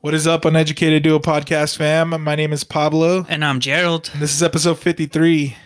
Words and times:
What 0.00 0.12
is 0.12 0.26
up, 0.26 0.44
Uneducated 0.44 1.02
Duo 1.02 1.18
Podcast 1.18 1.76
fam? 1.76 2.22
My 2.22 2.34
name 2.34 2.52
is 2.52 2.62
Pablo, 2.64 3.24
And 3.28 3.44
I'm 3.44 3.60
Gerald. 3.60 4.10
and 4.12 4.20
this 4.20 4.34
is 4.34 4.42
episode 4.42 4.78
53. 4.78 5.56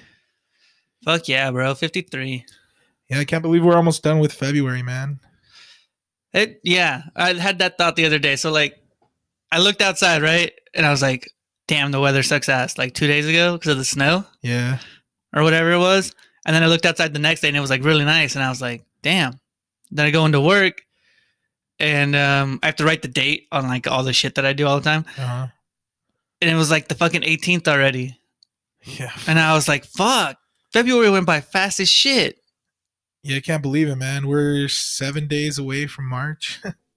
Fuck 1.05 1.29
yeah, 1.29 1.51
bro. 1.51 1.75
53. 1.75 2.45
Yeah, 3.11 3.19
I 3.19 3.25
can't 3.25 3.43
believe 3.43 3.65
we're 3.65 3.77
almost 3.77 4.03
done 4.03 4.19
with 4.21 4.33
February, 4.33 4.83
man. 4.83 5.19
It, 6.33 6.61
yeah, 6.62 7.03
I 7.17 7.33
had 7.35 7.59
that 7.61 7.79
thought 7.79 7.96
the 7.96 8.05
other 8.05 8.19
day. 8.19 8.37
So, 8.37 8.53
like, 8.53 8.77
I 9.51 9.59
looked 9.59 9.80
outside, 9.80 10.23
right? 10.23 10.53
And 10.75 10.85
I 10.87 10.91
was 10.91 11.03
like, 11.03 11.30
damn, 11.67 11.91
the 11.91 12.01
weather 12.01 12.23
sucks 12.23 12.49
ass. 12.49 12.77
Like, 12.79 12.95
two 12.95 13.07
days 13.07 13.27
ago 13.27 13.55
because 13.55 13.73
of 13.73 13.79
the 13.79 13.85
snow 13.85 14.24
Yeah. 14.43 14.79
or 15.35 15.43
whatever 15.43 15.73
it 15.73 15.79
was. 15.79 16.15
And 16.47 16.55
then 16.55 16.62
I 16.62 16.66
looked 16.66 16.87
outside 16.87 17.12
the 17.12 17.19
next 17.19 17.41
day 17.41 17.48
and 17.48 17.56
it 17.56 17.60
was 17.60 17.70
like 17.70 17.84
really 17.84 18.05
nice. 18.05 18.34
And 18.34 18.45
I 18.45 18.48
was 18.48 18.60
like, 18.60 18.84
damn. 19.02 19.38
Then 19.91 20.06
I 20.06 20.10
go 20.10 20.24
into 20.24 20.41
work 20.41 20.83
and 21.79 22.15
um, 22.16 22.59
I 22.62 22.66
have 22.66 22.77
to 22.77 22.84
write 22.84 23.02
the 23.02 23.09
date 23.09 23.48
on 23.52 23.69
like 23.69 23.87
all 23.87 24.02
the 24.02 24.12
shit 24.12 24.34
that 24.37 24.46
I 24.46 24.52
do 24.52 24.66
all 24.66 24.79
the 24.79 24.84
time. 24.84 25.05
Uh-huh. 25.16 25.46
And 26.41 26.51
it 26.51 26.55
was 26.55 26.70
like 26.70 26.88
the 26.88 26.95
fucking 26.95 27.23
18th 27.23 27.69
already. 27.69 28.19
Yeah. 28.84 29.12
And 29.27 29.38
I 29.38 29.55
was 29.55 29.69
like, 29.69 29.84
fuck. 29.84 30.38
February 30.73 31.10
went 31.10 31.27
by 31.27 31.41
fast 31.41 31.80
as 31.80 31.88
shit. 31.88 32.38
Yeah, 33.23 33.37
I 33.37 33.41
can't 33.41 33.62
believe 33.62 33.88
it, 33.88 33.96
man. 33.96 34.29
We're 34.29 34.68
seven 34.68 35.27
days 35.27 35.59
away 35.59 35.87
from 35.87 36.09
March. 36.09 36.60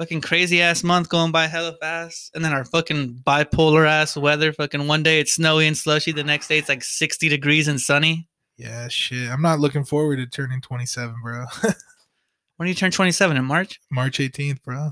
fucking 0.00 0.22
crazy 0.22 0.62
ass 0.62 0.82
month 0.82 1.10
going 1.10 1.30
by 1.30 1.46
hella 1.46 1.76
fast, 1.78 2.30
and 2.34 2.42
then 2.42 2.54
our 2.54 2.64
fucking 2.64 3.22
bipolar 3.22 3.86
ass 3.86 4.16
weather. 4.16 4.50
Fucking 4.50 4.86
one 4.86 5.02
day 5.02 5.20
it's 5.20 5.34
snowy 5.34 5.66
and 5.66 5.76
slushy, 5.76 6.10
the 6.10 6.24
next 6.24 6.48
day 6.48 6.56
it's 6.56 6.70
like 6.70 6.82
sixty 6.82 7.28
degrees 7.28 7.68
and 7.68 7.78
sunny. 7.78 8.26
Yeah, 8.60 8.88
shit. 8.88 9.28
I'm 9.30 9.42
not 9.42 9.58
looking 9.60 9.84
forward 9.84 10.16
to 10.16 10.26
turning 10.26 10.60
27, 10.60 11.14
bro. 11.22 11.44
When 12.60 12.66
do 12.66 12.72
you 12.72 12.74
turn 12.76 12.90
twenty 12.90 13.10
seven 13.12 13.38
in 13.38 13.46
March? 13.46 13.80
March 13.90 14.18
18th, 14.18 14.62
bro. 14.62 14.90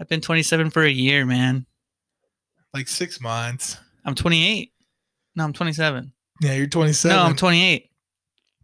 I've 0.00 0.08
been 0.08 0.22
twenty 0.22 0.42
seven 0.42 0.70
for 0.70 0.82
a 0.82 0.88
year, 0.88 1.26
man. 1.26 1.66
Like 2.72 2.88
six 2.88 3.20
months. 3.20 3.76
I'm 4.06 4.14
twenty 4.14 4.48
eight. 4.48 4.72
No, 5.34 5.44
I'm 5.44 5.52
twenty 5.52 5.74
seven. 5.74 6.14
Yeah, 6.40 6.54
you're 6.54 6.66
27. 6.66 7.14
No, 7.14 7.22
I'm 7.22 7.36
twenty 7.36 7.62
eight. 7.62 7.90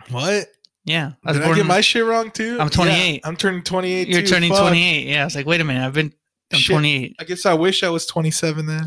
What? 0.08 0.46
Yeah, 0.86 1.12
I 1.22 1.32
was 1.32 1.40
Did 1.40 1.46
I 1.46 1.54
get 1.54 1.66
my 1.66 1.82
shit 1.82 2.06
wrong 2.06 2.30
too? 2.30 2.56
I'm 2.58 2.70
28. 2.70 3.12
Yeah, 3.16 3.28
I'm 3.28 3.36
turning 3.36 3.62
28. 3.62 4.08
you're 4.08 4.22
too. 4.22 4.26
turning 4.26 4.52
Fuck. 4.52 4.60
twenty 4.60 4.82
eight. 4.82 5.08
Yeah, 5.08 5.20
I 5.20 5.24
was 5.26 5.36
like, 5.36 5.44
wait 5.44 5.60
a 5.60 5.64
minute, 5.64 5.84
I've 5.84 5.92
been. 5.92 6.14
I'm 6.50 6.60
Shit. 6.60 6.72
twenty 6.72 7.04
eight. 7.04 7.16
I 7.20 7.24
guess 7.24 7.44
I 7.44 7.52
wish 7.52 7.82
I 7.82 7.90
was 7.90 8.06
27 8.06 8.64
then. 8.64 8.80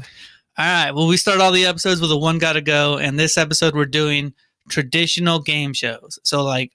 All 0.57 0.65
right. 0.65 0.91
Well, 0.91 1.05
we 1.05 1.17
start 1.17 1.41
all 1.41 1.51
the 1.51 1.67
episodes 1.67 2.01
with 2.01 2.11
a 2.11 2.17
one 2.17 2.39
gotta 2.39 2.61
go, 2.61 2.97
and 2.97 3.19
this 3.19 3.37
episode 3.37 3.75
we're 3.75 3.85
doing 3.85 4.33
traditional 4.69 5.39
game 5.39 5.73
shows. 5.73 6.19
So 6.23 6.44
like 6.44 6.71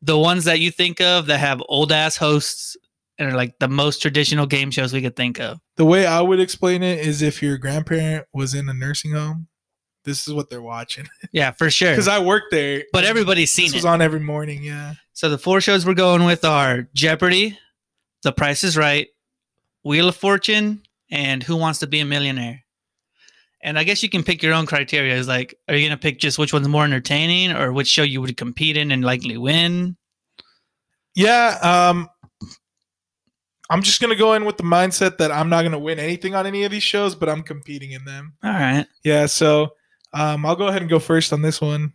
the 0.00 0.18
ones 0.18 0.44
that 0.44 0.60
you 0.60 0.70
think 0.70 1.00
of 1.00 1.26
that 1.26 1.38
have 1.38 1.62
old 1.68 1.92
ass 1.92 2.16
hosts 2.16 2.76
and 3.18 3.30
are 3.30 3.36
like 3.36 3.58
the 3.58 3.68
most 3.68 4.02
traditional 4.02 4.46
game 4.46 4.70
shows 4.70 4.92
we 4.92 5.02
could 5.02 5.16
think 5.16 5.38
of. 5.38 5.60
The 5.76 5.84
way 5.84 6.06
I 6.06 6.20
would 6.20 6.40
explain 6.40 6.82
it 6.82 7.00
is 7.00 7.22
if 7.22 7.42
your 7.42 7.56
grandparent 7.58 8.26
was 8.32 8.54
in 8.54 8.68
a 8.68 8.74
nursing 8.74 9.12
home, 9.12 9.48
this 10.04 10.26
is 10.26 10.34
what 10.34 10.50
they're 10.50 10.62
watching. 10.62 11.08
Yeah, 11.32 11.52
for 11.52 11.70
sure. 11.70 11.92
Because 11.92 12.08
I 12.08 12.18
worked 12.18 12.50
there. 12.50 12.82
But 12.92 13.04
everybody's 13.04 13.52
seen 13.52 13.66
it. 13.66 13.68
this 13.68 13.76
was 13.76 13.84
on 13.86 14.02
every 14.02 14.20
morning. 14.20 14.62
Yeah. 14.62 14.94
So 15.14 15.30
the 15.30 15.38
four 15.38 15.62
shows 15.62 15.86
we're 15.86 15.94
going 15.94 16.24
with 16.24 16.44
are 16.44 16.88
Jeopardy, 16.94 17.58
The 18.22 18.32
Price 18.32 18.64
is 18.64 18.76
Right, 18.76 19.08
Wheel 19.82 20.08
of 20.08 20.16
Fortune, 20.16 20.82
and 21.10 21.42
Who 21.42 21.56
Wants 21.56 21.78
to 21.78 21.86
Be 21.86 22.00
a 22.00 22.04
Millionaire. 22.04 22.64
And 23.62 23.78
I 23.78 23.84
guess 23.84 24.02
you 24.02 24.08
can 24.08 24.24
pick 24.24 24.42
your 24.42 24.54
own 24.54 24.66
criteria. 24.66 25.14
Is 25.14 25.28
like, 25.28 25.54
are 25.68 25.74
you 25.76 25.88
gonna 25.88 25.98
pick 25.98 26.18
just 26.18 26.38
which 26.38 26.52
one's 26.52 26.68
more 26.68 26.84
entertaining, 26.84 27.52
or 27.52 27.72
which 27.72 27.88
show 27.88 28.02
you 28.02 28.20
would 28.20 28.36
compete 28.36 28.76
in 28.76 28.90
and 28.90 29.04
likely 29.04 29.36
win? 29.36 29.96
Yeah. 31.14 31.58
Um, 31.62 32.08
I'm 33.70 33.82
just 33.82 34.00
gonna 34.00 34.16
go 34.16 34.34
in 34.34 34.44
with 34.44 34.56
the 34.56 34.64
mindset 34.64 35.18
that 35.18 35.30
I'm 35.30 35.48
not 35.48 35.62
gonna 35.62 35.78
win 35.78 35.98
anything 35.98 36.34
on 36.34 36.46
any 36.46 36.64
of 36.64 36.70
these 36.72 36.82
shows, 36.82 37.14
but 37.14 37.28
I'm 37.28 37.42
competing 37.42 37.92
in 37.92 38.04
them. 38.04 38.34
All 38.42 38.50
right, 38.50 38.86
Yeah. 39.04 39.26
So 39.26 39.74
um, 40.12 40.44
I'll 40.44 40.56
go 40.56 40.66
ahead 40.66 40.82
and 40.82 40.90
go 40.90 40.98
first 40.98 41.32
on 41.32 41.42
this 41.42 41.60
one. 41.60 41.92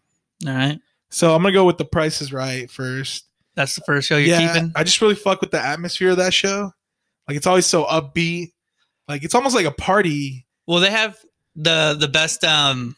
all 0.47 0.53
right. 0.53 0.79
So 1.09 1.35
I'm 1.35 1.41
gonna 1.41 1.53
go 1.53 1.65
with 1.65 1.77
the 1.77 1.85
Price 1.85 2.21
is 2.21 2.33
Right 2.33 2.69
first. 2.69 3.25
That's 3.55 3.75
the 3.75 3.81
first 3.81 4.07
show 4.07 4.17
you're 4.17 4.39
yeah, 4.39 4.53
keeping. 4.53 4.71
I 4.75 4.83
just 4.83 5.01
really 5.01 5.15
fuck 5.15 5.41
with 5.41 5.51
the 5.51 5.59
atmosphere 5.59 6.11
of 6.11 6.17
that 6.17 6.33
show. 6.33 6.71
Like 7.27 7.37
it's 7.37 7.47
always 7.47 7.65
so 7.65 7.85
upbeat. 7.85 8.53
Like 9.07 9.23
it's 9.23 9.35
almost 9.35 9.55
like 9.55 9.65
a 9.65 9.71
party. 9.71 10.45
Well, 10.67 10.79
they 10.79 10.91
have 10.91 11.17
the 11.57 11.97
the 11.99 12.07
best 12.07 12.43
um, 12.45 12.95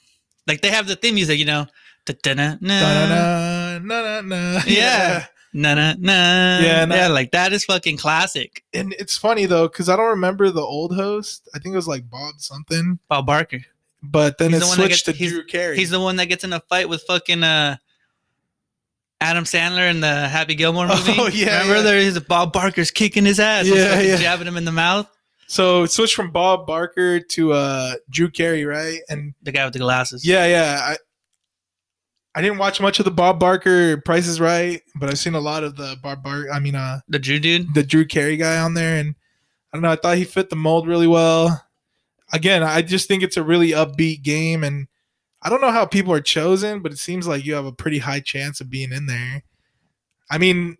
like 0.48 0.62
they 0.62 0.70
have 0.70 0.86
the 0.88 0.96
theme 0.96 1.16
music, 1.16 1.40
you 1.40 1.46
know, 1.46 1.66
Da-da-na-na, 2.06 3.80
na 3.80 3.80
na 3.80 4.22
na. 4.22 4.62
Yeah. 4.68 5.26
na-na-na. 5.54 6.60
Yeah, 6.62 6.86
yeah, 6.88 7.08
like 7.08 7.32
that 7.32 7.54
is 7.54 7.66
fucking 7.66 7.98
classic. 7.98 8.64
And 8.74 8.94
it's 9.00 9.18
funny 9.18 9.46
though, 9.48 9.68
because 9.68 9.90
I 9.90 9.96
don't 9.96 10.10
remember 10.10 10.50
the 10.52 10.62
old 10.62 10.94
host. 10.96 11.48
I 11.56 11.60
think 11.60 11.74
it 11.74 11.76
was 11.76 11.88
like 11.88 12.10
Bob 12.10 12.36
something. 12.40 13.00
Bob 13.10 13.26
Barker. 13.26 13.62
But 14.02 14.38
then 14.38 14.52
He's 14.52 14.58
it 14.62 14.66
the 14.66 14.72
switched 14.72 15.06
gets- 15.06 15.18
to 15.20 15.28
Drew 15.28 15.44
Carey. 15.46 15.76
He's 15.78 15.90
the 15.90 16.00
one 16.00 16.16
that 16.18 16.28
gets 16.28 16.44
in 16.44 16.54
a 16.54 16.60
fight 16.62 16.88
with 16.90 17.02
fucking 17.04 17.44
uh 17.44 17.78
Adam 19.22 19.44
Sandler 19.44 19.90
in 19.90 20.00
the 20.00 20.28
Happy 20.30 20.56
Gilmore 20.56 20.88
movie. 20.88 21.14
Oh, 21.18 21.28
yeah, 21.28 21.60
remember 21.62 21.76
yeah. 21.78 21.82
there 21.82 21.98
is 21.98 22.20
Bob 22.22 22.54
Barker's 22.54 22.90
kicking 22.92 23.26
his 23.26 23.40
ass. 23.40 23.68
Yeah, 23.68 24.00
yeah. 24.00 24.16
jabbing 24.18 24.48
him 24.48 24.56
in 24.58 24.66
the 24.66 24.72
mouth. 24.72 25.08
So 25.50 25.86
switch 25.88 26.14
from 26.14 26.30
Bob 26.32 26.66
Barker 26.68 27.20
to 27.20 27.54
uh 27.54 27.96
Drew 28.10 28.30
Carey, 28.30 28.64
right? 28.66 29.00
And 29.10 29.34
The 29.42 29.52
guy 29.52 29.66
with 29.66 29.74
the 29.74 29.80
glasses. 29.80 30.26
yeah, 30.26 30.46
yeah. 30.46 30.80
I 30.82 30.98
I 32.36 32.42
didn't 32.44 32.60
watch 32.60 32.80
much 32.80 33.00
of 33.00 33.06
the 33.06 33.12
Bob 33.12 33.40
Barker 33.40 33.98
Price 33.98 34.28
is 34.28 34.40
Right, 34.40 34.82
but 34.96 35.10
I've 35.10 35.18
seen 35.18 35.34
a 35.34 35.40
lot 35.40 35.64
of 35.64 35.76
the 35.76 35.98
Bob 36.02 36.24
Barker. 36.24 36.52
I 36.52 36.60
mean, 36.60 36.76
uh, 36.76 37.00
the 37.08 37.18
Drew 37.20 37.40
dude. 37.40 37.74
the 37.74 37.84
Drew 37.84 38.06
Carey 38.06 38.38
guy 38.38 38.60
on 38.60 38.76
there, 38.76 38.98
and 39.00 39.16
I 39.74 39.78
don't 39.78 39.82
know. 39.82 39.92
I 39.92 39.96
thought 39.96 40.18
he 40.18 40.24
fit 40.24 40.50
the 40.52 40.56
mold 40.56 40.88
really 40.88 41.08
well. 41.08 41.66
Again, 42.32 42.62
I 42.62 42.84
just 42.84 43.08
think 43.08 43.24
it's 43.24 43.38
a 43.38 43.44
really 43.44 43.70
upbeat 43.72 44.22
game, 44.22 44.64
and 44.64 44.88
I 45.42 45.50
don't 45.50 45.62
know 45.62 45.72
how 45.72 45.88
people 45.88 46.14
are 46.14 46.22
chosen, 46.22 46.82
but 46.84 46.92
it 46.92 47.00
seems 47.00 47.28
like 47.28 47.44
you 47.44 47.56
have 47.56 47.66
a 47.66 47.72
pretty 47.74 47.98
high 47.98 48.20
chance 48.20 48.62
of 48.62 48.70
being 48.70 48.92
in 48.92 49.08
there. 49.08 49.44
I 50.30 50.38
mean, 50.38 50.78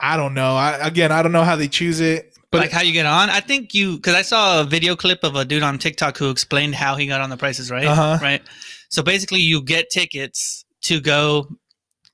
I 0.00 0.16
don't 0.16 0.32
know. 0.34 0.56
I 0.56 0.78
again, 0.86 1.12
I 1.12 1.22
don't 1.22 1.32
know 1.32 1.44
how 1.44 1.56
they 1.56 1.68
choose 1.68 2.00
it, 2.00 2.33
but 2.54 2.62
like 2.62 2.70
how 2.72 2.82
you 2.82 2.92
get 2.92 3.06
on. 3.06 3.30
I 3.30 3.40
think 3.40 3.74
you 3.74 3.96
because 3.96 4.14
I 4.14 4.22
saw 4.22 4.60
a 4.62 4.64
video 4.64 4.96
clip 4.96 5.22
of 5.24 5.36
a 5.36 5.44
dude 5.44 5.62
on 5.62 5.78
TikTok 5.78 6.16
who 6.18 6.30
explained 6.30 6.74
how 6.74 6.96
he 6.96 7.06
got 7.06 7.20
on 7.20 7.30
the 7.30 7.36
prices 7.36 7.70
right. 7.70 7.84
Uh-huh. 7.86 8.18
Right. 8.22 8.42
So 8.88 9.02
basically, 9.02 9.40
you 9.40 9.62
get 9.62 9.90
tickets 9.90 10.64
to 10.82 11.00
go 11.00 11.48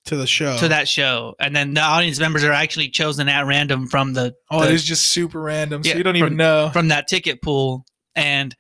to 0.07 0.17
the 0.17 0.27
show. 0.27 0.57
to 0.59 0.69
that 0.69 0.89
show, 0.89 1.35
and 1.39 1.55
then 1.55 1.75
the 1.75 1.83
audience 1.83 2.19
members 2.19 2.43
are 2.43 2.53
actually 2.53 2.89
chosen 2.89 3.29
at 3.29 3.47
random 3.47 3.87
from 3.87 4.15
the 4.15 4.35
oh, 4.51 4.61
the- 4.63 4.69
it 4.69 4.75
is 4.75 4.85
just 4.85 5.09
super 5.09 5.41
random, 5.41 5.83
so 5.85 5.91
Yeah, 5.91 5.97
you 5.99 6.03
don't 6.03 6.17
even 6.17 6.31
from- 6.31 6.37
know. 6.37 6.71
from 6.73 6.89
that 6.89 7.07
ticket 7.09 7.43
pool 7.43 7.85
and 8.17 8.57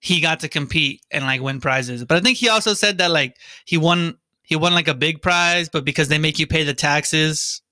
he 0.00 0.20
got 0.20 0.40
to 0.40 0.48
compete 0.48 1.00
and 1.10 1.24
like 1.24 1.40
win 1.40 1.60
prizes. 1.60 2.04
But 2.04 2.18
I 2.18 2.20
think 2.20 2.36
he 2.38 2.48
also 2.48 2.74
said 2.74 2.98
that 2.98 3.10
like 3.10 3.36
he 3.64 3.76
won 3.78 4.18
he 4.42 4.56
won 4.56 4.74
like 4.74 4.88
a 4.88 4.94
big 4.94 5.22
prize, 5.22 5.68
but 5.70 5.84
because 5.84 6.08
they 6.08 6.18
make 6.18 6.38
you 6.38 6.46
pay 6.46 6.64
the 6.64 6.74
taxes 6.74 7.62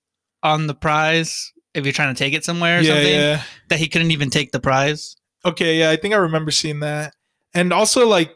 on 0.41 0.65
the 0.67 0.73
prize 0.73 1.52
if 1.73 1.85
you're 1.85 1.93
trying 1.93 2.13
to 2.13 2.17
take 2.17 2.33
it 2.33 2.45
somewhere 2.45 2.79
or 2.79 2.81
yeah, 2.81 2.93
something, 2.93 3.13
yeah. 3.13 3.43
that 3.69 3.79
he 3.79 3.87
couldn't 3.87 4.11
even 4.11 4.29
take 4.29 4.51
the 4.51 4.59
prize. 4.59 5.15
Okay, 5.45 5.79
yeah, 5.79 5.89
I 5.89 5.95
think 5.95 6.13
I 6.13 6.17
remember 6.17 6.51
seeing 6.51 6.79
that. 6.81 7.13
And 7.53 7.73
also, 7.73 8.07
like, 8.07 8.31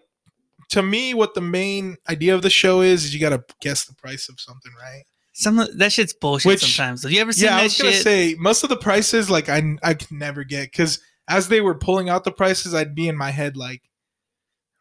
to 0.69 0.83
me, 0.83 1.13
what 1.13 1.33
the 1.33 1.41
main 1.41 1.97
idea 2.09 2.35
of 2.35 2.41
the 2.41 2.49
show 2.49 2.81
is, 2.81 3.05
is 3.05 3.13
you 3.13 3.19
got 3.19 3.29
to 3.29 3.43
guess 3.61 3.85
the 3.85 3.95
price 3.95 4.29
of 4.29 4.39
something, 4.39 4.71
right? 4.79 5.03
Some 5.33 5.57
that 5.75 5.91
shit's 5.91 6.13
bullshit 6.13 6.49
Which- 6.49 6.75
sometimes. 6.75 7.03
Have 7.03 7.11
you 7.11 7.21
ever 7.21 7.31
seen 7.31 7.45
yeah, 7.45 7.57
I 7.57 7.63
was 7.63 7.77
gonna 7.77 7.93
say 7.93 8.35
most 8.39 8.63
of 8.63 8.69
the 8.69 8.77
prices, 8.77 9.29
like, 9.29 9.49
I 9.49 9.77
I 9.83 9.93
could 9.93 10.11
never 10.11 10.43
get 10.43 10.71
because 10.71 10.99
as 11.29 11.47
they 11.47 11.61
were 11.61 11.75
pulling 11.75 12.09
out 12.09 12.23
the 12.23 12.31
prices, 12.31 12.73
I'd 12.73 12.95
be 12.95 13.07
in 13.07 13.15
my 13.15 13.29
head 13.29 13.55
like, 13.55 13.83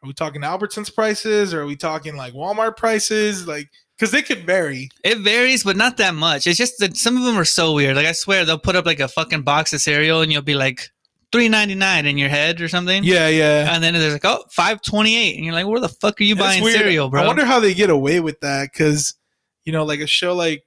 are 0.01 0.07
we 0.07 0.13
talking 0.13 0.41
Albertsons 0.41 0.93
prices 0.93 1.53
or 1.53 1.61
are 1.61 1.65
we 1.65 1.75
talking 1.75 2.15
like 2.15 2.33
Walmart 2.33 2.75
prices? 2.75 3.47
Like, 3.47 3.69
because 3.97 4.11
they 4.11 4.21
could 4.21 4.45
vary. 4.45 4.89
it 5.03 5.19
varies, 5.19 5.63
but 5.63 5.75
not 5.75 5.97
that 5.97 6.13
much. 6.13 6.45
It's 6.47 6.57
just 6.57 6.77
that 6.79 6.95
some 6.97 7.17
of 7.17 7.23
them 7.23 7.37
are 7.37 7.45
so 7.45 7.73
weird. 7.73 7.95
Like 7.95 8.05
I 8.05 8.11
swear 8.11 8.45
they'll 8.45 8.59
put 8.59 8.75
up 8.75 8.85
like 8.85 8.99
a 8.99 9.07
fucking 9.07 9.41
box 9.43 9.73
of 9.73 9.81
cereal 9.81 10.21
and 10.21 10.31
you'll 10.31 10.41
be 10.43 10.55
like 10.55 10.89
three 11.31 11.49
ninety 11.49 11.75
nine 11.75 12.05
in 12.05 12.17
your 12.17 12.29
head 12.29 12.61
or 12.61 12.67
something. 12.67 13.03
Yeah, 13.03 13.27
yeah. 13.27 13.73
And 13.73 13.83
then 13.83 13.93
there's 13.93 14.13
like, 14.13 14.25
oh, 14.25 14.43
528. 14.51 15.35
And 15.35 15.45
you're 15.45 15.53
like, 15.53 15.65
where 15.67 15.79
the 15.79 15.89
fuck 15.89 16.21
are 16.21 16.23
you 16.23 16.35
That's 16.35 16.47
buying 16.47 16.63
weird. 16.63 16.77
cereal, 16.77 17.09
bro? 17.09 17.23
I 17.23 17.27
wonder 17.27 17.43
how 17.45 17.59
they 17.59 17.73
get 17.73 17.89
away 17.89 18.19
with 18.19 18.39
that 18.41 18.71
because, 18.71 19.15
you 19.65 19.71
know, 19.73 19.83
like 19.83 19.99
a 19.99 20.07
show 20.07 20.33
like 20.35 20.63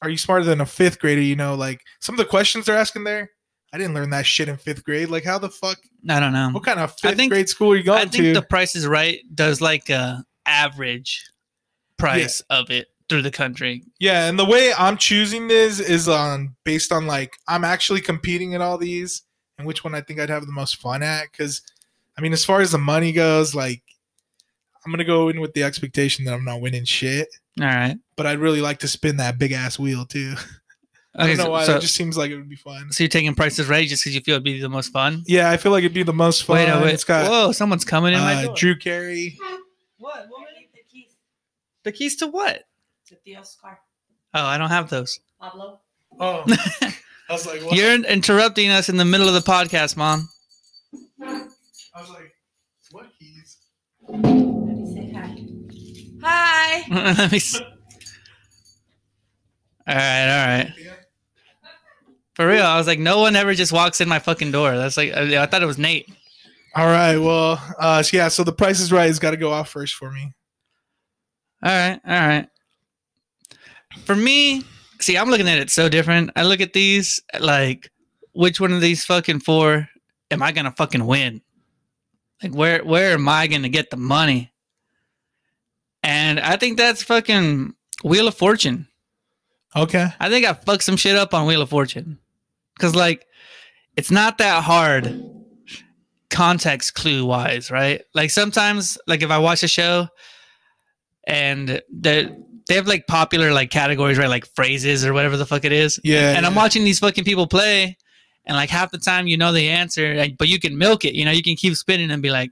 Are 0.00 0.08
You 0.08 0.16
Smarter 0.16 0.44
Than 0.44 0.60
a 0.60 0.66
Fifth 0.66 1.00
Grader? 1.00 1.20
You 1.20 1.36
know, 1.36 1.54
like 1.54 1.82
some 2.00 2.14
of 2.14 2.18
the 2.18 2.24
questions 2.24 2.66
they're 2.66 2.78
asking 2.78 3.04
there. 3.04 3.30
I 3.74 3.78
didn't 3.78 3.94
learn 3.94 4.10
that 4.10 4.26
shit 4.26 4.48
in 4.50 4.58
fifth 4.58 4.84
grade. 4.84 5.08
Like, 5.08 5.24
how 5.24 5.38
the 5.38 5.48
fuck? 5.48 5.78
I 6.06 6.20
don't 6.20 6.34
know. 6.34 6.50
What 6.50 6.62
kind 6.62 6.78
of 6.78 6.94
fifth 6.98 7.16
think- 7.16 7.32
grade 7.32 7.48
school 7.48 7.72
are 7.72 7.76
you 7.76 7.82
going 7.82 8.00
to? 8.00 8.06
I 8.06 8.10
think 8.10 8.24
to? 8.24 8.34
the 8.34 8.42
Price 8.42 8.76
is 8.76 8.86
Right 8.86 9.20
does 9.34 9.60
like 9.62 9.88
a 9.88 10.22
average 10.44 11.24
price 12.02 12.40
of 12.50 12.70
it 12.70 12.88
through 13.08 13.22
the 13.22 13.30
country. 13.30 13.82
yeah, 14.00 14.26
and 14.28 14.38
the 14.38 14.44
way 14.44 14.72
I'm 14.78 14.96
choosing 14.96 15.48
this 15.48 15.80
is 15.80 16.08
on 16.08 16.54
based 16.64 16.92
on 16.92 17.06
like 17.06 17.36
I'm 17.48 17.64
actually 17.64 18.00
competing 18.00 18.52
in 18.52 18.62
all 18.62 18.78
these 18.78 19.22
and 19.58 19.66
which 19.66 19.84
one 19.84 19.94
I 19.94 20.00
think 20.00 20.18
I'd 20.20 20.30
have 20.30 20.46
the 20.46 20.52
most 20.52 20.76
fun 20.76 21.02
at. 21.02 21.30
Because, 21.30 21.62
I 22.16 22.20
mean, 22.22 22.32
as 22.32 22.44
far 22.44 22.60
as 22.60 22.72
the 22.72 22.78
money 22.78 23.12
goes, 23.12 23.54
like 23.54 23.82
I'm 24.84 24.92
gonna 24.92 25.04
go 25.04 25.28
in 25.28 25.40
with 25.40 25.52
the 25.54 25.62
expectation 25.62 26.24
that 26.24 26.34
I'm 26.34 26.44
not 26.44 26.60
winning 26.60 26.84
shit, 26.84 27.28
All 27.60 27.66
right. 27.66 27.96
but 28.16 28.26
I'd 28.26 28.38
really 28.38 28.60
like 28.60 28.78
to 28.80 28.88
spin 28.88 29.16
that 29.18 29.38
big 29.38 29.52
ass 29.52 29.78
wheel 29.78 30.04
too. 30.04 30.34
I 31.14 31.26
don't 31.26 31.36
know 31.36 31.50
why. 31.50 31.66
so, 31.66 31.74
that 31.74 31.82
just 31.82 31.94
seems 31.94 32.16
like 32.16 32.30
it 32.30 32.36
would 32.36 32.48
be 32.48 32.56
fun. 32.56 32.90
so 32.90 33.04
you're 33.04 33.08
taking 33.10 33.34
prices 33.34 33.68
right 33.68 33.86
just 33.86 34.02
because 34.02 34.14
you 34.14 34.22
feel 34.22 34.36
it'd 34.36 34.44
be 34.44 34.58
the 34.58 34.68
most 34.70 34.92
fun? 34.92 35.22
Yeah, 35.26 35.50
I 35.50 35.58
feel 35.58 35.70
like 35.70 35.80
it'd 35.84 35.92
be 35.92 36.02
the 36.02 36.12
most 36.14 36.44
fun. 36.44 36.56
Wait, 36.56 36.70
a 36.70 36.80
wait. 36.80 36.94
It's 36.94 37.04
got 37.04 37.30
Whoa, 37.30 37.52
someone's 37.52 37.84
coming 37.84 38.14
in 38.14 38.20
my 38.20 38.34
uh, 38.36 38.46
door. 38.46 38.54
Drew 38.56 38.78
Carey. 38.78 39.38
What? 39.98 40.26
The 41.84 41.92
keys 41.92 42.16
to 42.16 42.26
what? 42.28 42.64
to 43.08 43.16
Theo's 43.16 43.56
car. 43.60 43.78
Oh, 44.34 44.44
I 44.44 44.56
don't 44.58 44.70
have 44.70 44.88
those. 44.90 45.18
Pablo, 45.40 45.80
Oh, 46.20 46.44
I 46.48 46.94
was 47.32 47.46
like, 47.46 47.62
what? 47.62 47.76
You're 47.76 47.94
interrupting 47.94 48.70
us 48.70 48.88
in 48.88 48.96
the 48.96 49.04
middle 49.04 49.28
of 49.28 49.34
the 49.34 49.40
podcast, 49.40 49.96
mom. 49.96 50.28
I 51.22 52.00
was 52.00 52.10
like, 52.10 52.32
what 52.90 53.06
keys? 53.18 53.58
let 54.08 54.20
me 54.22 54.94
say 54.94 55.12
hi. 55.12 55.36
Hi. 56.22 56.84
Let 57.18 57.32
me. 57.32 57.36
s- 57.38 57.60
All 57.60 57.66
right, 59.94 60.28
all 60.28 60.46
right. 60.58 60.72
For 62.34 62.46
real, 62.46 62.64
I 62.64 62.78
was 62.78 62.86
like, 62.86 62.98
no 62.98 63.20
one 63.20 63.36
ever 63.36 63.54
just 63.54 63.72
walks 63.72 64.00
in 64.00 64.08
my 64.08 64.18
fucking 64.18 64.52
door. 64.52 64.76
That's 64.76 64.96
like, 64.96 65.12
I, 65.12 65.42
I 65.42 65.46
thought 65.46 65.62
it 65.62 65.66
was 65.66 65.78
Nate. 65.78 66.08
All 66.74 66.86
right. 66.86 67.18
Well, 67.18 67.60
uh, 67.78 68.02
yeah. 68.12 68.28
So 68.28 68.42
the 68.44 68.52
Price 68.52 68.80
is 68.80 68.90
Right 68.92 69.06
has 69.06 69.18
got 69.18 69.32
to 69.32 69.36
go 69.36 69.52
off 69.52 69.68
first 69.68 69.94
for 69.94 70.10
me. 70.10 70.32
All 71.62 71.70
right, 71.70 72.00
all 72.06 72.28
right. 72.28 72.48
For 74.04 74.16
me, 74.16 74.64
see, 75.00 75.16
I'm 75.16 75.30
looking 75.30 75.48
at 75.48 75.58
it 75.58 75.70
so 75.70 75.88
different. 75.88 76.30
I 76.34 76.42
look 76.44 76.60
at 76.60 76.72
these 76.72 77.20
like, 77.38 77.90
which 78.32 78.60
one 78.60 78.72
of 78.72 78.80
these 78.80 79.04
fucking 79.04 79.40
four 79.40 79.88
am 80.30 80.42
I 80.42 80.52
gonna 80.52 80.72
fucking 80.72 81.06
win? 81.06 81.42
Like, 82.42 82.54
where 82.54 82.84
where 82.84 83.12
am 83.12 83.28
I 83.28 83.46
gonna 83.46 83.68
get 83.68 83.90
the 83.90 83.96
money? 83.96 84.52
And 86.02 86.40
I 86.40 86.56
think 86.56 86.78
that's 86.78 87.02
fucking 87.02 87.74
Wheel 88.02 88.26
of 88.26 88.34
Fortune. 88.34 88.88
Okay. 89.76 90.08
I 90.18 90.28
think 90.28 90.44
I 90.44 90.52
fucked 90.52 90.82
some 90.82 90.96
shit 90.96 91.16
up 91.16 91.32
on 91.32 91.46
Wheel 91.46 91.62
of 91.62 91.70
Fortune. 91.70 92.18
Cause 92.78 92.96
like 92.96 93.26
it's 93.96 94.10
not 94.10 94.38
that 94.38 94.64
hard 94.64 95.22
context 96.30 96.94
clue 96.94 97.24
wise, 97.24 97.70
right? 97.70 98.02
Like 98.14 98.30
sometimes 98.30 98.98
like 99.06 99.22
if 99.22 99.30
I 99.30 99.38
watch 99.38 99.62
a 99.62 99.68
show 99.68 100.08
and 101.24 101.80
they 101.90 102.34
they 102.68 102.74
have 102.74 102.86
like 102.86 103.06
popular 103.06 103.52
like 103.52 103.70
categories, 103.70 104.18
right? 104.18 104.28
Like 104.28 104.46
phrases 104.46 105.04
or 105.04 105.12
whatever 105.12 105.36
the 105.36 105.46
fuck 105.46 105.64
it 105.64 105.72
is. 105.72 106.00
Yeah. 106.04 106.36
And 106.36 106.46
I'm 106.46 106.54
watching 106.54 106.84
these 106.84 106.98
fucking 106.98 107.24
people 107.24 107.46
play 107.46 107.96
and 108.44 108.56
like 108.56 108.70
half 108.70 108.90
the 108.90 108.98
time 108.98 109.26
you 109.26 109.36
know 109.36 109.52
the 109.52 109.68
answer, 109.68 110.14
like, 110.14 110.36
but 110.38 110.48
you 110.48 110.58
can 110.58 110.78
milk 110.78 111.04
it, 111.04 111.14
you 111.14 111.24
know, 111.24 111.30
you 111.30 111.42
can 111.42 111.56
keep 111.56 111.76
spinning 111.76 112.10
and 112.10 112.22
be 112.22 112.30
like 112.30 112.50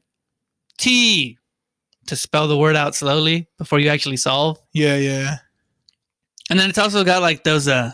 T 0.78 1.38
to 2.06 2.16
spell 2.16 2.48
the 2.48 2.56
word 2.56 2.76
out 2.76 2.94
slowly 2.94 3.48
before 3.58 3.78
you 3.78 3.88
actually 3.88 4.16
solve. 4.16 4.58
Yeah. 4.72 4.96
Yeah. 4.96 5.36
And 6.48 6.58
then 6.58 6.68
it's 6.68 6.78
also 6.78 7.04
got 7.04 7.22
like 7.22 7.44
those 7.44 7.68
uh 7.68 7.92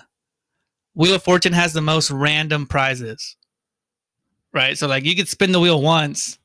Wheel 0.95 1.17
of 1.17 1.23
Fortune 1.23 1.53
has 1.53 1.75
the 1.75 1.83
most 1.83 2.11
random 2.11 2.67
prizes. 2.67 3.37
Right? 4.55 4.79
So 4.79 4.87
like 4.87 5.05
you 5.05 5.15
could 5.15 5.29
spin 5.29 5.53
the 5.53 5.61
wheel 5.61 5.83
once 5.83 6.39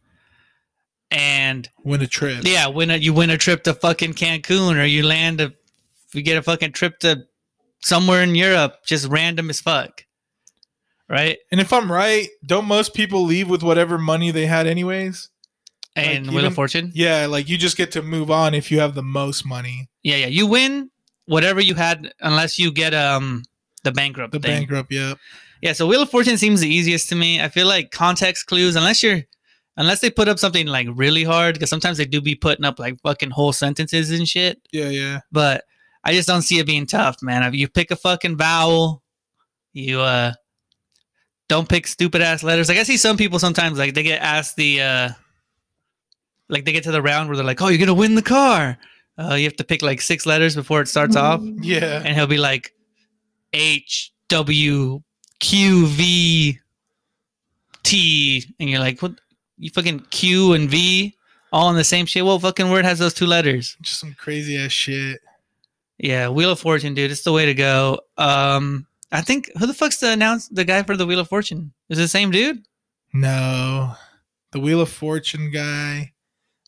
and 1.11 1.69
Win 1.83 2.01
a 2.01 2.07
trip. 2.07 2.43
yeah, 2.45 2.67
win 2.67 2.89
a 2.89 2.95
you 2.97 3.13
win 3.13 3.29
a 3.29 3.37
trip 3.37 3.63
to 3.65 3.73
fucking 3.73 4.13
Cancun 4.13 4.81
or 4.81 4.85
you 4.85 5.03
land 5.03 5.41
a 5.41 5.53
you 6.13 6.21
get 6.21 6.37
a 6.37 6.41
fucking 6.41 6.71
trip 6.71 6.99
to 6.99 7.25
somewhere 7.83 8.23
in 8.23 8.33
Europe, 8.35 8.77
just 8.85 9.07
random 9.07 9.49
as 9.49 9.59
fuck. 9.61 10.05
Right? 11.09 11.39
And 11.51 11.59
if 11.59 11.73
I'm 11.73 11.91
right, 11.91 12.27
don't 12.45 12.65
most 12.65 12.93
people 12.93 13.23
leave 13.23 13.49
with 13.49 13.63
whatever 13.63 13.97
money 13.97 14.31
they 14.31 14.45
had 14.45 14.65
anyways? 14.65 15.29
And 15.95 16.25
Like, 16.27 16.31
Wheel 16.31 16.39
even- 16.39 16.45
of 16.51 16.55
Fortune. 16.55 16.91
Yeah. 16.95 17.25
Like 17.25 17.49
you 17.49 17.57
just 17.57 17.75
get 17.75 17.91
to 17.93 18.01
move 18.01 18.31
on 18.31 18.53
if 18.53 18.71
you 18.71 18.79
have 18.79 18.95
the 18.95 19.03
most 19.03 19.45
money. 19.45 19.89
Yeah, 20.03 20.15
yeah. 20.17 20.27
You 20.27 20.47
win 20.47 20.89
whatever 21.25 21.59
you 21.59 21.75
had 21.75 22.13
unless 22.21 22.57
you 22.57 22.71
get 22.71 22.93
um 22.93 23.43
the 23.83 23.91
bankrupt 23.91 24.31
The 24.31 24.39
thing. 24.39 24.59
bankrupt. 24.61 24.91
Yeah. 24.91 25.15
Yeah, 25.61 25.73
so 25.73 25.85
Wheel 25.85 26.01
of 26.01 26.09
Fortune 26.09 26.37
seems 26.37 26.61
the 26.61 26.69
easiest 26.73 27.09
to 27.09 27.15
me. 27.15 27.39
I 27.41 27.49
feel 27.49 27.67
like 27.67 27.91
context 27.91 28.47
clues, 28.47 28.75
unless 28.75 29.03
you're, 29.03 29.21
unless 29.77 29.99
they 30.01 30.09
put 30.09 30.27
up 30.27 30.39
something 30.39 30.67
like 30.67 30.87
really 30.93 31.23
hard, 31.23 31.55
because 31.55 31.69
sometimes 31.69 31.97
they 31.97 32.05
do 32.05 32.21
be 32.21 32.35
putting 32.35 32.65
up 32.65 32.79
like 32.79 32.99
fucking 33.01 33.31
whole 33.31 33.53
sentences 33.53 34.11
and 34.11 34.27
shit. 34.27 34.59
Yeah. 34.71 34.89
Yeah. 34.89 35.19
But 35.31 35.63
I 36.03 36.13
just 36.13 36.27
don't 36.27 36.41
see 36.41 36.59
it 36.59 36.65
being 36.65 36.85
tough, 36.87 37.21
man. 37.21 37.43
If 37.43 37.53
you 37.55 37.67
pick 37.67 37.91
a 37.91 37.95
fucking 37.95 38.37
vowel, 38.37 39.03
you 39.73 40.01
uh, 40.01 40.33
don't 41.47 41.69
pick 41.69 41.87
stupid 41.87 42.21
ass 42.21 42.43
letters. 42.43 42.69
Like 42.69 42.77
I 42.77 42.83
see 42.83 42.97
some 42.97 43.17
people 43.17 43.39
sometimes 43.39 43.77
like 43.77 43.93
they 43.93 44.03
get 44.03 44.21
asked 44.21 44.55
the, 44.55 44.81
uh, 44.81 45.09
like 46.49 46.65
they 46.65 46.71
get 46.73 46.83
to 46.83 46.91
the 46.91 47.01
round 47.01 47.29
where 47.29 47.37
they're 47.37 47.45
like, 47.45 47.61
"Oh, 47.61 47.69
you're 47.69 47.79
gonna 47.79 47.93
win 47.93 48.15
the 48.15 48.21
car." 48.21 48.77
Uh, 49.17 49.35
you 49.35 49.43
have 49.45 49.55
to 49.55 49.63
pick 49.63 49.81
like 49.81 50.01
six 50.01 50.25
letters 50.25 50.55
before 50.55 50.81
it 50.81 50.87
starts 50.87 51.15
off 51.15 51.41
Yeah. 51.61 52.01
and 52.03 52.15
he'll 52.15 52.27
be 52.27 52.37
like 52.37 52.73
H 53.53 54.11
W 54.29 55.01
Q 55.39 55.85
V 55.87 56.59
T, 57.83 58.45
and 58.59 58.69
you're 58.69 58.79
like, 58.79 59.01
what? 59.01 59.13
You 59.61 59.69
fucking 59.69 60.07
Q 60.09 60.53
and 60.53 60.67
V 60.67 61.15
all 61.53 61.69
in 61.69 61.75
the 61.75 61.83
same 61.83 62.07
shit. 62.07 62.25
What 62.25 62.41
fucking 62.41 62.71
word 62.71 62.83
has 62.83 62.97
those 62.97 63.13
two 63.13 63.27
letters? 63.27 63.77
Just 63.79 63.99
some 63.99 64.15
crazy 64.17 64.57
ass 64.57 64.71
shit. 64.71 65.21
Yeah, 65.99 66.29
Wheel 66.29 66.51
of 66.51 66.59
Fortune, 66.59 66.95
dude. 66.95 67.11
It's 67.11 67.21
the 67.21 67.31
way 67.31 67.45
to 67.45 67.53
go. 67.53 67.99
Um, 68.17 68.87
I 69.11 69.21
think 69.21 69.51
who 69.59 69.67
the 69.67 69.73
fuck's 69.75 69.99
the 69.99 70.11
announce 70.11 70.47
the 70.47 70.65
guy 70.65 70.81
for 70.81 70.97
the 70.97 71.05
Wheel 71.05 71.19
of 71.19 71.29
Fortune? 71.29 71.73
Is 71.89 71.99
it 71.99 72.01
the 72.01 72.07
same 72.07 72.31
dude? 72.31 72.63
No. 73.13 73.93
The 74.51 74.59
Wheel 74.59 74.81
of 74.81 74.89
Fortune 74.89 75.51
guy. 75.51 76.11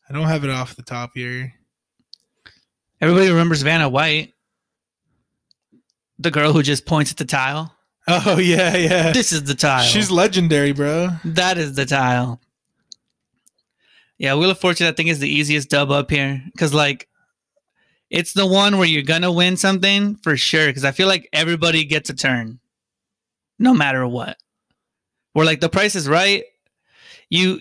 I 0.07 0.13
don't 0.13 0.27
have 0.27 0.43
it 0.43 0.51
off 0.51 0.75
the 0.75 0.83
top 0.83 1.11
here. 1.15 1.51
Everybody 3.01 3.29
remembers 3.29 3.63
Vanna 3.63 3.89
White, 3.89 4.33
the 6.19 6.29
girl 6.29 6.53
who 6.53 6.61
just 6.61 6.85
points 6.85 7.09
at 7.09 7.17
the 7.17 7.25
tile. 7.25 7.75
Oh 8.07 8.37
yeah, 8.37 8.77
yeah. 8.77 9.11
This 9.13 9.31
is 9.31 9.45
the 9.45 9.55
tile. 9.55 9.83
She's 9.83 10.11
legendary, 10.11 10.73
bro. 10.73 11.09
That 11.25 11.57
is 11.57 11.73
the 11.73 11.87
tile. 11.87 12.39
Yeah, 14.17 14.35
Wheel 14.35 14.51
of 14.51 14.59
Fortune, 14.59 14.87
I 14.87 14.91
think, 14.91 15.09
is 15.09 15.19
the 15.19 15.29
easiest 15.29 15.69
dub 15.69 15.91
up 15.91 16.09
here 16.09 16.41
because, 16.53 16.73
like, 16.73 17.07
it's 18.09 18.33
the 18.33 18.45
one 18.45 18.77
where 18.77 18.87
you're 18.87 19.01
gonna 19.01 19.31
win 19.31 19.57
something 19.57 20.15
for 20.17 20.37
sure. 20.37 20.67
Because 20.67 20.85
I 20.85 20.91
feel 20.91 21.07
like 21.07 21.27
everybody 21.33 21.83
gets 21.83 22.09
a 22.09 22.13
turn, 22.13 22.59
no 23.57 23.73
matter 23.73 24.07
what. 24.07 24.37
Where 25.33 25.45
like 25.45 25.61
the 25.61 25.69
price 25.69 25.95
is 25.95 26.07
right, 26.07 26.43
you 27.29 27.59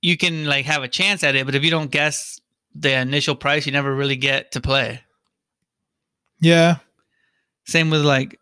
you 0.00 0.16
can 0.16 0.46
like 0.46 0.66
have 0.66 0.84
a 0.84 0.88
chance 0.88 1.24
at 1.24 1.34
it, 1.34 1.46
but 1.46 1.56
if 1.56 1.64
you 1.64 1.70
don't 1.70 1.90
guess 1.90 2.40
the 2.74 2.94
initial 2.94 3.34
price, 3.34 3.66
you 3.66 3.72
never 3.72 3.92
really 3.92 4.16
get 4.16 4.52
to 4.52 4.60
play. 4.60 5.00
Yeah. 6.40 6.76
Same 7.64 7.90
with 7.90 8.04
like, 8.04 8.38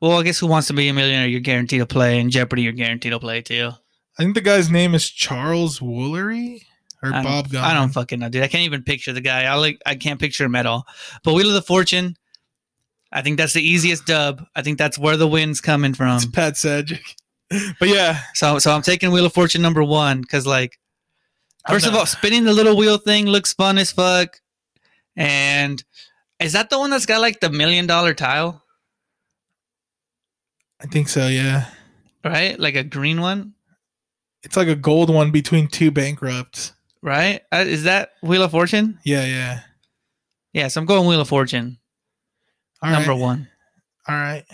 well, 0.00 0.18
I 0.18 0.22
guess 0.22 0.38
Who 0.38 0.46
Wants 0.46 0.68
to 0.68 0.74
Be 0.74 0.88
a 0.88 0.92
Millionaire? 0.92 1.26
You're 1.26 1.40
guaranteed 1.40 1.80
to 1.80 1.86
play, 1.86 2.20
and 2.20 2.30
Jeopardy, 2.30 2.62
you're 2.62 2.72
guaranteed 2.72 3.12
to 3.12 3.20
play 3.20 3.42
too. 3.42 3.70
I 4.18 4.22
think 4.22 4.34
the 4.34 4.40
guy's 4.40 4.70
name 4.70 4.94
is 4.94 5.10
Charles 5.10 5.80
Woolery 5.80 6.62
or 7.04 7.08
I 7.12 7.22
don't- 7.22 7.24
Bob 7.24 7.50
Gunn. 7.50 7.64
I 7.64 7.74
don't 7.74 7.90
fucking 7.90 8.18
know, 8.18 8.28
dude. 8.28 8.42
I 8.42 8.48
can't 8.48 8.64
even 8.64 8.82
picture 8.82 9.12
the 9.12 9.20
guy. 9.20 9.44
I 9.44 9.54
like 9.54 9.80
I 9.86 9.94
can't 9.94 10.18
picture 10.20 10.44
him 10.44 10.54
at 10.54 10.66
all. 10.66 10.86
But 11.22 11.34
Wheel 11.34 11.48
of 11.48 11.54
the 11.54 11.62
Fortune, 11.62 12.16
I 13.12 13.22
think 13.22 13.36
that's 13.38 13.52
the 13.52 13.62
easiest 13.62 14.06
dub. 14.06 14.44
I 14.56 14.62
think 14.62 14.78
that's 14.78 14.98
where 14.98 15.16
the 15.16 15.28
win's 15.28 15.60
coming 15.60 15.94
from. 15.94 16.16
It's 16.16 16.26
Pat 16.26 16.54
Sajak. 16.54 17.00
But 17.78 17.88
yeah, 17.88 18.20
So 18.34 18.58
so 18.58 18.72
I'm 18.72 18.82
taking 18.82 19.12
Wheel 19.12 19.26
of 19.26 19.32
Fortune 19.34 19.62
number 19.62 19.84
one 19.84 20.20
because 20.22 20.46
like 20.46 20.78
first 21.68 21.86
of 21.86 21.94
all, 21.94 22.06
spinning 22.06 22.44
the 22.44 22.52
little 22.52 22.76
wheel 22.76 22.98
thing 22.98 23.26
looks 23.26 23.52
fun 23.52 23.78
as 23.78 23.92
fuck. 23.92 24.40
And 25.14 25.82
is 26.40 26.52
that 26.54 26.70
the 26.70 26.78
one 26.78 26.90
that's 26.90 27.06
got 27.06 27.20
like 27.20 27.38
the 27.40 27.50
million 27.50 27.86
dollar 27.86 28.12
tile? 28.14 28.62
I 30.80 30.86
think 30.86 31.08
so. 31.08 31.28
Yeah, 31.28 31.66
Right? 32.24 32.58
Like 32.58 32.74
a 32.76 32.84
green 32.84 33.20
one? 33.20 33.52
it's 34.42 34.56
like 34.58 34.68
a 34.68 34.74
gold 34.76 35.08
one 35.08 35.30
between 35.30 35.68
two 35.68 35.90
bankrupts. 35.90 36.72
Right? 37.04 37.42
Uh, 37.52 37.64
is 37.66 37.82
that 37.82 38.12
Wheel 38.22 38.42
of 38.42 38.50
Fortune? 38.50 38.98
Yeah, 39.04 39.26
yeah. 39.26 39.60
Yeah, 40.54 40.68
so 40.68 40.80
I'm 40.80 40.86
going 40.86 41.06
Wheel 41.06 41.20
of 41.20 41.28
Fortune. 41.28 41.76
All 42.82 42.90
number 42.90 43.10
right. 43.10 43.20
one. 43.20 43.48
All 44.08 44.14
right. 44.14 44.44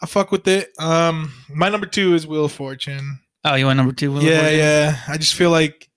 I 0.00 0.06
fuck 0.06 0.32
with 0.32 0.48
it. 0.48 0.70
Um, 0.78 1.30
my 1.54 1.68
number 1.68 1.86
two 1.86 2.14
is 2.14 2.26
Wheel 2.26 2.46
of 2.46 2.52
Fortune. 2.52 3.20
Oh, 3.44 3.54
you 3.54 3.66
want 3.66 3.76
number 3.76 3.92
two? 3.92 4.12
Wheel 4.12 4.22
yeah, 4.22 4.48
yeah. 4.48 4.96
I 5.08 5.18
just 5.18 5.34
feel 5.34 5.50
like, 5.50 5.90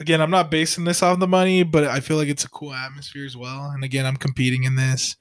again, 0.00 0.20
I'm 0.20 0.30
not 0.30 0.50
basing 0.50 0.84
this 0.84 1.02
off 1.02 1.20
the 1.20 1.28
money, 1.28 1.62
but 1.62 1.84
I 1.84 2.00
feel 2.00 2.16
like 2.16 2.28
it's 2.28 2.44
a 2.44 2.50
cool 2.50 2.74
atmosphere 2.74 3.26
as 3.26 3.36
well. 3.36 3.70
And 3.70 3.84
again, 3.84 4.06
I'm 4.06 4.16
competing 4.16 4.64
in 4.64 4.74
this. 4.74 5.14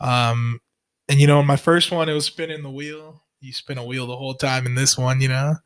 Um, 0.00 0.60
and 1.08 1.18
you 1.18 1.26
know, 1.26 1.42
my 1.42 1.56
first 1.56 1.90
one, 1.90 2.08
it 2.08 2.14
was 2.14 2.26
spinning 2.26 2.62
the 2.62 2.70
wheel. 2.70 3.24
You 3.40 3.52
spin 3.52 3.78
a 3.78 3.84
wheel 3.84 4.06
the 4.06 4.16
whole 4.16 4.34
time. 4.34 4.64
In 4.64 4.76
this 4.76 4.96
one, 4.96 5.20
you 5.20 5.28
know, 5.28 5.56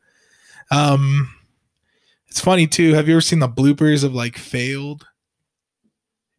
um, 0.71 1.29
it's 2.33 2.41
funny 2.41 2.65
too. 2.65 2.95
Have 2.95 3.07
you 3.07 3.13
ever 3.13 3.21
seen 3.21 3.37
the 3.37 3.47
bloopers 3.47 4.03
of 4.03 4.15
like 4.15 4.39
failed? 4.39 5.05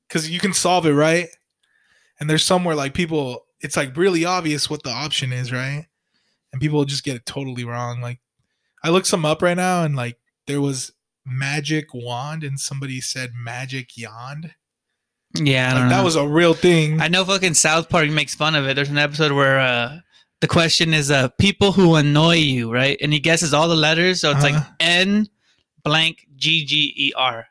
Because 0.09 0.29
you 0.29 0.41
can 0.41 0.53
solve 0.53 0.87
it 0.87 0.93
right, 0.93 1.29
and 2.19 2.29
there's 2.29 2.43
somewhere 2.43 2.75
like 2.75 2.95
people. 2.95 3.47
It's 3.61 3.77
like 3.77 3.97
really 3.97 4.25
obvious 4.25 4.69
what 4.69 4.83
the 4.83 4.91
option 4.91 5.33
is, 5.33 5.53
right? 5.53 5.87
And 6.53 6.61
people 6.61 6.85
just 6.85 7.05
get 7.05 7.15
it 7.15 7.27
totally 7.27 7.65
wrong. 7.65 8.01
Like 8.01 8.19
I 8.83 8.91
looked 8.91 9.07
some 9.07 9.25
up 9.25 9.41
right 9.41 9.57
now, 9.57 9.85
and 9.85 9.95
like 9.95 10.19
there 10.49 10.61
was 10.61 10.91
magic 11.25 11.95
wand 11.95 12.43
and 12.43 12.59
somebody 12.59 13.01
said 13.01 13.31
magic 13.37 13.97
yond. 13.97 14.53
Yeah, 15.37 15.71
I 15.71 15.75
don't 15.75 15.83
Like, 15.83 15.91
know. 15.91 15.97
that 15.99 16.05
was 16.05 16.17
a 16.17 16.27
real 16.27 16.55
thing. 16.55 17.01
I 17.01 17.07
know 17.07 17.25
fucking 17.25 17.55
South 17.55 17.89
Park 17.89 18.09
makes 18.11 18.35
fun 18.35 18.57
of 18.57 18.67
it. 18.67 18.75
There's 18.75 18.91
an 18.91 18.99
episode 18.99 19.31
where 19.31 19.61
uh, 19.61 19.99
the 20.41 20.49
question 20.49 20.93
is 20.93 21.13
uh, 21.13 21.29
people 21.39 21.71
who 21.71 21.95
annoy 21.95 22.35
you, 22.39 22.73
right? 22.73 22.99
And 23.01 23.13
he 23.13 23.21
guesses 23.21 23.55
all 23.55 23.69
the 23.69 23.77
letters. 23.77 24.21
So 24.21 24.33
it's 24.33 24.43
like 24.43 24.55
Uh-huh. 24.55 24.73
N 24.81 25.29
blank 25.85 26.27
G 26.37 26.65
G 26.65 26.93
E 26.97 27.13
R, 27.17 27.47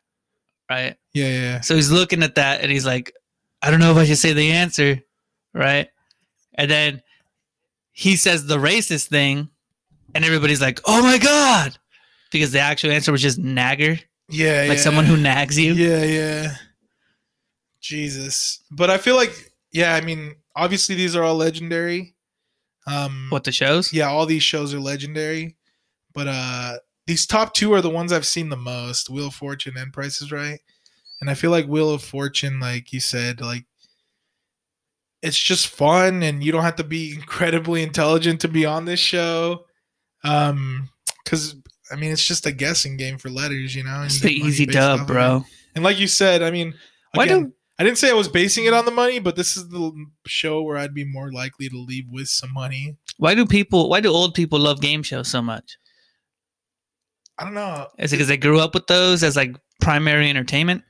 right? 0.69 0.95
yeah, 1.13 1.27
yeah. 1.27 1.61
So 1.61 1.75
he's 1.75 1.91
looking 1.91 2.23
at 2.23 2.35
that 2.35 2.61
and 2.61 2.71
he's 2.71 2.85
like, 2.85 3.13
I 3.61 3.71
don't 3.71 3.79
know 3.79 3.91
if 3.91 3.97
I 3.97 4.05
should 4.05 4.17
say 4.17 4.33
the 4.33 4.51
answer, 4.51 5.01
right? 5.53 5.87
And 6.55 6.69
then 6.69 7.01
he 7.91 8.15
says 8.15 8.45
the 8.45 8.57
racist 8.57 9.07
thing, 9.07 9.49
and 10.15 10.25
everybody's 10.25 10.61
like, 10.61 10.81
oh 10.85 11.01
my 11.01 11.17
God. 11.17 11.77
Because 12.31 12.51
the 12.51 12.59
actual 12.59 12.91
answer 12.91 13.11
was 13.11 13.21
just 13.21 13.37
nagger, 13.37 13.99
Yeah, 14.27 14.65
like 14.67 14.77
yeah. 14.77 14.83
someone 14.83 15.05
who 15.05 15.15
nags 15.17 15.57
you. 15.59 15.73
Yeah, 15.73 16.03
yeah. 16.03 16.55
Jesus. 17.81 18.61
But 18.71 18.89
I 18.89 18.97
feel 18.97 19.15
like 19.15 19.51
yeah, 19.71 19.95
I 19.95 20.01
mean, 20.01 20.35
obviously 20.55 20.95
these 20.95 21.15
are 21.15 21.23
all 21.23 21.35
legendary. 21.35 22.15
Um 22.87 23.27
What 23.29 23.43
the 23.43 23.51
shows? 23.51 23.93
yeah, 23.93 24.07
all 24.09 24.25
these 24.25 24.43
shows 24.43 24.73
are 24.73 24.79
legendary. 24.79 25.55
But 26.13 26.27
uh 26.27 26.73
these 27.07 27.25
top 27.25 27.53
two 27.53 27.73
are 27.73 27.81
the 27.81 27.89
ones 27.89 28.11
I've 28.11 28.25
seen 28.25 28.49
the 28.49 28.55
most, 28.55 29.09
Wheel 29.09 29.27
of 29.27 29.33
Fortune 29.33 29.75
and 29.77 29.91
Price 29.91 30.21
is 30.21 30.31
Right. 30.31 30.59
And 31.21 31.29
I 31.29 31.35
feel 31.35 31.51
like 31.51 31.67
Wheel 31.67 31.89
of 31.89 32.03
Fortune, 32.03 32.59
like 32.59 32.91
you 32.91 32.99
said, 32.99 33.39
like 33.39 33.65
it's 35.21 35.39
just 35.39 35.67
fun 35.67 36.21
and 36.21 36.43
you 36.43 36.51
don't 36.51 36.63
have 36.63 36.75
to 36.77 36.83
be 36.83 37.13
incredibly 37.15 37.81
intelligent 37.81 38.41
to 38.41 38.47
be 38.47 38.65
on 38.65 38.85
this 38.85 38.99
show. 38.99 39.65
Um 40.23 40.89
because 41.23 41.55
I 41.91 41.95
mean 41.95 42.11
it's 42.11 42.25
just 42.25 42.45
a 42.45 42.51
guessing 42.51 42.97
game 42.97 43.17
for 43.17 43.29
letters, 43.29 43.75
you 43.75 43.83
know. 43.83 44.03
It's 44.03 44.19
the 44.19 44.33
easy 44.33 44.65
dub, 44.65 45.07
bro. 45.07 45.45
And 45.75 45.83
like 45.83 45.99
you 45.99 46.07
said, 46.07 46.41
I 46.41 46.51
mean, 46.51 46.73
Why 47.13 47.25
again, 47.25 47.43
do 47.45 47.53
I 47.79 47.83
didn't 47.83 47.97
say 47.97 48.09
I 48.09 48.13
was 48.13 48.27
basing 48.27 48.65
it 48.65 48.73
on 48.73 48.85
the 48.85 48.91
money, 48.91 49.19
but 49.19 49.35
this 49.35 49.57
is 49.57 49.67
the 49.69 49.91
show 50.27 50.61
where 50.61 50.77
I'd 50.77 50.93
be 50.93 51.05
more 51.05 51.31
likely 51.31 51.69
to 51.69 51.77
leave 51.77 52.05
with 52.09 52.27
some 52.27 52.53
money. 52.53 52.95
why 53.17 53.33
do 53.33 53.45
people 53.45 53.89
why 53.89 53.99
do 53.99 54.09
old 54.09 54.33
people 54.33 54.59
love 54.59 54.81
game 54.81 55.03
shows 55.03 55.27
so 55.27 55.41
much? 55.41 55.77
I 57.37 57.43
don't 57.45 57.53
know. 57.53 57.87
Is 57.97 58.13
it 58.13 58.17
because 58.17 58.27
they 58.27 58.37
grew 58.37 58.59
up 58.59 58.73
with 58.73 58.87
those 58.87 59.23
as 59.23 59.35
like 59.35 59.55
primary 59.81 60.29
entertainment? 60.29 60.83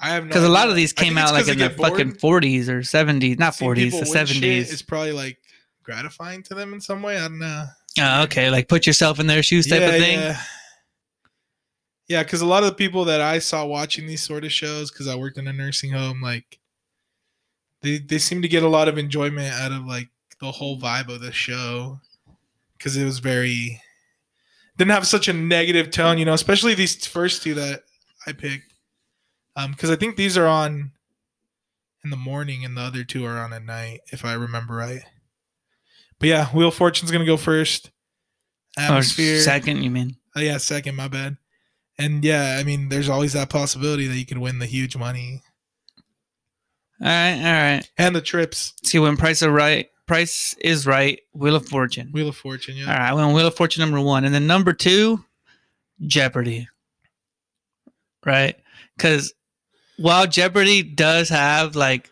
I 0.00 0.10
have 0.10 0.24
no 0.24 0.28
Because 0.28 0.44
a 0.44 0.48
lot 0.48 0.68
of 0.68 0.76
these 0.76 0.92
came 0.92 1.18
out 1.18 1.32
like 1.32 1.48
in 1.48 1.58
the 1.58 1.70
bored. 1.70 1.90
fucking 1.90 2.14
forties 2.14 2.68
or 2.68 2.82
seventies, 2.82 3.38
not 3.38 3.56
forties, 3.56 3.98
the 3.98 4.06
seventies. 4.06 4.72
It's 4.72 4.82
probably 4.82 5.12
like 5.12 5.38
gratifying 5.82 6.42
to 6.44 6.54
them 6.54 6.72
in 6.72 6.80
some 6.80 7.02
way. 7.02 7.16
I 7.16 7.22
don't 7.22 7.38
know. 7.38 7.66
Oh, 8.00 8.22
okay, 8.24 8.50
like 8.50 8.68
put 8.68 8.86
yourself 8.86 9.18
in 9.18 9.26
their 9.26 9.42
shoes 9.42 9.66
type 9.66 9.82
of 9.82 9.90
thing. 9.90 10.18
Yeah, 10.18 10.40
yeah. 12.06 12.22
Because 12.22 12.40
a 12.42 12.46
lot 12.46 12.62
of 12.62 12.68
the 12.68 12.76
people 12.76 13.04
that 13.06 13.20
I 13.20 13.40
saw 13.40 13.66
watching 13.66 14.06
these 14.06 14.22
sort 14.22 14.44
of 14.44 14.52
shows, 14.52 14.90
because 14.90 15.08
I 15.08 15.16
worked 15.16 15.36
in 15.36 15.48
a 15.48 15.52
nursing 15.52 15.90
home, 15.90 16.22
like 16.22 16.60
they 17.82 17.98
they 17.98 18.18
seem 18.18 18.40
to 18.42 18.48
get 18.48 18.62
a 18.62 18.68
lot 18.68 18.88
of 18.88 18.98
enjoyment 18.98 19.52
out 19.52 19.72
of 19.72 19.84
like 19.84 20.08
the 20.40 20.52
whole 20.52 20.78
vibe 20.78 21.08
of 21.08 21.20
the 21.20 21.32
show, 21.32 22.00
because 22.76 22.96
it 22.96 23.04
was 23.04 23.18
very 23.18 23.82
didn't 24.78 24.92
have 24.92 25.06
such 25.06 25.28
a 25.28 25.32
negative 25.32 25.90
tone, 25.90 26.16
you 26.18 26.24
know. 26.24 26.32
Especially 26.32 26.74
these 26.74 27.06
first 27.06 27.42
two 27.42 27.54
that 27.54 27.82
I 28.26 28.32
picked, 28.32 28.72
um, 29.56 29.72
because 29.72 29.90
I 29.90 29.96
think 29.96 30.16
these 30.16 30.38
are 30.38 30.46
on 30.46 30.92
in 32.04 32.10
the 32.10 32.16
morning 32.16 32.64
and 32.64 32.76
the 32.76 32.80
other 32.82 33.04
two 33.04 33.26
are 33.26 33.38
on 33.38 33.52
at 33.52 33.64
night, 33.64 34.00
if 34.12 34.24
I 34.24 34.32
remember 34.34 34.74
right. 34.74 35.02
But 36.20 36.28
yeah, 36.28 36.46
Wheel 36.46 36.68
of 36.68 36.74
Fortune's 36.74 37.10
gonna 37.10 37.24
go 37.26 37.36
first. 37.36 37.90
Or 38.78 38.82
Atmosphere. 38.84 39.40
second, 39.40 39.82
you 39.82 39.90
mean? 39.90 40.16
Oh 40.36 40.40
yeah, 40.40 40.58
second, 40.58 40.94
my 40.94 41.08
bad. 41.08 41.36
And 41.98 42.22
yeah, 42.24 42.56
I 42.60 42.62
mean, 42.62 42.88
there's 42.88 43.08
always 43.08 43.32
that 43.32 43.50
possibility 43.50 44.06
that 44.06 44.16
you 44.16 44.24
could 44.26 44.38
win 44.38 44.60
the 44.60 44.66
huge 44.66 44.96
money 44.96 45.42
All 47.00 47.08
right, 47.08 47.36
all 47.36 47.42
right. 47.52 47.90
and 47.98 48.14
the 48.14 48.20
trips. 48.20 48.74
See 48.84 49.00
when 49.00 49.16
Price 49.16 49.42
is 49.42 49.48
right. 49.48 49.88
Price 50.08 50.54
is 50.54 50.86
right. 50.86 51.20
Wheel 51.34 51.54
of 51.54 51.68
Fortune. 51.68 52.08
Wheel 52.12 52.30
of 52.30 52.36
Fortune, 52.36 52.76
yeah. 52.76 52.86
All 52.86 52.98
right, 52.98 53.10
I 53.10 53.14
went 53.14 53.34
Wheel 53.34 53.46
of 53.46 53.54
Fortune 53.54 53.82
number 53.82 54.00
one, 54.00 54.24
and 54.24 54.34
then 54.34 54.46
number 54.46 54.72
two, 54.72 55.22
Jeopardy. 56.06 56.66
Right, 58.24 58.56
because 58.96 59.34
while 59.98 60.26
Jeopardy 60.26 60.82
does 60.82 61.28
have 61.28 61.76
like 61.76 62.10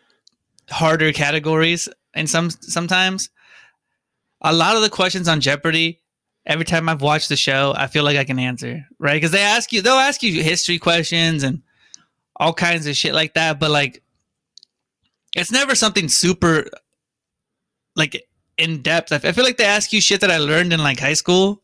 harder 0.69 1.11
categories, 1.11 1.89
and 2.13 2.29
some 2.29 2.49
sometimes 2.51 3.29
a 4.41 4.53
lot 4.53 4.75
of 4.75 4.83
the 4.83 4.89
questions 4.89 5.27
on 5.27 5.41
Jeopardy, 5.41 5.99
every 6.45 6.65
time 6.65 6.87
I've 6.87 7.01
watched 7.01 7.29
the 7.29 7.35
show, 7.35 7.73
I 7.75 7.87
feel 7.87 8.03
like 8.03 8.17
I 8.17 8.23
can 8.23 8.39
answer. 8.39 8.85
Right, 8.99 9.15
because 9.15 9.31
they 9.31 9.41
ask 9.41 9.73
you, 9.73 9.81
they'll 9.81 9.95
ask 9.95 10.21
you 10.21 10.43
history 10.43 10.77
questions 10.77 11.43
and 11.43 11.63
all 12.35 12.53
kinds 12.53 12.85
of 12.85 12.95
shit 12.95 13.15
like 13.15 13.33
that, 13.33 13.59
but 13.59 13.71
like 13.71 14.03
it's 15.35 15.51
never 15.51 15.75
something 15.75 16.07
super 16.09 16.67
like 17.97 18.23
in 18.57 18.81
depth. 18.81 19.11
I 19.11 19.19
feel 19.19 19.43
like 19.43 19.57
they 19.57 19.65
ask 19.65 19.91
you 19.91 19.99
shit 19.99 20.21
that 20.21 20.31
I 20.31 20.37
learned 20.37 20.71
in 20.71 20.79
like 20.79 20.99
high 20.99 21.13
school, 21.13 21.63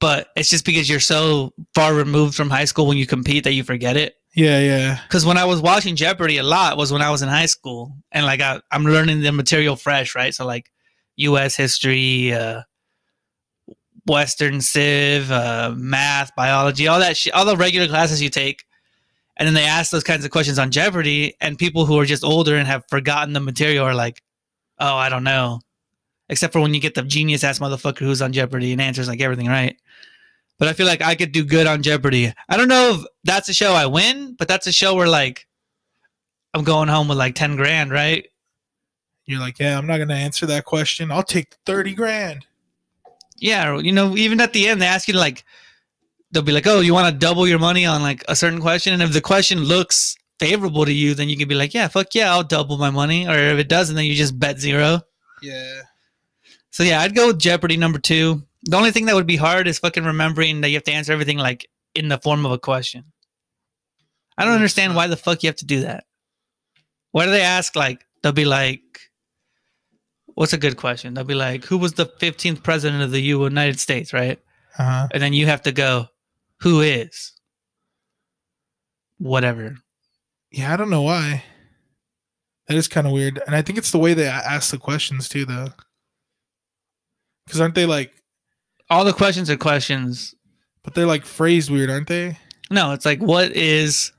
but 0.00 0.28
it's 0.36 0.48
just 0.48 0.64
because 0.64 0.88
you're 0.88 1.00
so 1.00 1.52
far 1.74 1.94
removed 1.94 2.34
from 2.34 2.50
high 2.50 2.64
school 2.64 2.86
when 2.86 2.96
you 2.96 3.06
compete 3.06 3.44
that 3.44 3.52
you 3.52 3.64
forget 3.64 3.96
it. 3.96 4.16
Yeah, 4.34 4.60
yeah. 4.60 5.00
Because 5.04 5.24
when 5.24 5.38
I 5.38 5.46
was 5.46 5.62
watching 5.62 5.96
Jeopardy 5.96 6.36
a 6.36 6.42
lot 6.42 6.76
was 6.76 6.92
when 6.92 7.00
I 7.00 7.10
was 7.10 7.22
in 7.22 7.28
high 7.28 7.46
school, 7.46 7.92
and 8.12 8.26
like 8.26 8.40
I, 8.40 8.60
I'm 8.70 8.84
learning 8.84 9.22
the 9.22 9.32
material 9.32 9.76
fresh, 9.76 10.14
right? 10.14 10.34
So 10.34 10.44
like 10.46 10.70
U.S. 11.16 11.56
history, 11.56 12.34
uh, 12.34 12.62
Western 14.06 14.60
Civ, 14.60 15.30
uh, 15.30 15.74
math, 15.76 16.34
biology, 16.36 16.86
all 16.86 17.00
that 17.00 17.16
shit, 17.16 17.32
all 17.32 17.46
the 17.46 17.56
regular 17.56 17.88
classes 17.88 18.22
you 18.22 18.28
take. 18.28 18.64
And 19.38 19.46
then 19.46 19.54
they 19.54 19.64
ask 19.64 19.90
those 19.90 20.04
kinds 20.04 20.24
of 20.24 20.30
questions 20.30 20.58
on 20.58 20.70
Jeopardy, 20.70 21.34
and 21.40 21.58
people 21.58 21.86
who 21.86 21.98
are 21.98 22.06
just 22.06 22.24
older 22.24 22.56
and 22.56 22.66
have 22.66 22.84
forgotten 22.88 23.32
the 23.32 23.40
material 23.40 23.84
are 23.84 23.94
like, 23.94 24.22
"Oh, 24.78 24.96
I 24.96 25.08
don't 25.08 25.24
know." 25.24 25.60
Except 26.28 26.52
for 26.52 26.60
when 26.60 26.74
you 26.74 26.80
get 26.80 26.94
the 26.94 27.02
genius 27.02 27.44
ass 27.44 27.58
motherfucker 27.58 28.00
who's 28.00 28.22
on 28.22 28.32
Jeopardy 28.32 28.72
and 28.72 28.80
answers 28.80 29.08
like 29.08 29.20
everything 29.20 29.46
right. 29.46 29.76
But 30.58 30.68
I 30.68 30.72
feel 30.72 30.86
like 30.86 31.02
I 31.02 31.14
could 31.14 31.32
do 31.32 31.44
good 31.44 31.66
on 31.66 31.82
Jeopardy. 31.82 32.32
I 32.48 32.56
don't 32.56 32.68
know 32.68 32.94
if 32.94 33.06
that's 33.24 33.48
a 33.48 33.54
show 33.54 33.72
I 33.72 33.86
win, 33.86 34.34
but 34.38 34.48
that's 34.48 34.66
a 34.66 34.72
show 34.72 34.94
where 34.94 35.08
like 35.08 35.46
I'm 36.54 36.64
going 36.64 36.88
home 36.88 37.08
with 37.08 37.18
like 37.18 37.34
ten 37.34 37.56
grand, 37.56 37.90
right? 37.90 38.26
You're 39.26 39.40
like, 39.40 39.58
yeah, 39.58 39.76
I'm 39.76 39.86
not 39.86 39.98
gonna 39.98 40.14
answer 40.14 40.46
that 40.46 40.64
question. 40.64 41.12
I'll 41.12 41.22
take 41.22 41.56
thirty 41.66 41.94
grand. 41.94 42.46
Yeah, 43.38 43.78
you 43.78 43.92
know, 43.92 44.16
even 44.16 44.40
at 44.40 44.52
the 44.52 44.68
end 44.68 44.80
they 44.80 44.86
ask 44.86 45.08
you 45.08 45.14
to 45.14 45.20
like 45.20 45.44
they'll 46.30 46.42
be 46.42 46.52
like, 46.52 46.66
"Oh, 46.66 46.80
you 46.80 46.94
want 46.94 47.12
to 47.12 47.18
double 47.18 47.46
your 47.46 47.58
money 47.58 47.84
on 47.84 48.02
like 48.02 48.24
a 48.28 48.36
certain 48.36 48.60
question?" 48.60 48.94
And 48.94 49.02
if 49.02 49.12
the 49.12 49.20
question 49.20 49.64
looks 49.64 50.16
favorable 50.38 50.84
to 50.84 50.92
you, 50.92 51.14
then 51.14 51.28
you 51.28 51.36
can 51.36 51.48
be 51.48 51.54
like, 51.54 51.74
"Yeah, 51.74 51.88
fuck 51.88 52.14
yeah, 52.14 52.30
I'll 52.32 52.44
double 52.44 52.78
my 52.78 52.90
money." 52.90 53.26
Or 53.26 53.36
if 53.36 53.58
it 53.58 53.68
doesn't, 53.68 53.96
then 53.96 54.04
you 54.04 54.14
just 54.14 54.38
bet 54.38 54.58
zero. 54.58 55.00
Yeah. 55.42 55.82
So 56.70 56.82
yeah, 56.82 57.00
I'd 57.00 57.14
go 57.14 57.28
with 57.28 57.38
Jeopardy 57.38 57.76
number 57.76 57.98
two. 57.98 58.42
The 58.64 58.76
only 58.76 58.90
thing 58.90 59.06
that 59.06 59.14
would 59.14 59.26
be 59.26 59.36
hard 59.36 59.68
is 59.68 59.78
fucking 59.78 60.04
remembering 60.04 60.60
that 60.60 60.68
you 60.68 60.74
have 60.74 60.84
to 60.84 60.92
answer 60.92 61.12
everything 61.12 61.38
like 61.38 61.66
in 61.94 62.08
the 62.08 62.18
form 62.18 62.44
of 62.44 62.52
a 62.52 62.58
question. 62.58 63.04
I 64.36 64.44
don't 64.44 64.54
understand 64.54 64.94
why 64.94 65.06
the 65.06 65.16
fuck 65.16 65.42
you 65.42 65.48
have 65.48 65.56
to 65.56 65.66
do 65.66 65.82
that. 65.82 66.04
Why 67.12 67.24
do 67.24 67.30
they 67.30 67.42
ask 67.42 67.74
like 67.76 68.04
they'll 68.22 68.32
be 68.32 68.44
like 68.44 68.82
what's 70.36 70.52
a 70.52 70.58
good 70.58 70.76
question? 70.76 71.14
They'll 71.14 71.24
be 71.24 71.34
like, 71.34 71.64
Who 71.64 71.78
was 71.78 71.94
the 71.94 72.06
fifteenth 72.06 72.62
president 72.62 73.02
of 73.02 73.10
the 73.10 73.20
United 73.20 73.80
States, 73.80 74.12
right? 74.12 74.38
Uh 74.78 74.84
huh. 74.84 75.08
And 75.12 75.22
then 75.22 75.32
you 75.32 75.46
have 75.46 75.62
to 75.62 75.72
go, 75.72 76.06
Who 76.60 76.80
is? 76.80 77.32
Whatever. 79.18 79.76
Yeah, 80.56 80.72
I 80.72 80.76
don't 80.78 80.88
know 80.88 81.02
why. 81.02 81.44
That 82.66 82.78
is 82.78 82.88
kind 82.88 83.06
of 83.06 83.12
weird, 83.12 83.42
and 83.46 83.54
I 83.54 83.60
think 83.60 83.76
it's 83.76 83.90
the 83.90 83.98
way 83.98 84.14
they 84.14 84.26
ask 84.26 84.70
the 84.70 84.78
questions 84.78 85.28
too, 85.28 85.44
though. 85.44 85.68
Because 87.44 87.60
aren't 87.60 87.74
they 87.74 87.84
like? 87.84 88.14
All 88.88 89.04
the 89.04 89.12
questions 89.12 89.50
are 89.50 89.58
questions. 89.58 90.34
But 90.82 90.94
they're 90.94 91.04
like 91.04 91.26
phrased 91.26 91.68
weird, 91.68 91.90
aren't 91.90 92.08
they? 92.08 92.38
No, 92.70 92.92
it's 92.92 93.04
like 93.04 93.20
what 93.20 93.52
is 93.52 94.12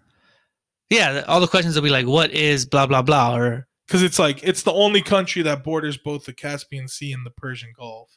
yeah, 0.92 1.24
all 1.28 1.42
the 1.42 1.48
questions 1.48 1.76
will 1.76 1.82
be 1.82 1.90
like, 1.90 2.06
what 2.06 2.30
is 2.30 2.68
blah 2.68 2.86
blah 2.86 3.02
blah 3.02 3.36
or 3.36 3.68
Because 3.88 4.04
it's 4.04 4.20
like 4.20 4.44
it's 4.44 4.62
the 4.62 4.74
only 4.74 5.02
country 5.02 5.42
that 5.42 5.64
borders 5.64 5.98
both 5.98 6.26
the 6.26 6.34
Caspian 6.34 6.88
Sea 6.88 7.14
and 7.14 7.26
the 7.26 7.32
Persian 7.32 7.74
Gulf. 7.76 8.16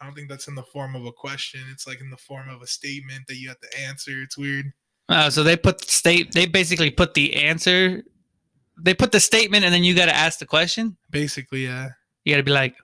I 0.00 0.06
don't 0.06 0.14
think 0.14 0.28
that's 0.28 0.48
in 0.48 0.56
the 0.56 0.64
form 0.64 0.96
of 0.96 1.06
a 1.06 1.12
question. 1.12 1.60
It's 1.70 1.86
like 1.86 2.00
in 2.00 2.10
the 2.10 2.16
form 2.16 2.48
of 2.48 2.62
a 2.62 2.66
statement 2.66 3.28
that 3.28 3.36
you 3.36 3.48
have 3.48 3.60
to 3.60 3.80
answer. 3.80 4.22
It's 4.22 4.36
weird. 4.36 4.72
Uh, 5.12 5.30
so 5.30 5.42
they 5.42 5.56
put 5.56 5.88
state. 5.88 6.32
They 6.32 6.46
basically 6.46 6.90
put 6.90 7.14
the 7.14 7.36
answer. 7.36 8.02
They 8.78 8.94
put 8.94 9.12
the 9.12 9.20
statement, 9.20 9.64
and 9.64 9.72
then 9.72 9.84
you 9.84 9.94
got 9.94 10.06
to 10.06 10.16
ask 10.16 10.38
the 10.38 10.46
question. 10.46 10.96
Basically, 11.10 11.64
yeah. 11.64 11.90
You 12.24 12.32
got 12.32 12.38
to 12.38 12.42
be 12.42 12.52
like, 12.52 12.76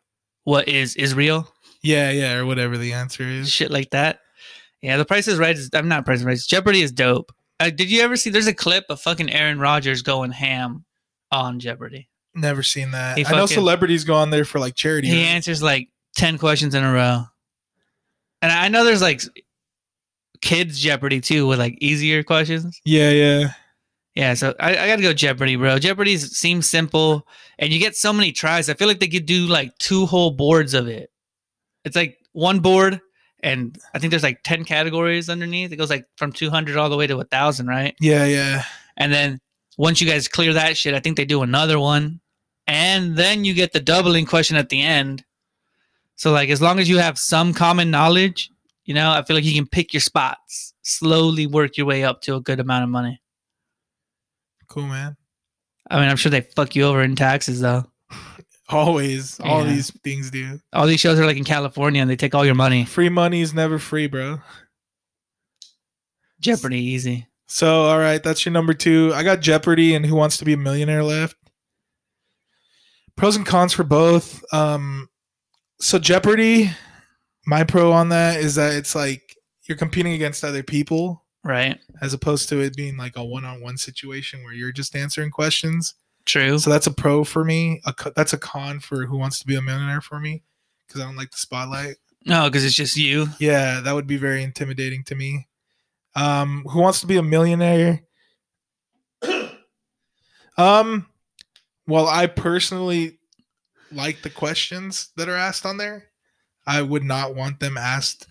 "What 0.44 0.68
is 0.68 0.94
Israel?" 0.96 1.52
Yeah, 1.82 2.10
yeah, 2.10 2.36
or 2.36 2.46
whatever 2.46 2.76
the 2.76 2.92
answer 2.92 3.22
is. 3.22 3.50
Shit 3.50 3.70
like 3.70 3.90
that. 3.90 4.20
Yeah, 4.82 4.96
the 4.96 5.04
Price 5.04 5.26
is 5.26 5.38
Right. 5.38 5.56
Is, 5.56 5.70
I'm 5.72 5.88
not 5.88 6.04
Price 6.04 6.20
is 6.20 6.24
Right. 6.24 6.38
Jeopardy 6.38 6.82
is 6.82 6.92
dope. 6.92 7.32
Uh, 7.60 7.70
did 7.70 7.90
you 7.90 8.02
ever 8.02 8.16
see? 8.16 8.30
There's 8.30 8.46
a 8.46 8.54
clip 8.54 8.84
of 8.90 9.00
fucking 9.00 9.30
Aaron 9.30 9.58
Rodgers 9.58 10.02
going 10.02 10.30
ham 10.30 10.84
on 11.32 11.58
Jeopardy. 11.58 12.08
Never 12.34 12.62
seen 12.62 12.92
that. 12.92 13.18
He 13.18 13.24
I 13.24 13.32
know 13.32 13.46
celebrities 13.46 14.04
go 14.04 14.14
on 14.14 14.30
there 14.30 14.44
for 14.44 14.58
like 14.58 14.74
charity. 14.74 15.08
He 15.08 15.14
right? 15.14 15.30
answers 15.30 15.62
like 15.62 15.88
ten 16.14 16.38
questions 16.38 16.74
in 16.74 16.84
a 16.84 16.92
row, 16.92 17.24
and 18.42 18.52
I 18.52 18.68
know 18.68 18.84
there's 18.84 19.02
like 19.02 19.22
kids 20.40 20.80
Jeopardy 20.80 21.20
too 21.20 21.46
with 21.46 21.58
like 21.58 21.76
easier 21.80 22.22
questions. 22.22 22.80
Yeah, 22.84 23.10
yeah. 23.10 23.52
Yeah, 24.14 24.34
so 24.34 24.52
I, 24.58 24.70
I 24.70 24.88
gotta 24.88 25.02
go 25.02 25.12
Jeopardy, 25.12 25.54
bro. 25.54 25.78
Jeopardy 25.78 26.16
seems 26.16 26.68
simple, 26.68 27.24
and 27.58 27.72
you 27.72 27.78
get 27.78 27.94
so 27.94 28.12
many 28.12 28.32
tries. 28.32 28.68
I 28.68 28.74
feel 28.74 28.88
like 28.88 28.98
they 28.98 29.06
could 29.06 29.26
do 29.26 29.46
like 29.46 29.76
two 29.78 30.06
whole 30.06 30.32
boards 30.32 30.74
of 30.74 30.88
it. 30.88 31.10
It's 31.84 31.94
like 31.94 32.18
one 32.32 32.58
board, 32.58 33.00
and 33.44 33.78
I 33.94 34.00
think 34.00 34.10
there's 34.10 34.24
like 34.24 34.42
ten 34.42 34.64
categories 34.64 35.30
underneath. 35.30 35.70
It 35.70 35.76
goes 35.76 35.90
like 35.90 36.04
from 36.16 36.32
two 36.32 36.50
hundred 36.50 36.76
all 36.76 36.90
the 36.90 36.96
way 36.96 37.06
to 37.06 37.20
a 37.20 37.24
thousand, 37.24 37.68
right? 37.68 37.94
Yeah, 38.00 38.24
yeah. 38.24 38.64
And 38.96 39.12
then 39.12 39.38
once 39.76 40.00
you 40.00 40.10
guys 40.10 40.26
clear 40.26 40.52
that 40.52 40.76
shit, 40.76 40.94
I 40.94 41.00
think 41.00 41.16
they 41.16 41.24
do 41.24 41.42
another 41.42 41.78
one, 41.78 42.20
and 42.66 43.16
then 43.16 43.44
you 43.44 43.54
get 43.54 43.72
the 43.72 43.78
doubling 43.78 44.26
question 44.26 44.56
at 44.56 44.68
the 44.68 44.82
end. 44.82 45.24
So 46.16 46.32
like, 46.32 46.48
as 46.48 46.60
long 46.60 46.80
as 46.80 46.88
you 46.88 46.98
have 46.98 47.20
some 47.20 47.54
common 47.54 47.92
knowledge, 47.92 48.50
you 48.88 48.94
know, 48.94 49.10
I 49.10 49.22
feel 49.22 49.36
like 49.36 49.44
you 49.44 49.52
can 49.54 49.66
pick 49.66 49.92
your 49.92 50.00
spots, 50.00 50.72
slowly 50.80 51.46
work 51.46 51.76
your 51.76 51.86
way 51.86 52.04
up 52.04 52.22
to 52.22 52.36
a 52.36 52.40
good 52.40 52.58
amount 52.58 52.84
of 52.84 52.88
money. 52.88 53.20
Cool, 54.66 54.84
man. 54.86 55.14
I 55.90 56.00
mean, 56.00 56.08
I'm 56.08 56.16
sure 56.16 56.30
they 56.30 56.40
fuck 56.40 56.74
you 56.74 56.84
over 56.84 57.02
in 57.02 57.14
taxes 57.14 57.60
though. 57.60 57.84
Always. 58.70 59.38
All 59.40 59.66
Yeah. 59.66 59.72
these 59.74 59.90
things 60.02 60.30
do. 60.30 60.58
All 60.72 60.86
these 60.86 61.00
shows 61.00 61.18
are 61.20 61.26
like 61.26 61.36
in 61.36 61.44
California 61.44 62.00
and 62.00 62.10
they 62.10 62.16
take 62.16 62.34
all 62.34 62.46
your 62.46 62.54
money. 62.54 62.86
Free 62.86 63.10
money 63.10 63.42
is 63.42 63.52
never 63.52 63.78
free, 63.78 64.06
bro. 64.06 64.40
Jeopardy, 66.40 66.78
easy. 66.80 67.26
So, 67.46 67.82
all 67.82 67.98
right, 67.98 68.22
that's 68.22 68.44
your 68.46 68.52
number 68.52 68.72
two. 68.74 69.12
I 69.14 69.22
got 69.22 69.40
Jeopardy 69.40 69.94
and 69.94 70.04
Who 70.06 70.14
Wants 70.14 70.36
to 70.38 70.44
Be 70.46 70.52
a 70.54 70.56
Millionaire 70.56 71.02
left. 71.02 71.36
Pros 73.16 73.36
and 73.36 73.44
cons 73.46 73.72
for 73.72 73.84
both. 73.84 74.42
Um, 74.52 75.08
so 75.80 75.98
Jeopardy, 75.98 76.70
my 77.48 77.64
pro 77.64 77.90
on 77.92 78.10
that 78.10 78.40
is 78.40 78.56
that 78.56 78.74
it's 78.74 78.94
like 78.94 79.34
you're 79.66 79.78
competing 79.78 80.12
against 80.12 80.44
other 80.44 80.62
people 80.62 81.24
Right? 81.42 81.78
as 82.02 82.12
opposed 82.12 82.50
to 82.50 82.60
it 82.60 82.76
being 82.76 82.98
like 82.98 83.16
a 83.16 83.24
one-on-one 83.24 83.78
situation 83.78 84.44
where 84.44 84.52
you're 84.52 84.70
just 84.70 84.94
answering 84.94 85.30
questions. 85.30 85.94
True. 86.26 86.58
So 86.58 86.68
that's 86.68 86.86
a 86.86 86.92
pro 86.92 87.24
for 87.24 87.44
me. 87.44 87.80
A, 87.86 87.94
that's 88.14 88.34
a 88.34 88.38
con 88.38 88.80
for 88.80 89.06
Who 89.06 89.16
Wants 89.16 89.38
to 89.38 89.46
Be 89.46 89.56
a 89.56 89.62
Millionaire 89.62 90.02
for 90.02 90.20
me 90.20 90.42
because 90.86 91.00
I 91.00 91.04
don't 91.04 91.16
like 91.16 91.30
the 91.30 91.38
spotlight. 91.38 91.96
No, 92.26 92.44
because 92.50 92.66
it's 92.66 92.74
just 92.74 92.98
you. 92.98 93.28
Yeah, 93.38 93.80
that 93.80 93.94
would 93.94 94.06
be 94.06 94.18
very 94.18 94.42
intimidating 94.42 95.04
to 95.04 95.14
me. 95.14 95.48
Um, 96.14 96.66
who 96.68 96.80
wants 96.80 97.00
to 97.00 97.06
be 97.06 97.16
a 97.16 97.22
millionaire? 97.22 98.02
um, 100.58 101.06
well, 101.86 102.06
I 102.08 102.26
personally 102.26 103.18
like 103.90 104.20
the 104.20 104.30
questions 104.30 105.12
that 105.16 105.30
are 105.30 105.36
asked 105.36 105.64
on 105.64 105.78
there. 105.78 106.07
I 106.68 106.82
would 106.82 107.02
not 107.04 107.34
want 107.34 107.60
them 107.60 107.76
asked 107.78 108.26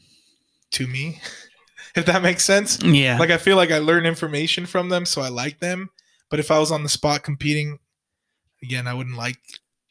to 0.72 0.86
me, 0.88 1.20
if 1.96 2.06
that 2.06 2.22
makes 2.22 2.44
sense. 2.46 2.78
Yeah. 2.84 3.18
Like 3.18 3.32
I 3.32 3.38
feel 3.38 3.56
like 3.58 3.72
I 3.72 3.80
learn 3.80 4.06
information 4.06 4.66
from 4.66 4.90
them, 4.90 5.06
so 5.06 5.22
I 5.22 5.30
like 5.30 5.60
them. 5.60 5.90
But 6.30 6.40
if 6.40 6.52
I 6.52 6.60
was 6.60 6.72
on 6.72 6.84
the 6.84 6.90
spot 6.90 7.24
competing, 7.24 7.80
again, 8.62 8.86
I 8.88 8.94
wouldn't 8.94 9.18
like 9.18 9.38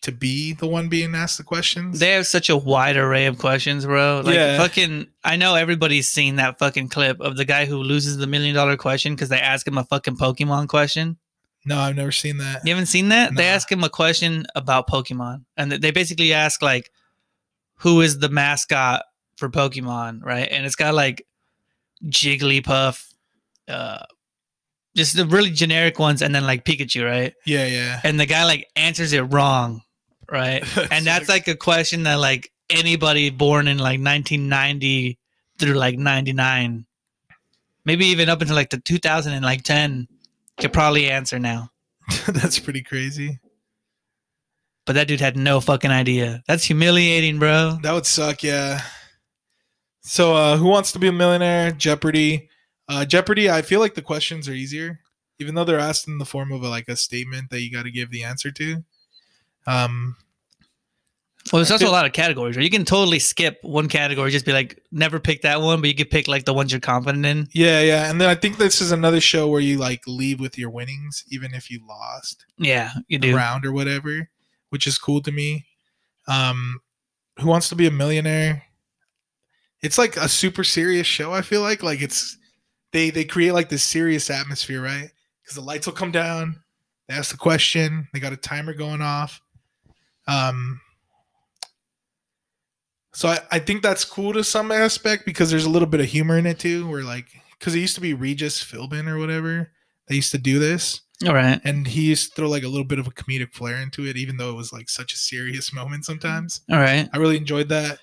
to 0.03 0.12
be 0.12 0.53
the 0.53 0.67
one 0.69 0.88
being 0.88 1.15
asked 1.17 1.38
the 1.38 1.43
questions. 1.45 1.99
They 1.99 2.12
have 2.12 2.26
such 2.29 2.49
a 2.49 2.57
wide 2.57 2.97
array 2.97 3.26
of 3.26 3.38
questions, 3.38 3.85
bro. 3.87 4.23
Like 4.25 4.35
Yeah. 4.37 4.57
fucking 4.59 5.09
I 5.25 5.35
know 5.37 5.55
everybody's 5.57 6.09
seen 6.09 6.37
that 6.37 6.59
fucking 6.61 6.91
clip 6.91 7.21
of 7.21 7.37
the 7.37 7.45
guy 7.45 7.65
who 7.65 7.79
loses 7.79 8.17
the 8.19 8.26
million 8.29 8.55
dollar 8.55 8.76
question 8.76 9.15
because 9.15 9.31
they 9.31 9.41
ask 9.41 9.67
him 9.67 9.79
a 9.79 9.85
fucking 9.85 10.17
Pokemon 10.17 10.69
question. 10.69 11.17
no, 11.65 11.79
I've 11.81 11.97
never 11.97 12.12
seen 12.12 12.37
that. 12.38 12.61
You 12.65 12.71
haven't 12.75 12.87
seen 12.87 13.09
that? 13.09 13.35
They 13.35 13.43
Nah. 13.49 13.55
ask 13.57 13.73
him 13.73 13.83
a 13.83 13.88
question 13.88 14.47
about 14.55 14.87
Pokemon. 14.88 15.45
And 15.57 15.73
they 15.73 15.91
basically 15.91 16.33
ask 16.33 16.62
like 16.62 16.93
who 17.76 18.00
is 18.00 18.18
the 18.18 18.28
mascot 18.28 19.02
for 19.37 19.49
Pokemon, 19.49 20.25
right? 20.25 20.49
And 20.50 20.64
it's 20.64 20.76
got 20.76 20.95
like 20.95 21.26
Jigglypuff, 22.04 23.12
uh 23.68 24.04
just 24.97 25.15
the 25.15 25.26
really 25.26 25.50
generic 25.50 25.99
ones 25.99 26.23
and 26.23 26.34
then 26.34 26.45
like 26.45 26.65
Pikachu, 26.65 27.04
right? 27.04 27.34
Yeah, 27.45 27.67
yeah. 27.67 28.00
and 28.02 28.19
the 28.19 28.25
guy 28.26 28.45
like 28.45 28.67
answers 28.76 29.12
it 29.12 29.21
wrong, 29.21 29.82
right? 30.30 30.65
and 30.91 31.06
that's 31.06 31.28
like 31.28 31.47
a 31.49 31.54
question 31.54 32.04
that 32.04 32.15
like 32.15 32.50
anybody 32.71 33.30
born 33.30 33.69
in 33.69 33.76
like 33.76 34.00
1990 34.00 35.19
through 35.58 35.75
like 35.75 35.99
99, 35.99 36.86
maybe 37.84 38.06
even 38.06 38.28
up 38.30 38.41
until 38.41 38.56
like 38.56 38.71
the 38.71 38.80
2000 38.80 39.34
and 39.34 39.45
like 39.45 39.62
10, 39.62 40.08
could 40.58 40.73
probably 40.73 41.10
answer 41.10 41.39
now. 41.39 41.71
that's 42.28 42.58
pretty 42.58 42.82
crazy. 42.82 43.39
But 44.86 44.94
that 44.94 45.08
dude 45.08 45.20
had 45.20 45.36
no 45.36 45.60
fucking 45.60 45.90
idea. 45.90 46.42
That's 46.46 46.64
humiliating, 46.64 47.38
bro. 47.38 47.78
That 47.82 47.92
would 47.92 48.06
suck, 48.06 48.42
yeah. 48.42 48.80
So, 50.02 50.34
uh, 50.34 50.56
who 50.56 50.66
wants 50.68 50.92
to 50.92 50.99
be 51.00 51.08
a 51.08 51.12
millionaire? 51.12 51.72
Jeopardy. 51.72 52.49
Uh, 52.88 53.04
Jeopardy. 53.04 53.50
I 53.50 53.62
feel 53.62 53.80
like 53.80 53.94
the 53.94 54.02
questions 54.02 54.49
are 54.49 54.52
easier, 54.52 55.00
even 55.40 55.56
though 55.56 55.64
they're 55.64 55.80
asked 55.80 56.06
in 56.06 56.18
the 56.18 56.25
form 56.25 56.52
of 56.52 56.62
a, 56.62 56.68
like 56.68 56.86
a 56.88 56.94
statement 56.96 57.50
that 57.50 57.60
you 57.62 57.72
got 57.72 57.82
to 57.82 57.90
give 57.90 58.10
the 58.12 58.22
answer 58.22 58.52
to. 58.52 58.84
Um, 59.66 60.14
Well, 61.52 61.58
there's 61.58 61.72
also 61.72 61.88
a 61.88 61.90
lot 61.90 62.06
of 62.06 62.12
categories 62.12 62.54
where 62.56 62.62
you 62.62 62.70
can 62.70 62.84
totally 62.84 63.18
skip 63.18 63.58
one 63.62 63.88
category, 63.88 64.30
just 64.30 64.46
be 64.46 64.52
like, 64.52 64.80
never 64.92 65.18
pick 65.18 65.42
that 65.42 65.60
one, 65.60 65.80
but 65.80 65.88
you 65.88 65.96
could 65.96 66.10
pick 66.10 66.28
like 66.28 66.44
the 66.44 66.54
ones 66.54 66.70
you're 66.70 66.80
confident 66.80 67.26
in. 67.26 67.49
yeah, 67.52 67.80
yeah, 67.80 68.08
and 68.08 68.20
then 68.20 68.28
I 68.28 68.36
think 68.36 68.58
this 68.58 68.80
is 68.80 68.92
another 68.92 69.20
show 69.20 69.49
where 69.49 69.60
you 69.60 69.78
like 69.78 70.02
leave 70.06 70.38
with 70.38 70.56
your 70.56 70.70
winnings, 70.70 71.25
even 71.30 71.54
if 71.54 71.68
you 71.70 71.80
lost 71.88 72.46
Yeah, 72.58 72.90
you 73.08 73.18
do. 73.18 73.34
round 73.34 73.66
or 73.66 73.72
whatever, 73.72 74.28
which 74.71 74.87
is 74.87 74.99
cool 74.99 75.21
to 75.23 75.33
me. 75.33 75.67
Um, 76.29 76.81
who 77.39 77.49
wants 77.49 77.69
to 77.69 77.76
be 77.76 77.87
a 77.87 77.91
millionaire? 77.91 78.63
It's 79.83 79.99
like 79.99 80.17
a 80.17 80.29
super 80.29 80.65
serious 80.65 81.07
show. 81.07 81.33
I 81.33 81.43
feel 81.43 81.61
like 81.61 81.83
like 81.83 82.02
it's 82.02 82.37
they 82.93 83.11
they 83.11 83.25
create 83.25 83.52
like 83.52 83.69
this 83.69 83.83
serious 83.83 84.31
atmosphere, 84.31 84.83
right? 84.83 85.11
Because 85.43 85.55
the 85.55 85.61
lights 85.61 85.87
will 85.87 85.95
come 85.95 86.11
down. 86.11 86.63
They 87.09 87.15
ask 87.15 87.31
the 87.31 87.37
question. 87.37 88.09
They 88.13 88.21
got 88.21 88.33
a 88.33 88.39
timer 88.39 88.75
going 88.75 89.02
off. 89.02 89.41
Um. 90.26 90.81
So 93.13 93.29
I, 93.29 93.39
I 93.50 93.59
think 93.61 93.83
that's 93.83 94.05
cool 94.05 94.35
to 94.35 94.45
some 94.45 94.71
aspect 94.71 95.25
because 95.25 95.50
there's 95.50 95.65
a 95.65 95.71
little 95.71 95.89
bit 95.89 96.00
of 96.00 96.07
humor 96.07 96.37
in 96.37 96.47
it 96.47 96.59
too. 96.59 96.89
Where 96.89 97.02
like 97.02 97.29
because 97.59 97.75
it 97.75 97.81
used 97.81 97.95
to 97.95 98.00
be 98.00 98.15
Regis 98.15 98.63
Philbin 98.63 99.09
or 99.09 99.19
whatever. 99.19 99.71
They 100.09 100.17
used 100.17 100.33
to 100.33 100.39
do 100.39 100.59
this 100.59 101.00
All 101.26 101.35
right. 101.35 101.59
and 101.65 101.87
he 101.87 102.02
used 102.02 102.29
to 102.31 102.35
throw 102.35 102.49
like 102.49 102.63
a 102.63 102.69
little 102.69 102.85
bit 102.85 102.99
of 102.99 103.07
a 103.07 103.11
comedic 103.11 103.55
flair 103.55 103.76
into 103.76 104.05
it, 104.07 104.17
even 104.17 104.37
though 104.37 104.50
it 104.50 104.57
was 104.57 104.73
like 104.73 104.89
such 104.91 105.15
a 105.15 105.17
serious 105.17 105.73
moment 105.75 106.05
sometimes. 106.05 106.61
All 106.71 106.79
right. 106.79 107.09
I 107.13 107.17
really 107.17 107.37
enjoyed 107.39 107.69
that. 107.71 107.99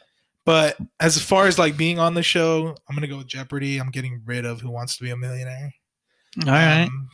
But 0.46 0.78
as 1.00 1.22
far 1.22 1.48
as 1.48 1.58
like 1.60 1.78
being 1.78 2.00
on 2.00 2.16
the 2.16 2.24
show, 2.24 2.76
I'm 2.90 2.96
gonna 2.96 3.08
go 3.08 3.18
with 3.18 3.28
Jeopardy. 3.28 3.78
I'm 3.78 3.92
getting 3.92 4.22
rid 4.26 4.46
of 4.46 4.62
Who 4.62 4.72
Wants 4.72 4.98
to 4.98 5.04
Be 5.04 5.12
a 5.12 5.18
Millionaire. 5.18 5.74
All 6.46 6.52
right. 6.52 6.84
Um, 6.84 7.10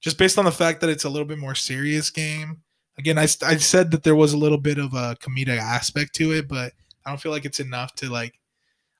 just 0.00 0.18
based 0.18 0.38
on 0.38 0.44
the 0.44 0.52
fact 0.52 0.80
that 0.80 0.90
it's 0.90 1.04
a 1.04 1.08
little 1.10 1.26
bit 1.26 1.38
more 1.38 1.54
serious 1.54 2.10
game. 2.10 2.62
Again, 2.98 3.18
I, 3.18 3.22
I 3.22 3.56
said 3.56 3.90
that 3.90 4.02
there 4.04 4.14
was 4.14 4.32
a 4.34 4.38
little 4.38 4.58
bit 4.58 4.78
of 4.78 4.94
a 4.94 5.16
comedic 5.20 5.58
aspect 5.58 6.14
to 6.16 6.32
it, 6.32 6.46
but 6.46 6.72
I 7.04 7.10
don't 7.10 7.20
feel 7.20 7.32
like 7.32 7.44
it's 7.44 7.60
enough 7.60 7.94
to 7.96 8.08
like. 8.08 8.38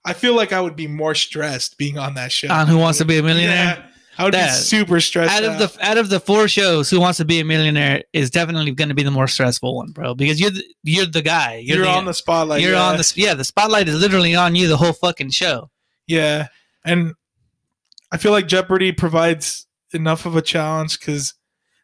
I 0.04 0.12
feel 0.12 0.34
like 0.34 0.52
I 0.52 0.60
would 0.60 0.76
be 0.76 0.86
more 0.86 1.14
stressed 1.14 1.78
being 1.78 1.96
on 1.96 2.14
that 2.14 2.32
show. 2.32 2.52
On 2.52 2.66
Who 2.66 2.76
Wants 2.76 2.98
to 2.98 3.04
Be 3.06 3.16
a 3.18 3.22
Millionaire? 3.22 3.54
Yeah, 3.78 3.86
I 4.18 4.24
would 4.24 4.32
be 4.32 4.48
super 4.48 5.00
stressed 5.00 5.32
out 5.32 5.44
of 5.44 5.58
the 5.58 5.84
out 5.84 5.98
of 5.98 6.08
the 6.08 6.20
four 6.20 6.48
shows, 6.48 6.90
Who 6.90 7.00
Wants 7.00 7.18
to 7.18 7.24
Be 7.24 7.40
a 7.40 7.44
Millionaire 7.44 8.02
is 8.12 8.30
definitely 8.30 8.72
going 8.72 8.88
to 8.88 8.94
be 8.94 9.02
the 9.02 9.10
more 9.10 9.26
stressful 9.26 9.74
one, 9.74 9.90
bro. 9.90 10.14
Because 10.14 10.40
you're 10.40 10.50
the, 10.50 10.64
you're 10.82 11.06
the 11.06 11.22
guy. 11.22 11.56
you're, 11.56 11.78
the, 11.78 11.88
on 11.88 12.04
the 12.04 12.14
spotlight. 12.14 12.62
you're 12.62 12.72
yeah. 12.72 12.82
on 12.82 12.96
the 12.96 13.12
yeah. 13.16 13.34
The 13.34 13.44
spotlight 13.44 13.88
is 13.88 14.00
literally 14.00 14.34
on 14.34 14.54
you 14.54 14.68
the 14.68 14.76
whole 14.76 14.92
fucking 14.92 15.30
show. 15.30 15.70
Yeah, 16.06 16.48
and 16.84 17.14
I 18.12 18.16
feel 18.18 18.32
like 18.32 18.46
Jeopardy 18.46 18.92
provides 18.92 19.66
enough 19.92 20.26
of 20.26 20.36
a 20.36 20.42
challenge 20.42 20.98
because 20.98 21.34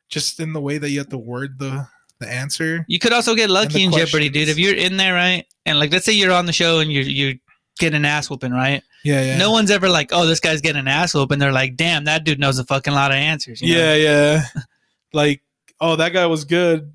just 0.08 0.40
in 0.40 0.52
the 0.52 0.60
way 0.60 0.78
that 0.78 0.90
you 0.90 0.98
have 0.98 1.08
to 1.08 1.18
word 1.18 1.58
the 1.58 1.86
the 2.20 2.28
answer. 2.28 2.84
You 2.86 2.98
could 2.98 3.12
also 3.12 3.34
get 3.34 3.50
lucky 3.50 3.82
in 3.82 3.92
Jeopardy, 3.92 4.28
dude. 4.28 4.48
If 4.48 4.58
you're 4.58 4.74
in 4.74 4.96
there, 4.96 5.14
right, 5.14 5.46
and 5.66 5.78
like 5.78 5.92
let's 5.92 6.04
say 6.04 6.12
you're 6.12 6.32
on 6.32 6.46
the 6.46 6.52
show 6.52 6.78
and 6.78 6.92
you're 6.92 7.02
you're 7.02 7.34
getting 7.78 7.96
an 7.96 8.04
ass 8.04 8.30
whooping, 8.30 8.52
right? 8.52 8.82
Yeah, 9.04 9.22
yeah, 9.22 9.38
No 9.38 9.50
one's 9.50 9.70
ever 9.70 9.88
like, 9.88 10.10
oh, 10.12 10.26
this 10.26 10.40
guy's 10.40 10.60
getting 10.60 10.80
an 10.80 10.88
ass 10.88 11.14
whooping. 11.14 11.38
They're 11.38 11.52
like, 11.52 11.76
damn, 11.76 12.04
that 12.04 12.24
dude 12.24 12.38
knows 12.38 12.58
a 12.58 12.64
fucking 12.64 12.92
lot 12.92 13.10
of 13.10 13.16
answers. 13.16 13.60
you 13.62 13.74
know? 13.74 13.80
yeah, 13.80 13.94
yeah. 13.94 14.42
like, 15.12 15.42
oh, 15.80 15.96
that 15.96 16.12
guy 16.12 16.26
was 16.26 16.44
good. 16.44 16.92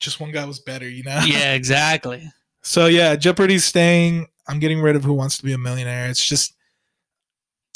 Just 0.00 0.20
one 0.20 0.30
guy 0.32 0.44
was 0.44 0.60
better, 0.60 0.88
you 0.88 1.02
know. 1.04 1.20
yeah, 1.26 1.54
exactly. 1.54 2.30
So 2.62 2.86
yeah, 2.86 3.14
Jeopardy's 3.14 3.64
staying. 3.64 4.26
I'm 4.48 4.58
getting 4.58 4.80
rid 4.80 4.96
of 4.96 5.04
Who 5.04 5.12
Wants 5.14 5.36
to 5.38 5.44
Be 5.44 5.52
a 5.52 5.58
Millionaire. 5.58 6.08
It's 6.08 6.26
just 6.26 6.52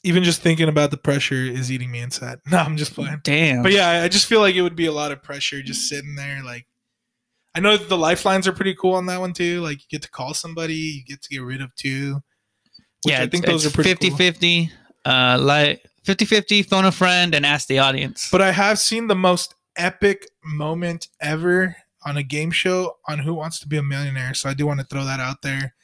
even 0.03 0.25
just 0.25 0.41
thinking 0.43 0.69
about 0.69 0.91
the 0.91 0.97
pressure 0.97 1.37
is 1.37 1.71
eating 1.71 1.93
me 1.93 2.01
inside. 2.01 2.39
No, 2.51 2.57
I'm 2.59 2.77
just 2.77 2.95
playing. 2.95 3.21
Damn. 3.23 3.63
But 3.63 3.71
yeah, 3.71 3.89
I- 3.89 4.03
I 4.05 4.09
just 4.09 4.27
feel 4.27 4.41
like 4.41 4.57
it 4.57 4.63
would 4.63 4.75
be 4.75 4.87
a 4.87 4.93
lot 4.93 5.13
of 5.13 5.23
pressure 5.23 5.63
just 5.63 5.89
sitting 5.89 6.17
there. 6.17 6.43
Like, 6.43 6.67
I 7.55 7.61
know 7.61 7.77
the 7.77 7.97
lifelines 7.97 8.49
are 8.49 8.53
pretty 8.53 8.75
cool 8.75 8.95
on 8.95 9.07
that 9.07 9.21
one 9.21 9.33
too. 9.33 9.61
Like, 9.61 9.79
you 9.79 9.87
get 9.89 10.03
to 10.03 10.11
call 10.11 10.35
somebody, 10.35 10.75
you 10.75 11.05
get 11.05 11.23
to 11.23 11.29
get 11.29 11.43
rid 11.43 11.61
of 11.63 11.73
two. 11.77 12.21
Which 13.05 13.13
yeah, 13.15 13.23
I 13.23 13.27
think 13.29 13.47
those 13.47 13.67
are 13.67 13.71
pretty 13.71 13.91
50 13.91 14.09
cool. 14.11 14.19
50. 14.19 14.73
Uh, 15.05 15.39
like 15.41 15.85
50 16.05 16.25
50, 16.25 16.63
phone 16.65 16.85
a 16.85 16.93
friend 16.93 17.35
and 17.35 17.47
ask 17.47 17.69
the 17.69 17.79
audience. 17.79 18.29
But 18.31 18.43
I 18.43 18.53
have 18.53 18.79
seen 18.79 19.07
the 19.07 19.15
most 19.15 19.55
epic 19.77 20.29
moment 20.45 21.09
ever 21.21 21.77
on 22.05 22.17
a 22.17 22.23
game 22.23 22.51
show 22.51 22.97
on 23.09 23.19
Who 23.19 23.35
Wants 23.35 23.61
to 23.61 23.69
Be 23.69 23.77
a 23.77 23.83
Millionaire. 23.83 24.35
So 24.35 24.49
I 24.49 24.55
do 24.55 24.67
want 24.67 24.81
to 24.81 24.87
throw 24.87 25.05
that 25.05 25.21
out 25.21 25.43
there. 25.43 25.75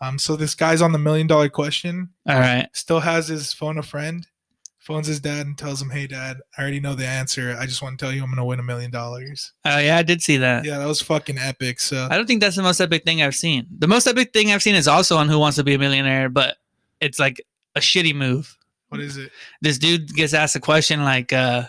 Um, 0.00 0.18
so 0.18 0.36
this 0.36 0.54
guy's 0.54 0.82
on 0.82 0.92
the 0.92 0.98
million 0.98 1.26
dollar 1.26 1.48
question. 1.48 2.10
All 2.28 2.38
right. 2.38 2.68
Still 2.72 3.00
has 3.00 3.28
his 3.28 3.52
phone 3.52 3.78
a 3.78 3.82
friend. 3.82 4.26
Phones 4.78 5.06
his 5.06 5.18
dad 5.18 5.46
and 5.46 5.56
tells 5.56 5.80
him, 5.80 5.88
"Hey, 5.88 6.06
dad, 6.06 6.36
I 6.58 6.60
already 6.60 6.78
know 6.78 6.94
the 6.94 7.06
answer. 7.06 7.56
I 7.58 7.64
just 7.64 7.80
want 7.80 7.98
to 7.98 8.04
tell 8.04 8.12
you, 8.12 8.22
I'm 8.22 8.28
gonna 8.28 8.44
win 8.44 8.60
a 8.60 8.62
million 8.62 8.90
dollars." 8.90 9.54
Oh 9.64 9.78
yeah, 9.78 9.96
I 9.96 10.02
did 10.02 10.22
see 10.22 10.36
that. 10.36 10.66
Yeah, 10.66 10.76
that 10.76 10.84
was 10.84 11.00
fucking 11.00 11.38
epic. 11.38 11.80
So 11.80 12.06
I 12.10 12.18
don't 12.18 12.26
think 12.26 12.42
that's 12.42 12.56
the 12.56 12.62
most 12.62 12.82
epic 12.82 13.02
thing 13.04 13.22
I've 13.22 13.34
seen. 13.34 13.66
The 13.78 13.88
most 13.88 14.06
epic 14.06 14.34
thing 14.34 14.52
I've 14.52 14.62
seen 14.62 14.74
is 14.74 14.86
also 14.86 15.16
on 15.16 15.30
Who 15.30 15.38
Wants 15.38 15.56
to 15.56 15.64
Be 15.64 15.72
a 15.72 15.78
Millionaire, 15.78 16.28
but 16.28 16.58
it's 17.00 17.18
like 17.18 17.44
a 17.74 17.80
shitty 17.80 18.14
move. 18.14 18.56
what 18.88 19.00
is 19.00 19.16
it? 19.16 19.30
This 19.60 19.78
dude 19.78 20.14
gets 20.14 20.34
asked 20.34 20.56
a 20.56 20.60
question 20.60 21.02
like, 21.04 21.32
uh, 21.32 21.64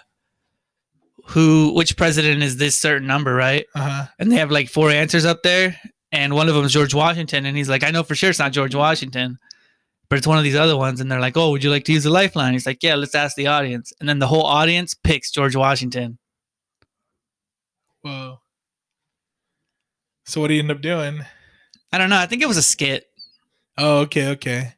"Who? 1.27 1.73
Which 1.73 1.97
president 1.97 2.43
is 2.43 2.57
this 2.57 2.79
certain 2.79 3.07
number?" 3.07 3.33
Right? 3.33 3.65
Uh 3.75 3.89
huh. 3.89 4.05
And 4.19 4.31
they 4.31 4.37
have 4.37 4.51
like 4.51 4.69
four 4.69 4.89
answers 4.91 5.25
up 5.25 5.43
there, 5.43 5.79
and 6.11 6.33
one 6.33 6.47
of 6.49 6.55
them 6.55 6.65
is 6.65 6.73
George 6.73 6.93
Washington, 6.93 7.45
and 7.45 7.57
he's 7.57 7.69
like, 7.69 7.83
"I 7.83 7.91
know 7.91 8.03
for 8.03 8.15
sure 8.15 8.29
it's 8.29 8.39
not 8.39 8.51
George 8.51 8.75
Washington." 8.75 9.39
But 10.07 10.19
it's 10.19 10.27
one 10.27 10.37
of 10.37 10.43
these 10.43 10.55
other 10.55 10.77
ones, 10.77 11.01
and 11.01 11.11
they're 11.11 11.19
like, 11.19 11.35
"Oh, 11.35 11.49
would 11.49 11.63
you 11.63 11.71
like 11.71 11.85
to 11.85 11.91
use 11.93 12.03
the 12.03 12.11
lifeline?" 12.11 12.53
He's 12.53 12.67
like, 12.67 12.83
"Yeah, 12.83 12.93
let's 12.93 13.15
ask 13.15 13.35
the 13.35 13.47
audience." 13.47 13.91
And 13.99 14.07
then 14.07 14.19
the 14.19 14.27
whole 14.27 14.45
audience 14.45 14.93
picks 14.93 15.31
George 15.31 15.55
Washington. 15.55 16.19
Whoa. 18.03 18.39
So 20.25 20.41
what 20.41 20.49
do 20.49 20.53
you 20.53 20.59
end 20.59 20.69
up 20.69 20.81
doing? 20.81 21.25
I 21.91 21.97
don't 21.97 22.11
know. 22.11 22.17
I 22.19 22.27
think 22.27 22.43
it 22.43 22.47
was 22.47 22.57
a 22.57 22.61
skit. 22.61 23.07
Oh, 23.79 24.01
okay, 24.01 24.27
okay. 24.29 24.73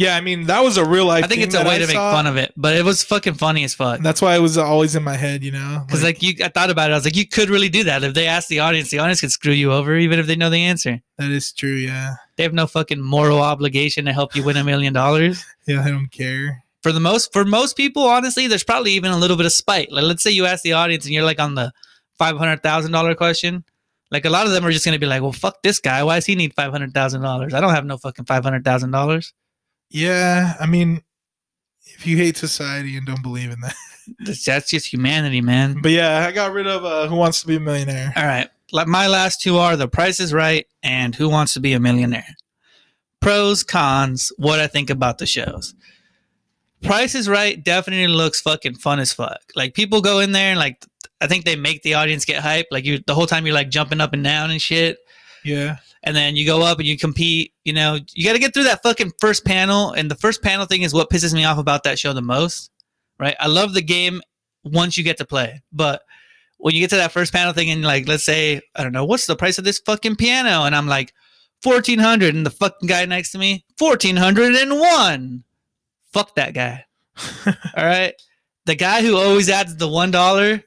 Yeah, 0.00 0.16
I 0.16 0.22
mean 0.22 0.46
that 0.46 0.64
was 0.64 0.78
a 0.78 0.84
real 0.84 1.04
life. 1.04 1.24
I 1.24 1.26
think 1.26 1.42
it's 1.42 1.54
a 1.54 1.62
way 1.62 1.78
to 1.78 1.86
make 1.86 1.94
fun 1.94 2.26
of 2.26 2.38
it, 2.38 2.54
but 2.56 2.74
it 2.74 2.86
was 2.86 3.04
fucking 3.04 3.34
funny 3.34 3.64
as 3.64 3.74
fuck. 3.74 4.00
That's 4.00 4.22
why 4.22 4.34
it 4.34 4.38
was 4.38 4.56
always 4.56 4.96
in 4.96 5.02
my 5.02 5.14
head, 5.14 5.44
you 5.44 5.50
know. 5.52 5.82
Because 5.86 6.02
like, 6.02 6.22
you, 6.22 6.42
I 6.42 6.48
thought 6.48 6.70
about 6.70 6.88
it. 6.88 6.94
I 6.94 6.96
was 6.96 7.04
like, 7.04 7.16
you 7.16 7.28
could 7.28 7.50
really 7.50 7.68
do 7.68 7.84
that 7.84 8.02
if 8.02 8.14
they 8.14 8.26
ask 8.26 8.48
the 8.48 8.60
audience. 8.60 8.88
The 8.88 8.98
audience 8.98 9.20
could 9.20 9.30
screw 9.30 9.52
you 9.52 9.70
over, 9.72 9.94
even 9.96 10.18
if 10.18 10.26
they 10.26 10.36
know 10.36 10.48
the 10.48 10.62
answer. 10.62 11.02
that 11.18 11.30
is 11.30 11.52
true. 11.52 11.74
Yeah, 11.74 12.14
They 12.36 12.44
have 12.44 12.54
no 12.54 12.66
fucking 12.66 12.98
moral 12.98 13.40
obligation 13.40 14.06
to 14.06 14.14
help 14.14 14.34
you 14.34 14.42
win 14.42 14.56
a 14.56 14.64
million 14.64 14.94
dollars. 14.94 15.44
yeah. 15.66 15.84
I 15.84 15.90
don't 15.90 16.10
care. 16.10 16.64
For 16.82 16.92
the 16.92 17.00
most, 17.00 17.30
for 17.34 17.44
most 17.44 17.76
people, 17.76 18.04
honestly, 18.04 18.46
there's 18.46 18.64
probably 18.64 18.92
even 18.92 19.10
a 19.10 19.18
little 19.18 19.36
bit 19.36 19.44
of 19.44 19.52
spite. 19.52 19.92
Like, 19.92 20.04
let's 20.04 20.22
say 20.22 20.30
you 20.30 20.46
ask 20.46 20.62
the 20.62 20.72
audience 20.72 21.04
and 21.04 21.12
you're 21.12 21.24
like 21.24 21.38
on 21.40 21.56
the 21.56 21.72
five 22.18 22.38
hundred 22.38 22.62
thousand 22.62 22.92
dollar 22.92 23.14
question. 23.14 23.64
Like 24.10 24.24
a 24.24 24.30
lot 24.30 24.46
of 24.46 24.52
them 24.52 24.64
are 24.64 24.72
just 24.72 24.86
gonna 24.86 24.98
be 24.98 25.04
like, 25.04 25.20
well, 25.20 25.32
fuck 25.32 25.62
this 25.62 25.78
guy. 25.78 26.02
Why 26.04 26.14
does 26.14 26.24
he 26.24 26.36
need 26.36 26.54
five 26.54 26.72
hundred 26.72 26.94
thousand 26.94 27.20
dollars? 27.20 27.52
I 27.52 27.60
don't 27.60 27.74
have 27.74 27.84
no 27.84 27.98
fucking 27.98 28.24
five 28.24 28.42
hundred 28.44 28.64
thousand 28.64 28.92
dollars. 28.92 29.34
Yeah, 29.90 30.54
I 30.60 30.66
mean, 30.66 31.02
if 31.86 32.06
you 32.06 32.16
hate 32.16 32.36
society 32.36 32.96
and 32.96 33.06
don't 33.06 33.22
believe 33.22 33.50
in 33.50 33.60
that, 33.60 33.74
That's 34.44 34.70
just 34.70 34.92
humanity, 34.92 35.40
man. 35.40 35.80
but 35.82 35.92
yeah, 35.92 36.26
I 36.26 36.32
got 36.32 36.52
rid 36.52 36.66
of 36.66 36.84
uh, 36.84 37.06
Who 37.08 37.16
Wants 37.16 37.40
to 37.42 37.46
Be 37.46 37.56
a 37.56 37.60
Millionaire. 37.60 38.12
All 38.16 38.24
right. 38.26 38.48
Like 38.72 38.86
my 38.86 39.06
last 39.06 39.40
two 39.40 39.58
are 39.58 39.76
The 39.76 39.88
Price 39.88 40.20
is 40.20 40.32
Right 40.32 40.66
and 40.82 41.14
Who 41.14 41.28
Wants 41.28 41.54
to 41.54 41.60
Be 41.60 41.72
a 41.74 41.80
Millionaire. 41.80 42.36
Pros, 43.20 43.62
cons, 43.62 44.32
what 44.38 44.60
I 44.60 44.66
think 44.66 44.90
about 44.90 45.18
the 45.18 45.26
shows. 45.26 45.74
Price 46.82 47.14
is 47.14 47.28
Right 47.28 47.62
definitely 47.62 48.06
looks 48.06 48.40
fucking 48.40 48.76
fun 48.76 48.98
as 49.00 49.12
fuck. 49.12 49.40
Like 49.54 49.74
people 49.74 50.00
go 50.00 50.20
in 50.20 50.32
there 50.32 50.50
and 50.50 50.58
like 50.58 50.84
I 51.20 51.26
think 51.26 51.44
they 51.44 51.56
make 51.56 51.82
the 51.82 51.94
audience 51.94 52.24
get 52.24 52.42
hype. 52.42 52.66
Like 52.70 52.84
you 52.84 53.00
the 53.06 53.14
whole 53.14 53.26
time 53.26 53.44
you're 53.44 53.54
like 53.54 53.68
jumping 53.68 54.00
up 54.00 54.14
and 54.14 54.24
down 54.24 54.50
and 54.50 54.62
shit. 54.62 54.98
Yeah, 55.44 55.76
And 56.02 56.16
then 56.16 56.34
you 56.34 56.46
go 56.46 56.62
up 56.62 56.78
and 56.78 56.88
you 56.88 56.96
compete, 56.96 57.52
you 57.64 57.72
know, 57.72 57.98
you 58.14 58.24
got 58.24 58.32
to 58.32 58.38
get 58.38 58.54
through 58.54 58.64
that 58.64 58.82
fucking 58.82 59.12
first 59.20 59.44
panel. 59.44 59.92
And 59.92 60.10
the 60.10 60.14
first 60.14 60.42
panel 60.42 60.64
thing 60.64 60.82
is 60.82 60.94
what 60.94 61.10
pisses 61.10 61.34
me 61.34 61.44
off 61.44 61.58
about 61.58 61.84
that 61.84 61.98
show 61.98 62.12
the 62.12 62.22
most, 62.22 62.70
right? 63.18 63.36
I 63.38 63.48
love 63.48 63.74
the 63.74 63.82
game 63.82 64.22
once 64.64 64.96
you 64.96 65.04
get 65.04 65.18
to 65.18 65.26
play, 65.26 65.62
but 65.72 66.02
when 66.58 66.74
you 66.74 66.80
get 66.80 66.90
to 66.90 66.96
that 66.96 67.12
first 67.12 67.32
panel 67.32 67.52
thing 67.52 67.70
and 67.70 67.82
like, 67.82 68.06
let's 68.06 68.24
say, 68.24 68.60
I 68.74 68.82
don't 68.82 68.92
know, 68.92 69.04
what's 69.04 69.26
the 69.26 69.36
price 69.36 69.58
of 69.58 69.64
this 69.64 69.78
fucking 69.78 70.16
piano? 70.16 70.64
And 70.64 70.76
I'm 70.76 70.86
like, 70.86 71.12
1400 71.62 72.34
and 72.34 72.46
the 72.46 72.50
fucking 72.50 72.88
guy 72.88 73.04
next 73.04 73.32
to 73.32 73.38
me, 73.38 73.64
1401. 73.78 75.44
Fuck 76.12 76.34
that 76.36 76.54
guy. 76.54 76.84
All 77.46 77.84
right. 77.84 78.14
The 78.66 78.74
guy 78.74 79.02
who 79.02 79.16
always 79.16 79.48
adds 79.48 79.76
the 79.76 79.88
$1 79.88 80.62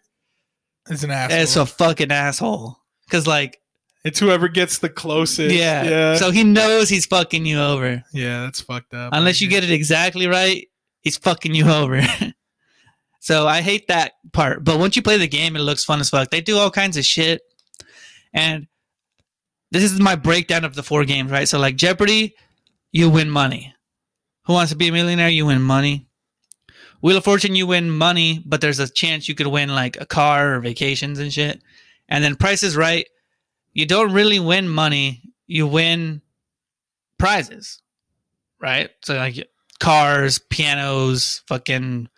it's 0.89 1.03
an 1.03 1.11
asshole. 1.11 1.39
it's 1.39 1.55
a 1.55 1.65
fucking 1.65 2.11
asshole. 2.11 2.77
Cause 3.09 3.27
like, 3.27 3.59
it's 4.03 4.19
whoever 4.19 4.47
gets 4.47 4.79
the 4.79 4.89
closest. 4.89 5.53
yeah. 5.55 5.83
yeah, 5.83 6.15
So 6.15 6.31
he 6.31 6.43
knows 6.43 6.89
he's 6.89 7.05
fucking 7.05 7.45
you 7.45 7.59
over. 7.59 8.03
yeah. 8.13 8.41
That's 8.43 8.61
fucked 8.61 8.93
up. 8.93 9.09
Unless 9.13 9.41
you 9.41 9.47
get 9.49 9.63
it 9.63 9.71
exactly 9.71 10.27
right, 10.27 10.67
he's 11.01 11.17
fucking 11.17 11.53
you 11.55 11.69
over. 11.69 12.01
so 13.19 13.47
I 13.47 13.61
hate 13.61 13.87
that 13.87 14.13
part. 14.33 14.63
But 14.63 14.79
once 14.79 14.95
you 14.95 15.01
play 15.01 15.17
the 15.17 15.27
game, 15.27 15.55
it 15.55 15.59
looks 15.59 15.85
fun 15.85 15.99
as 15.99 16.09
fuck. 16.09 16.29
They 16.29 16.41
do 16.41 16.57
all 16.57 16.71
kinds 16.71 16.97
of 16.97 17.05
shit. 17.05 17.41
And 18.33 18.67
this 19.71 19.83
is 19.83 19.99
my 19.99 20.15
breakdown 20.15 20.65
of 20.65 20.75
the 20.75 20.83
four 20.83 21.05
games, 21.05 21.31
right? 21.31 21.47
So 21.47 21.59
like 21.59 21.75
Jeopardy, 21.75 22.35
you 22.91 23.09
win 23.09 23.29
money. 23.29 23.73
Who 24.45 24.53
wants 24.53 24.71
to 24.71 24.77
be 24.77 24.89
a 24.89 24.91
millionaire? 24.91 25.29
You 25.29 25.45
win 25.45 25.61
money. 25.61 26.07
Wheel 27.01 27.17
of 27.17 27.23
Fortune, 27.23 27.55
you 27.55 27.67
win 27.67 27.89
money, 27.89 28.41
but 28.45 28.61
there's 28.61 28.79
a 28.79 28.89
chance 28.89 29.27
you 29.27 29.35
could 29.35 29.47
win 29.47 29.69
like 29.73 29.97
a 29.99 30.05
car 30.05 30.55
or 30.55 30.59
vacations 30.59 31.19
and 31.19 31.31
shit. 31.33 31.61
And 32.09 32.23
then 32.23 32.35
Price 32.35 32.63
is 32.63 32.75
Right, 32.77 33.05
you 33.73 33.85
don't 33.85 34.13
really 34.13 34.39
win 34.39 34.69
money, 34.69 35.21
you 35.47 35.67
win 35.67 36.21
prizes, 37.17 37.81
right? 38.61 38.89
So 39.03 39.15
like 39.15 39.47
cars, 39.79 40.39
pianos, 40.39 41.43
fucking. 41.47 42.09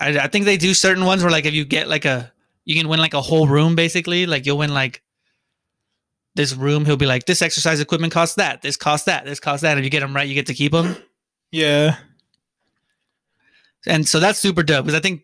I, 0.00 0.18
I 0.18 0.26
think 0.28 0.44
they 0.44 0.56
do 0.56 0.74
certain 0.74 1.04
ones 1.04 1.22
where 1.22 1.32
like 1.32 1.46
if 1.46 1.54
you 1.54 1.64
get 1.64 1.88
like 1.88 2.04
a, 2.04 2.32
you 2.64 2.74
can 2.74 2.88
win 2.88 3.00
like 3.00 3.14
a 3.14 3.20
whole 3.20 3.46
room 3.46 3.74
basically. 3.74 4.26
Like 4.26 4.46
you'll 4.46 4.58
win 4.58 4.74
like 4.74 5.02
this 6.34 6.54
room. 6.54 6.84
He'll 6.84 6.96
be 6.96 7.06
like, 7.06 7.26
this 7.26 7.42
exercise 7.42 7.80
equipment 7.80 8.12
costs 8.12 8.36
that. 8.36 8.62
This 8.62 8.76
costs 8.76 9.06
that. 9.06 9.24
This 9.24 9.40
costs 9.40 9.62
that. 9.62 9.78
If 9.78 9.84
you 9.84 9.90
get 9.90 10.00
them 10.00 10.14
right, 10.14 10.28
you 10.28 10.34
get 10.34 10.46
to 10.46 10.54
keep 10.54 10.72
them. 10.72 10.96
Yeah, 11.50 11.96
And 13.86 14.06
so 14.06 14.20
that's 14.20 14.38
super 14.38 14.62
dope 14.62 14.84
because 14.84 14.98
I 14.98 15.00
think 15.00 15.22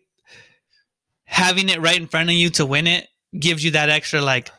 having 1.25 1.69
it 1.69 1.79
right 1.81 1.97
in 1.97 2.07
front 2.07 2.29
of 2.29 2.35
you 2.35 2.49
to 2.51 2.65
win 2.65 2.87
it 2.87 3.07
gives 3.37 3.63
you 3.63 3.71
that 3.71 3.89
extra 3.89 4.21
like 4.21 4.49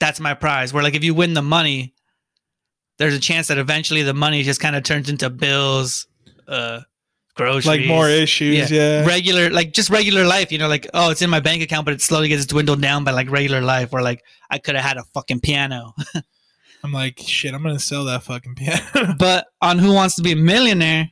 that's 0.00 0.20
my 0.20 0.34
prize. 0.34 0.72
Where 0.72 0.82
like 0.82 0.94
if 0.94 1.04
you 1.04 1.14
win 1.14 1.34
the 1.34 1.42
money, 1.42 1.94
there's 2.98 3.14
a 3.14 3.20
chance 3.20 3.48
that 3.48 3.58
eventually 3.58 4.02
the 4.02 4.14
money 4.14 4.42
just 4.42 4.60
kind 4.60 4.76
of 4.76 4.82
turns 4.82 5.08
into 5.08 5.30
bills, 5.30 6.06
uh 6.46 6.80
groceries. 7.34 7.66
like 7.66 7.86
more 7.86 8.08
issues. 8.08 8.70
Yeah, 8.70 9.06
Regular 9.06 9.50
like 9.50 9.72
just 9.72 9.90
regular 9.90 10.26
life, 10.26 10.52
you 10.52 10.58
know, 10.58 10.68
like 10.68 10.86
oh 10.94 11.10
it's 11.10 11.22
in 11.22 11.30
my 11.30 11.40
bank 11.40 11.62
account, 11.62 11.84
but 11.84 11.94
it 11.94 12.02
slowly 12.02 12.28
gets 12.28 12.46
dwindled 12.46 12.82
down 12.82 13.04
by 13.04 13.12
like 13.12 13.30
regular 13.30 13.60
life 13.60 13.92
where 13.92 14.02
like 14.02 14.22
I 14.50 14.58
could 14.58 14.74
have 14.74 14.84
had 14.84 14.96
a 14.96 15.04
fucking 15.14 15.40
piano. 15.40 15.94
I'm 16.84 16.92
like, 16.92 17.18
shit. 17.18 17.54
I'm 17.54 17.62
gonna 17.62 17.78
sell 17.78 18.04
that 18.04 18.22
fucking 18.22 18.54
piano. 18.54 19.14
but 19.18 19.46
on 19.60 19.78
Who 19.78 19.92
Wants 19.92 20.16
to 20.16 20.22
Be 20.22 20.32
a 20.32 20.36
Millionaire, 20.36 21.10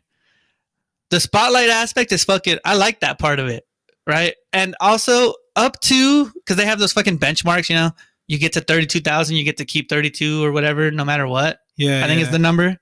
the 1.10 1.20
spotlight 1.20 1.70
aspect 1.70 2.12
is 2.12 2.24
fucking. 2.24 2.58
I 2.64 2.74
like 2.76 3.00
that 3.00 3.18
part 3.18 3.38
of 3.38 3.48
it, 3.48 3.64
right? 4.06 4.34
And 4.52 4.74
also 4.80 5.34
up 5.54 5.80
to 5.82 6.26
because 6.34 6.56
they 6.56 6.66
have 6.66 6.78
those 6.78 6.92
fucking 6.92 7.18
benchmarks. 7.18 7.68
You 7.68 7.76
know, 7.76 7.90
you 8.26 8.38
get 8.38 8.52
to 8.54 8.60
thirty-two 8.60 9.00
thousand, 9.00 9.36
you 9.36 9.44
get 9.44 9.56
to 9.58 9.64
keep 9.64 9.88
thirty-two 9.88 10.44
or 10.44 10.52
whatever, 10.52 10.90
no 10.90 11.04
matter 11.04 11.26
what. 11.26 11.60
yeah, 11.76 12.04
I 12.04 12.08
think 12.08 12.18
yeah. 12.18 12.24
it's 12.24 12.32
the 12.32 12.38
number. 12.38 12.78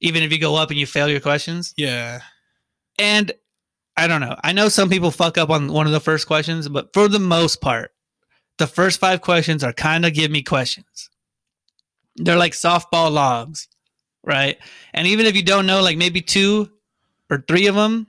Even 0.00 0.22
if 0.22 0.32
you 0.32 0.38
go 0.38 0.56
up 0.56 0.70
and 0.70 0.78
you 0.78 0.86
fail 0.86 1.08
your 1.08 1.20
questions, 1.20 1.74
yeah. 1.76 2.20
and 2.98 3.32
I 3.96 4.06
don't 4.06 4.22
know. 4.22 4.36
I 4.42 4.52
know 4.52 4.68
some 4.68 4.88
people 4.88 5.10
fuck 5.10 5.36
up 5.36 5.50
on 5.50 5.72
one 5.72 5.86
of 5.86 5.92
the 5.92 6.00
first 6.00 6.26
questions, 6.26 6.68
but 6.68 6.92
for 6.94 7.06
the 7.06 7.18
most 7.18 7.60
part, 7.60 7.92
the 8.56 8.66
first 8.66 8.98
five 8.98 9.20
questions 9.20 9.62
are 9.62 9.72
kind 9.72 10.06
of 10.06 10.14
give 10.14 10.30
me 10.30 10.42
questions. 10.42 11.10
They're 12.16 12.38
like 12.38 12.52
softball 12.52 13.10
logs, 13.10 13.68
right? 14.22 14.58
And 14.94 15.06
even 15.06 15.26
if 15.26 15.36
you 15.36 15.42
don't 15.42 15.66
know, 15.66 15.82
like 15.82 15.96
maybe 15.96 16.22
two 16.22 16.70
or 17.30 17.44
three 17.46 17.66
of 17.66 17.74
them, 17.74 18.06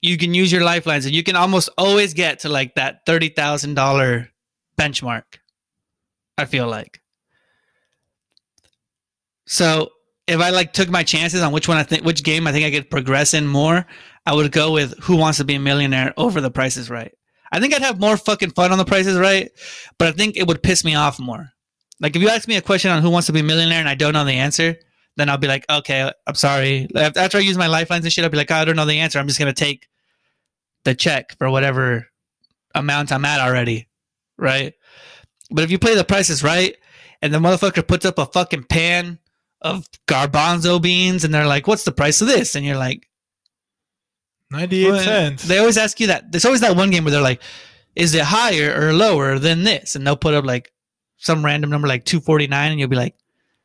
you 0.00 0.16
can 0.16 0.34
use 0.34 0.52
your 0.52 0.62
lifelines 0.62 1.06
and 1.06 1.14
you 1.14 1.22
can 1.22 1.36
almost 1.36 1.70
always 1.76 2.14
get 2.14 2.40
to 2.40 2.48
like 2.48 2.74
that 2.76 3.04
$30,000 3.06 4.28
benchmark. 4.78 5.24
I 6.36 6.44
feel 6.44 6.68
like. 6.68 7.00
So 9.46 9.90
if 10.26 10.40
I 10.40 10.50
like 10.50 10.72
took 10.72 10.88
my 10.88 11.02
chances 11.02 11.42
on 11.42 11.52
which 11.52 11.68
one 11.68 11.78
I 11.78 11.82
think, 11.82 12.04
which 12.04 12.22
game 12.22 12.46
I 12.46 12.52
think 12.52 12.66
I 12.66 12.70
could 12.70 12.90
progress 12.90 13.34
in 13.34 13.46
more, 13.46 13.86
I 14.26 14.34
would 14.34 14.52
go 14.52 14.72
with 14.72 14.98
Who 15.00 15.16
Wants 15.16 15.38
to 15.38 15.44
Be 15.44 15.54
a 15.54 15.60
Millionaire 15.60 16.12
over 16.16 16.40
The 16.40 16.50
Price 16.50 16.76
is 16.76 16.90
Right. 16.90 17.12
I 17.50 17.60
think 17.60 17.74
I'd 17.74 17.82
have 17.82 17.98
more 17.98 18.18
fucking 18.18 18.50
fun 18.50 18.72
on 18.72 18.78
The 18.78 18.84
Price 18.84 19.06
is 19.06 19.18
Right, 19.18 19.50
but 19.98 20.08
I 20.08 20.12
think 20.12 20.36
it 20.36 20.46
would 20.46 20.62
piss 20.62 20.84
me 20.84 20.94
off 20.94 21.18
more. 21.18 21.48
Like 21.98 22.14
if 22.14 22.22
you 22.22 22.28
ask 22.28 22.46
me 22.46 22.56
a 22.56 22.62
question 22.62 22.90
on 22.90 23.02
Who 23.02 23.10
Wants 23.10 23.26
to 23.26 23.32
Be 23.32 23.40
a 23.40 23.44
Millionaire 23.44 23.80
and 23.80 23.88
I 23.88 23.94
don't 23.94 24.12
know 24.12 24.24
the 24.24 24.32
answer, 24.32 24.76
then 25.16 25.28
I'll 25.28 25.38
be 25.38 25.48
like, 25.48 25.64
okay, 25.68 26.12
I'm 26.26 26.34
sorry. 26.34 26.88
After 26.94 27.38
I 27.38 27.40
use 27.40 27.58
my 27.58 27.66
lifelines 27.66 28.04
and 28.04 28.12
shit, 28.12 28.22
I'll 28.22 28.30
be 28.30 28.36
like, 28.36 28.50
oh, 28.50 28.56
I 28.56 28.64
don't 28.64 28.76
know 28.76 28.84
the 28.84 29.00
answer. 29.00 29.18
I'm 29.18 29.26
just 29.26 29.38
gonna 29.38 29.52
take 29.54 29.88
the 30.84 30.94
check 30.94 31.36
for 31.38 31.50
whatever 31.50 32.06
amount 32.74 33.12
I'm 33.12 33.24
at 33.24 33.40
already, 33.40 33.87
right? 34.38 34.74
But 35.50 35.64
if 35.64 35.70
you 35.70 35.78
play 35.78 35.94
The 35.94 36.04
prices 36.04 36.42
Right, 36.42 36.76
and 37.20 37.32
the 37.34 37.38
motherfucker 37.38 37.86
puts 37.86 38.04
up 38.04 38.18
a 38.18 38.26
fucking 38.26 38.64
pan 38.64 39.18
of 39.60 39.88
garbanzo 40.06 40.80
beans, 40.80 41.24
and 41.24 41.34
they're 41.34 41.46
like, 41.46 41.66
"What's 41.66 41.84
the 41.84 41.92
price 41.92 42.20
of 42.20 42.28
this?" 42.28 42.54
and 42.54 42.64
you're 42.64 42.76
like, 42.76 43.08
Ninety-eight 44.50 44.90
well, 44.90 45.04
cents. 45.04 45.44
They 45.44 45.58
always 45.58 45.76
ask 45.76 46.00
you 46.00 46.06
that. 46.06 46.32
There's 46.32 46.44
always 46.44 46.62
that 46.62 46.76
one 46.76 46.90
game 46.90 47.04
where 47.04 47.10
they're 47.10 47.20
like, 47.20 47.42
"Is 47.94 48.14
it 48.14 48.22
higher 48.22 48.74
or 48.74 48.94
lower 48.94 49.38
than 49.38 49.64
this?" 49.64 49.94
And 49.94 50.06
they'll 50.06 50.16
put 50.16 50.34
up 50.34 50.44
like 50.44 50.72
some 51.18 51.44
random 51.44 51.70
number 51.70 51.88
like 51.88 52.04
249, 52.04 52.70
and 52.70 52.80
you'll 52.80 52.88
be 52.88 52.96
like, 52.96 53.14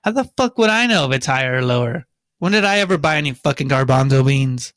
How 0.03 0.12
the 0.12 0.25
fuck 0.36 0.57
would 0.57 0.69
I 0.69 0.88
know 0.88 1.07
if 1.09 1.15
it's 1.15 1.25
higher 1.25 1.57
or 1.57 1.62
lower? 1.62 2.05
When 2.39 2.51
did 2.51 2.65
I 2.65 2.79
ever 2.79 2.97
buy 2.97 3.15
any 3.15 3.31
fucking 3.31 3.69
garbanzo 3.69 4.25
beans? 4.25 4.73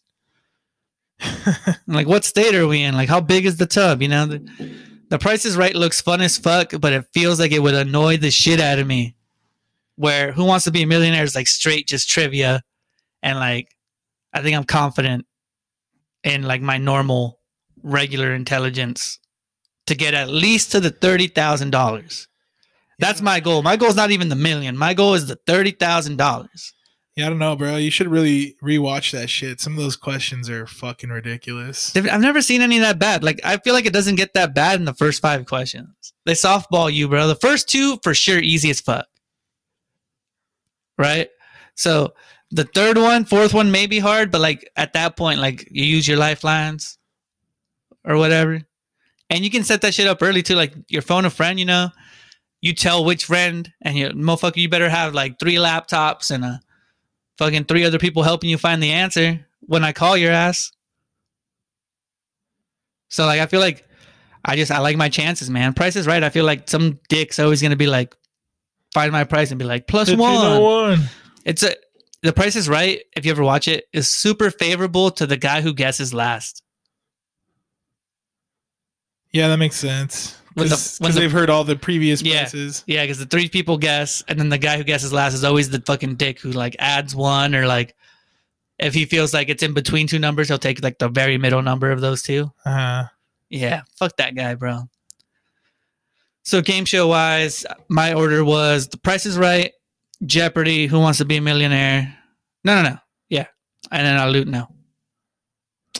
like, 1.86 2.06
what 2.06 2.24
state 2.24 2.54
are 2.54 2.68
we 2.68 2.82
in? 2.82 2.94
Like, 2.94 3.08
how 3.08 3.20
big 3.20 3.46
is 3.46 3.56
the 3.56 3.66
tub? 3.66 4.02
You 4.02 4.08
know, 4.08 4.26
the, 4.26 4.74
the 5.08 5.18
Price 5.18 5.44
is 5.44 5.56
Right 5.56 5.74
looks 5.74 6.00
fun 6.00 6.20
as 6.20 6.36
fuck, 6.36 6.72
but 6.80 6.92
it 6.92 7.06
feels 7.12 7.38
like 7.38 7.52
it 7.52 7.62
would 7.62 7.74
annoy 7.74 8.16
the 8.16 8.30
shit 8.30 8.60
out 8.60 8.78
of 8.78 8.86
me. 8.86 9.14
Where 9.96 10.32
Who 10.32 10.44
Wants 10.44 10.64
to 10.64 10.70
Be 10.70 10.82
a 10.82 10.86
Millionaire 10.86 11.24
is 11.24 11.34
like 11.34 11.46
straight 11.46 11.86
just 11.86 12.08
trivia, 12.08 12.62
and 13.22 13.38
like, 13.38 13.74
I 14.32 14.42
think 14.42 14.56
I'm 14.56 14.64
confident 14.64 15.26
in 16.22 16.42
like 16.42 16.60
my 16.60 16.76
normal, 16.76 17.40
regular 17.82 18.34
intelligence 18.34 19.18
to 19.86 19.94
get 19.94 20.12
at 20.12 20.28
least 20.28 20.72
to 20.72 20.80
the 20.80 20.90
thirty 20.90 21.28
thousand 21.28 21.70
dollars. 21.70 22.28
That's 22.98 23.22
my 23.22 23.40
goal. 23.40 23.62
My 23.62 23.76
goal 23.76 23.88
is 23.88 23.96
not 23.96 24.10
even 24.10 24.28
the 24.28 24.36
million. 24.36 24.76
My 24.76 24.92
goal 24.92 25.14
is 25.14 25.26
the 25.26 25.38
thirty 25.46 25.70
thousand 25.70 26.16
dollars. 26.16 26.74
Yeah, 27.16 27.26
I 27.26 27.28
don't 27.30 27.38
know, 27.38 27.56
bro. 27.56 27.76
You 27.76 27.90
should 27.90 28.08
really 28.08 28.56
rewatch 28.62 29.12
that 29.12 29.30
shit. 29.30 29.58
Some 29.58 29.72
of 29.72 29.78
those 29.78 29.96
questions 29.96 30.50
are 30.50 30.66
fucking 30.66 31.08
ridiculous. 31.08 31.96
I've 31.96 32.20
never 32.20 32.42
seen 32.42 32.60
any 32.60 32.78
that 32.78 32.98
bad. 32.98 33.24
Like 33.24 33.40
I 33.42 33.56
feel 33.56 33.72
like 33.72 33.86
it 33.86 33.94
doesn't 33.94 34.16
get 34.16 34.34
that 34.34 34.54
bad 34.54 34.78
in 34.78 34.84
the 34.84 34.92
first 34.92 35.22
five 35.22 35.46
questions. 35.46 35.88
They 36.26 36.34
softball 36.34 36.92
you, 36.92 37.08
bro. 37.08 37.26
The 37.26 37.34
first 37.34 37.70
two 37.70 37.98
for 38.02 38.12
sure 38.12 38.38
easy 38.38 38.68
as 38.68 38.82
fuck. 38.82 39.06
Right? 40.98 41.30
So 41.74 42.12
the 42.50 42.64
third 42.64 42.98
one, 42.98 43.24
fourth 43.24 43.54
one 43.54 43.70
may 43.70 43.86
be 43.86 43.98
hard, 43.98 44.30
but 44.30 44.42
like 44.42 44.70
at 44.76 44.92
that 44.92 45.16
point, 45.16 45.40
like 45.40 45.66
you 45.70 45.84
use 45.84 46.06
your 46.06 46.18
lifelines 46.18 46.98
or 48.04 48.18
whatever. 48.18 48.60
And 49.30 49.42
you 49.42 49.50
can 49.50 49.64
set 49.64 49.80
that 49.80 49.94
shit 49.94 50.06
up 50.06 50.22
early 50.22 50.42
too. 50.42 50.54
Like 50.54 50.74
your 50.88 51.02
phone 51.02 51.24
a 51.24 51.30
friend, 51.30 51.58
you 51.58 51.64
know, 51.64 51.88
you 52.60 52.74
tell 52.74 53.06
which 53.06 53.24
friend 53.24 53.72
and 53.80 53.96
you 53.96 54.10
motherfucker, 54.10 54.56
you 54.56 54.68
better 54.68 54.90
have 54.90 55.14
like 55.14 55.38
three 55.38 55.56
laptops 55.56 56.30
and 56.30 56.44
a 56.44 56.60
fucking 57.38 57.64
three 57.64 57.84
other 57.84 57.98
people 57.98 58.22
helping 58.22 58.50
you 58.50 58.58
find 58.58 58.82
the 58.82 58.92
answer 58.92 59.46
when 59.60 59.84
I 59.84 59.92
call 59.92 60.16
your 60.16 60.32
ass. 60.32 60.72
So 63.08 63.24
like 63.26 63.40
I 63.40 63.46
feel 63.46 63.60
like 63.60 63.86
I 64.44 64.56
just 64.56 64.70
I 64.70 64.78
like 64.78 64.96
my 64.96 65.08
chances, 65.08 65.50
man. 65.50 65.74
Price 65.74 65.96
is 65.96 66.06
right. 66.06 66.22
I 66.22 66.30
feel 66.30 66.44
like 66.44 66.68
some 66.68 66.98
dick's 67.08 67.38
always 67.38 67.62
gonna 67.62 67.76
be 67.76 67.86
like 67.86 68.16
find 68.92 69.12
my 69.12 69.24
price 69.24 69.50
and 69.50 69.58
be 69.58 69.64
like 69.64 69.86
plus 69.86 70.14
one. 70.14 70.62
one. 70.62 71.00
It's 71.44 71.62
a 71.62 71.74
the 72.22 72.32
price 72.32 72.56
is 72.56 72.68
right, 72.68 73.02
if 73.16 73.24
you 73.24 73.30
ever 73.30 73.44
watch 73.44 73.68
it, 73.68 73.84
is 73.92 74.08
super 74.08 74.50
favorable 74.50 75.10
to 75.12 75.26
the 75.26 75.36
guy 75.36 75.60
who 75.60 75.72
guesses 75.72 76.12
last. 76.12 76.62
Yeah, 79.30 79.48
that 79.48 79.58
makes 79.58 79.76
sense. 79.76 80.35
When 80.56 80.68
the- 80.68 80.74
Because 80.74 80.98
when 80.98 81.12
the- 81.12 81.20
they've 81.20 81.32
heard 81.32 81.50
all 81.50 81.64
the 81.64 81.76
previous 81.76 82.22
Yeah. 82.22 82.48
Yeah, 82.86 83.02
because 83.04 83.18
the 83.18 83.26
three 83.26 83.48
people 83.48 83.76
guess, 83.76 84.22
and 84.26 84.38
then 84.38 84.48
the 84.48 84.56
guy 84.58 84.76
who 84.78 84.84
guesses 84.84 85.12
last 85.12 85.34
is 85.34 85.44
always 85.44 85.68
the 85.70 85.80
fucking 85.82 86.16
dick 86.16 86.40
who 86.40 86.50
like 86.50 86.74
adds 86.78 87.14
one 87.14 87.54
or 87.54 87.66
like 87.66 87.94
if 88.78 88.94
he 88.94 89.04
feels 89.04 89.32
like 89.34 89.48
it's 89.50 89.62
in 89.62 89.74
between 89.74 90.06
two 90.06 90.18
numbers, 90.18 90.48
he'll 90.48 90.58
take 90.58 90.82
like 90.82 90.98
the 90.98 91.08
very 91.08 91.36
middle 91.38 91.62
number 91.62 91.90
of 91.90 92.00
those 92.00 92.22
two. 92.22 92.50
Uh, 92.64 93.04
Yeah, 93.50 93.82
fuck 93.98 94.16
that 94.16 94.34
guy, 94.34 94.54
bro. 94.54 94.88
So 96.42 96.62
game 96.62 96.84
show 96.84 97.06
wise, 97.08 97.66
my 97.88 98.12
order 98.14 98.44
was 98.44 98.88
The 98.88 98.98
Price 98.98 99.26
is 99.26 99.36
Right, 99.36 99.72
Jeopardy, 100.24 100.86
Who 100.86 101.00
Wants 101.00 101.18
to 101.18 101.24
Be 101.24 101.36
a 101.36 101.40
Millionaire. 101.40 102.16
No, 102.64 102.82
no, 102.82 102.88
no. 102.90 102.98
Yeah, 103.28 103.46
and 103.90 104.06
then 104.06 104.16
I'll 104.18 104.30
loot 104.30 104.46
now. 104.48 104.68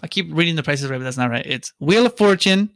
I 0.02 0.08
keep 0.08 0.28
reading 0.30 0.56
The 0.56 0.62
Price 0.62 0.82
is 0.82 0.90
Right, 0.90 0.98
but 0.98 1.04
that's 1.04 1.16
not 1.16 1.30
right. 1.30 1.44
It's 1.46 1.72
Wheel 1.80 2.06
of 2.06 2.16
Fortune, 2.16 2.70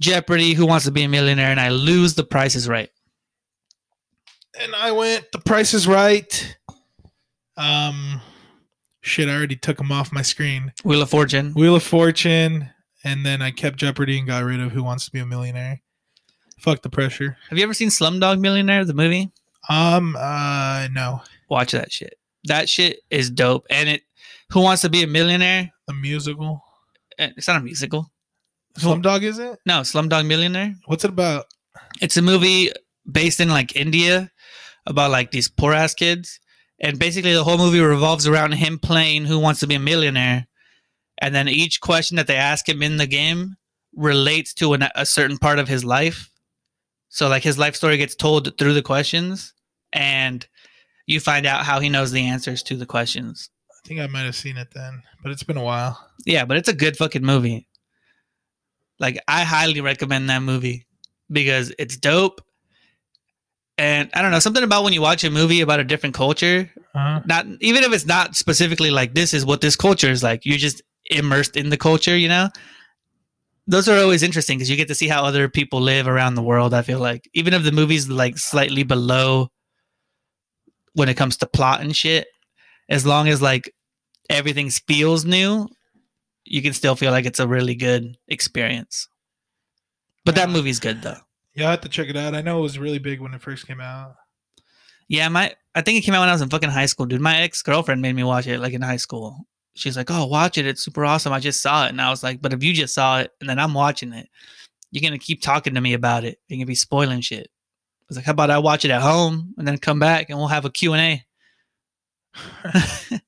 Jeopardy, 0.00 0.54
Who 0.54 0.66
Wants 0.66 0.84
to 0.86 0.90
Be 0.90 1.02
a 1.02 1.08
Millionaire, 1.08 1.50
and 1.50 1.60
I 1.60 1.70
lose 1.70 2.14
The 2.14 2.24
Price 2.24 2.54
is 2.54 2.68
Right. 2.68 2.90
and 4.60 4.74
I 4.74 4.92
went. 4.92 5.30
The 5.32 5.38
price 5.40 5.74
is 5.74 5.86
right. 5.86 6.56
Um, 7.56 8.20
shit. 9.02 9.28
I 9.28 9.34
already 9.34 9.56
took 9.56 9.76
them 9.78 9.92
off 9.92 10.12
my 10.12 10.22
screen. 10.22 10.72
Wheel 10.84 11.02
of 11.02 11.10
Fortune. 11.10 11.52
Wheel 11.54 11.74
of 11.76 11.82
Fortune, 11.82 12.70
and 13.04 13.24
then 13.26 13.42
I 13.42 13.50
kept 13.50 13.76
Jeopardy 13.78 14.18
and 14.18 14.26
got 14.26 14.44
rid 14.44 14.60
of 14.60 14.72
Who 14.72 14.82
Wants 14.82 15.04
to 15.06 15.10
Be 15.12 15.18
a 15.20 15.26
Millionaire. 15.26 15.80
Fuck 16.58 16.82
the 16.82 16.90
pressure. 16.90 17.36
Have 17.50 17.58
you 17.58 17.64
ever 17.64 17.74
seen 17.74 17.88
Slumdog 17.88 18.40
Millionaire, 18.40 18.84
the 18.84 18.94
movie? 18.94 19.30
Um. 19.68 20.16
Uh. 20.18 20.88
No. 20.92 21.22
Watch 21.48 21.72
that 21.72 21.92
shit. 21.92 22.14
That 22.44 22.68
shit 22.68 23.00
is 23.10 23.30
dope. 23.30 23.66
And 23.70 23.88
it, 23.88 24.02
Who 24.50 24.60
Wants 24.62 24.82
to 24.82 24.88
Be 24.88 25.02
a 25.02 25.06
Millionaire? 25.06 25.70
A 25.88 25.92
musical. 25.94 26.62
Eh, 27.18 27.30
It's 27.36 27.48
not 27.48 27.60
a 27.60 27.64
musical. 27.64 28.10
Slumdog 28.78 29.22
is 29.22 29.38
it? 29.38 29.58
No, 29.66 29.80
Slumdog 29.80 30.26
Millionaire. 30.26 30.74
What's 30.86 31.04
it 31.04 31.10
about? 31.10 31.46
it's 32.00 32.16
a 32.16 32.22
movie 32.22 32.70
based 33.10 33.40
in 33.40 33.48
like 33.48 33.76
India 33.76 34.30
about 34.86 35.10
like 35.10 35.30
these 35.30 35.48
poor 35.48 35.72
ass 35.72 35.94
kids. 35.94 36.40
And 36.80 36.98
basically 36.98 37.32
the 37.32 37.44
whole 37.44 37.58
movie 37.58 37.80
revolves 37.80 38.26
around 38.26 38.52
him 38.52 38.78
playing 38.78 39.24
Who 39.24 39.38
Wants 39.38 39.60
to 39.60 39.66
Be 39.66 39.74
a 39.74 39.80
Millionaire. 39.80 40.46
And 41.18 41.34
then 41.34 41.48
each 41.48 41.80
question 41.80 42.16
that 42.16 42.26
they 42.28 42.36
ask 42.36 42.68
him 42.68 42.82
in 42.82 42.96
the 42.96 43.06
game 43.06 43.56
relates 43.96 44.54
to 44.54 44.74
an, 44.74 44.84
a 44.94 45.04
certain 45.04 45.38
part 45.38 45.58
of 45.58 45.66
his 45.66 45.84
life. 45.84 46.30
So 47.08 47.28
like 47.28 47.42
his 47.42 47.58
life 47.58 47.74
story 47.74 47.96
gets 47.96 48.14
told 48.14 48.56
through 48.58 48.74
the 48.74 48.82
questions 48.82 49.54
and 49.92 50.46
you 51.06 51.18
find 51.18 51.46
out 51.46 51.64
how 51.64 51.80
he 51.80 51.88
knows 51.88 52.12
the 52.12 52.26
answers 52.26 52.62
to 52.64 52.76
the 52.76 52.86
questions. 52.86 53.50
I 53.72 53.88
think 53.88 54.00
I 54.00 54.06
might 54.06 54.24
have 54.24 54.36
seen 54.36 54.56
it 54.56 54.68
then, 54.74 55.02
but 55.22 55.32
it's 55.32 55.42
been 55.42 55.56
a 55.56 55.64
while. 55.64 55.98
Yeah, 56.26 56.44
but 56.44 56.58
it's 56.58 56.68
a 56.68 56.74
good 56.74 56.96
fucking 56.96 57.24
movie. 57.24 57.67
Like 58.98 59.18
I 59.28 59.44
highly 59.44 59.80
recommend 59.80 60.28
that 60.30 60.42
movie 60.42 60.86
because 61.30 61.72
it's 61.78 61.96
dope. 61.96 62.40
And 63.76 64.10
I 64.12 64.22
don't 64.22 64.32
know, 64.32 64.40
something 64.40 64.64
about 64.64 64.82
when 64.82 64.92
you 64.92 65.00
watch 65.00 65.22
a 65.22 65.30
movie 65.30 65.60
about 65.60 65.78
a 65.78 65.84
different 65.84 66.14
culture, 66.14 66.70
Uh, 66.94 67.20
not 67.26 67.46
even 67.60 67.84
if 67.84 67.92
it's 67.92 68.06
not 68.06 68.34
specifically 68.34 68.90
like 68.90 69.14
this 69.14 69.32
is 69.32 69.44
what 69.46 69.60
this 69.60 69.76
culture 69.76 70.10
is 70.10 70.22
like, 70.22 70.44
you're 70.44 70.58
just 70.58 70.82
immersed 71.10 71.56
in 71.56 71.68
the 71.70 71.76
culture, 71.76 72.16
you 72.16 72.28
know? 72.28 72.48
Those 73.68 73.88
are 73.88 73.98
always 74.00 74.22
interesting 74.22 74.58
because 74.58 74.70
you 74.70 74.76
get 74.76 74.88
to 74.88 74.94
see 74.94 75.08
how 75.08 75.24
other 75.24 75.48
people 75.48 75.80
live 75.80 76.08
around 76.08 76.34
the 76.34 76.42
world, 76.42 76.74
I 76.74 76.82
feel 76.82 76.98
like. 76.98 77.28
Even 77.34 77.54
if 77.54 77.62
the 77.62 77.70
movie's 77.70 78.08
like 78.08 78.38
slightly 78.38 78.82
below 78.82 79.48
when 80.94 81.08
it 81.08 81.16
comes 81.16 81.36
to 81.36 81.46
plot 81.46 81.80
and 81.80 81.94
shit, 81.94 82.26
as 82.88 83.06
long 83.06 83.28
as 83.28 83.40
like 83.42 83.72
everything 84.30 84.70
feels 84.70 85.24
new, 85.24 85.68
you 86.50 86.62
can 86.62 86.72
still 86.72 86.96
feel 86.96 87.12
like 87.12 87.26
it's 87.26 87.40
a 87.40 87.48
really 87.48 87.74
good 87.74 88.16
experience. 88.28 89.08
But 90.24 90.34
that 90.34 90.50
movie's 90.50 90.80
good 90.80 91.02
though. 91.02 91.16
yeah, 91.54 91.68
I 91.68 91.70
have 91.72 91.80
to 91.82 91.88
check 91.88 92.08
it 92.08 92.16
out. 92.16 92.34
I 92.34 92.42
know 92.42 92.58
it 92.58 92.62
was 92.62 92.78
really 92.78 92.98
big 92.98 93.20
when 93.20 93.34
it 93.34 93.40
first 93.40 93.66
came 93.66 93.80
out. 93.80 94.14
Yeah, 95.08 95.28
my 95.28 95.54
I 95.74 95.80
think 95.80 95.98
it 95.98 96.02
came 96.02 96.14
out 96.14 96.20
when 96.20 96.28
I 96.28 96.32
was 96.32 96.42
in 96.42 96.50
fucking 96.50 96.70
high 96.70 96.86
school, 96.86 97.06
dude. 97.06 97.20
My 97.20 97.40
ex 97.42 97.62
girlfriend 97.62 98.02
made 98.02 98.14
me 98.14 98.24
watch 98.24 98.46
it 98.46 98.60
like 98.60 98.74
in 98.74 98.82
high 98.82 98.96
school. 98.96 99.46
She's 99.74 99.96
like, 99.96 100.10
"Oh, 100.10 100.26
watch 100.26 100.58
it. 100.58 100.66
It's 100.66 100.82
super 100.82 101.04
awesome. 101.04 101.32
I 101.32 101.40
just 101.40 101.62
saw 101.62 101.86
it." 101.86 101.90
And 101.90 102.00
I 102.00 102.10
was 102.10 102.22
like, 102.22 102.42
"But 102.42 102.52
if 102.52 102.62
you 102.62 102.72
just 102.74 102.94
saw 102.94 103.20
it 103.20 103.30
and 103.40 103.48
then 103.48 103.58
I'm 103.58 103.74
watching 103.74 104.12
it, 104.12 104.28
you're 104.90 105.02
gonna 105.02 105.18
keep 105.18 105.40
talking 105.40 105.74
to 105.74 105.80
me 105.80 105.94
about 105.94 106.24
it. 106.24 106.38
You're 106.48 106.58
gonna 106.58 106.66
be 106.66 106.74
spoiling 106.74 107.20
shit." 107.20 107.46
I 107.48 108.04
was 108.08 108.16
like, 108.16 108.26
"How 108.26 108.32
about 108.32 108.50
I 108.50 108.58
watch 108.58 108.84
it 108.84 108.90
at 108.90 109.02
home 109.02 109.54
and 109.56 109.66
then 109.66 109.78
come 109.78 109.98
back 109.98 110.28
and 110.28 110.38
we'll 110.38 110.48
have 110.48 110.64
a 110.64 110.70
Q 110.70 110.94
and 110.94 111.22
A." 113.14 113.20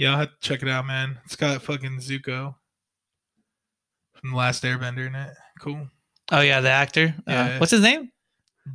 Yeah, 0.00 0.12
I'll 0.12 0.18
have 0.20 0.28
to 0.30 0.36
check 0.40 0.62
it 0.62 0.68
out, 0.68 0.86
man. 0.86 1.18
It's 1.26 1.36
got 1.36 1.60
fucking 1.60 1.98
Zuko 1.98 2.54
from 4.14 4.30
the 4.30 4.36
Last 4.36 4.62
Airbender 4.62 5.06
in 5.06 5.14
it. 5.14 5.34
Cool. 5.60 5.88
Oh 6.32 6.40
yeah, 6.40 6.60
the 6.62 6.70
actor. 6.70 7.14
Uh, 7.28 7.32
Yeah. 7.32 7.58
what's 7.58 7.70
his 7.72 7.82
name? 7.82 8.10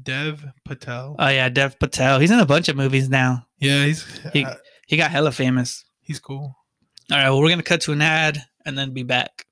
Dev 0.03 0.45
Patel. 0.65 1.15
Oh 1.17 1.27
yeah, 1.29 1.49
Dev 1.49 1.79
Patel. 1.79 2.19
He's 2.19 2.29
in 2.29 2.39
a 2.39 2.45
bunch 2.45 2.69
of 2.69 2.75
movies 2.75 3.09
now. 3.09 3.47
yeah, 3.59 3.85
he's 3.85 4.05
he- 4.33 4.45
uh, 4.45 4.53
He 4.85 4.97
got 4.97 5.09
hella 5.09 5.31
famous. 5.31 5.83
he's 6.01 6.19
cool. 6.19 6.55
All 7.11 7.17
right, 7.17 7.29
well, 7.29 7.41
we're 7.41 7.49
gonna 7.49 7.63
cut 7.63 7.81
to 7.81 7.91
an 7.91 8.01
ad 8.03 8.43
and 8.65 8.77
then 8.77 8.93
be 8.93 9.01
back. 9.03 9.45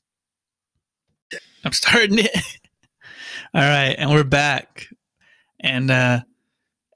I'm 1.65 1.71
starting 1.71 2.19
it. 2.19 2.31
All 3.55 3.62
right, 3.62 3.95
and 3.97 4.12
we're 4.12 4.23
back, 4.23 4.88
and 5.59 5.89
uh 5.89 6.19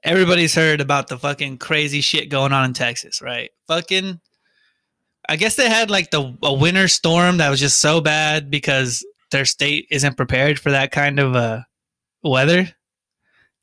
everybody's 0.04 0.54
heard 0.54 0.80
about 0.80 1.08
the 1.08 1.18
fucking 1.18 1.58
crazy 1.58 2.00
shit 2.00 2.28
going 2.28 2.52
on 2.52 2.64
in 2.66 2.72
Texas, 2.74 3.20
right? 3.20 3.50
Fucking, 3.66 4.20
I 5.28 5.36
guess 5.36 5.56
they 5.56 5.68
had 5.68 5.90
like 5.90 6.10
the 6.10 6.36
a 6.42 6.52
winter 6.52 6.88
storm 6.88 7.36
that 7.38 7.50
was 7.50 7.60
just 7.60 7.78
so 7.78 8.00
bad 8.00 8.50
because 8.50 9.04
their 9.30 9.44
state 9.44 9.86
isn't 9.90 10.16
prepared 10.16 10.58
for 10.58 10.70
that 10.70 10.90
kind 10.90 11.18
of 11.18 11.36
uh 11.36 11.60
weather, 12.22 12.68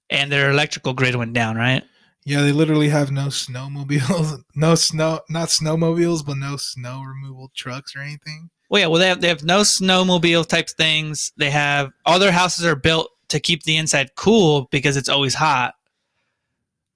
and 0.10 0.32
their 0.32 0.52
electrical 0.52 0.94
grid 0.94 1.16
went 1.16 1.34
down, 1.34 1.56
right? 1.56 1.84
Yeah, 2.24 2.42
they 2.42 2.52
literally 2.52 2.90
have 2.90 3.12
no 3.12 3.28
snowmobiles, 3.28 4.44
no 4.56 4.76
snow, 4.76 5.22
not 5.30 5.50
snowmobiles, 5.50 6.26
but 6.26 6.38
no 6.38 6.58
snow 6.58 7.02
removal 7.02 7.52
trucks 7.56 7.96
or 7.96 8.00
anything. 8.00 8.50
Well, 8.70 8.82
yeah. 8.82 8.88
Well, 8.88 9.00
they 9.00 9.08
have 9.08 9.22
they 9.22 9.28
have 9.28 9.44
no 9.44 9.62
snowmobile 9.62 10.48
type 10.48 10.70
things. 10.70 11.32
They 11.38 11.52
have 11.52 11.92
all 12.06 12.20
their 12.20 12.32
houses 12.32 12.66
are 12.66 12.76
built 12.76 13.10
to 13.30 13.40
keep 13.40 13.64
the 13.64 13.78
inside 13.78 14.16
cool 14.16 14.68
because 14.72 14.98
it's 14.98 15.10
always 15.10 15.34
hot. 15.36 15.76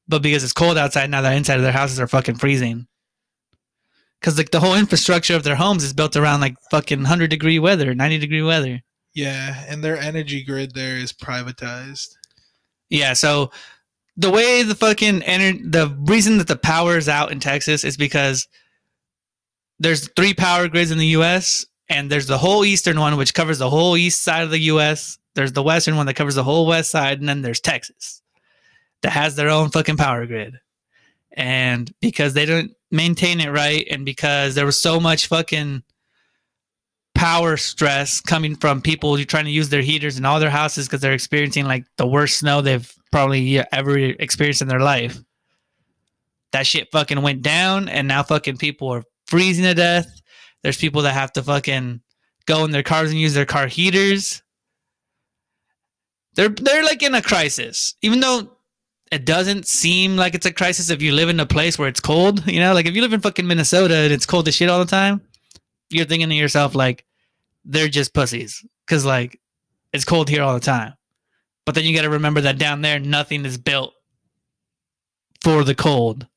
But 0.07 0.23
because 0.23 0.43
it's 0.43 0.53
cold 0.53 0.77
outside 0.77 1.09
now, 1.09 1.21
the 1.21 1.31
inside 1.31 1.57
of 1.57 1.63
their 1.63 1.71
houses 1.71 1.99
are 1.99 2.07
fucking 2.07 2.35
freezing. 2.35 2.87
Because 4.19 4.37
like 4.37 4.51
the 4.51 4.59
whole 4.59 4.75
infrastructure 4.75 5.35
of 5.35 5.43
their 5.43 5.55
homes 5.55 5.83
is 5.83 5.93
built 5.93 6.15
around 6.15 6.41
like 6.41 6.55
fucking 6.71 7.05
hundred 7.05 7.29
degree 7.29 7.59
weather, 7.59 7.95
ninety 7.95 8.17
degree 8.17 8.41
weather. 8.41 8.81
Yeah, 9.13 9.63
and 9.67 9.83
their 9.83 9.97
energy 9.97 10.43
grid 10.43 10.73
there 10.73 10.97
is 10.97 11.13
privatized. 11.13 12.15
Yeah. 12.89 13.13
So 13.13 13.51
the 14.17 14.29
way 14.29 14.63
the 14.63 14.75
fucking 14.75 15.21
ener- 15.21 15.71
the 15.71 15.95
reason 16.01 16.37
that 16.39 16.47
the 16.47 16.57
power 16.57 16.97
is 16.97 17.07
out 17.07 17.31
in 17.31 17.39
Texas 17.39 17.83
is 17.83 17.95
because 17.95 18.47
there's 19.79 20.09
three 20.15 20.33
power 20.33 20.67
grids 20.67 20.91
in 20.91 20.97
the 20.97 21.07
US 21.07 21.65
and 21.87 22.11
there's 22.11 22.27
the 22.27 22.37
whole 22.37 22.65
eastern 22.65 22.99
one 22.99 23.15
which 23.15 23.33
covers 23.33 23.59
the 23.59 23.69
whole 23.69 23.95
east 23.95 24.21
side 24.21 24.43
of 24.43 24.51
the 24.51 24.59
US. 24.73 25.17
There's 25.35 25.53
the 25.53 25.63
western 25.63 25.95
one 25.95 26.05
that 26.07 26.15
covers 26.15 26.35
the 26.35 26.43
whole 26.43 26.65
west 26.65 26.91
side 26.91 27.19
and 27.19 27.29
then 27.29 27.41
there's 27.41 27.61
Texas 27.61 28.21
that 29.01 29.11
has 29.11 29.35
their 29.35 29.49
own 29.49 29.69
fucking 29.69 29.97
power 29.97 30.25
grid. 30.25 30.59
And 31.39 31.89
because 32.01 32.33
they 32.33 32.45
didn't 32.45 32.73
maintain 32.91 33.39
it 33.39 33.49
right 33.49 33.87
and 33.89 34.03
because 34.03 34.55
there 34.55 34.65
was 34.65 34.81
so 34.81 34.99
much 34.99 35.27
fucking 35.27 35.83
power 37.15 37.55
stress 37.55 38.19
coming 38.19 38.57
from 38.57 38.81
people 38.81 39.17
trying 39.23 39.45
to 39.45 39.51
use 39.51 39.69
their 39.69 39.81
heaters 39.81 40.17
in 40.17 40.25
all 40.25 40.41
their 40.41 40.49
houses 40.49 40.85
because 40.85 40.99
they're 40.99 41.13
experiencing 41.13 41.63
like 41.65 41.85
the 41.95 42.05
worst 42.05 42.39
snow 42.39 42.61
they've 42.61 42.93
probably 43.09 43.57
ever 43.71 43.97
experienced 43.97 44.61
in 44.61 44.67
their 44.67 44.81
life. 44.81 45.17
That 46.51 46.67
shit 46.67 46.89
fucking 46.91 47.21
went 47.21 47.41
down, 47.41 47.87
and 47.87 48.07
now 48.07 48.23
fucking 48.23 48.57
people 48.57 48.89
are 48.89 49.03
freezing 49.27 49.63
to 49.63 49.73
death. 49.73 50.07
There's 50.63 50.77
people 50.77 51.03
that 51.03 51.13
have 51.13 51.31
to 51.33 51.43
fucking 51.43 52.01
go 52.47 52.65
in 52.65 52.71
their 52.71 52.83
cars 52.83 53.11
and 53.11 53.19
use 53.19 53.33
their 53.33 53.45
car 53.45 53.67
heaters. 53.67 54.41
They're 56.35 56.49
they're 56.49 56.83
like 56.83 57.01
in 57.01 57.15
a 57.15 57.21
crisis, 57.21 57.93
even 58.01 58.19
though 58.19 58.57
it 59.11 59.25
doesn't 59.25 59.67
seem 59.67 60.15
like 60.15 60.35
it's 60.35 60.45
a 60.45 60.53
crisis 60.53 60.89
if 60.89 61.01
you 61.01 61.13
live 61.13 61.29
in 61.29 61.39
a 61.39 61.45
place 61.45 61.79
where 61.79 61.87
it's 61.87 61.99
cold. 61.99 62.45
You 62.47 62.59
know, 62.59 62.73
like 62.73 62.85
if 62.85 62.95
you 62.95 63.01
live 63.01 63.13
in 63.13 63.21
fucking 63.21 63.47
Minnesota 63.47 63.95
and 63.95 64.13
it's 64.13 64.25
cold 64.25 64.47
as 64.47 64.55
shit 64.55 64.69
all 64.69 64.79
the 64.79 64.85
time, 64.85 65.21
you're 65.89 66.05
thinking 66.05 66.29
to 66.29 66.35
yourself 66.35 66.75
like, 66.75 67.05
they're 67.65 67.87
just 67.87 68.13
pussies 68.13 68.65
because 68.85 69.05
like 69.05 69.39
it's 69.93 70.05
cold 70.05 70.29
here 70.29 70.43
all 70.43 70.53
the 70.53 70.59
time. 70.59 70.93
But 71.65 71.75
then 71.75 71.83
you 71.83 71.95
got 71.95 72.03
to 72.03 72.09
remember 72.09 72.41
that 72.41 72.57
down 72.57 72.81
there, 72.81 72.99
nothing 72.99 73.45
is 73.45 73.57
built 73.57 73.93
for 75.41 75.63
the 75.63 75.75
cold. 75.75 76.27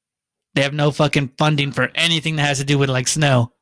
They 0.55 0.63
have 0.63 0.75
no 0.75 0.91
fucking 0.91 1.33
funding 1.39 1.73
for 1.73 1.91
anything 1.95 2.37
that 2.37 2.43
has 2.43 2.59
to 2.59 2.65
do 2.65 2.79
with 2.79 2.91
like 2.91 3.09
snow. 3.09 3.53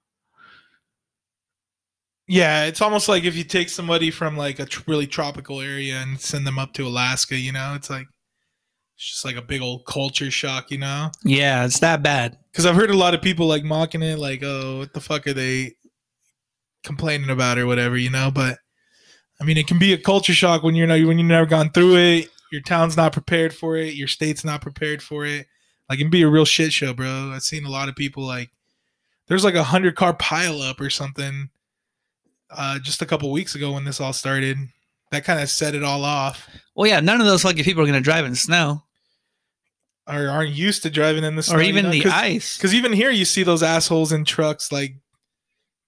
Yeah, 2.27 2.67
it's 2.67 2.81
almost 2.81 3.09
like 3.09 3.25
if 3.25 3.37
you 3.37 3.45
take 3.45 3.69
somebody 3.69 4.11
from 4.11 4.37
like 4.37 4.61
a 4.61 4.67
tr- 4.67 4.83
really 4.87 5.07
tropical 5.07 5.61
area 5.61 5.97
and 5.97 6.21
send 6.21 6.47
them 6.47 6.59
up 6.59 6.73
to 6.75 6.87
Alaska, 6.87 7.37
you 7.37 7.53
know, 7.53 7.75
it's 7.75 7.91
like 7.91 8.07
it's 9.01 9.13
just 9.13 9.25
like 9.25 9.37
a 9.37 9.43
big 9.43 9.63
old 9.63 9.87
culture 9.87 10.31
shock, 10.31 10.71
you 10.71 10.77
know. 10.77 11.11
Yeah, 11.25 11.65
it's 11.65 11.79
that 11.79 12.03
bad. 12.03 12.37
Because 12.53 12.67
I've 12.67 12.75
heard 12.75 12.91
a 12.91 12.97
lot 12.97 13.15
of 13.15 13.23
people 13.23 13.47
like 13.47 13.65
mocking 13.65 14.03
it, 14.03 14.19
like, 14.19 14.43
"Oh, 14.43 14.81
what 14.81 14.93
the 14.93 15.01
fuck 15.01 15.27
are 15.27 15.33
they 15.33 15.73
complaining 16.85 17.31
about 17.31 17.57
or 17.57 17.65
whatever," 17.65 17.97
you 17.97 18.11
know. 18.11 18.31
But 18.31 18.59
I 19.41 19.45
mean, 19.45 19.57
it 19.57 19.67
can 19.67 19.79
be 19.79 19.95
a 19.95 19.99
culture 19.99 20.35
shock 20.35 20.63
when 20.63 20.75
you're 20.75 20.87
not 20.87 21.01
when 21.07 21.19
you've 21.19 21.29
never 21.29 21.47
gone 21.47 21.71
through 21.71 21.97
it. 21.97 22.29
Your 22.53 22.61
town's 22.61 22.95
not 22.95 23.15
prepared 23.15 23.55
for 23.55 23.75
it. 23.75 23.95
Your 23.95 24.07
state's 24.07 24.45
not 24.45 24.61
prepared 24.61 25.03
for 25.03 25.25
it. 25.25 25.47
Like, 25.89 25.99
it 25.99 26.03
can 26.03 26.11
be 26.11 26.23
a 26.23 26.29
real 26.29 26.45
shit 26.45 26.71
show, 26.71 26.93
bro. 26.93 27.33
I've 27.35 27.43
seen 27.43 27.65
a 27.65 27.71
lot 27.71 27.89
of 27.89 27.97
people 27.97 28.23
like 28.23 28.51
there's 29.29 29.45
like 29.45 29.55
a 29.55 29.65
hundred 29.65 29.97
car 29.97 30.13
pile 30.13 30.61
up 30.61 30.79
or 30.79 30.91
something 30.91 31.49
uh, 32.51 32.79
just 32.81 33.01
a 33.01 33.07
couple 33.07 33.33
weeks 33.33 33.55
ago 33.55 33.73
when 33.73 33.85
this 33.85 33.99
all 33.99 34.13
started. 34.13 34.59
That 35.11 35.25
kind 35.25 35.41
of 35.41 35.49
set 35.49 35.75
it 35.75 35.83
all 35.83 36.05
off. 36.05 36.47
Well, 36.75 36.87
yeah, 36.87 37.01
none 37.01 37.23
of 37.23 37.27
those 37.27 37.43
fucking 37.43 37.65
people 37.65 37.83
are 37.83 37.87
gonna 37.87 38.03
drive 38.03 38.27
in 38.27 38.35
snow 38.35 38.83
Or 40.11 40.29
aren't 40.29 40.51
used 40.51 40.83
to 40.83 40.91
driving 40.91 41.25
in 41.25 41.37
the 41.37 41.43
snow, 41.43 41.59
or 41.59 41.63
you 41.63 41.69
even 41.69 41.85
know? 41.87 41.91
the 41.93 42.01
'Cause- 42.03 42.13
ice. 42.13 42.57
Because 42.57 42.75
even 42.75 42.93
here, 42.93 43.11
you 43.11 43.25
see 43.25 43.43
those 43.43 43.63
assholes 43.63 44.13
in 44.13 44.25
trucks 44.25 44.73
like 44.73 44.97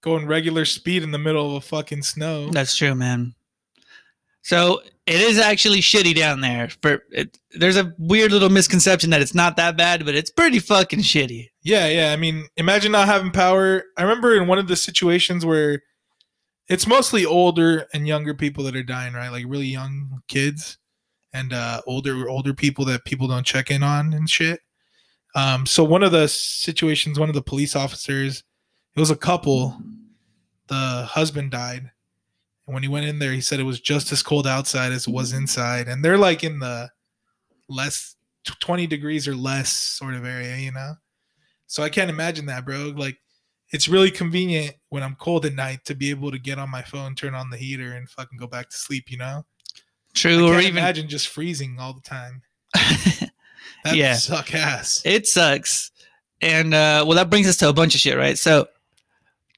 going 0.01 0.25
regular 0.25 0.65
speed 0.65 1.03
in 1.03 1.11
the 1.11 1.17
middle 1.17 1.49
of 1.49 1.63
a 1.63 1.65
fucking 1.65 2.03
snow. 2.03 2.49
That's 2.49 2.75
true, 2.75 2.95
man. 2.95 3.35
So 4.41 4.81
it 5.05 5.21
is 5.21 5.37
actually 5.37 5.79
shitty 5.79 6.15
down 6.15 6.41
there. 6.41 6.69
For 6.81 7.03
it, 7.11 7.37
there's 7.51 7.77
a 7.77 7.93
weird 7.97 8.31
little 8.33 8.49
misconception 8.49 9.09
that 9.11 9.21
it's 9.21 9.33
not 9.33 9.55
that 9.57 9.77
bad, 9.77 10.05
but 10.05 10.15
it's 10.15 10.29
pretty 10.31 10.59
fucking 10.59 10.99
shitty. 10.99 11.49
Yeah, 11.61 11.87
yeah. 11.87 12.11
I 12.11 12.17
mean, 12.17 12.47
imagine 12.57 12.91
not 12.91 13.07
having 13.07 13.31
power. 13.31 13.83
I 13.97 14.01
remember 14.03 14.35
in 14.35 14.47
one 14.47 14.59
of 14.59 14.67
the 14.67 14.75
situations 14.75 15.45
where 15.45 15.81
it's 16.67 16.87
mostly 16.87 17.25
older 17.25 17.87
and 17.93 18.05
younger 18.07 18.33
people 18.33 18.63
that 18.65 18.75
are 18.75 18.83
dying, 18.83 19.13
right? 19.13 19.31
Like 19.31 19.45
really 19.47 19.67
young 19.67 20.21
kids 20.27 20.77
and 21.33 21.53
uh, 21.53 21.81
older 21.87 22.29
older 22.29 22.53
people 22.53 22.85
that 22.85 23.05
people 23.05 23.27
don't 23.27 23.45
check 23.45 23.71
in 23.71 23.83
on 23.83 24.13
and 24.13 24.29
shit. 24.29 24.61
Um, 25.35 25.65
so 25.65 25.83
one 25.83 26.03
of 26.03 26.11
the 26.11 26.27
situations, 26.27 27.19
one 27.19 27.29
of 27.29 27.35
the 27.35 27.41
police 27.41 27.75
officers, 27.75 28.43
it 28.95 28.99
was 28.99 29.11
a 29.11 29.15
couple. 29.15 29.77
The 30.67 31.07
husband 31.09 31.51
died, 31.51 31.91
and 32.65 32.73
when 32.73 32.83
he 32.83 32.89
went 32.89 33.05
in 33.05 33.19
there, 33.19 33.33
he 33.33 33.41
said 33.41 33.59
it 33.59 33.63
was 33.63 33.81
just 33.81 34.11
as 34.11 34.23
cold 34.23 34.47
outside 34.47 34.91
as 34.91 35.07
it 35.07 35.13
was 35.13 35.33
inside, 35.33 35.87
and 35.87 36.03
they're 36.03 36.17
like 36.17 36.43
in 36.43 36.59
the 36.59 36.89
less 37.67 38.15
twenty 38.59 38.87
degrees 38.87 39.27
or 39.27 39.35
less 39.35 39.71
sort 39.71 40.13
of 40.13 40.25
area, 40.25 40.55
you 40.57 40.71
know. 40.71 40.93
So 41.67 41.81
I 41.81 41.89
can't 41.89 42.09
imagine 42.09 42.45
that, 42.45 42.65
bro. 42.65 42.93
Like, 42.95 43.17
it's 43.71 43.87
really 43.87 44.11
convenient 44.11 44.75
when 44.89 45.01
I'm 45.01 45.15
cold 45.15 45.45
at 45.45 45.55
night 45.55 45.83
to 45.85 45.95
be 45.95 46.11
able 46.11 46.29
to 46.29 46.37
get 46.37 46.59
on 46.59 46.69
my 46.69 46.81
phone, 46.81 47.15
turn 47.15 47.33
on 47.33 47.49
the 47.49 47.57
heater, 47.57 47.93
and 47.93 48.07
fucking 48.09 48.37
go 48.37 48.47
back 48.47 48.69
to 48.69 48.77
sleep. 48.77 49.09
You 49.09 49.17
know, 49.17 49.45
I 50.15 50.19
True, 50.19 50.47
or 50.47 50.53
can't 50.53 50.65
even 50.65 50.77
imagine 50.77 51.07
just 51.09 51.27
freezing 51.27 51.77
all 51.79 51.93
the 51.93 52.01
time. 52.01 52.41
That 53.83 53.95
Yeah. 53.97 54.13
suck 54.15 54.53
ass. 54.55 55.01
it 55.03 55.27
sucks. 55.27 55.91
And 56.41 56.73
uh, 56.73 57.03
well, 57.05 57.17
that 57.17 57.29
brings 57.29 57.47
us 57.49 57.57
to 57.57 57.67
a 57.69 57.73
bunch 57.73 57.95
of 57.95 57.99
shit, 58.01 58.17
right? 58.17 58.37
So 58.37 58.67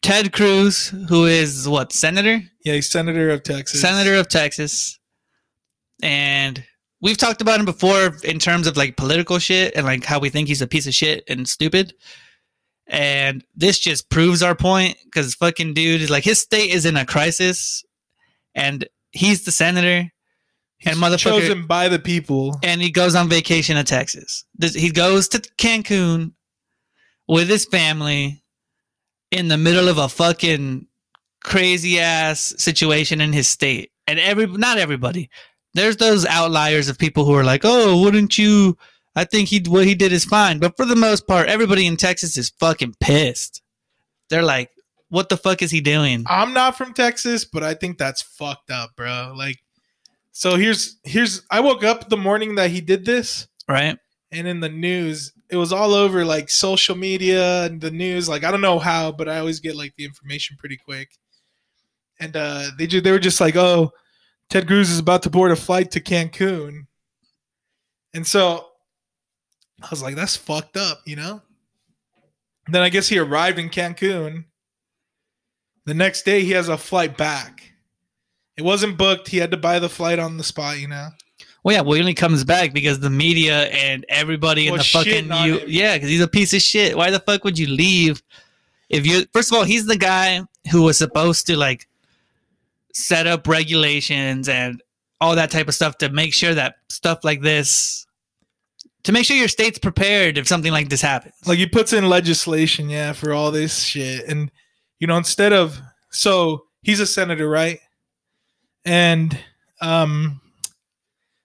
Ted 0.02 0.34
Cruz, 0.34 0.88
who 1.10 1.26
is 1.26 1.68
what 1.70 1.92
senator, 1.94 2.42
Yeah, 2.64 2.74
he's 2.74 2.90
senator 2.90 3.30
of 3.30 3.44
Texas. 3.44 3.80
senator 3.82 4.16
of 4.16 4.28
Texas, 4.28 4.98
and 6.02 6.64
we've 7.02 7.18
talked 7.18 7.42
about 7.42 7.60
him 7.60 7.66
before 7.66 8.18
in 8.24 8.40
terms 8.40 8.66
of 8.68 8.78
like 8.78 8.98
political 8.98 9.38
shit 9.40 9.76
and 9.76 9.86
like 9.86 10.04
how 10.04 10.20
we 10.20 10.30
think 10.30 10.48
he's 10.48 10.62
a 10.62 10.68
piece 10.68 10.88
of 10.88 10.94
shit 10.96 11.24
and 11.28 11.48
stupid. 11.48 11.94
And 12.88 13.44
this 13.56 13.80
just 13.80 14.10
proves 14.10 14.42
our 14.44 14.56
point 14.56 14.98
because 15.06 15.36
fucking 15.36 15.74
dude 15.76 16.02
is 16.02 16.10
like 16.10 16.24
his 16.24 16.40
state 16.40 16.72
is 16.72 16.86
in 16.86 16.98
a 16.98 17.06
crisis, 17.06 17.84
and 18.56 18.88
he's 19.12 19.44
the 19.46 19.52
senator, 19.52 20.12
He's 20.78 20.94
and 20.94 21.02
motherfucker- 21.02 21.40
chosen 21.42 21.68
by 21.68 21.90
the 21.90 22.00
people. 22.00 22.60
and 22.64 22.82
he 22.82 22.92
goes 22.92 23.16
on 23.16 23.30
vacation 23.30 23.76
to 23.78 23.84
Texas. 23.84 24.44
He 24.74 24.92
goes 24.92 25.28
to 25.30 25.40
Cancun 25.58 26.34
with 27.28 27.48
his 27.50 27.66
family 27.66 28.44
in 29.32 29.48
the 29.48 29.58
middle 29.58 29.88
of 29.88 29.98
a 29.98 30.10
fucking 30.10 30.88
crazy 31.44 32.00
ass 32.00 32.54
situation 32.58 33.22
in 33.22 33.34
his 33.34 33.48
state. 33.48 33.92
And 34.08 34.20
every 34.20 34.46
not 34.48 34.78
everybody. 34.78 35.30
There's 35.74 35.98
those 35.98 36.26
outliers 36.26 36.88
of 36.90 36.98
people 36.98 37.26
who 37.26 37.34
are 37.34 37.44
like, 37.44 37.62
"Oh, 37.64 38.02
wouldn't 38.02 38.38
you 38.38 38.78
I 39.16 39.24
think 39.24 39.50
he 39.50 39.60
what 39.68 39.86
he 39.86 39.96
did 39.96 40.12
is 40.14 40.26
fine." 40.26 40.60
But 40.60 40.76
for 40.78 40.86
the 40.86 40.96
most 40.96 41.28
part, 41.28 41.48
everybody 41.48 41.86
in 41.88 41.98
Texas 41.98 42.38
is 42.38 42.52
fucking 42.60 42.96
pissed. 43.00 43.62
They're 44.30 44.44
like, 44.44 44.70
"What 45.10 45.30
the 45.30 45.38
fuck 45.38 45.62
is 45.62 45.72
he 45.72 45.82
doing?" 45.82 46.26
I'm 46.30 46.54
not 46.54 46.78
from 46.78 46.94
Texas, 46.94 47.46
but 47.46 47.64
I 47.64 47.74
think 47.74 47.98
that's 47.98 48.22
fucked 48.22 48.70
up, 48.72 48.92
bro. 48.96 49.34
Like, 49.36 49.58
so 50.38 50.58
here's 50.58 50.98
here's 51.06 51.42
I 51.50 51.62
woke 51.62 51.84
up 51.86 52.10
the 52.10 52.18
morning 52.18 52.56
that 52.56 52.70
he 52.72 52.82
did 52.82 53.06
this, 53.06 53.48
Right? 53.70 53.98
and 54.34 54.48
in 54.48 54.60
the 54.60 54.68
news, 54.70 55.32
it 55.50 55.56
was 55.56 55.72
all 55.72 55.94
over 55.94 56.26
like 56.26 56.50
social 56.50 56.96
media 56.96 57.64
and 57.64 57.80
the 57.80 57.90
news. 57.92 58.28
Like, 58.28 58.44
I 58.44 58.52
don't 58.52 58.60
know 58.60 58.78
how, 58.80 59.14
but 59.14 59.30
I 59.30 59.40
always 59.40 59.62
get 59.62 59.78
like 59.78 59.94
the 59.96 60.04
information 60.04 60.58
pretty 60.60 60.76
quick. 60.76 61.10
And 62.20 62.36
uh, 62.36 62.72
they 62.78 62.86
ju- 62.88 63.00
they 63.00 63.12
were 63.12 63.20
just 63.20 63.40
like, 63.40 63.56
"Oh, 63.56 63.92
Ted 64.50 64.68
Cruz 64.68 64.90
is 64.90 65.00
about 65.00 65.24
to 65.24 65.30
board 65.30 65.52
a 65.52 65.56
flight 65.56 65.92
to 65.92 66.02
Cancun," 66.02 66.88
and 68.14 68.28
so 68.28 68.66
I 69.82 69.88
was 69.90 70.02
like, 70.04 70.16
"That's 70.16 70.36
fucked 70.36 70.76
up," 70.78 71.00
you 71.06 71.16
know. 71.16 71.42
And 72.66 72.74
then 72.76 72.82
I 72.82 72.90
guess 72.90 73.08
he 73.08 73.20
arrived 73.20 73.60
in 73.60 73.70
Cancun. 73.70 74.46
The 75.86 75.94
next 75.94 76.24
day, 76.26 76.42
he 76.42 76.52
has 76.52 76.68
a 76.68 76.78
flight 76.78 77.16
back. 77.16 77.55
It 78.58 78.64
wasn't 78.64 78.98
booked. 78.98 79.28
He 79.28 79.38
had 79.38 79.52
to 79.52 79.58
buy 79.58 79.80
the 79.80 79.90
flight 79.90 80.20
on 80.20 80.38
the 80.38 80.44
spot, 80.44 80.80
you 80.80 80.88
know. 80.88 81.10
Well, 81.64 81.76
yeah, 81.76 81.82
well, 81.82 81.94
he 81.94 82.00
only 82.00 82.14
comes 82.14 82.44
back 82.44 82.74
because 82.74 83.00
the 83.00 83.10
media 83.10 83.64
and 83.70 84.06
everybody 84.08 84.68
in 84.68 84.78
the 84.78 84.84
fucking 84.84 85.32
you, 85.44 85.62
yeah, 85.66 85.96
because 85.96 86.10
he's 86.10 86.22
a 86.22 86.28
piece 86.28 86.54
of 86.54 86.62
shit. 86.62 86.96
Why 86.96 87.10
the 87.10 87.20
fuck 87.20 87.44
would 87.44 87.58
you 87.58 87.68
leave? 87.68 88.22
If 88.88 89.08
you 89.08 89.26
first 89.34 89.52
of 89.52 89.58
all, 89.58 89.64
he's 89.64 89.88
the 89.88 89.98
guy 89.98 90.42
who 90.72 90.84
was 90.84 90.98
supposed 91.00 91.48
to 91.48 91.58
like 91.58 91.88
set 92.94 93.26
up 93.26 93.48
regulations 93.48 94.48
and 94.48 94.82
all 95.20 95.36
that 95.36 95.50
type 95.50 95.68
of 95.68 95.74
stuff 95.74 95.98
to 95.98 96.10
make 96.10 96.36
sure 96.36 96.54
that 96.54 96.76
stuff 96.90 97.24
like 97.24 97.42
this, 97.42 98.06
to 99.04 99.12
make 99.12 99.26
sure 99.26 99.36
your 99.36 99.48
state's 99.48 99.80
prepared 99.80 100.38
if 100.38 100.48
something 100.48 100.72
like 100.72 100.90
this 100.90 101.02
happens. 101.02 101.34
Like 101.48 101.58
he 101.58 101.66
puts 101.66 101.94
in 101.94 102.08
legislation, 102.10 102.92
yeah, 102.92 103.12
for 103.14 103.34
all 103.34 103.50
this 103.50 103.82
shit. 103.82 104.28
And 104.28 104.52
you 105.00 105.08
know, 105.08 105.18
instead 105.18 105.52
of 105.52 105.82
so 106.12 106.66
he's 106.84 107.00
a 107.00 107.08
senator, 107.08 107.50
right? 107.50 107.80
And 108.86 109.38
um 109.82 110.42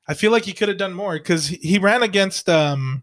I 0.07 0.15
feel 0.15 0.33
like 0.33 0.45
he 0.45 0.53
could 0.53 0.69
have 0.69 0.79
done 0.79 0.93
more 0.93 1.15
because 1.15 1.47
he 1.49 1.79
ran 1.79 2.03
against 2.03 2.49
um 2.49 3.03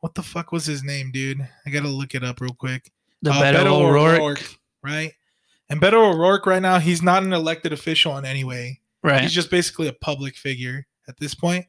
what 0.00 0.14
the 0.14 0.22
fuck 0.22 0.50
was 0.50 0.66
his 0.66 0.82
name, 0.82 1.10
dude? 1.12 1.46
I 1.64 1.70
gotta 1.70 1.88
look 1.88 2.14
it 2.14 2.24
up 2.24 2.40
real 2.40 2.54
quick. 2.54 2.90
the 3.22 3.30
Uh, 3.30 3.40
Beto 3.40 3.64
Beto 3.64 3.88
O'Rourke, 3.88 4.58
right? 4.82 5.12
And 5.68 5.80
Beto 5.80 6.12
O'Rourke 6.12 6.44
right 6.46 6.60
now, 6.60 6.78
he's 6.78 7.02
not 7.02 7.22
an 7.22 7.32
elected 7.32 7.72
official 7.72 8.18
in 8.18 8.24
any 8.24 8.44
way. 8.44 8.80
right? 9.02 9.22
He's 9.22 9.32
just 9.32 9.50
basically 9.50 9.88
a 9.88 9.92
public 9.92 10.36
figure 10.36 10.86
at 11.08 11.18
this 11.18 11.34
point. 11.34 11.66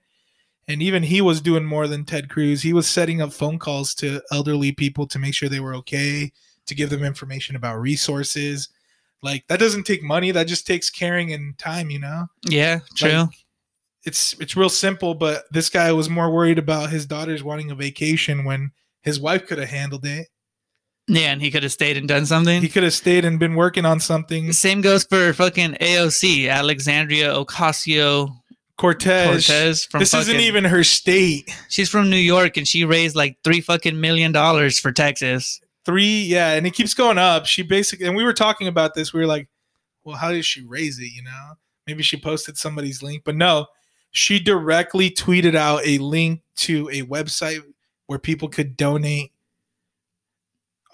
And 0.67 0.81
even 0.81 1.03
he 1.03 1.21
was 1.21 1.41
doing 1.41 1.65
more 1.65 1.87
than 1.87 2.05
Ted 2.05 2.29
Cruz. 2.29 2.61
He 2.61 2.73
was 2.73 2.87
setting 2.87 3.21
up 3.21 3.33
phone 3.33 3.59
calls 3.59 3.93
to 3.95 4.21
elderly 4.31 4.71
people 4.71 5.05
to 5.07 5.19
make 5.19 5.33
sure 5.33 5.49
they 5.49 5.59
were 5.59 5.75
okay, 5.75 6.31
to 6.65 6.75
give 6.75 6.89
them 6.89 7.03
information 7.03 7.55
about 7.55 7.79
resources. 7.81 8.69
Like 9.23 9.47
that 9.47 9.59
doesn't 9.59 9.85
take 9.85 10.03
money, 10.03 10.31
that 10.31 10.47
just 10.47 10.67
takes 10.67 10.89
caring 10.89 11.31
and 11.33 11.57
time, 11.57 11.89
you 11.89 11.99
know? 11.99 12.27
Yeah, 12.45 12.79
true. 12.95 13.09
Like, 13.09 13.29
it's 14.05 14.33
it's 14.39 14.55
real 14.57 14.69
simple, 14.69 15.15
but 15.15 15.45
this 15.51 15.69
guy 15.69 15.91
was 15.93 16.09
more 16.09 16.29
worried 16.29 16.59
about 16.59 16.89
his 16.89 17.05
daughters 17.05 17.41
wanting 17.41 17.71
a 17.71 17.75
vacation 17.75 18.43
when 18.43 18.71
his 19.01 19.19
wife 19.19 19.47
could 19.47 19.57
have 19.59 19.69
handled 19.69 20.05
it. 20.05 20.27
yeah, 21.07 21.31
and 21.31 21.41
he 21.41 21.49
could 21.51 21.63
have 21.63 21.71
stayed 21.71 21.95
and 21.97 22.07
done 22.07 22.25
something. 22.25 22.61
He 22.61 22.67
could 22.69 22.83
have 22.83 22.93
stayed 22.93 23.23
and 23.23 23.39
been 23.39 23.55
working 23.55 23.85
on 23.85 23.99
something. 24.01 24.51
Same 24.51 24.81
goes 24.81 25.05
for 25.05 25.31
fucking 25.33 25.75
AOC, 25.79 26.49
Alexandria 26.49 27.33
Ocasio 27.33 28.29
Cortez. 28.77 29.47
Cortez 29.47 29.85
from 29.85 29.99
this 29.99 30.13
isn't 30.13 30.39
even 30.39 30.65
her 30.65 30.83
state. 30.83 31.49
She's 31.69 31.89
from 31.89 32.09
New 32.09 32.17
York 32.17 32.57
and 32.57 32.67
she 32.67 32.83
raised 32.83 33.15
like 33.15 33.37
three 33.45 33.61
fucking 33.61 33.99
million 34.01 34.31
dollars 34.33 34.79
for 34.79 34.91
Texas. 34.91 35.61
Three, 35.85 36.23
yeah, 36.23 36.53
and 36.53 36.65
it 36.65 36.71
keeps 36.71 36.93
going 36.93 37.17
up. 37.17 37.45
She 37.45 37.61
basically, 37.61 38.05
and 38.07 38.15
we 38.15 38.23
were 38.23 38.33
talking 38.33 38.67
about 38.67 38.93
this. 38.93 39.11
We 39.13 39.19
were 39.19 39.27
like, 39.27 39.49
well, 40.03 40.15
how 40.15 40.31
did 40.31 40.45
she 40.45 40.63
raise 40.65 40.99
it? 40.99 41.11
You 41.13 41.23
know, 41.23 41.53
maybe 41.87 42.03
she 42.03 42.17
posted 42.17 42.57
somebody's 42.57 43.03
link, 43.03 43.23
but 43.25 43.35
no, 43.35 43.67
she 44.11 44.39
directly 44.39 45.09
tweeted 45.09 45.55
out 45.55 45.81
a 45.85 45.97
link 45.97 46.41
to 46.57 46.89
a 46.89 47.01
website 47.01 47.61
where 48.07 48.19
people 48.19 48.47
could 48.47 48.77
donate 48.77 49.31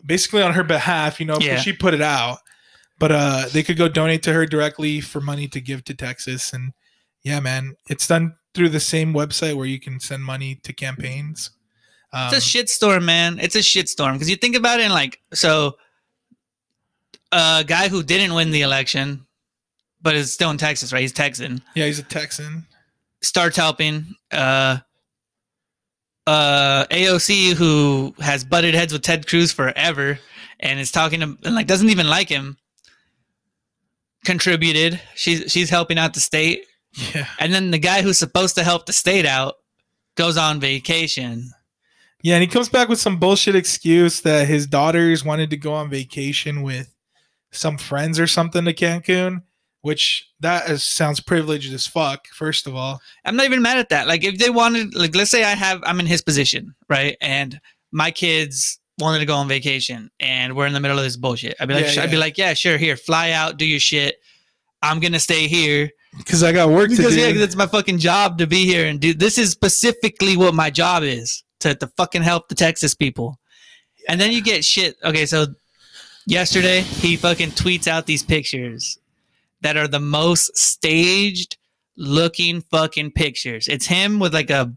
basically 0.06 0.42
on 0.42 0.54
her 0.54 0.64
behalf, 0.64 1.20
you 1.20 1.26
know 1.26 1.38
Yeah. 1.40 1.58
she 1.60 1.74
put 1.74 1.94
it 1.94 2.02
out. 2.02 2.40
But 3.00 3.12
uh 3.12 3.46
they 3.52 3.64
could 3.64 3.78
go 3.78 3.88
donate 3.88 4.24
to 4.24 4.34
her 4.34 4.46
directly 4.46 5.02
for 5.02 5.22
money 5.22 5.48
to 5.50 5.62
give 5.62 5.84
to 5.86 5.94
Texas. 5.94 6.54
And 6.54 6.74
yeah, 7.24 7.40
man, 7.40 7.76
it's 7.90 8.08
done 8.08 8.36
through 8.54 8.70
the 8.70 8.80
same 8.80 9.14
website 9.14 9.56
where 9.56 9.66
you 9.66 9.80
can 9.80 10.00
send 10.00 10.24
money 10.24 10.56
to 10.64 10.74
campaigns. 10.74 11.52
Um, 12.12 12.34
It's 12.34 12.38
a 12.38 12.58
shitstorm, 12.58 13.04
man. 13.04 13.40
It's 13.40 13.56
a 13.56 13.60
shitstorm 13.60 14.14
because 14.14 14.30
you 14.30 14.36
think 14.36 14.56
about 14.56 14.80
it, 14.80 14.84
and 14.84 14.94
like, 14.94 15.20
so 15.34 15.78
a 17.32 17.64
guy 17.68 17.88
who 17.90 18.02
didn't 18.04 18.34
win 18.34 18.50
the 18.52 18.62
election, 18.62 19.26
but 20.02 20.16
is 20.16 20.34
still 20.34 20.50
in 20.50 20.58
Texas, 20.58 20.92
right? 20.92 21.02
He's 21.02 21.12
Texan. 21.14 21.62
yeah, 21.76 21.86
he's 21.86 22.00
a 22.00 22.04
Texan. 22.04 22.66
Starts 23.22 23.58
helping. 23.58 24.16
Uh, 24.32 24.78
uh, 26.26 26.86
AOC, 26.92 27.54
who 27.54 28.14
has 28.20 28.44
butted 28.44 28.74
heads 28.76 28.94
with 28.94 29.02
Ted 29.02 29.28
Cruz 29.28 29.52
forever, 29.52 30.18
and 30.60 30.80
is 30.80 30.92
talking 30.92 31.20
to 31.20 31.38
and 31.44 31.56
like 31.56 31.68
doesn't 31.68 31.90
even 31.90 32.08
like 32.08 32.30
him. 32.30 32.58
Contributed. 34.26 35.00
She's 35.16 35.52
she's 35.52 35.70
helping 35.70 35.98
out 35.98 36.14
the 36.14 36.20
state, 36.20 36.66
Yeah. 37.14 37.26
and 37.40 37.54
then 37.54 37.72
the 37.72 37.78
guy 37.80 38.02
who's 38.02 38.18
supposed 38.18 38.56
to 38.56 38.64
help 38.64 38.86
the 38.86 38.94
state 38.94 39.26
out 39.26 39.56
goes 40.16 40.38
on 40.38 40.60
vacation. 40.60 41.52
Yeah, 42.22 42.36
and 42.36 42.42
he 42.42 42.48
comes 42.48 42.70
back 42.70 42.90
with 42.90 43.00
some 43.00 43.18
bullshit 43.18 43.56
excuse 43.56 44.22
that 44.22 44.48
his 44.48 44.68
daughters 44.68 45.24
wanted 45.24 45.50
to 45.52 45.58
go 45.58 45.74
on 45.74 45.90
vacation 45.90 46.64
with 46.64 46.94
some 47.52 47.78
friends 47.78 48.20
or 48.20 48.28
something 48.28 48.66
to 48.66 48.74
Cancun, 48.74 49.44
which 49.82 50.30
that 50.42 50.70
is, 50.70 50.84
sounds 50.84 51.22
privileged 51.22 51.74
as 51.74 51.88
fuck. 51.88 52.28
First 52.28 52.68
of 52.68 52.76
all, 52.76 53.02
I'm 53.24 53.36
not 53.38 53.46
even 53.46 53.62
mad 53.62 53.78
at 53.78 53.90
that. 53.90 54.08
Like 54.08 54.24
if 54.26 54.38
they 54.38 54.50
wanted, 54.50 54.94
like 54.96 55.16
let's 55.16 55.32
say 55.32 55.44
I 55.46 55.56
have, 55.56 55.82
I'm 55.84 56.00
in 56.02 56.06
his 56.06 56.22
position, 56.22 56.76
right, 56.90 57.16
and 57.22 57.60
my 57.92 58.12
kids 58.12 58.80
wanted 59.00 59.20
to 59.20 59.26
go 59.26 59.36
on 59.36 59.48
vacation, 59.48 60.12
and 60.20 60.56
we're 60.58 60.68
in 60.68 60.74
the 60.74 60.80
middle 60.82 60.98
of 60.98 61.04
this 61.06 61.16
bullshit. 61.16 61.56
I'd 61.62 61.70
be 61.70 61.74
like, 61.74 61.96
Yeah, 61.96 62.04
I'd 62.04 62.12
be 62.12 62.18
like, 62.18 62.38
yeah, 62.38 62.54
sure, 62.54 62.78
here, 62.78 62.98
fly 62.98 63.32
out, 63.32 63.58
do 63.58 63.66
your 63.66 63.80
shit. 63.80 64.18
I'm 64.82 65.00
gonna 65.00 65.20
stay 65.20 65.48
here 65.48 65.90
because 66.18 66.44
I 66.44 66.52
got 66.52 66.70
work 66.70 66.90
because 66.90 67.14
to 67.14 67.20
yeah, 67.20 67.28
do. 67.28 67.34
'cause 67.34 67.42
it's 67.44 67.56
my 67.56 67.68
fucking 67.68 67.98
job 68.00 68.38
to 68.40 68.48
be 68.48 68.66
here 68.66 68.88
and 68.88 69.00
do. 69.00 69.14
This 69.14 69.38
is 69.38 69.52
specifically 69.52 70.36
what 70.36 70.54
my 70.54 70.70
job 70.70 71.04
is 71.04 71.44
to 71.60 71.76
to 71.76 71.88
fucking 71.88 72.24
help 72.24 72.50
the 72.50 72.56
Texas 72.56 72.94
people. 72.94 73.40
And 74.08 74.20
then 74.20 74.32
you 74.32 74.42
get 74.42 74.66
shit. 74.66 74.98
Okay, 75.04 75.26
so 75.26 75.48
yesterday 76.26 76.82
he 76.82 77.16
fucking 77.16 77.52
tweets 77.52 77.88
out 77.88 78.06
these 78.06 78.24
pictures 78.24 78.98
that 79.62 79.78
are 79.78 79.88
the 79.88 80.00
most 80.00 80.58
staged 80.58 81.58
looking 81.98 82.62
fucking 82.62 83.12
pictures. 83.12 83.68
It's 83.68 83.86
him 83.86 84.20
with 84.20 84.34
like 84.34 84.50
a 84.50 84.74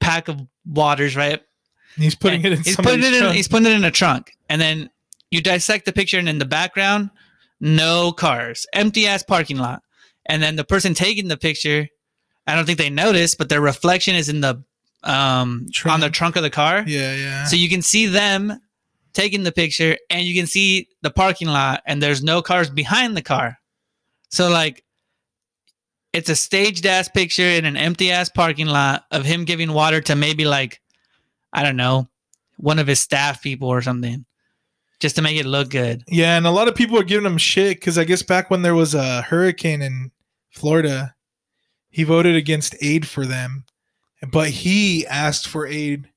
pack 0.00 0.28
of 0.28 0.40
waters, 0.64 1.16
right? 1.16 1.42
he's 1.96 2.14
putting 2.14 2.44
it 2.44 2.52
in. 2.52 2.62
he's 2.62 2.76
putting 2.76 3.02
it 3.02 3.12
in. 3.12 3.20
trunk. 3.20 3.34
He's 3.34 3.48
putting 3.48 3.66
it 3.66 3.72
in 3.72 3.84
a 3.84 3.90
trunk, 3.90 4.32
and 4.48 4.60
then 4.60 4.90
you 5.30 5.40
dissect 5.40 5.84
the 5.84 5.92
picture, 5.92 6.18
and 6.18 6.28
in 6.28 6.38
the 6.38 6.44
background, 6.44 7.10
no 7.60 8.12
cars, 8.12 8.66
empty 8.72 9.06
ass 9.06 9.22
parking 9.22 9.58
lot, 9.58 9.82
and 10.26 10.42
then 10.42 10.56
the 10.56 10.64
person 10.64 10.94
taking 10.94 11.28
the 11.28 11.36
picture, 11.36 11.88
I 12.46 12.54
don't 12.54 12.64
think 12.64 12.78
they 12.78 12.90
noticed, 12.90 13.38
but 13.38 13.48
their 13.48 13.60
reflection 13.60 14.14
is 14.14 14.28
in 14.28 14.40
the 14.40 14.62
um 15.02 15.66
Trunk. 15.72 15.94
on 15.94 16.00
the 16.00 16.10
trunk 16.10 16.36
of 16.36 16.42
the 16.42 16.50
car, 16.50 16.84
yeah, 16.86 17.14
yeah. 17.14 17.44
so 17.44 17.56
you 17.56 17.68
can 17.68 17.82
see 17.82 18.06
them 18.06 18.60
taking 19.12 19.42
the 19.42 19.52
picture, 19.52 19.96
and 20.10 20.24
you 20.24 20.34
can 20.34 20.46
see 20.46 20.88
the 21.02 21.10
parking 21.10 21.48
lot, 21.48 21.82
and 21.86 22.02
there's 22.02 22.22
no 22.22 22.42
cars 22.42 22.70
behind 22.70 23.16
the 23.16 23.22
car, 23.22 23.58
so 24.28 24.48
like. 24.48 24.84
It's 26.12 26.28
a 26.28 26.34
staged 26.34 26.86
ass 26.86 27.08
picture 27.08 27.44
in 27.44 27.64
an 27.64 27.76
empty 27.76 28.10
ass 28.10 28.28
parking 28.28 28.66
lot 28.66 29.04
of 29.12 29.24
him 29.24 29.44
giving 29.44 29.72
water 29.72 30.00
to 30.00 30.16
maybe 30.16 30.44
like 30.44 30.80
I 31.52 31.62
don't 31.62 31.76
know, 31.76 32.08
one 32.56 32.80
of 32.80 32.88
his 32.88 33.00
staff 33.00 33.40
people 33.42 33.68
or 33.68 33.80
something, 33.80 34.24
just 34.98 35.14
to 35.16 35.22
make 35.22 35.38
it 35.38 35.46
look 35.46 35.70
good. 35.70 36.02
yeah, 36.08 36.36
and 36.36 36.48
a 36.48 36.50
lot 36.50 36.66
of 36.66 36.74
people 36.74 36.98
are 36.98 37.04
giving 37.04 37.26
him 37.26 37.38
shit 37.38 37.78
because 37.78 37.96
I 37.96 38.02
guess 38.02 38.22
back 38.22 38.50
when 38.50 38.62
there 38.62 38.74
was 38.74 38.92
a 38.92 39.22
hurricane 39.22 39.82
in 39.82 40.10
Florida, 40.50 41.14
he 41.90 42.02
voted 42.02 42.34
against 42.34 42.74
aid 42.82 43.06
for 43.06 43.24
them, 43.24 43.64
but 44.32 44.48
he 44.50 45.06
asked 45.06 45.48
for 45.48 45.66
aid, 45.66 46.08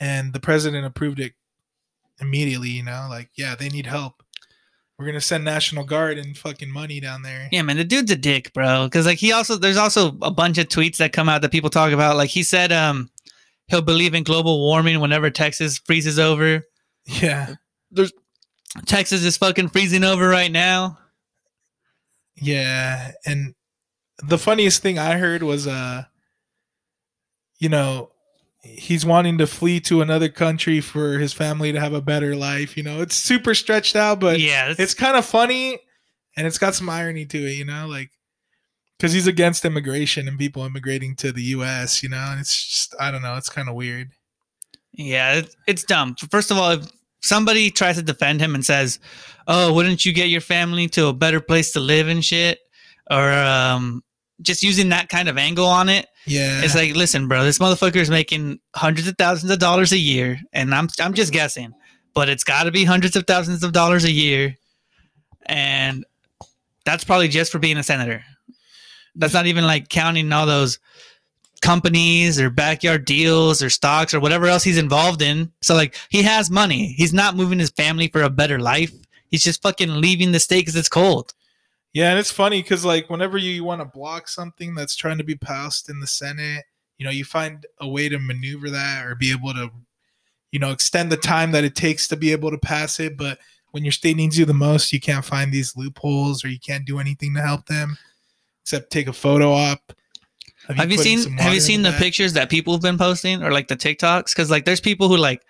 and 0.00 0.32
the 0.32 0.40
president 0.40 0.86
approved 0.86 1.20
it 1.20 1.32
immediately. 2.20 2.70
You 2.70 2.82
know, 2.84 3.06
like 3.08 3.30
yeah, 3.36 3.54
they 3.54 3.68
need 3.68 3.86
help. 3.86 4.22
We're 4.98 5.06
gonna 5.06 5.20
send 5.20 5.44
National 5.44 5.84
Guard 5.84 6.18
and 6.18 6.36
fucking 6.36 6.70
money 6.70 6.98
down 7.00 7.22
there. 7.22 7.48
Yeah, 7.52 7.62
man, 7.62 7.76
the 7.76 7.84
dude's 7.84 8.10
a 8.10 8.16
dick, 8.16 8.52
bro. 8.52 8.86
Because 8.86 9.06
like 9.06 9.18
he 9.18 9.30
also, 9.32 9.56
there's 9.56 9.76
also 9.76 10.16
a 10.22 10.30
bunch 10.30 10.58
of 10.58 10.66
tweets 10.68 10.96
that 10.96 11.12
come 11.12 11.28
out 11.28 11.40
that 11.42 11.52
people 11.52 11.70
talk 11.70 11.92
about. 11.92 12.16
Like 12.16 12.30
he 12.30 12.42
said, 12.42 12.72
um, 12.72 13.08
he'll 13.68 13.80
believe 13.80 14.14
in 14.14 14.24
global 14.24 14.58
warming 14.58 14.98
whenever 14.98 15.30
Texas 15.30 15.78
freezes 15.78 16.18
over. 16.18 16.64
Yeah, 17.06 17.54
There's 17.92 18.12
Texas 18.86 19.24
is 19.24 19.36
fucking 19.36 19.68
freezing 19.68 20.02
over 20.04 20.28
right 20.28 20.50
now. 20.52 20.98
yeah, 22.36 23.12
and 23.24 23.54
the 24.22 24.36
funniest 24.38 24.82
thing 24.82 24.98
I 24.98 25.16
heard 25.16 25.42
was 25.42 25.66
uh, 25.66 26.04
you 27.58 27.68
know, 27.68 28.10
he's 28.62 29.04
wanting 29.04 29.38
to 29.38 29.46
flee 29.46 29.80
to 29.80 30.02
another 30.02 30.28
country 30.28 30.80
for 30.80 31.18
his 31.18 31.32
family 31.32 31.72
to 31.72 31.80
have 31.80 31.92
a 31.92 32.00
better 32.00 32.36
life. 32.36 32.76
You 32.76 32.82
know, 32.82 33.00
it's 33.00 33.14
super 33.14 33.54
stretched 33.54 33.96
out, 33.96 34.20
but 34.20 34.40
yeah, 34.40 34.74
it's, 34.76 34.94
kind 34.94 35.16
of 35.16 35.24
funny 35.24 35.78
and 36.36 36.46
it's 36.46 36.58
got 36.58 36.74
some 36.74 36.88
irony 36.88 37.24
to 37.26 37.38
it, 37.38 37.56
you 37.56 37.64
know, 37.64 37.86
like 37.86 38.10
because 38.98 39.12
he's 39.12 39.26
against 39.26 39.64
immigration 39.64 40.26
and 40.26 40.38
people 40.38 40.64
immigrating 40.64 41.14
to 41.16 41.32
the 41.32 41.42
U.S. 41.42 42.02
You 42.02 42.08
know, 42.08 42.24
and 42.30 42.40
it's 42.40 42.64
just 42.64 42.94
I 43.00 43.10
don't 43.10 43.22
know, 43.22 43.36
it's 43.36 43.48
kind 43.48 43.68
of 43.68 43.74
weird. 43.74 44.10
yeah, 44.92 45.34
it's, 45.34 45.56
it's 45.66 45.84
dumb. 45.84 46.16
First 46.30 46.50
of 46.50 46.58
all, 46.58 46.70
if 46.72 46.90
somebody 47.20 47.70
tries 47.70 47.96
to 47.96 48.02
defend 48.02 48.40
him 48.40 48.54
and 48.54 48.64
says, 48.64 48.98
"Oh, 49.46 49.72
wouldn't 49.72 50.04
you 50.04 50.12
get 50.12 50.28
your 50.28 50.40
family 50.40 50.88
to 50.88 51.06
a 51.06 51.12
better 51.12 51.40
place 51.40 51.72
to 51.72 51.80
live 51.80 52.08
and 52.08 52.24
shit," 52.24 52.58
or 53.10 53.32
um, 53.32 54.02
just 54.40 54.62
using 54.62 54.90
that 54.90 55.08
kind 55.08 55.28
of 55.28 55.36
angle 55.36 55.66
on 55.66 55.88
it, 55.88 56.06
Yeah, 56.26 56.62
It's 56.62 56.74
like, 56.74 56.94
listen, 56.94 57.28
bro, 57.28 57.44
this 57.44 57.58
motherfucker 57.58 57.96
is 57.96 58.10
making 58.10 58.60
hundreds 58.74 59.08
of 59.08 59.16
thousands 59.16 59.50
of 59.50 59.58
dollars 59.58 59.92
a 59.92 59.98
year, 59.98 60.38
and 60.52 60.74
I'm 60.74 60.88
I'm 61.00 61.14
just 61.14 61.32
guessing, 61.32 61.72
but 62.14 62.28
it's 62.28 62.44
got 62.44 62.64
to 62.64 62.70
be 62.70 62.84
hundreds 62.84 63.16
of 63.16 63.26
thousands 63.26 63.64
of 63.64 63.72
dollars 63.72 64.04
a 64.04 64.12
year, 64.12 64.56
and 65.46 66.04
that's 66.84 67.04
probably 67.04 67.28
just 67.28 67.52
for 67.52 67.58
being 67.58 67.76
a 67.76 67.82
senator. 67.82 68.22
That's 69.14 69.34
not 69.34 69.46
even 69.46 69.64
like 69.64 69.88
counting 69.88 70.32
all 70.32 70.46
those 70.46 70.78
companies 71.60 72.40
or 72.40 72.50
backyard 72.50 73.04
deals 73.04 73.62
or 73.62 73.70
stocks 73.70 74.14
or 74.14 74.20
whatever 74.20 74.46
else 74.46 74.62
he's 74.62 74.78
involved 74.78 75.22
in. 75.22 75.52
So 75.60 75.74
like, 75.74 75.96
he 76.08 76.22
has 76.22 76.50
money. 76.50 76.94
He's 76.96 77.12
not 77.12 77.36
moving 77.36 77.58
his 77.58 77.70
family 77.70 78.08
for 78.08 78.22
a 78.22 78.30
better 78.30 78.58
life. 78.58 78.92
He's 79.30 79.42
just 79.42 79.62
fucking 79.62 80.00
leaving 80.00 80.32
the 80.32 80.40
state 80.40 80.60
because 80.60 80.76
it's 80.76 80.88
cold. 80.88 81.34
Yeah, 81.92 82.10
and 82.10 82.18
it's 82.18 82.30
funny 82.30 82.62
because 82.62 82.84
like 82.84 83.08
whenever 83.10 83.38
you 83.38 83.64
want 83.64 83.80
to 83.80 83.84
block 83.84 84.28
something 84.28 84.74
that's 84.74 84.94
trying 84.94 85.18
to 85.18 85.24
be 85.24 85.34
passed 85.34 85.88
in 85.88 86.00
the 86.00 86.06
Senate, 86.06 86.64
you 86.98 87.04
know, 87.04 87.10
you 87.10 87.24
find 87.24 87.66
a 87.80 87.88
way 87.88 88.08
to 88.08 88.18
maneuver 88.18 88.70
that 88.70 89.06
or 89.06 89.14
be 89.14 89.30
able 89.30 89.54
to, 89.54 89.70
you 90.52 90.58
know, 90.58 90.70
extend 90.70 91.10
the 91.10 91.16
time 91.16 91.52
that 91.52 91.64
it 91.64 91.74
takes 91.74 92.08
to 92.08 92.16
be 92.16 92.32
able 92.32 92.50
to 92.50 92.58
pass 92.58 93.00
it. 93.00 93.16
But 93.16 93.38
when 93.70 93.84
your 93.84 93.92
state 93.92 94.16
needs 94.16 94.38
you 94.38 94.44
the 94.44 94.54
most, 94.54 94.92
you 94.92 95.00
can't 95.00 95.24
find 95.24 95.52
these 95.52 95.76
loopholes 95.76 96.44
or 96.44 96.48
you 96.48 96.58
can't 96.58 96.84
do 96.84 96.98
anything 96.98 97.34
to 97.34 97.40
help 97.40 97.66
them 97.66 97.96
except 98.62 98.90
take 98.90 99.08
a 99.08 99.12
photo 99.12 99.52
op. 99.52 99.94
of 100.68 100.76
have 100.76 100.90
you 100.92 100.98
seen 100.98 101.38
have 101.38 101.54
you 101.54 101.60
seen 101.60 101.82
the 101.82 101.90
back. 101.90 101.98
pictures 101.98 102.34
that 102.34 102.50
people 102.50 102.74
have 102.74 102.82
been 102.82 102.98
posting 102.98 103.42
or 103.42 103.50
like 103.50 103.68
the 103.68 103.76
tiktoks 103.76 104.34
because 104.34 104.50
like 104.50 104.66
there's 104.66 104.80
people 104.80 105.08
who 105.08 105.16
like 105.16 105.42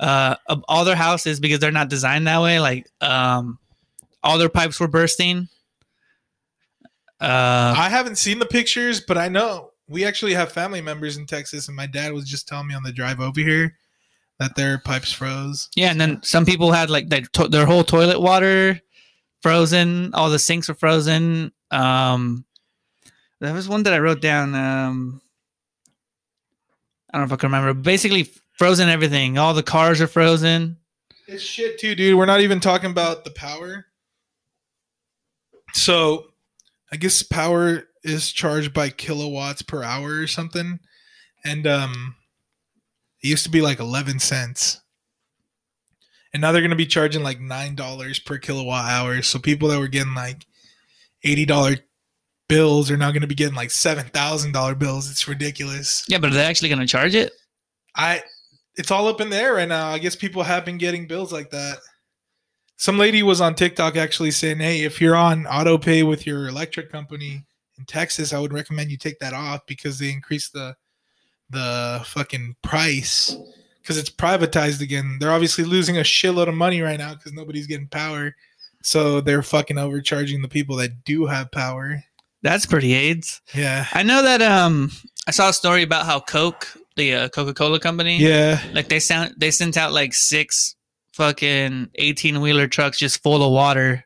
uh 0.00 0.34
all 0.66 0.84
their 0.84 0.96
houses 0.96 1.38
because 1.38 1.60
they're 1.60 1.70
not 1.70 1.88
designed 1.88 2.26
that 2.26 2.42
way 2.42 2.58
like 2.58 2.88
um 3.02 3.56
all 4.24 4.36
their 4.36 4.48
pipes 4.48 4.80
were 4.80 4.88
bursting 4.88 5.48
uh 7.20 7.74
I 7.76 7.88
haven't 7.88 8.16
seen 8.16 8.38
the 8.38 8.46
pictures, 8.46 9.00
but 9.00 9.16
I 9.18 9.28
know 9.28 9.70
we 9.88 10.04
actually 10.04 10.34
have 10.34 10.52
family 10.52 10.80
members 10.80 11.16
in 11.16 11.26
Texas, 11.26 11.68
and 11.68 11.76
my 11.76 11.86
dad 11.86 12.12
was 12.12 12.24
just 12.28 12.48
telling 12.48 12.66
me 12.66 12.74
on 12.74 12.82
the 12.82 12.92
drive 12.92 13.20
over 13.20 13.40
here 13.40 13.76
that 14.38 14.54
their 14.56 14.78
pipes 14.78 15.12
froze. 15.12 15.68
Yeah, 15.76 15.90
and 15.90 16.00
then 16.00 16.22
some 16.22 16.44
people 16.44 16.72
had 16.72 16.90
like 16.90 17.08
their 17.08 17.22
to- 17.22 17.48
their 17.48 17.66
whole 17.66 17.84
toilet 17.84 18.20
water 18.20 18.80
frozen. 19.42 20.12
All 20.14 20.28
the 20.28 20.38
sinks 20.38 20.68
were 20.68 20.74
frozen. 20.74 21.52
Um, 21.70 22.44
there 23.40 23.54
was 23.54 23.68
one 23.68 23.82
that 23.84 23.92
I 23.92 23.98
wrote 23.98 24.20
down. 24.20 24.54
Um, 24.54 25.20
I 27.12 27.18
don't 27.18 27.22
know 27.22 27.26
if 27.26 27.32
I 27.32 27.40
can 27.40 27.48
remember. 27.52 27.74
Basically, 27.74 28.30
frozen 28.58 28.88
everything. 28.88 29.38
All 29.38 29.54
the 29.54 29.62
cars 29.62 30.00
are 30.00 30.06
frozen. 30.06 30.76
It's 31.28 31.42
shit 31.42 31.78
too, 31.78 31.94
dude. 31.94 32.16
We're 32.16 32.26
not 32.26 32.40
even 32.40 32.60
talking 32.60 32.90
about 32.90 33.24
the 33.24 33.30
power. 33.30 33.86
So, 35.72 36.26
I 36.92 36.96
guess 36.96 37.22
power 37.22 37.84
is 38.02 38.30
charged 38.30 38.72
by 38.72 38.90
kilowatts 38.90 39.62
per 39.62 39.82
hour 39.82 40.20
or 40.20 40.26
something, 40.26 40.78
and 41.44 41.66
um, 41.66 42.16
it 43.22 43.28
used 43.28 43.44
to 43.44 43.50
be 43.50 43.60
like 43.60 43.80
eleven 43.80 44.18
cents, 44.18 44.80
and 46.32 46.40
now 46.40 46.52
they're 46.52 46.62
gonna 46.62 46.76
be 46.76 46.86
charging 46.86 47.22
like 47.22 47.40
nine 47.40 47.74
dollars 47.74 48.18
per 48.18 48.38
kilowatt 48.38 48.90
hour. 48.90 49.22
So 49.22 49.38
people 49.38 49.68
that 49.68 49.80
were 49.80 49.88
getting 49.88 50.14
like 50.14 50.46
eighty 51.24 51.44
dollar 51.44 51.76
bills 52.48 52.90
are 52.90 52.96
now 52.96 53.10
gonna 53.10 53.26
be 53.26 53.34
getting 53.34 53.56
like 53.56 53.70
seven 53.70 54.06
thousand 54.06 54.52
dollar 54.52 54.74
bills. 54.74 55.10
It's 55.10 55.26
ridiculous. 55.26 56.04
Yeah, 56.08 56.18
but 56.18 56.30
are 56.30 56.34
they 56.34 56.44
actually 56.44 56.68
going 56.68 56.80
to 56.80 56.86
charge 56.86 57.14
it? 57.14 57.32
I 57.96 58.22
it's 58.76 58.90
all 58.90 59.08
up 59.08 59.20
in 59.20 59.30
the 59.30 59.36
air 59.36 59.54
right 59.54 59.68
now. 59.68 59.88
I 59.88 59.98
guess 59.98 60.14
people 60.14 60.42
have 60.42 60.64
been 60.64 60.78
getting 60.78 61.06
bills 61.06 61.32
like 61.32 61.50
that. 61.50 61.78
Some 62.76 62.98
lady 62.98 63.22
was 63.22 63.40
on 63.40 63.54
TikTok 63.54 63.96
actually 63.96 64.30
saying, 64.30 64.58
"Hey, 64.58 64.82
if 64.82 65.00
you're 65.00 65.16
on 65.16 65.46
auto 65.46 65.78
pay 65.78 66.02
with 66.02 66.26
your 66.26 66.46
electric 66.46 66.92
company 66.92 67.44
in 67.78 67.84
Texas, 67.86 68.32
I 68.32 68.38
would 68.38 68.52
recommend 68.52 68.90
you 68.90 68.98
take 68.98 69.18
that 69.20 69.32
off 69.32 69.64
because 69.66 69.98
they 69.98 70.10
increase 70.10 70.48
the 70.50 70.76
the 71.50 72.02
fucking 72.04 72.56
price 72.62 73.36
because 73.80 73.96
it's 73.96 74.10
privatized 74.10 74.80
again. 74.80 75.16
They're 75.20 75.32
obviously 75.32 75.64
losing 75.64 75.96
a 75.96 76.02
shitload 76.02 76.48
of 76.48 76.54
money 76.54 76.80
right 76.80 76.98
now 76.98 77.14
because 77.14 77.32
nobody's 77.32 77.66
getting 77.66 77.88
power, 77.88 78.34
so 78.82 79.20
they're 79.20 79.42
fucking 79.42 79.78
overcharging 79.78 80.42
the 80.42 80.48
people 80.48 80.76
that 80.76 81.04
do 81.04 81.26
have 81.26 81.50
power. 81.50 82.02
That's 82.42 82.66
pretty 82.66 82.92
AIDS. 82.92 83.40
Yeah, 83.54 83.86
I 83.92 84.02
know 84.02 84.22
that. 84.22 84.42
Um, 84.42 84.92
I 85.26 85.30
saw 85.30 85.48
a 85.48 85.52
story 85.52 85.82
about 85.82 86.06
how 86.06 86.20
Coke, 86.20 86.68
the 86.96 87.14
uh, 87.14 87.28
Coca 87.30 87.54
Cola 87.54 87.80
company, 87.80 88.18
yeah, 88.18 88.62
like 88.74 88.88
they 88.88 89.00
sound 89.00 89.34
they 89.38 89.50
sent 89.50 89.76
out 89.76 89.92
like 89.92 90.12
six 90.14 90.75
fucking 91.16 91.88
18 91.96 92.40
wheeler 92.40 92.68
trucks 92.68 92.98
just 92.98 93.22
full 93.22 93.42
of 93.42 93.50
water 93.52 94.04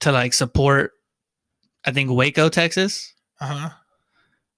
to 0.00 0.12
like 0.12 0.32
support 0.34 0.92
i 1.86 1.90
think 1.90 2.10
waco 2.10 2.48
texas 2.48 3.14
uh 3.40 3.46
huh. 3.46 3.70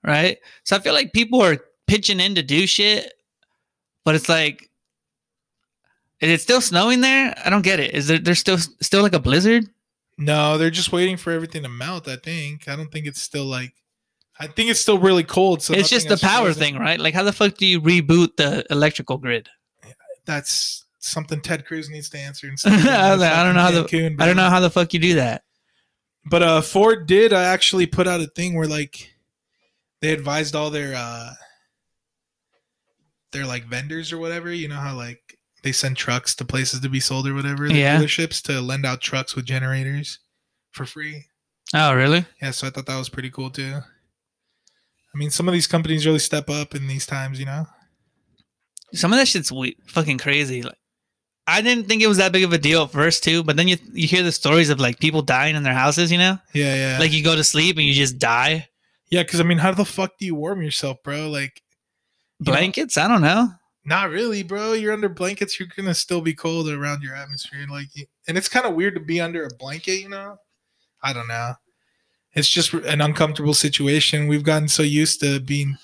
right 0.02 0.38
so 0.64 0.74
i 0.76 0.80
feel 0.80 0.94
like 0.94 1.12
people 1.12 1.40
are 1.40 1.59
pitching 1.86 2.18
in 2.20 2.34
to 2.34 2.42
do 2.42 2.66
shit 2.66 3.12
but 4.05 4.14
it's 4.14 4.28
like 4.28 4.68
is 6.20 6.30
it 6.30 6.40
still 6.40 6.61
snowing 6.61 7.00
there 7.00 7.34
i 7.44 7.50
don't 7.50 7.62
get 7.62 7.78
it 7.78 7.94
is 7.94 8.09
there 8.09 8.18
there's 8.18 8.38
still 8.40 8.59
still 8.59 9.02
like 9.02 9.14
a 9.14 9.20
blizzard 9.20 9.64
No, 10.16 10.59
they're 10.59 10.70
just 10.70 10.92
waiting 10.92 11.16
for 11.16 11.32
everything 11.32 11.64
to 11.64 11.68
melt. 11.68 12.07
I 12.07 12.14
think. 12.14 12.68
I 12.68 12.76
don't 12.76 12.88
think 12.92 13.05
it's 13.07 13.20
still 13.20 13.46
like. 13.46 13.74
I 14.38 14.46
think 14.46 14.70
it's 14.70 14.78
still 14.78 14.98
really 14.98 15.24
cold. 15.24 15.61
So 15.61 15.74
it's 15.74 15.90
just 15.90 16.07
the 16.09 16.16
power 16.16 16.52
frozen. 16.55 16.61
thing 16.62 16.78
right 16.78 17.00
like 17.00 17.14
how 17.14 17.24
the 17.24 17.32
fuck 17.32 17.57
do 17.57 17.66
you 17.66 17.80
reboot 17.80 18.36
the 18.36 18.64
electrical 18.70 19.18
grid 19.18 19.48
That's 20.24 20.84
something 21.07 21.40
Ted 21.40 21.66
Cruz 21.66 21.88
needs 21.90 22.09
to 22.11 22.18
answer. 22.18 22.48
And 22.48 22.59
I 22.88 23.14
like, 23.14 23.32
I 23.32 23.44
don't 23.44 23.55
know 23.55 23.61
how 23.62 23.70
the- 23.70 23.84
Cancun, 23.84 24.20
i 24.20 24.26
don't 24.26 24.36
know 24.36 24.50
how 24.50 24.61
the 24.61 24.70
fuck 24.70 24.92
you 24.94 25.00
do 25.00 25.14
that 25.14 25.42
But 26.26 26.42
uh, 26.42 26.61
Ford 26.62 27.07
did 27.07 27.32
uh, 27.32 27.36
actually 27.38 27.86
put 27.86 28.07
out 28.09 28.20
a 28.20 28.26
thing 28.26 28.55
where 28.55 28.66
like 28.68 29.11
they 30.00 30.12
advised 30.12 30.55
all 30.57 30.70
their 30.70 30.94
uh, 30.96 31.32
their 33.32 33.46
like 33.46 33.64
vendors 33.64 34.12
or 34.12 34.18
whatever. 34.18 34.52
You 34.52 34.68
know 34.68 34.76
how 34.76 34.94
like 34.96 35.20
they 35.62 35.72
send 35.72 35.96
trucks 35.96 36.34
to 36.36 36.44
places 36.44 36.80
to 36.80 36.88
be 36.88 37.00
sold 37.00 37.26
or 37.26 37.34
whatever. 37.34 37.68
The 37.68 37.74
Yeah. 37.74 37.98
dealerships 38.00 38.42
to 38.42 38.61
lend 38.61 38.84
out 38.86 39.00
trucks 39.00 39.34
with 39.34 39.44
generators 39.46 40.18
for 40.72 40.84
free. 40.84 41.24
oh 41.74 41.94
really 41.94 42.26
Yeah, 42.42 42.50
so 42.50 42.66
I 42.66 42.70
thought 42.70 42.86
that 42.86 42.98
was 42.98 43.09
pretty 43.09 43.30
cool 43.30 43.50
too. 43.50 43.80
I 45.14 45.16
mean, 45.16 45.30
some 45.30 45.46
of 45.48 45.52
these 45.55 45.66
companies 45.68 46.05
really 46.07 46.18
step 46.18 46.50
up 46.50 46.74
in 46.74 46.86
these 46.88 47.07
times, 47.07 47.38
you 47.38 47.46
know. 47.46 47.66
some 48.94 49.12
of 49.12 49.18
that 49.18 49.28
shit's 49.28 49.52
we- 49.52 49.76
fucking 49.86 50.18
crazy. 50.18 50.62
Like, 50.62 50.78
I 51.47 51.61
didn't 51.61 51.84
think 51.88 52.03
it 52.03 52.07
was 52.07 52.16
that 52.16 52.32
big 52.32 52.45
of 52.45 52.53
a 52.55 52.59
deal 52.59 52.82
at 52.84 52.90
first 52.92 53.22
too, 53.22 53.42
but 53.42 53.57
then 53.57 53.68
you 53.68 53.76
you 53.92 54.07
hear 54.07 54.22
the 54.22 54.32
stories 54.32 54.70
of 54.70 54.80
like 54.80 54.99
people 54.99 55.20
dying 55.22 55.57
in 55.57 55.62
their 55.62 55.74
houses. 55.74 56.11
You 56.11 56.18
know, 56.18 56.38
Yeah, 56.55 56.74
yeah. 56.74 56.99
like 56.99 57.12
you 57.12 57.22
go 57.22 57.36
to 57.36 57.45
sleep 57.45 57.76
and 57.76 57.84
you 57.86 57.92
just 57.95 58.18
die. 58.18 58.68
Yeah, 59.11 59.22
because 59.22 59.40
I 59.40 59.42
mean, 59.45 59.59
how 59.59 59.72
the 59.72 59.84
fuck 59.84 60.16
do 60.18 60.24
you 60.26 60.34
warm 60.34 60.62
yourself, 60.62 61.03
bro? 61.05 61.28
Like, 61.28 61.62
you 62.40 62.47
know, 62.47 62.53
Blankets? 62.53 62.97
I 62.97 63.07
don't 63.09 63.20
know. 63.20 63.51
not 63.84 64.09
really, 64.11 64.42
bro. 64.42 64.72
You're 64.72 64.95
under 64.95 65.11
blankets. 65.11 65.61
You're 65.61 65.68
gonna 65.76 65.95
still 65.95 66.22
be 66.22 66.32
cold 66.34 66.68
around 66.70 67.03
your 67.03 67.14
atmosphere, 67.14 67.66
like, 67.70 67.88
and 68.26 68.38
it's 68.38 68.49
kind 68.49 68.64
of 68.66 68.74
weird 68.74 68.95
to 68.95 69.01
be 69.01 69.20
under 69.20 69.45
a 69.45 69.55
blanket. 69.59 70.01
You 70.01 70.09
know, 70.09 70.38
I 71.03 71.12
don't 71.12 71.28
know. 71.28 71.53
It's 72.32 72.49
just 72.49 72.72
an 72.72 73.01
uncomfortable 73.03 73.55
situation. 73.55 74.26
We've 74.26 74.42
gotten 74.42 74.66
so 74.68 74.82
used 74.82 75.20
to 75.20 75.38
being 75.40 75.76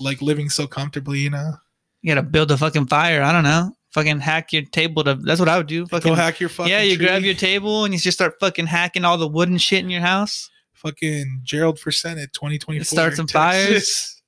like 0.00 0.20
living 0.20 0.50
so 0.50 0.66
comfortably. 0.66 1.20
You 1.20 1.30
know, 1.30 1.52
You 2.02 2.10
gotta 2.12 2.26
build 2.26 2.50
a 2.50 2.58
fucking 2.58 2.88
fire. 2.88 3.22
I 3.22 3.30
don't 3.32 3.44
know. 3.44 3.75
Fucking 3.96 4.20
hack 4.20 4.52
your 4.52 4.60
table 4.62 5.02
to. 5.04 5.14
That's 5.14 5.40
what 5.40 5.48
I 5.48 5.56
would 5.56 5.66
do. 5.66 5.86
Fucking 5.86 6.12
go 6.12 6.14
hack 6.14 6.38
your 6.38 6.50
fucking 6.50 6.70
yeah. 6.70 6.82
You 6.82 6.96
tree. 6.96 7.06
grab 7.06 7.22
your 7.22 7.32
table 7.34 7.84
and 7.86 7.94
you 7.94 7.98
just 7.98 8.18
start 8.18 8.34
fucking 8.38 8.66
hacking 8.66 9.06
all 9.06 9.16
the 9.16 9.26
wood 9.26 9.48
and 9.48 9.60
shit 9.60 9.82
in 9.82 9.88
your 9.88 10.02
house. 10.02 10.50
fucking 10.74 11.40
Gerald 11.44 11.78
for 11.78 11.90
Senate 11.90 12.34
2024. 12.34 12.84
Start 12.84 13.16
some 13.16 13.26
fires. 13.26 14.20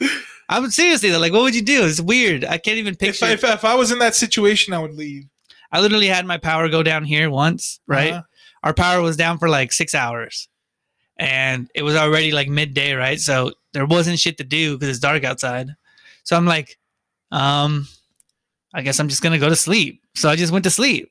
I 0.48 0.58
would 0.58 0.72
seriously 0.72 1.10
though, 1.10 1.18
like, 1.18 1.32
what 1.34 1.42
would 1.42 1.54
you 1.54 1.60
do? 1.60 1.84
It's 1.84 2.00
weird. 2.00 2.42
I 2.46 2.56
can't 2.56 2.78
even 2.78 2.94
If, 2.94 2.98
picture. 2.98 3.26
I- 3.26 3.32
if, 3.32 3.44
if 3.44 3.64
I 3.66 3.74
was 3.74 3.92
in 3.92 3.98
that 3.98 4.14
situation, 4.14 4.72
I 4.72 4.78
would 4.78 4.94
leave. 4.94 5.24
I 5.70 5.80
literally 5.82 6.06
had 6.08 6.24
my 6.24 6.38
power 6.38 6.70
go 6.70 6.82
down 6.82 7.04
here 7.04 7.28
once. 7.30 7.80
Right. 7.86 8.14
Uh-huh. 8.14 8.22
our 8.62 8.72
power 8.72 9.02
was 9.02 9.16
down 9.18 9.38
for 9.38 9.50
like 9.50 9.72
six 9.74 9.94
hours 9.94 10.48
and 11.18 11.70
it 11.74 11.82
was 11.82 11.96
already 11.96 12.32
like 12.32 12.48
midday 12.48 12.94
right 12.94 13.20
so 13.20 13.52
there 13.74 13.84
wasn't 13.84 14.18
shit 14.18 14.38
to 14.38 14.44
do 14.44 14.74
because 14.78 14.88
it's 14.88 14.98
dark 14.98 15.22
outside 15.22 15.68
so 16.24 16.34
i'm 16.36 16.46
like 16.46 16.78
um 17.30 17.86
i 18.74 18.82
guess 18.82 18.98
i'm 19.00 19.08
just 19.08 19.22
gonna 19.22 19.38
go 19.38 19.48
to 19.48 19.56
sleep 19.56 20.02
so 20.14 20.28
i 20.28 20.36
just 20.36 20.52
went 20.52 20.64
to 20.64 20.70
sleep 20.70 21.10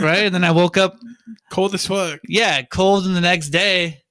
right 0.00 0.24
and 0.24 0.34
then 0.34 0.44
i 0.44 0.50
woke 0.50 0.76
up 0.76 0.96
Cold 1.50 1.74
as 1.74 1.86
fuck. 1.86 2.20
yeah 2.28 2.62
cold 2.62 3.06
in 3.06 3.14
the 3.14 3.20
next 3.20 3.48
day 3.50 4.02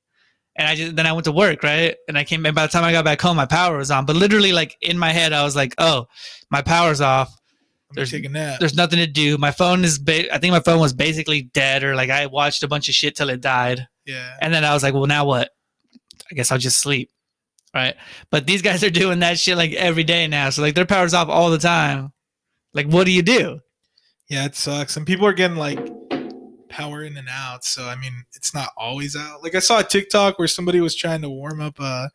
and 0.56 0.68
i 0.68 0.76
just 0.76 0.96
then 0.96 1.06
i 1.08 1.12
went 1.14 1.26
to 1.26 1.32
work 1.32 1.64
right 1.64 1.96
and 2.08 2.18
i 2.18 2.24
came 2.24 2.46
and 2.46 2.56
by 2.56 2.66
the 2.66 2.72
time 2.72 2.84
i 2.84 2.92
got 2.92 3.06
back 3.06 3.22
home 3.22 3.38
my 3.38 3.46
power 3.46 3.78
was 3.78 3.90
on 3.92 4.06
but 4.06 4.16
literally 4.16 4.52
like 4.54 4.76
in 4.82 4.98
my 4.98 5.12
head 5.12 5.34
i 5.34 5.44
was 5.44 5.56
like 5.56 5.74
oh 5.78 6.06
my 6.52 6.62
power's 6.62 7.02
off 7.02 7.30
There's- 7.94 8.10
there's 8.60 8.76
nothing 8.76 9.00
to 9.00 9.08
do 9.08 9.38
my 9.38 9.52
phone 9.52 9.84
is 9.84 9.98
ba- 10.00 10.34
i 10.34 10.38
think 10.38 10.52
my 10.52 10.60
phone 10.60 10.80
was 10.80 10.94
basically 10.94 11.44
dead 11.54 11.84
or 11.84 11.96
like 11.96 12.10
i 12.10 12.26
watched 12.28 12.64
a 12.64 12.68
bunch 12.68 12.90
of 12.90 12.96
shit 12.96 13.16
till 13.16 13.30
it 13.30 13.42
died 13.42 13.88
Yeah. 14.06 14.36
and 14.42 14.54
then 14.54 14.64
I 14.66 14.74
was 14.74 14.84
like, 14.84 14.94
well, 14.94 15.06
now 15.08 15.26
what? 15.26 15.50
I 16.32 16.36
guess 16.36 16.52
I'll 16.52 16.58
just 16.58 16.80
sleep. 16.80 17.10
Right. 17.74 17.96
But 18.32 18.46
these 18.48 18.62
guys 18.62 18.84
are 18.84 18.90
doing 18.90 19.20
that 19.20 19.38
shit 19.40 19.58
like 19.58 19.72
every 19.74 20.04
day 20.04 20.28
now. 20.28 20.50
So 20.50 20.62
like 20.62 20.76
their 20.76 20.86
power's 20.86 21.14
off 21.14 21.30
all 21.30 21.50
the 21.52 21.58
time. 21.58 22.12
Like, 22.78 22.88
what 22.88 23.06
do 23.06 23.12
you 23.12 23.24
do? 23.24 23.60
Yeah, 24.30 24.46
it 24.46 24.56
sucks. 24.56 24.96
And 24.96 25.06
people 25.06 25.26
are 25.26 25.34
getting 25.34 25.58
like 25.58 25.80
power 26.70 27.04
in 27.04 27.18
and 27.18 27.28
out. 27.30 27.66
So 27.66 27.86
I 27.86 27.96
mean, 27.96 28.14
it's 28.36 28.54
not 28.54 28.70
always 28.78 29.16
out. 29.16 29.42
Like 29.44 29.56
I 29.56 29.60
saw 29.60 29.80
a 29.80 29.84
TikTok 29.84 30.38
where 30.38 30.48
somebody 30.48 30.80
was 30.80 30.96
trying 30.96 31.22
to 31.24 31.30
warm 31.30 31.60
up 31.60 31.80
a, 31.80 32.12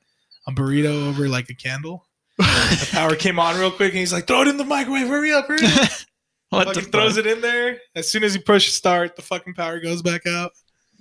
a 0.46 0.52
burrito 0.52 1.08
over 1.08 1.28
like 1.28 1.50
a 1.50 1.54
candle. 1.54 2.06
The 2.38 2.88
power 2.92 3.16
came 3.16 3.38
on 3.38 3.58
real 3.58 3.70
quick, 3.70 3.90
and 3.90 3.98
he's 3.98 4.12
like, 4.12 4.26
"Throw 4.26 4.42
it 4.42 4.48
in 4.48 4.56
the 4.56 4.64
microwave! 4.64 5.08
Hurry 5.08 5.32
up! 5.32 5.48
Hurry 5.48 5.58
up!" 5.64 5.90
what 6.50 6.68
fucking 6.68 6.90
throws 6.90 7.16
it 7.16 7.26
in 7.26 7.40
there. 7.40 7.78
As 7.96 8.08
soon 8.08 8.22
as 8.22 8.32
he 8.32 8.40
pushes 8.40 8.74
start, 8.74 9.16
the 9.16 9.22
fucking 9.22 9.54
power 9.54 9.80
goes 9.80 10.00
back 10.00 10.26
out. 10.26 10.52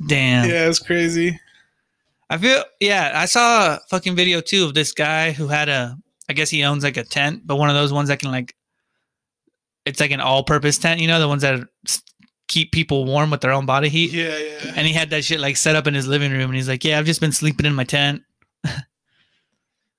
Damn. 0.07 0.49
Yeah, 0.49 0.67
it's 0.67 0.79
crazy. 0.79 1.39
I 2.31 2.37
feel, 2.37 2.63
yeah, 2.79 3.11
I 3.13 3.25
saw 3.25 3.75
a 3.75 3.79
fucking 3.89 4.15
video 4.15 4.41
too 4.41 4.65
of 4.65 4.73
this 4.73 4.93
guy 4.93 5.31
who 5.31 5.47
had 5.47 5.67
a, 5.69 5.97
I 6.29 6.33
guess 6.33 6.49
he 6.49 6.63
owns 6.63 6.83
like 6.83 6.97
a 6.97 7.03
tent, 7.03 7.45
but 7.45 7.57
one 7.57 7.69
of 7.69 7.75
those 7.75 7.91
ones 7.91 8.07
that 8.07 8.19
can 8.19 8.31
like, 8.31 8.55
it's 9.85 9.99
like 9.99 10.11
an 10.11 10.21
all 10.21 10.43
purpose 10.43 10.77
tent, 10.77 11.01
you 11.01 11.07
know, 11.07 11.19
the 11.19 11.27
ones 11.27 11.41
that 11.41 11.67
keep 12.47 12.71
people 12.71 13.05
warm 13.05 13.31
with 13.31 13.41
their 13.41 13.51
own 13.51 13.65
body 13.65 13.89
heat. 13.89 14.11
Yeah, 14.11 14.37
yeah. 14.37 14.73
And 14.75 14.85
he 14.85 14.93
had 14.93 15.09
that 15.11 15.23
shit 15.23 15.39
like 15.39 15.57
set 15.57 15.75
up 15.75 15.87
in 15.87 15.93
his 15.93 16.07
living 16.07 16.31
room 16.31 16.49
and 16.49 16.55
he's 16.55 16.67
like, 16.67 16.83
yeah, 16.83 16.99
I've 16.99 17.05
just 17.05 17.21
been 17.21 17.31
sleeping 17.31 17.65
in 17.65 17.73
my 17.73 17.83
tent. 17.83 18.23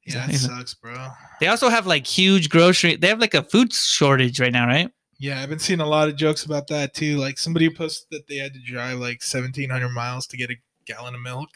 Yeah, 0.04 0.28
it 0.28 0.34
sucks, 0.34 0.74
bro. 0.74 1.10
They 1.38 1.46
also 1.46 1.68
have 1.68 1.86
like 1.86 2.06
huge 2.06 2.48
grocery. 2.48 2.96
They 2.96 3.06
have 3.06 3.20
like 3.20 3.34
a 3.34 3.42
food 3.42 3.72
shortage 3.72 4.40
right 4.40 4.52
now, 4.52 4.66
right? 4.66 4.90
Yeah, 5.18 5.40
I've 5.40 5.48
been 5.48 5.60
seeing 5.60 5.80
a 5.80 5.86
lot 5.86 6.08
of 6.08 6.16
jokes 6.16 6.44
about 6.44 6.66
that 6.68 6.92
too. 6.92 7.18
Like 7.18 7.38
somebody 7.38 7.70
posted 7.70 8.08
that 8.10 8.26
they 8.26 8.36
had 8.36 8.52
to 8.54 8.60
drive 8.60 8.98
like 8.98 9.22
seventeen 9.22 9.70
hundred 9.70 9.90
miles 9.90 10.26
to 10.28 10.36
get 10.36 10.50
a 10.50 10.56
gallon 10.86 11.14
of 11.14 11.20
milk, 11.20 11.50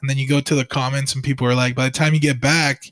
and 0.00 0.10
then 0.10 0.18
you 0.18 0.28
go 0.28 0.40
to 0.40 0.54
the 0.54 0.66
comments 0.66 1.14
and 1.14 1.24
people 1.24 1.46
are 1.46 1.54
like, 1.54 1.74
by 1.74 1.86
the 1.86 1.90
time 1.90 2.12
you 2.12 2.20
get 2.20 2.40
back, 2.40 2.84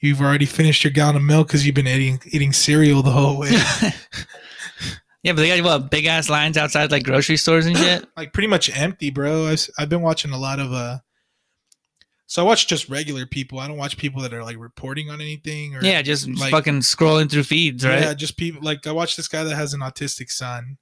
you've 0.00 0.20
already 0.20 0.46
finished 0.46 0.84
your 0.84 0.90
gallon 0.92 1.16
of 1.16 1.22
milk 1.22 1.46
because 1.48 1.64
you've 1.66 1.74
been 1.74 1.88
eating 1.88 2.20
eating 2.30 2.52
cereal 2.52 3.02
the 3.02 3.10
whole 3.10 3.38
way. 3.38 3.50
yeah, 5.22 5.32
but 5.32 5.36
they 5.36 5.56
got 5.60 5.64
what 5.64 5.90
big 5.90 6.06
ass 6.06 6.28
lines 6.28 6.56
outside 6.56 6.90
like 6.90 7.04
grocery 7.04 7.36
stores 7.36 7.66
and 7.66 7.76
shit. 7.76 8.06
like 8.16 8.32
pretty 8.32 8.46
much 8.48 8.74
empty, 8.76 9.10
bro. 9.10 9.46
I've, 9.46 9.68
I've 9.78 9.88
been 9.88 10.02
watching 10.02 10.30
a 10.32 10.38
lot 10.38 10.60
of 10.60 10.72
uh 10.72 10.98
So 12.26 12.42
I 12.42 12.46
watch 12.46 12.66
just 12.68 12.88
regular 12.88 13.26
people. 13.26 13.58
I 13.58 13.68
don't 13.68 13.76
watch 13.78 13.96
people 13.96 14.22
that 14.22 14.32
are 14.34 14.44
like 14.44 14.58
reporting 14.58 15.10
on 15.10 15.20
anything 15.20 15.74
or 15.74 15.82
Yeah, 15.82 16.02
just 16.02 16.28
like- 16.28 16.50
fucking 16.50 16.80
scrolling 16.80 17.30
through 17.30 17.44
feeds, 17.44 17.84
right? 17.84 18.00
Yeah, 18.02 18.14
just 18.14 18.36
people 18.36 18.62
like 18.62 18.86
I 18.86 18.92
watched 18.92 19.16
this 19.16 19.28
guy 19.28 19.44
that 19.44 19.56
has 19.56 19.74
an 19.74 19.80
autistic 19.80 20.30
son, 20.30 20.78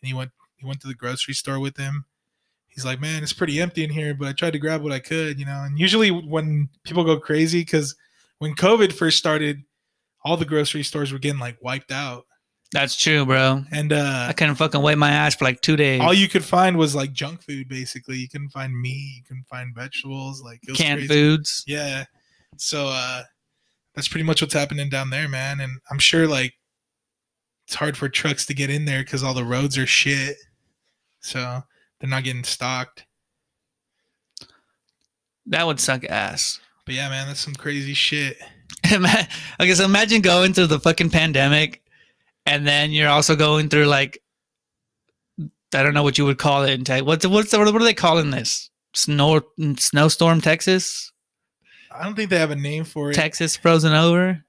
and 0.00 0.08
he 0.08 0.12
went 0.14 0.32
he 0.56 0.66
went 0.66 0.80
to 0.80 0.88
the 0.88 0.94
grocery 0.94 1.34
store 1.34 1.60
with 1.60 1.76
him. 1.76 2.04
He's 2.68 2.84
like, 2.84 3.00
man, 3.00 3.22
it's 3.22 3.32
pretty 3.32 3.58
empty 3.58 3.84
in 3.84 3.90
here, 3.90 4.12
but 4.12 4.28
I 4.28 4.32
tried 4.32 4.52
to 4.52 4.58
grab 4.58 4.82
what 4.82 4.92
I 4.92 4.98
could, 4.98 5.38
you 5.38 5.46
know. 5.46 5.62
And 5.64 5.78
usually 5.78 6.10
when 6.10 6.68
people 6.84 7.04
go 7.04 7.18
crazy, 7.18 7.60
because 7.62 7.96
when 8.38 8.54
COVID 8.54 8.92
first 8.92 9.18
started, 9.18 9.62
all 10.24 10.36
the 10.36 10.44
grocery 10.44 10.82
stores 10.82 11.12
were 11.12 11.18
getting 11.18 11.40
like 11.40 11.56
wiped 11.62 11.90
out, 11.92 12.24
That's 12.72 12.96
true, 12.96 13.24
bro. 13.24 13.62
and 13.70 13.92
uh 13.92 14.26
I 14.28 14.32
couldn't 14.32 14.56
fucking 14.56 14.82
wipe 14.82 14.98
my 14.98 15.10
ass 15.10 15.34
for 15.36 15.44
like 15.44 15.60
two 15.60 15.76
days. 15.76 16.00
all 16.00 16.12
you 16.14 16.28
could 16.28 16.44
find 16.44 16.76
was 16.76 16.94
like 16.94 17.12
junk 17.12 17.42
food. 17.42 17.68
Basically, 17.68 18.16
you 18.16 18.28
couldn't 18.28 18.50
find 18.50 18.78
meat, 18.80 19.14
you 19.18 19.22
couldn't 19.26 19.46
find 19.48 19.74
vegetables, 19.74 20.42
like 20.42 20.60
canned 20.74 20.98
crazy. 21.00 21.08
foods. 21.08 21.64
Yeah. 21.66 22.04
So 22.56 22.88
uh 22.88 23.22
that's 23.94 24.08
pretty 24.08 24.24
much 24.24 24.42
what's 24.42 24.52
happening 24.54 24.88
down 24.90 25.10
there, 25.10 25.28
man. 25.28 25.60
And 25.60 25.78
I'm 25.90 25.98
sure 25.98 26.26
like 26.28 26.52
it's 27.66 27.76
hard 27.76 27.96
for 27.96 28.08
trucks 28.08 28.44
to 28.46 28.54
get 28.54 28.68
in 28.70 28.84
there 28.84 29.02
because 29.02 29.22
all 29.24 29.32
the 29.34 29.44
roads 29.44 29.78
are 29.78 29.86
shit. 29.86 30.36
So 31.20 31.62
they're 31.98 32.10
not 32.10 32.24
getting 32.24 32.44
stocked. 32.44 33.06
That 35.46 35.66
would 35.66 35.80
suck 35.80 36.04
ass. 36.04 36.60
But 36.86 36.94
yeah, 36.94 37.10
man, 37.10 37.26
that's 37.26 37.40
some 37.40 37.54
crazy 37.54 37.94
shit. 37.94 38.38
Okay, 39.60 39.74
so 39.74 39.84
imagine 39.84 40.22
going 40.22 40.54
through 40.54 40.68
the 40.68 40.80
fucking 40.80 41.10
pandemic, 41.10 41.82
and 42.46 42.66
then 42.66 42.92
you're 42.92 43.08
also 43.08 43.36
going 43.36 43.68
through 43.68 43.86
like, 43.86 44.22
I 45.74 45.82
don't 45.82 45.92
know 45.92 46.04
what 46.04 46.16
you 46.16 46.24
would 46.24 46.38
call 46.38 46.62
it 46.62 46.70
in 46.70 46.84
tech. 46.84 47.04
What's 47.04 47.26
what's 47.26 47.52
what 47.52 47.68
are 47.68 47.84
they 47.84 47.92
calling 47.92 48.30
this? 48.30 48.70
Snow 48.94 49.42
snowstorm, 49.76 50.40
Texas, 50.40 51.10
I 51.98 52.04
don't 52.04 52.14
think 52.14 52.30
they 52.30 52.38
have 52.38 52.50
a 52.50 52.56
name 52.56 52.84
for 52.84 53.10
it. 53.10 53.14
Texas 53.14 53.56
frozen 53.56 53.92
over. 53.92 54.44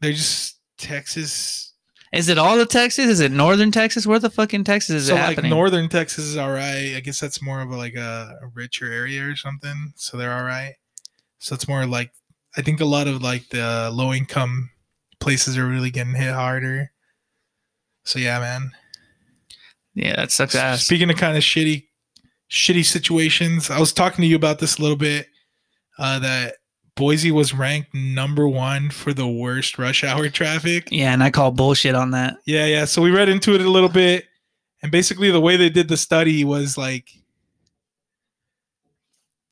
They're 0.00 0.12
just 0.12 0.58
Texas. 0.78 1.74
Is 2.12 2.28
it 2.28 2.38
all 2.38 2.58
of 2.58 2.68
Texas? 2.68 3.06
Is 3.06 3.20
it 3.20 3.32
northern 3.32 3.70
Texas? 3.70 4.06
Where 4.06 4.18
the 4.18 4.30
fucking 4.30 4.64
Texas 4.64 4.94
is 4.94 5.06
so 5.08 5.14
it 5.14 5.18
like 5.18 5.28
happening? 5.30 5.50
northern 5.50 5.88
Texas 5.88 6.24
is 6.24 6.36
all 6.36 6.50
right. 6.50 6.94
I 6.96 7.00
guess 7.00 7.20
that's 7.20 7.42
more 7.42 7.60
of 7.60 7.70
a, 7.70 7.76
like 7.76 7.96
a, 7.96 8.38
a 8.40 8.46
richer 8.54 8.90
area 8.90 9.28
or 9.28 9.36
something. 9.36 9.92
So 9.96 10.16
they're 10.16 10.32
all 10.32 10.44
right. 10.44 10.74
So 11.38 11.54
it's 11.54 11.68
more 11.68 11.86
like 11.86 12.10
I 12.56 12.62
think 12.62 12.80
a 12.80 12.84
lot 12.84 13.06
of 13.08 13.22
like 13.22 13.48
the 13.50 13.90
low 13.92 14.12
income 14.12 14.70
places 15.20 15.56
are 15.56 15.66
really 15.66 15.90
getting 15.90 16.14
hit 16.14 16.32
harder. 16.32 16.90
So 18.04 18.18
yeah, 18.18 18.38
man. 18.40 18.70
yeah, 19.94 20.16
that 20.16 20.32
sucks 20.32 20.54
ass. 20.54 20.84
Speaking 20.84 21.10
of 21.10 21.16
kind 21.16 21.36
of 21.36 21.42
shitty, 21.42 21.86
shitty 22.50 22.84
situations, 22.84 23.70
I 23.70 23.78
was 23.78 23.92
talking 23.92 24.22
to 24.22 24.26
you 24.26 24.36
about 24.36 24.58
this 24.58 24.78
a 24.78 24.82
little 24.82 24.96
bit. 24.96 25.26
Uh, 25.98 26.18
that 26.20 26.54
Boise 26.96 27.30
was 27.30 27.52
ranked 27.52 27.92
number 27.94 28.48
one 28.48 28.90
for 28.90 29.12
the 29.12 29.26
worst 29.26 29.78
rush 29.78 30.04
hour 30.04 30.28
traffic. 30.30 30.88
yeah, 30.90 31.12
and 31.12 31.22
I 31.22 31.30
call 31.30 31.50
bullshit 31.50 31.94
on 31.94 32.12
that. 32.12 32.36
Yeah, 32.46 32.66
yeah. 32.66 32.84
So 32.86 33.02
we 33.02 33.10
read 33.10 33.28
into 33.28 33.54
it 33.54 33.60
a 33.60 33.70
little 33.70 33.88
bit, 33.88 34.24
and 34.82 34.90
basically 34.90 35.30
the 35.30 35.40
way 35.40 35.56
they 35.56 35.70
did 35.70 35.88
the 35.88 35.96
study 35.96 36.44
was 36.44 36.78
like 36.78 37.08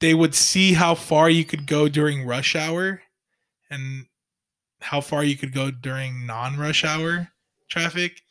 they 0.01 0.15
would 0.15 0.35
see 0.35 0.75
how 0.75 0.95
far 0.95 1.31
you 1.31 1.45
could 1.45 1.67
go 1.67 1.89
during 1.89 2.27
rush 2.27 2.55
hour, 2.55 3.03
and 3.71 4.07
how 4.81 5.01
far 5.01 5.25
you 5.25 5.37
could 5.37 5.53
go 5.53 5.71
during 5.71 6.27
non-rush 6.27 6.85
hour 6.85 7.29
traffic. 7.69 8.23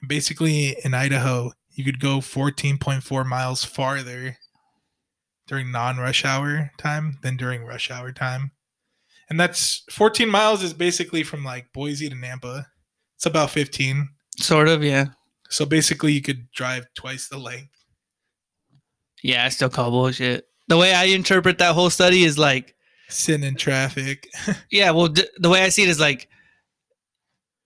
And 0.00 0.08
basically, 0.08 0.76
in 0.84 0.94
Idaho, 0.94 1.52
you 1.70 1.84
could 1.84 2.00
go 2.00 2.18
14.4 2.18 3.26
miles 3.26 3.64
farther 3.64 4.36
during 5.46 5.72
non-rush 5.72 6.24
hour 6.24 6.70
time 6.78 7.18
than 7.22 7.36
during 7.36 7.64
rush 7.64 7.90
hour 7.90 8.12
time. 8.12 8.52
And 9.28 9.38
that's 9.38 9.84
14 9.90 10.28
miles 10.28 10.62
is 10.62 10.72
basically 10.72 11.22
from 11.22 11.44
like 11.44 11.72
Boise 11.72 12.08
to 12.08 12.16
Nampa. 12.16 12.66
It's 13.16 13.26
about 13.26 13.50
15. 13.50 14.08
Sort 14.38 14.68
of, 14.68 14.82
yeah. 14.82 15.06
So 15.48 15.66
basically 15.66 16.12
you 16.12 16.22
could 16.22 16.50
drive 16.52 16.86
twice 16.94 17.28
the 17.28 17.38
length. 17.38 17.74
Yeah, 19.22 19.44
I 19.44 19.48
still 19.50 19.68
call 19.68 19.90
bullshit. 19.90 20.46
The 20.70 20.76
way 20.76 20.94
I 20.94 21.06
interpret 21.06 21.58
that 21.58 21.74
whole 21.74 21.90
study 21.90 22.22
is 22.22 22.38
like, 22.38 22.76
Sitting 23.08 23.42
in 23.42 23.56
traffic. 23.56 24.28
yeah, 24.70 24.92
well, 24.92 25.08
d- 25.08 25.26
the 25.36 25.48
way 25.48 25.64
I 25.64 25.68
see 25.68 25.82
it 25.82 25.88
is 25.88 25.98
like, 25.98 26.28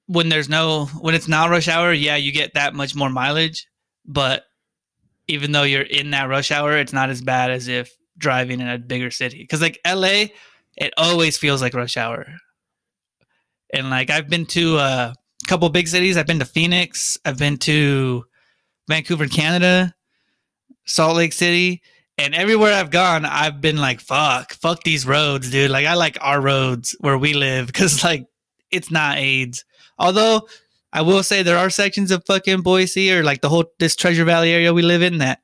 when 0.06 0.30
there's 0.30 0.48
no, 0.48 0.86
when 1.02 1.14
it's 1.14 1.28
not 1.28 1.50
rush 1.50 1.68
hour, 1.68 1.92
yeah, 1.92 2.16
you 2.16 2.32
get 2.32 2.54
that 2.54 2.74
much 2.74 2.94
more 2.94 3.10
mileage. 3.10 3.66
But 4.06 4.44
even 5.28 5.52
though 5.52 5.64
you're 5.64 5.82
in 5.82 6.12
that 6.12 6.30
rush 6.30 6.50
hour, 6.50 6.78
it's 6.78 6.94
not 6.94 7.10
as 7.10 7.20
bad 7.20 7.50
as 7.50 7.68
if 7.68 7.92
driving 8.16 8.58
in 8.62 8.68
a 8.68 8.78
bigger 8.78 9.10
city. 9.10 9.46
Cause 9.46 9.60
like 9.60 9.78
LA, 9.86 10.28
it 10.74 10.94
always 10.96 11.36
feels 11.36 11.60
like 11.60 11.74
rush 11.74 11.98
hour. 11.98 12.24
And 13.74 13.90
like, 13.90 14.08
I've 14.08 14.30
been 14.30 14.46
to 14.46 14.78
uh, 14.78 15.12
a 15.12 15.46
couple 15.46 15.68
big 15.68 15.88
cities. 15.88 16.16
I've 16.16 16.26
been 16.26 16.38
to 16.38 16.46
Phoenix. 16.46 17.18
I've 17.26 17.38
been 17.38 17.58
to 17.58 18.24
Vancouver, 18.88 19.26
Canada, 19.26 19.94
Salt 20.86 21.16
Lake 21.16 21.34
City. 21.34 21.82
And 22.16 22.34
everywhere 22.34 22.74
I've 22.74 22.90
gone, 22.90 23.24
I've 23.24 23.60
been 23.60 23.76
like, 23.76 24.00
fuck, 24.00 24.54
fuck 24.54 24.84
these 24.84 25.04
roads, 25.04 25.50
dude. 25.50 25.70
Like, 25.70 25.86
I 25.86 25.94
like 25.94 26.16
our 26.20 26.40
roads 26.40 26.94
where 27.00 27.18
we 27.18 27.34
live 27.34 27.66
because, 27.66 28.04
like, 28.04 28.26
it's 28.70 28.90
not 28.90 29.18
AIDS. 29.18 29.64
Although, 29.98 30.48
I 30.92 31.02
will 31.02 31.24
say 31.24 31.42
there 31.42 31.58
are 31.58 31.70
sections 31.70 32.12
of 32.12 32.24
fucking 32.24 32.62
Boise 32.62 33.12
or 33.12 33.24
like 33.24 33.40
the 33.40 33.48
whole, 33.48 33.64
this 33.80 33.96
Treasure 33.96 34.24
Valley 34.24 34.52
area 34.52 34.72
we 34.72 34.82
live 34.82 35.02
in 35.02 35.18
that 35.18 35.40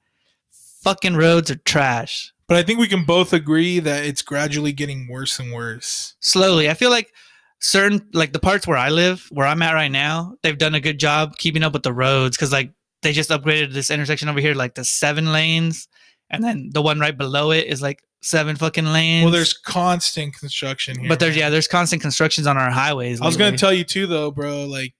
fucking 0.82 1.16
roads 1.16 1.50
are 1.50 1.56
trash. 1.56 2.32
But 2.46 2.56
I 2.56 2.62
think 2.62 2.78
we 2.78 2.88
can 2.88 3.04
both 3.04 3.32
agree 3.32 3.80
that 3.80 4.04
it's 4.04 4.22
gradually 4.22 4.72
getting 4.72 5.08
worse 5.08 5.40
and 5.40 5.52
worse. 5.52 6.14
Slowly. 6.20 6.70
I 6.70 6.74
feel 6.74 6.90
like 6.90 7.12
certain, 7.58 8.08
like 8.12 8.32
the 8.32 8.38
parts 8.38 8.66
where 8.66 8.78
I 8.78 8.90
live, 8.90 9.26
where 9.32 9.46
I'm 9.46 9.62
at 9.62 9.74
right 9.74 9.90
now, 9.90 10.34
they've 10.42 10.56
done 10.56 10.74
a 10.76 10.80
good 10.80 11.00
job 11.00 11.36
keeping 11.36 11.64
up 11.64 11.72
with 11.72 11.82
the 11.82 11.92
roads 11.92 12.36
because, 12.36 12.52
like, 12.52 12.70
they 13.02 13.12
just 13.12 13.30
upgraded 13.30 13.72
this 13.72 13.90
intersection 13.90 14.28
over 14.28 14.40
here, 14.40 14.54
like 14.54 14.76
the 14.76 14.84
seven 14.84 15.32
lanes. 15.32 15.88
And 16.30 16.44
then 16.44 16.70
the 16.72 16.80
one 16.82 17.00
right 17.00 17.16
below 17.16 17.50
it 17.50 17.66
is 17.66 17.82
like 17.82 18.02
seven 18.22 18.54
fucking 18.56 18.86
lanes. 18.86 19.24
Well, 19.24 19.32
there's 19.32 19.52
constant 19.52 20.36
construction 20.36 20.98
here. 20.98 21.08
But 21.08 21.20
there's 21.20 21.36
yeah, 21.36 21.50
there's 21.50 21.66
constant 21.68 22.02
constructions 22.02 22.46
on 22.46 22.56
our 22.56 22.70
highways. 22.70 23.20
I 23.20 23.26
was 23.26 23.36
gonna 23.36 23.58
tell 23.58 23.72
you 23.72 23.84
too, 23.84 24.06
though, 24.06 24.30
bro. 24.30 24.64
Like, 24.64 24.94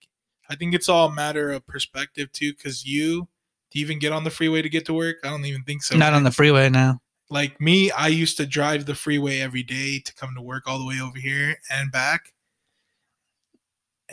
I 0.49 0.55
think 0.55 0.73
it's 0.73 0.89
all 0.89 1.07
a 1.07 1.13
matter 1.13 1.51
of 1.51 1.65
perspective 1.65 2.31
too. 2.31 2.53
Because 2.53 2.85
you, 2.85 3.29
do 3.71 3.79
you 3.79 3.85
even 3.85 3.99
get 3.99 4.11
on 4.11 4.23
the 4.25 4.29
freeway 4.29 4.61
to 4.61 4.69
get 4.69 4.85
to 4.87 4.93
work? 4.93 5.17
I 5.23 5.29
don't 5.29 5.45
even 5.45 5.63
think 5.63 5.83
so. 5.83 5.97
not 5.97 6.13
on 6.13 6.23
the 6.23 6.31
freeway 6.31 6.69
now. 6.69 6.99
like 7.29 7.61
me, 7.61 7.91
I 7.91 8.07
used 8.09 8.35
to 8.37 8.45
drive 8.45 8.85
the 8.85 8.95
freeway 8.95 9.39
every 9.39 9.63
day 9.63 9.99
to 9.99 10.13
come 10.13 10.33
to 10.35 10.41
work 10.41 10.63
all 10.67 10.79
the 10.79 10.85
way 10.85 10.99
over 11.01 11.17
here 11.17 11.55
and 11.69 11.91
back. 11.91 12.33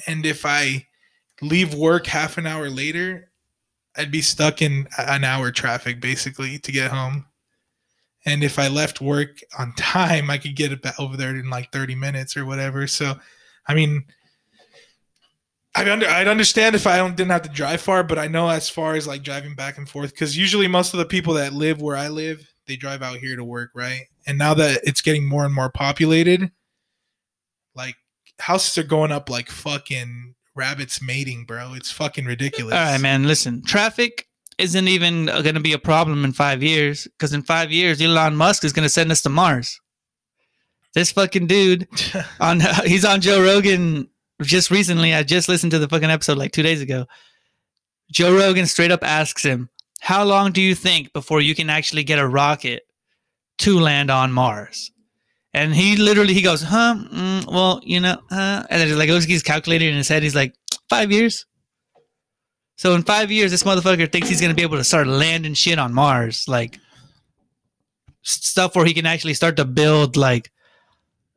And 0.07 0.25
if 0.25 0.47
I 0.47 0.87
leave 1.43 1.75
work 1.75 2.07
half 2.07 2.39
an 2.39 2.47
hour 2.47 2.71
later, 2.71 3.33
I'd 3.99 4.13
be 4.13 4.23
stuck 4.23 4.63
in 4.63 4.87
an 4.97 5.25
hour 5.25 5.51
traffic 5.51 6.01
basically 6.01 6.59
to 6.61 6.73
get 6.73 6.91
home. 6.91 7.27
And 8.25 8.45
if 8.45 8.59
I 8.59 8.69
left 8.69 9.01
work 9.01 9.41
on 9.59 9.73
time, 9.77 10.31
I 10.31 10.39
could 10.39 10.55
get 10.55 10.73
over 10.99 11.17
there 11.17 11.31
in 11.31 11.51
like 11.51 11.73
30 11.73 11.95
minutes 11.95 12.37
or 12.37 12.47
whatever. 12.47 12.87
So, 12.87 13.15
I 13.67 13.75
mean, 13.75 14.05
I'd, 15.75 15.89
under, 15.89 16.07
I'd 16.07 16.29
understand 16.29 16.75
if 16.75 16.87
I 16.87 16.97
don't, 16.97 17.17
didn't 17.17 17.31
have 17.31 17.43
to 17.43 17.49
drive 17.49 17.81
far, 17.81 18.03
but 18.03 18.19
I 18.19 18.27
know 18.27 18.49
as 18.49 18.69
far 18.69 18.95
as 18.95 19.07
like 19.07 19.23
driving 19.23 19.55
back 19.55 19.79
and 19.79 19.89
forth, 19.89 20.11
because 20.11 20.37
usually 20.37 20.69
most 20.69 20.95
of 20.95 20.99
the 20.99 21.05
people 21.05 21.35
that 21.35 21.53
live 21.53 21.81
where 21.81 21.97
I 21.97 22.09
live, 22.09 22.53
they 22.67 22.77
drive 22.77 23.03
out 23.03 23.19
here 23.19 23.37
to 23.37 23.45
work, 23.45 23.71
right? 23.75 24.03
And 24.27 24.39
now 24.39 24.55
that 24.55 24.81
it's 24.85 25.01
getting 25.01 25.27
more 25.27 25.45
and 25.45 25.55
more 25.55 25.71
populated, 25.71 26.51
like 27.75 27.97
houses 28.39 28.77
are 28.79 28.87
going 28.87 29.13
up 29.13 29.31
like 29.31 29.49
fucking 29.49 30.35
rabbits 30.59 31.01
mating, 31.01 31.45
bro. 31.45 31.73
It's 31.75 31.91
fucking 31.91 32.27
ridiculous. 32.27 32.75
All 32.75 32.81
right, 32.81 33.01
man. 33.01 33.25
Listen, 33.25 33.63
traffic 33.63 34.27
isn't 34.59 34.89
even 34.89 35.27
going 35.27 35.55
to 35.55 35.61
be 35.61 35.73
a 35.73 35.79
problem 35.79 36.25
in 36.25 36.33
five 36.33 36.63
years 36.63 37.05
because 37.05 37.33
in 37.33 37.43
five 37.43 37.71
years, 37.71 38.03
Elon 38.03 38.37
Musk 38.37 38.65
is 38.65 38.73
going 38.73 38.85
to 38.85 38.91
send 38.91 39.13
us 39.13 39.23
to 39.23 39.29
Mars. 39.29 39.81
This 40.95 41.13
fucking 41.13 41.47
dude 41.47 41.87
on 42.41 42.61
he's 42.85 43.05
on 43.05 43.21
Joe 43.21 43.43
Rogan 43.43 44.09
just 44.43 44.71
recently. 44.71 45.15
I 45.15 45.23
just 45.23 45.49
listened 45.49 45.73
to 45.73 45.79
the 45.79 45.89
fucking 45.89 46.11
episode 46.11 46.37
like 46.37 46.53
two 46.53 46.63
days 46.63 46.83
ago. 46.83 47.07
Joe 48.11 48.37
Rogan 48.37 48.67
straight 48.67 48.91
up 48.91 49.05
asks 49.05 49.45
him, 49.45 49.71
"How 50.01 50.25
long 50.25 50.51
do 50.53 50.61
you 50.61 50.75
think 50.75 51.13
before 51.13 51.41
you 51.41 51.55
can 51.55 51.71
actually 51.71 52.03
get 52.03 52.19
a 52.19 52.27
rocket 52.27 52.83
to 53.59 53.79
land 53.79 54.11
on 54.11 54.33
Mars?" 54.33 54.91
And 55.55 55.75
he 55.75 55.97
literally 55.97 56.35
he 56.35 56.43
goes, 56.43 56.63
"Huh? 56.63 56.97
Mm, 57.13 57.53
well, 57.53 57.81
you 57.83 58.01
know, 58.01 58.21
uh," 58.31 58.65
and 58.69 58.81
then 58.81 58.99
like 58.99 59.09
looks 59.09 59.25
he's 59.25 59.43
calculating 59.43 59.89
in 59.89 59.97
his 59.97 60.09
head. 60.09 60.23
He's 60.23 60.35
like, 60.35 60.55
five 60.89 61.11
years." 61.11 61.47
So 62.77 62.95
in 62.95 63.03
five 63.03 63.31
years, 63.31 63.51
this 63.51 63.65
motherfucker 63.65 64.11
thinks 64.11 64.29
he's 64.29 64.41
gonna 64.41 64.55
be 64.55 64.63
able 64.63 64.77
to 64.77 64.85
start 64.85 65.07
landing 65.07 65.55
shit 65.55 65.79
on 65.79 65.93
Mars, 65.93 66.45
like 66.47 66.79
stuff 68.23 68.77
where 68.77 68.85
he 68.85 68.95
can 68.95 69.07
actually 69.07 69.35
start 69.35 69.57
to 69.57 69.65
build 69.65 70.17
like 70.17 70.53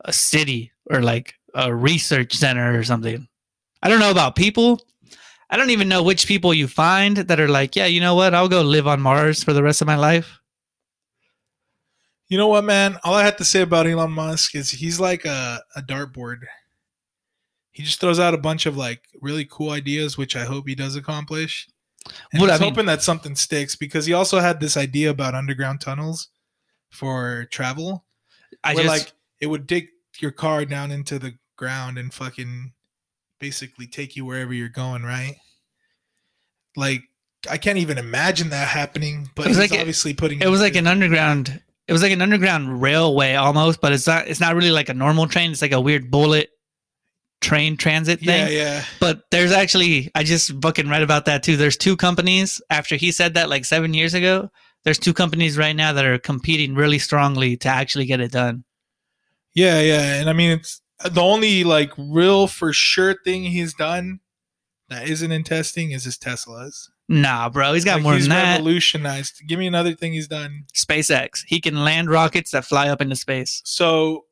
a 0.06 0.14
city 0.14 0.72
or 0.90 1.02
like 1.02 1.34
a 1.56 1.74
research 1.74 2.34
center 2.34 2.78
or 2.78 2.84
something. 2.84 3.28
I 3.82 3.90
don't 3.90 4.00
know 4.00 4.12
about 4.12 4.36
people. 4.36 4.82
I 5.50 5.58
don't 5.58 5.70
even 5.72 5.90
know 5.90 6.04
which 6.04 6.28
people 6.28 6.54
you 6.54 6.68
find 6.68 7.18
that 7.18 7.40
are 7.40 7.50
like, 7.50 7.76
yeah, 7.76 7.86
you 7.86 8.00
know 8.00 8.16
what? 8.16 8.34
I'll 8.34 8.48
go 8.48 8.62
live 8.62 8.88
on 8.88 9.02
Mars 9.02 9.44
for 9.44 9.54
the 9.54 9.64
rest 9.64 9.82
of 9.82 9.88
my 9.88 9.96
life. 9.96 10.41
You 12.32 12.38
know 12.38 12.48
what, 12.48 12.64
man? 12.64 12.98
All 13.04 13.14
I 13.14 13.26
have 13.26 13.36
to 13.38 13.44
say 13.44 13.60
about 13.60 13.88
Elon 13.88 14.14
Musk 14.14 14.56
is 14.56 14.70
he's 14.70 15.02
like 15.02 15.26
a, 15.26 15.62
a 15.76 15.82
dartboard. 15.82 16.38
He 17.72 17.84
just 17.84 18.00
throws 18.00 18.22
out 18.22 18.34
a 18.34 18.38
bunch 18.38 18.66
of 18.66 18.78
like 18.78 19.02
really 19.22 19.46
cool 19.52 19.72
ideas, 19.72 20.18
which 20.18 20.38
I 20.38 20.46
hope 20.46 20.66
he 20.66 20.74
does 20.74 20.96
accomplish. 20.96 21.68
And 22.32 22.42
I 22.42 22.58
mean- 22.58 22.70
hoping 22.70 22.86
that 22.86 23.02
something 23.02 23.36
sticks 23.36 23.76
because 23.76 24.06
he 24.06 24.14
also 24.14 24.40
had 24.40 24.62
this 24.62 24.78
idea 24.78 25.10
about 25.10 25.36
underground 25.36 25.82
tunnels 25.82 26.30
for 26.90 27.50
travel, 27.52 28.06
I 28.64 28.76
where 28.76 28.86
just 28.86 29.08
like 29.08 29.14
it 29.42 29.48
would 29.48 29.68
dig 29.68 29.90
your 30.20 30.32
car 30.32 30.64
down 30.64 30.90
into 30.90 31.20
the 31.20 31.34
ground 31.58 31.98
and 31.98 32.14
fucking 32.14 32.72
basically 33.40 33.88
take 33.88 34.16
you 34.16 34.24
wherever 34.24 34.54
you're 34.54 34.70
going, 34.70 35.04
right? 35.04 35.36
Like 36.78 37.04
I 37.50 37.58
can't 37.58 37.78
even 37.78 37.98
imagine 37.98 38.52
that 38.52 38.70
happening, 38.70 39.30
but 39.36 39.48
was 39.48 39.58
he's 39.58 39.70
like 39.70 39.78
obviously 39.78 40.14
putting 40.14 40.40
it 40.40 40.48
was 40.48 40.62
like 40.62 40.78
an 40.78 40.88
underground 40.88 41.62
it 41.88 41.94
was 41.94 42.02
like 42.02 42.12
an 42.12 42.22
underground 42.22 42.82
railway 42.82 43.34
almost 43.36 43.82
but 43.82 43.92
it's 43.92 44.08
not 44.08 44.28
it's 44.28 44.40
not 44.40 44.56
really 44.56 44.72
like 44.72 44.90
a 44.90 44.94
normal 44.94 45.28
train. 45.28 45.52
It's 45.52 45.62
like 45.62 45.72
a 45.72 45.82
weird 45.82 46.12
bullet 46.12 46.50
train 47.42 47.76
transit 47.76 48.20
thing. 48.20 48.48
yeah, 48.48 48.50
yeah. 48.50 48.84
but 49.00 49.24
there's 49.32 49.52
actually 49.52 50.12
i 50.14 50.24
just 50.24 50.52
fucking 50.62 50.88
read 50.88 51.02
about 51.02 51.26
that 51.26 51.44
too. 51.44 51.58
There's 51.58 51.78
two 51.78 51.98
companies 51.98 52.62
after 52.70 52.96
he 52.96 53.12
said 53.12 53.34
that 53.34 53.50
like 53.50 53.66
seven 53.66 53.94
years 53.94 54.14
ago 54.14 54.50
there's 54.84 55.00
two 55.00 55.14
companies 55.14 55.58
right 55.58 55.76
now 55.76 55.94
that 55.94 56.06
are 56.06 56.20
competing 56.20 56.76
really 56.76 57.00
strongly 57.00 57.58
to 57.58 57.68
actually 57.68 58.06
get 58.06 58.20
it 58.20 58.32
done. 58.32 58.64
Yeah, 59.54 59.82
yeah, 59.82 60.20
and 60.20 60.30
I 60.30 60.34
mean 60.34 60.52
it's 60.52 60.82
the 61.04 61.22
only 61.22 61.64
like 61.64 61.92
real 61.98 62.48
for 62.48 62.74
sure 62.74 63.16
thing 63.24 63.44
he's 63.44 63.74
done 63.74 64.20
that 64.90 65.10
isn't 65.10 65.32
in 65.32 65.44
testing 65.44 65.92
is 65.92 66.04
his 66.04 66.18
Teslas. 66.18 66.90
Nah 67.12 67.50
bro 67.50 67.74
he's 67.74 67.84
got 67.86 67.96
Like, 67.96 68.04
more 68.04 68.14
he's 68.14 68.24
than 68.24 68.30
that 68.38 68.52
revolutionized. 68.58 69.42
Give 69.48 69.60
me 69.60 69.68
another 69.68 69.94
thing 69.94 70.14
he's 70.14 70.28
done. 70.28 70.66
spacex 70.74 71.44
he 71.46 71.60
can 71.60 71.84
land 71.84 72.10
rockets 72.10 72.52
that 72.52 72.66
fly 72.66 72.88
up 72.90 73.02
into 73.02 73.16
space 73.16 73.62
So 73.66 74.26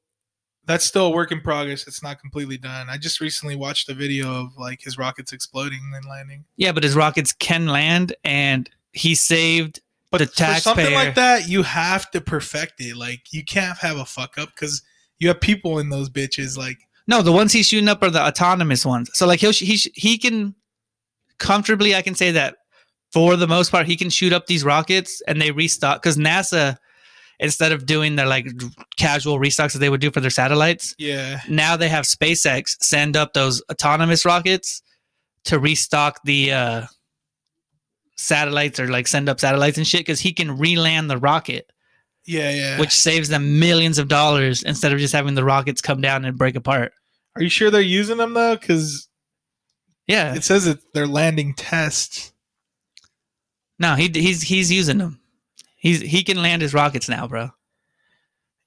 that's 0.65 0.85
still 0.85 1.07
a 1.07 1.09
work 1.09 1.31
in 1.31 1.41
progress. 1.41 1.87
It's 1.87 2.03
not 2.03 2.19
completely 2.19 2.57
done. 2.57 2.89
I 2.91 2.97
just 2.99 3.19
recently 3.19 3.55
watched 3.55 3.89
a 3.89 3.93
video 3.95 4.31
of 4.33 4.55
like 4.57 4.81
his 4.81 4.97
rockets 4.99 5.33
exploding 5.33 5.79
and 5.95 6.05
landing. 6.05 6.45
yeah 6.57 6.71
but 6.71 6.83
his 6.83 6.95
rockets 6.95 7.33
can 7.33 7.67
land 7.67 8.15
and 8.23 8.69
he 8.93 9.13
saved 9.15 9.81
But 10.11 10.19
The 10.19 10.25
for 10.27 10.59
something 10.61 10.93
like 10.93 11.15
that, 11.15 11.47
you 11.49 11.63
have 11.63 12.09
to 12.11 12.21
perfect 12.21 12.81
it. 12.81 12.95
Like 12.95 13.33
you 13.33 13.43
can't 13.43 13.77
have 13.79 13.97
a 13.97 14.05
fuck 14.05 14.37
up 14.37 14.49
because 14.55 14.81
you 15.17 15.27
have 15.27 15.41
people 15.41 15.79
in 15.79 15.89
those 15.89 16.09
bitches. 16.09 16.57
Like 16.57 16.77
No, 17.07 17.21
the 17.23 17.31
ones 17.31 17.51
he's 17.51 17.67
shooting 17.67 17.89
up 17.89 18.01
are 18.03 18.09
the 18.11 18.21
autonomous 18.21 18.85
ones. 18.85 19.09
So 19.13 19.25
like 19.27 19.39
he'll 19.41 19.51
sh- 19.51 19.61
he 19.71 19.75
sh- 19.77 19.89
he 19.95 20.17
can 20.17 20.55
comfortably, 21.39 21.95
I 21.95 22.01
can 22.01 22.15
say 22.15 22.31
that 22.31 22.57
for 23.11 23.35
the 23.35 23.47
most 23.47 23.71
part, 23.71 23.87
he 23.87 23.95
can 23.97 24.09
shoot 24.09 24.33
up 24.33 24.47
these 24.47 24.63
rockets 24.63 25.21
and 25.27 25.41
they 25.41 25.51
restock 25.51 26.01
because 26.01 26.17
NASA, 26.17 26.77
instead 27.39 27.71
of 27.71 27.85
doing 27.85 28.15
their 28.15 28.27
like 28.27 28.47
casual 28.97 29.39
restocks 29.39 29.73
that 29.73 29.79
they 29.79 29.89
would 29.89 30.01
do 30.01 30.11
for 30.11 30.19
their 30.19 30.29
satellites, 30.29 30.93
yeah, 30.97 31.41
now 31.49 31.75
they 31.75 31.89
have 31.89 32.05
SpaceX 32.05 32.75
send 32.81 33.17
up 33.17 33.33
those 33.33 33.61
autonomous 33.71 34.25
rockets 34.25 34.81
to 35.45 35.57
restock 35.57 36.19
the 36.23 36.51
uh, 36.51 36.85
satellites 38.17 38.79
or 38.79 38.87
like 38.87 39.07
send 39.07 39.29
up 39.29 39.39
satellites 39.39 39.77
and 39.77 39.87
shit 39.87 40.01
because 40.01 40.19
he 40.19 40.33
can 40.33 40.57
re-land 40.57 41.09
the 41.09 41.17
rocket, 41.17 41.71
yeah, 42.25 42.51
yeah. 42.51 42.79
which 42.79 42.91
saves 42.91 43.29
them 43.29 43.59
millions 43.59 43.97
of 43.97 44.07
dollars 44.07 44.61
instead 44.63 44.91
of 44.91 44.99
just 44.99 45.13
having 45.13 45.35
the 45.35 45.43
rockets 45.43 45.81
come 45.81 46.01
down 46.01 46.25
and 46.25 46.37
break 46.37 46.55
apart. 46.55 46.91
are 47.35 47.41
you 47.41 47.49
sure 47.49 47.71
they're 47.71 47.81
using 47.81 48.17
them 48.17 48.33
though? 48.33 48.55
Because 48.55 49.07
Yeah, 50.07 50.35
it 50.35 50.43
says 50.43 50.65
that 50.65 50.79
they're 50.93 51.07
landing 51.07 51.53
tests. 51.55 52.33
No, 53.79 53.95
he 53.95 54.09
he's 54.13 54.41
he's 54.41 54.71
using 54.71 54.97
them. 54.97 55.19
He's 55.77 56.01
he 56.01 56.23
can 56.23 56.41
land 56.41 56.61
his 56.61 56.73
rockets 56.73 57.07
now, 57.07 57.27
bro. 57.27 57.49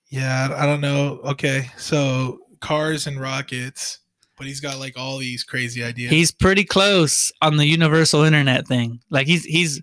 Yeah, 0.08 0.54
I 0.56 0.66
don't 0.66 0.80
know. 0.80 1.20
Okay, 1.24 1.70
so 1.76 2.38
cars 2.60 3.06
and 3.06 3.20
rockets, 3.20 3.98
but 4.36 4.46
he's 4.46 4.60
got 4.60 4.78
like 4.78 4.98
all 4.98 5.18
these 5.18 5.44
crazy 5.44 5.84
ideas. 5.84 6.10
He's 6.10 6.32
pretty 6.32 6.64
close 6.64 7.30
on 7.42 7.58
the 7.58 7.66
universal 7.66 8.22
internet 8.22 8.66
thing. 8.66 9.00
Like 9.10 9.26
he's 9.26 9.44
he's 9.44 9.82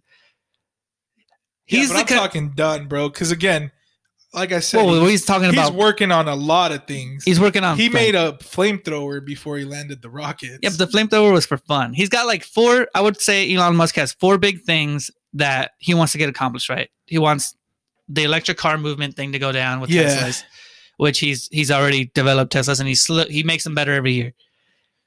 yeah, 1.67 1.79
he's 1.79 1.89
but 1.89 1.93
the 1.93 1.99
I'm 1.99 2.05
ki- 2.07 2.15
talking 2.15 2.49
done, 2.51 2.87
bro. 2.87 3.09
Because 3.09 3.31
again, 3.31 3.71
like 4.33 4.51
I 4.51 4.59
said, 4.59 4.83
well, 4.85 5.01
he's, 5.01 5.11
he's 5.11 5.25
talking 5.25 5.49
he's 5.49 5.53
about 5.53 5.73
working 5.73 6.11
on 6.11 6.27
a 6.27 6.35
lot 6.35 6.71
of 6.71 6.85
things. 6.85 7.23
he's 7.23 7.39
working 7.39 7.63
on. 7.63 7.77
he 7.77 7.89
made 7.89 8.15
a 8.15 8.33
flamethrower 8.33 9.23
before 9.23 9.57
he 9.57 9.65
landed 9.65 10.01
the 10.01 10.09
rockets. 10.09 10.59
Yeah, 10.61 10.69
but 10.69 10.77
the 10.79 10.97
flamethrower 10.97 11.33
was 11.33 11.45
for 11.45 11.57
fun. 11.57 11.93
He's 11.93 12.09
got 12.09 12.27
like 12.27 12.43
four. 12.43 12.87
I 12.93 13.01
would 13.01 13.19
say 13.19 13.53
Elon 13.53 13.75
Musk 13.75 13.95
has 13.95 14.13
four 14.13 14.37
big 14.37 14.61
things 14.61 15.09
that 15.33 15.71
he 15.77 15.93
wants 15.93 16.11
to 16.13 16.17
get 16.17 16.29
accomplished. 16.29 16.69
Right, 16.69 16.89
he 17.05 17.17
wants 17.17 17.55
the 18.07 18.23
electric 18.23 18.57
car 18.57 18.77
movement 18.77 19.15
thing 19.15 19.31
to 19.33 19.39
go 19.39 19.51
down 19.51 19.79
with 19.79 19.89
Yeah. 19.89 20.03
Teslas, 20.03 20.43
which 20.97 21.19
he's 21.19 21.47
he's 21.51 21.69
already 21.71 22.11
developed 22.15 22.51
Teslas 22.53 22.79
and 22.79 22.87
he's 22.87 23.01
sl- 23.03 23.27
he 23.29 23.43
makes 23.43 23.63
them 23.63 23.75
better 23.75 23.93
every 23.93 24.13
year. 24.13 24.33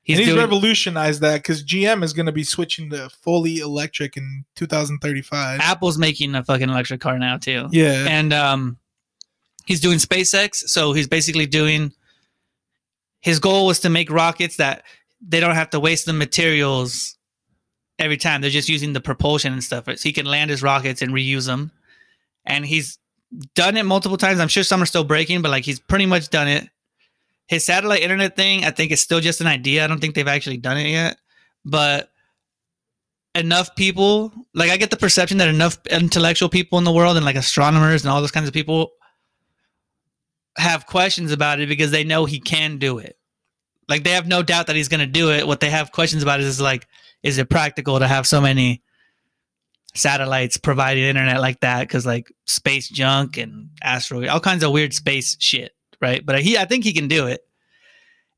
He's, 0.04 0.16
and 0.18 0.24
he's 0.26 0.34
doing 0.34 0.40
revolutionized 0.44 1.20
that 1.20 1.36
because 1.36 1.62
GM 1.64 2.02
is 2.02 2.12
going 2.12 2.26
to 2.26 2.32
be 2.32 2.42
switching 2.42 2.90
to 2.90 3.08
fully 3.22 3.58
electric 3.58 4.16
in 4.16 4.44
2035. 4.56 5.60
Apple's 5.60 5.96
making 5.96 6.34
a 6.34 6.42
fucking 6.42 6.68
electric 6.68 7.00
car 7.00 7.18
now 7.20 7.36
too. 7.36 7.68
yeah, 7.70 8.06
and 8.08 8.32
um, 8.32 8.78
he's 9.64 9.80
doing 9.80 9.98
SpaceX. 9.98 10.56
So 10.66 10.92
he's 10.92 11.06
basically 11.08 11.46
doing. 11.46 11.92
His 13.20 13.38
goal 13.38 13.66
was 13.66 13.78
to 13.80 13.90
make 13.90 14.10
rockets 14.10 14.56
that 14.56 14.82
they 15.24 15.38
don't 15.38 15.54
have 15.54 15.70
to 15.70 15.78
waste 15.78 16.06
the 16.06 16.12
materials 16.12 17.16
every 17.98 18.16
time. 18.16 18.40
They're 18.40 18.50
just 18.50 18.68
using 18.68 18.92
the 18.92 19.00
propulsion 19.00 19.52
and 19.52 19.62
stuff. 19.62 19.84
So 19.86 19.94
he 19.96 20.12
can 20.12 20.26
land 20.26 20.50
his 20.50 20.62
rockets 20.62 21.02
and 21.02 21.12
reuse 21.12 21.46
them. 21.46 21.72
And 22.44 22.66
he's 22.66 22.98
done 23.54 23.76
it 23.76 23.84
multiple 23.84 24.16
times. 24.16 24.40
I'm 24.40 24.48
sure 24.48 24.62
some 24.62 24.82
are 24.82 24.86
still 24.86 25.04
breaking, 25.04 25.42
but 25.42 25.50
like 25.50 25.64
he's 25.64 25.80
pretty 25.80 26.06
much 26.06 26.28
done 26.28 26.48
it. 26.48 26.68
His 27.46 27.64
satellite 27.64 28.02
internet 28.02 28.36
thing, 28.36 28.64
I 28.64 28.70
think, 28.70 28.92
is 28.92 29.00
still 29.00 29.20
just 29.20 29.40
an 29.40 29.46
idea. 29.46 29.84
I 29.84 29.86
don't 29.86 30.00
think 30.00 30.14
they've 30.14 30.28
actually 30.28 30.56
done 30.58 30.78
it 30.78 30.88
yet. 30.88 31.16
But 31.64 32.10
enough 33.34 33.74
people, 33.76 34.32
like 34.54 34.70
I 34.70 34.76
get 34.76 34.90
the 34.90 34.96
perception 34.96 35.38
that 35.38 35.48
enough 35.48 35.78
intellectual 35.86 36.48
people 36.48 36.78
in 36.78 36.84
the 36.84 36.92
world 36.92 37.16
and 37.16 37.24
like 37.24 37.36
astronomers 37.36 38.02
and 38.02 38.10
all 38.10 38.20
those 38.20 38.30
kinds 38.30 38.48
of 38.48 38.54
people 38.54 38.92
have 40.56 40.86
questions 40.86 41.32
about 41.32 41.60
it 41.60 41.68
because 41.68 41.90
they 41.90 42.04
know 42.04 42.24
he 42.24 42.40
can 42.40 42.78
do 42.78 42.98
it. 42.98 43.16
Like 43.88 44.04
they 44.04 44.10
have 44.10 44.26
no 44.26 44.42
doubt 44.42 44.66
that 44.66 44.76
he's 44.76 44.88
going 44.88 45.00
to 45.00 45.06
do 45.06 45.30
it. 45.30 45.46
What 45.46 45.60
they 45.60 45.70
have 45.70 45.92
questions 45.92 46.22
about 46.22 46.40
is 46.40 46.60
like, 46.60 46.86
is 47.22 47.38
it 47.38 47.48
practical 47.48 47.98
to 47.98 48.08
have 48.08 48.26
so 48.26 48.40
many 48.40 48.82
satellites 49.94 50.56
providing 50.56 51.04
internet 51.04 51.40
like 51.40 51.60
that? 51.60 51.80
Because 51.80 52.06
like 52.06 52.32
space 52.46 52.88
junk 52.88 53.36
and 53.36 53.70
asteroid, 53.82 54.28
all 54.28 54.40
kinds 54.40 54.64
of 54.64 54.72
weird 54.72 54.92
space 54.94 55.36
shit, 55.38 55.72
right? 56.00 56.24
But 56.24 56.40
he, 56.40 56.58
I 56.58 56.64
think 56.64 56.84
he 56.84 56.92
can 56.92 57.08
do 57.08 57.26
it. 57.26 57.40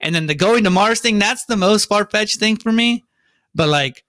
And 0.00 0.14
then 0.14 0.26
the 0.26 0.34
going 0.34 0.64
to 0.64 0.70
Mars 0.70 1.00
thing, 1.00 1.18
that's 1.18 1.46
the 1.46 1.56
most 1.56 1.86
far 1.86 2.04
fetched 2.04 2.38
thing 2.38 2.56
for 2.56 2.72
me. 2.72 3.04
But 3.54 3.68
like, 3.68 4.04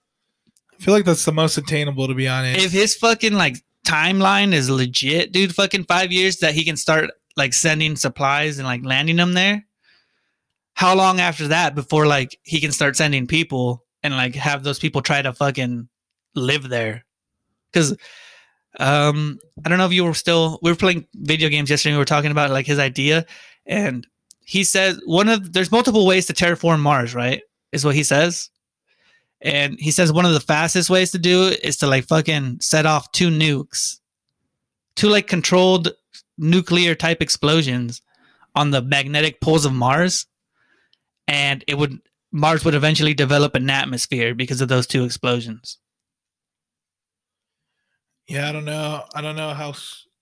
I 0.73 0.83
feel 0.83 0.93
like 0.93 1.05
that's 1.05 1.25
the 1.25 1.31
most 1.31 1.57
attainable, 1.57 2.07
to 2.07 2.13
be 2.13 2.27
honest. 2.27 2.65
if 2.65 2.71
his 2.71 2.95
fucking 2.95 3.33
like 3.33 3.55
timeline 3.85 4.51
is 4.51 4.69
legit, 4.69 5.31
dude, 5.31 5.55
fucking 5.55 5.85
five 5.85 6.11
years 6.11 6.37
that 6.37 6.53
he 6.53 6.65
can 6.65 6.75
start 6.75 7.11
like 7.37 7.53
sending 7.53 7.95
supplies 7.95 8.57
and 8.57 8.67
like 8.67 8.83
landing 8.83 9.15
them 9.15 9.33
there. 9.33 9.65
How 10.73 10.95
long 10.95 11.21
after 11.21 11.47
that 11.49 11.75
before 11.75 12.05
like 12.05 12.37
he 12.43 12.59
can 12.59 12.73
start 12.73 12.97
sending 12.97 13.27
people 13.27 13.84
and 14.05 14.15
like 14.15 14.35
have 14.35 14.63
those 14.63 14.79
people 14.79 15.01
try 15.01 15.21
to 15.21 15.33
fucking 15.33 15.89
live 16.35 16.69
there? 16.69 17.05
Because 17.71 17.97
um, 18.79 19.39
I 19.65 19.69
don't 19.69 19.77
know 19.77 19.85
if 19.87 19.93
you 19.93 20.05
were 20.05 20.13
still 20.13 20.59
we 20.61 20.71
were 20.71 20.77
playing 20.77 21.07
video 21.15 21.49
games 21.49 21.69
yesterday. 21.69 21.93
We 21.93 21.99
were 21.99 22.05
talking 22.05 22.31
about 22.31 22.51
like 22.51 22.67
his 22.67 22.79
idea, 22.79 23.25
and 23.65 24.05
he 24.41 24.63
says 24.63 25.01
one 25.05 25.27
of 25.27 25.53
there's 25.53 25.71
multiple 25.71 26.05
ways 26.05 26.27
to 26.27 26.33
terraform 26.33 26.79
Mars, 26.79 27.15
right? 27.15 27.41
Is 27.71 27.83
what 27.83 27.95
he 27.95 28.03
says. 28.03 28.49
And 29.41 29.79
he 29.79 29.91
says 29.91 30.13
one 30.13 30.25
of 30.25 30.33
the 30.33 30.39
fastest 30.39 30.89
ways 30.89 31.11
to 31.11 31.19
do 31.19 31.47
it 31.47 31.63
is 31.63 31.77
to 31.77 31.87
like 31.87 32.07
fucking 32.07 32.59
set 32.61 32.85
off 32.85 33.11
two 33.11 33.29
nukes, 33.29 33.99
two 34.95 35.09
like 35.09 35.27
controlled 35.27 35.91
nuclear 36.37 36.95
type 36.95 37.21
explosions 37.21 38.01
on 38.55 38.71
the 38.71 38.81
magnetic 38.81 39.41
poles 39.41 39.65
of 39.65 39.73
Mars. 39.73 40.25
And 41.27 41.63
it 41.67 41.77
would, 41.77 41.99
Mars 42.35 42.65
would 42.65 42.75
eventually 42.75 43.13
develop 43.13 43.55
an 43.55 43.69
atmosphere 43.69 44.35
because 44.35 44.59
of 44.59 44.67
those 44.67 44.85
two 44.85 45.05
explosions. 45.05 45.77
yeah, 48.27 48.49
I 48.49 48.51
don't 48.51 48.65
know. 48.65 49.05
I 49.15 49.21
don't 49.21 49.37
know 49.37 49.53
how 49.53 49.73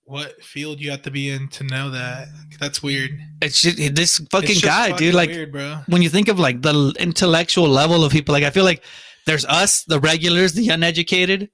what 0.04 0.40
field 0.44 0.80
you 0.80 0.90
have 0.92 1.02
to 1.02 1.10
be 1.10 1.30
in 1.30 1.48
to 1.48 1.64
know 1.64 1.90
that. 1.90 2.28
That's 2.60 2.82
weird. 2.82 3.18
It's 3.42 3.60
just 3.60 3.96
this 3.96 4.18
fucking 4.30 4.48
just 4.48 4.64
guy, 4.64 4.90
fucking 4.90 5.06
dude. 5.06 5.14
Like, 5.14 5.30
weird, 5.30 5.50
bro. 5.50 5.78
when 5.88 6.02
you 6.02 6.08
think 6.08 6.28
of 6.28 6.38
like 6.38 6.62
the 6.62 6.94
intellectual 7.00 7.68
level 7.68 8.04
of 8.04 8.12
people, 8.12 8.32
like 8.32 8.44
I 8.44 8.50
feel 8.50 8.64
like 8.64 8.84
there's 9.26 9.44
us, 9.46 9.82
the 9.84 9.98
regulars, 9.98 10.52
the 10.52 10.68
uneducated. 10.68 11.50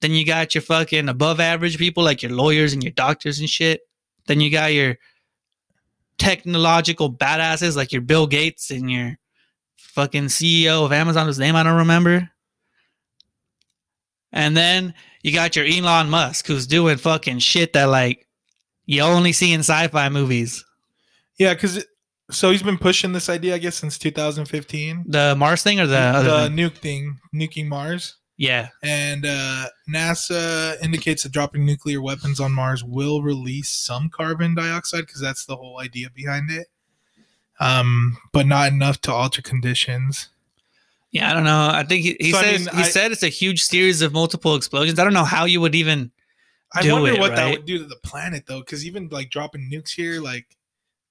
Then 0.00 0.10
you 0.10 0.26
got 0.26 0.54
your 0.54 0.62
fucking 0.62 1.08
above 1.08 1.38
average 1.38 1.78
people, 1.78 2.02
like 2.02 2.22
your 2.22 2.32
lawyers 2.32 2.72
and 2.72 2.82
your 2.82 2.92
doctors 2.92 3.38
and 3.38 3.48
shit. 3.48 3.82
Then 4.26 4.40
you 4.40 4.50
got 4.50 4.74
your 4.74 4.96
technological 6.18 7.12
badasses, 7.12 7.76
like 7.76 7.92
your 7.92 8.02
Bill 8.02 8.26
Gates 8.26 8.70
and 8.70 8.90
your 8.90 9.16
fucking 9.76 10.26
CEO 10.26 10.84
of 10.84 10.92
Amazon, 10.92 11.26
whose 11.26 11.38
name 11.38 11.56
I 11.56 11.62
don't 11.62 11.78
remember. 11.78 12.30
And 14.32 14.56
then 14.56 14.94
you 15.22 15.32
got 15.32 15.56
your 15.56 15.64
Elon 15.66 16.10
Musk, 16.10 16.46
who's 16.46 16.66
doing 16.66 16.96
fucking 16.98 17.38
shit 17.38 17.72
that 17.72 17.84
like 17.86 18.26
you 18.84 19.00
only 19.02 19.32
see 19.32 19.52
in 19.52 19.60
sci-fi 19.60 20.08
movies. 20.08 20.64
Yeah, 21.38 21.54
because 21.54 21.84
so 22.30 22.50
he's 22.50 22.62
been 22.62 22.78
pushing 22.78 23.12
this 23.12 23.28
idea, 23.28 23.54
I 23.54 23.58
guess, 23.58 23.76
since 23.76 23.98
2015. 23.98 25.04
The 25.06 25.34
Mars 25.36 25.62
thing 25.62 25.80
or 25.80 25.86
the, 25.86 25.92
The, 25.92 25.98
other 25.98 26.48
thing? 26.48 26.56
nuke 26.56 26.76
thing, 26.78 27.18
nuking 27.34 27.68
Mars. 27.68 28.16
yeah, 28.36 28.68
And 28.82 29.24
uh, 29.24 29.66
NASA 29.88 30.80
indicates 30.82 31.22
that 31.22 31.32
dropping 31.32 31.64
nuclear 31.64 32.02
weapons 32.02 32.40
on 32.40 32.52
Mars 32.52 32.82
will 32.84 33.22
release 33.22 33.70
some 33.70 34.10
carbon 34.10 34.54
dioxide 34.54 35.06
because 35.06 35.20
that's 35.20 35.46
the 35.46 35.56
whole 35.56 35.78
idea 35.80 36.08
behind 36.14 36.50
it. 36.50 36.66
Um, 37.60 38.18
but 38.32 38.46
not 38.46 38.70
enough 38.72 39.00
to 39.02 39.12
alter 39.12 39.40
conditions. 39.42 40.28
yeah. 41.10 41.30
I 41.30 41.32
don't 41.32 41.44
know. 41.44 41.70
I 41.72 41.84
think 41.84 42.02
he, 42.04 42.16
he 42.20 42.32
So, 42.32 42.38
I 42.38 42.42
says 42.42 42.66
mean, 42.66 42.74
he 42.76 42.82
I- 42.82 42.86
said 42.88 43.12
it's 43.12 43.22
a 43.22 43.28
huge 43.28 43.62
series 43.62 44.02
of 44.02 44.12
multiple 44.12 44.54
explosions. 44.56 44.98
I 44.98 45.04
don't 45.04 45.14
know 45.14 45.24
how 45.24 45.44
you 45.46 45.60
would 45.62 45.74
even. 45.74 46.10
I 46.74 46.90
wonder 46.92 47.12
it, 47.12 47.20
what 47.20 47.34
that 47.36 47.50
would 47.50 47.64
do 47.64 47.78
to 47.78 47.84
the 47.84 47.96
planet 48.02 48.44
though, 48.46 48.60
because 48.60 48.84
even 48.84 49.08
like 49.08 49.30
dropping 49.30 49.70
nukes 49.72 49.90
here, 49.94 50.20
like 50.20 50.44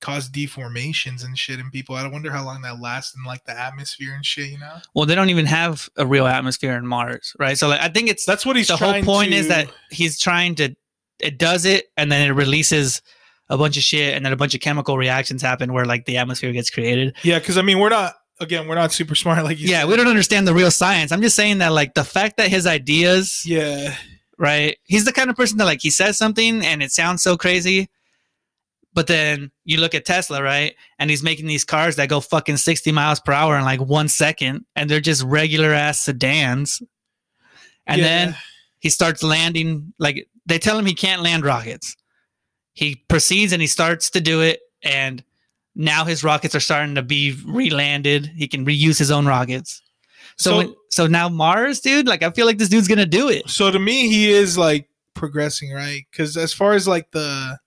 cause 0.01 0.29
deformations 0.29 1.23
and 1.25 1.35
shit 1.39 1.59
in 1.59 1.71
people. 1.71 1.95
I 1.95 2.05
wonder 2.07 2.29
how 2.31 2.43
long 2.45 2.61
that 2.61 2.79
lasts 2.79 3.15
in 3.15 3.23
like 3.23 3.45
the 3.45 3.57
atmosphere 3.59 4.13
and 4.13 4.23
shit. 4.23 4.49
You 4.51 4.59
know, 4.59 4.75
Well, 4.93 5.05
they 5.07 5.15
don't 5.15 5.29
even 5.29 5.45
have 5.47 5.89
a 5.97 6.05
real 6.05 6.27
atmosphere 6.27 6.75
in 6.77 6.85
Mars, 6.85 7.35
right? 7.39 7.57
So 7.57 7.69
like, 7.69 7.81
I 7.81 7.87
think 7.87 8.09
it's 8.09 8.25
that's 8.25 8.45
what 8.45 8.55
he's 8.57 8.67
the 8.67 8.77
whole 8.77 9.01
point 9.01 9.31
to- 9.31 9.37
is 9.37 9.47
that 9.47 9.71
he's 9.89 10.19
trying 10.19 10.53
to 10.55 10.75
it 11.19 11.39
does 11.39 11.65
it 11.65 11.85
and 11.97 12.11
then 12.11 12.29
it 12.29 12.33
releases 12.33 13.01
a 13.49 13.57
bunch 13.57 13.77
of 13.77 13.83
shit 13.83 14.15
and 14.15 14.25
then 14.25 14.33
a 14.33 14.35
bunch 14.35 14.55
of 14.55 14.61
chemical 14.61 14.97
reactions 14.97 15.41
happen 15.41 15.71
where 15.73 15.85
like 15.85 16.05
the 16.05 16.17
atmosphere 16.17 16.51
gets 16.51 16.69
created. 16.69 17.15
yeah, 17.23 17.39
because 17.39 17.57
I 17.57 17.61
mean 17.61 17.79
we're 17.79 17.89
not 17.89 18.15
again 18.39 18.67
we're 18.67 18.75
not 18.75 18.91
super 18.91 19.15
smart 19.15 19.43
like 19.43 19.59
you 19.59 19.67
yeah, 19.69 19.81
said. 19.81 19.89
we 19.89 19.95
don't 19.95 20.07
understand 20.07 20.47
the 20.47 20.53
real 20.53 20.71
science. 20.71 21.11
I'm 21.11 21.21
just 21.21 21.35
saying 21.35 21.59
that 21.59 21.71
like 21.71 21.93
the 21.93 22.03
fact 22.03 22.37
that 22.37 22.49
his 22.49 22.65
ideas, 22.67 23.43
Yeah, 23.45 23.95
right? 24.37 24.77
He's 24.85 25.05
the 25.05 25.13
kind 25.13 25.29
of 25.29 25.35
person 25.35 25.57
that 25.59 25.65
like 25.65 25.81
he 25.81 25.89
says 25.89 26.17
something 26.17 26.63
and 26.65 26.81
it 26.83 26.91
sounds 26.91 27.21
so 27.21 27.37
crazy. 27.37 27.89
But 28.93 29.07
then 29.07 29.51
you 29.65 29.77
look 29.81 29.93
at 29.93 30.05
Tesla, 30.05 30.41
right? 30.41 30.73
And 30.99 31.09
he's 31.09 31.21
making 31.21 31.47
these 31.47 31.65
cars 31.65 31.97
that 31.97 32.07
go 32.07 32.21
fucking 32.21 32.55
60 32.55 32.93
miles 32.93 33.19
per 33.19 33.33
hour 33.33 33.57
in 33.57 33.65
like 33.65 33.81
one 33.81 34.07
second, 34.07 34.65
and 34.73 34.89
they're 34.89 35.01
just 35.01 35.21
regular 35.23 35.73
ass 35.73 35.99
sedans. 35.99 36.81
And 37.85 37.99
Yeah. 37.99 38.07
then 38.07 38.35
he 38.79 38.89
starts 38.89 39.21
landing 39.21 39.93
like 39.99 40.27
they 40.45 40.59
tell 40.59 40.79
him 40.79 40.85
he 40.85 40.93
can't 40.93 41.21
land 41.21 41.43
rockets. 41.43 41.95
He 42.75 42.95
proceeds 43.07 43.51
and 43.51 43.61
he 43.61 43.67
starts 43.67 44.09
to 44.11 44.21
do 44.21 44.41
it, 44.41 44.59
and 44.83 45.23
now 45.75 46.05
his 46.05 46.23
rockets 46.23 46.53
are 46.55 46.59
starting 46.59 46.93
to 46.95 47.01
be 47.01 47.35
re-landed. 47.45 48.27
He 48.35 48.47
can 48.47 48.65
reuse 48.65 48.97
his 48.99 49.09
own 49.11 49.25
rockets. 49.25 49.81
So, 50.37 50.49
So- 50.51 50.57
when- 50.57 50.75
so 50.91 51.07
now 51.07 51.27
Mars, 51.27 51.79
dude, 51.81 52.07
like 52.07 52.21
I 52.23 52.29
feel 52.31 52.45
like 52.45 52.57
this 52.59 52.69
dude's 52.69 52.87
gonna 52.87 53.05
do 53.05 53.27
it. 53.29 53.49
So 53.49 53.71
to 53.71 53.79
me, 53.79 54.07
he 54.07 54.29
is 54.29 54.57
like 54.57 54.87
progressing, 55.13 55.71
right? 55.71 56.03
Because 56.11 56.37
as 56.37 56.53
far 56.53 56.73
as 56.73 56.87
like 56.87 57.09
the 57.11 57.57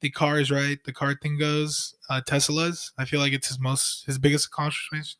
the 0.00 0.10
cars, 0.10 0.50
right, 0.50 0.78
the 0.84 0.92
car 0.92 1.14
thing 1.22 1.36
goes, 1.38 1.94
uh, 2.08 2.20
Tesla's. 2.26 2.92
I 2.98 3.04
feel 3.04 3.20
like 3.20 3.32
it's 3.32 3.48
his 3.48 3.58
most 3.60 4.06
his 4.06 4.18
biggest 4.18 4.46
accomplishment 4.46 5.14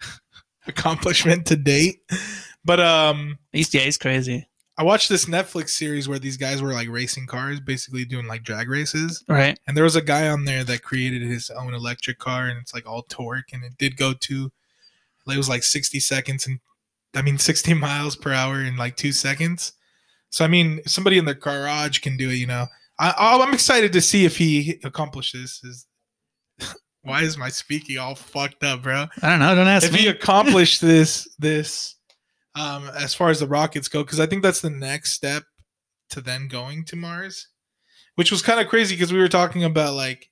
accomplishment 0.66 1.46
to 1.46 1.56
date. 1.56 2.00
But 2.64 2.80
um, 2.80 3.38
He's 3.52 3.72
yeah, 3.72 3.82
he's 3.82 3.98
crazy, 3.98 4.46
I 4.80 4.82
watched 4.82 5.10
this 5.10 5.26
Netflix 5.26 5.70
series 5.70 6.08
where 6.08 6.18
these 6.18 6.38
guys 6.38 6.62
were 6.62 6.72
like 6.72 6.88
racing 6.88 7.26
cars, 7.26 7.60
basically 7.60 8.06
doing 8.06 8.26
like 8.26 8.44
drag 8.44 8.70
races. 8.70 9.22
right? 9.28 9.60
And 9.66 9.76
there 9.76 9.84
was 9.84 9.94
a 9.94 10.00
guy 10.00 10.30
on 10.30 10.46
there 10.46 10.64
that 10.64 10.82
created 10.82 11.20
his 11.20 11.50
own 11.50 11.74
electric 11.74 12.18
car, 12.18 12.46
and 12.46 12.56
it's 12.56 12.72
like 12.72 12.88
all 12.88 13.02
torque, 13.02 13.52
and 13.52 13.62
it 13.62 13.76
did 13.76 13.98
go 13.98 14.14
to, 14.14 14.50
it 15.28 15.36
was 15.36 15.50
like 15.50 15.64
sixty 15.64 16.00
seconds, 16.00 16.46
and 16.46 16.60
I 17.14 17.20
mean 17.20 17.36
sixty 17.50 17.74
miles 17.74 18.16
per 18.16 18.32
hour 18.32 18.62
in 18.62 18.78
like 18.78 18.96
two 18.96 19.12
seconds. 19.12 19.74
So 20.30 20.46
I 20.46 20.48
mean, 20.48 20.80
somebody 20.86 21.18
in 21.18 21.26
their 21.26 21.34
garage 21.34 21.98
can 21.98 22.16
do 22.16 22.30
it. 22.30 22.36
You 22.36 22.46
know, 22.46 22.64
I, 22.98 23.12
I'm 23.18 23.52
excited 23.52 23.92
to 23.92 24.00
see 24.00 24.24
if 24.24 24.38
he 24.38 24.80
accomplishes. 24.82 25.60
This. 25.62 25.86
Is 26.58 26.74
why 27.02 27.20
is 27.20 27.36
my 27.36 27.50
speaking 27.50 27.98
all 27.98 28.14
fucked 28.14 28.64
up, 28.64 28.84
bro? 28.84 29.08
I 29.20 29.28
don't 29.28 29.40
know. 29.40 29.54
Don't 29.54 29.68
ask 29.68 29.88
if 29.88 29.92
me. 29.92 29.98
he 29.98 30.06
accomplished 30.08 30.80
this, 30.80 31.28
this, 31.38 31.96
um, 32.60 32.90
as 32.96 33.14
far 33.14 33.30
as 33.30 33.40
the 33.40 33.46
rockets 33.46 33.88
go, 33.88 34.02
because 34.02 34.20
I 34.20 34.26
think 34.26 34.42
that's 34.42 34.60
the 34.60 34.70
next 34.70 35.12
step 35.12 35.44
to 36.10 36.20
then 36.20 36.48
going 36.48 36.84
to 36.86 36.96
Mars, 36.96 37.48
which 38.16 38.30
was 38.30 38.42
kind 38.42 38.60
of 38.60 38.68
crazy 38.68 38.94
because 38.96 39.12
we 39.12 39.18
were 39.18 39.28
talking 39.28 39.64
about 39.64 39.94
like, 39.94 40.26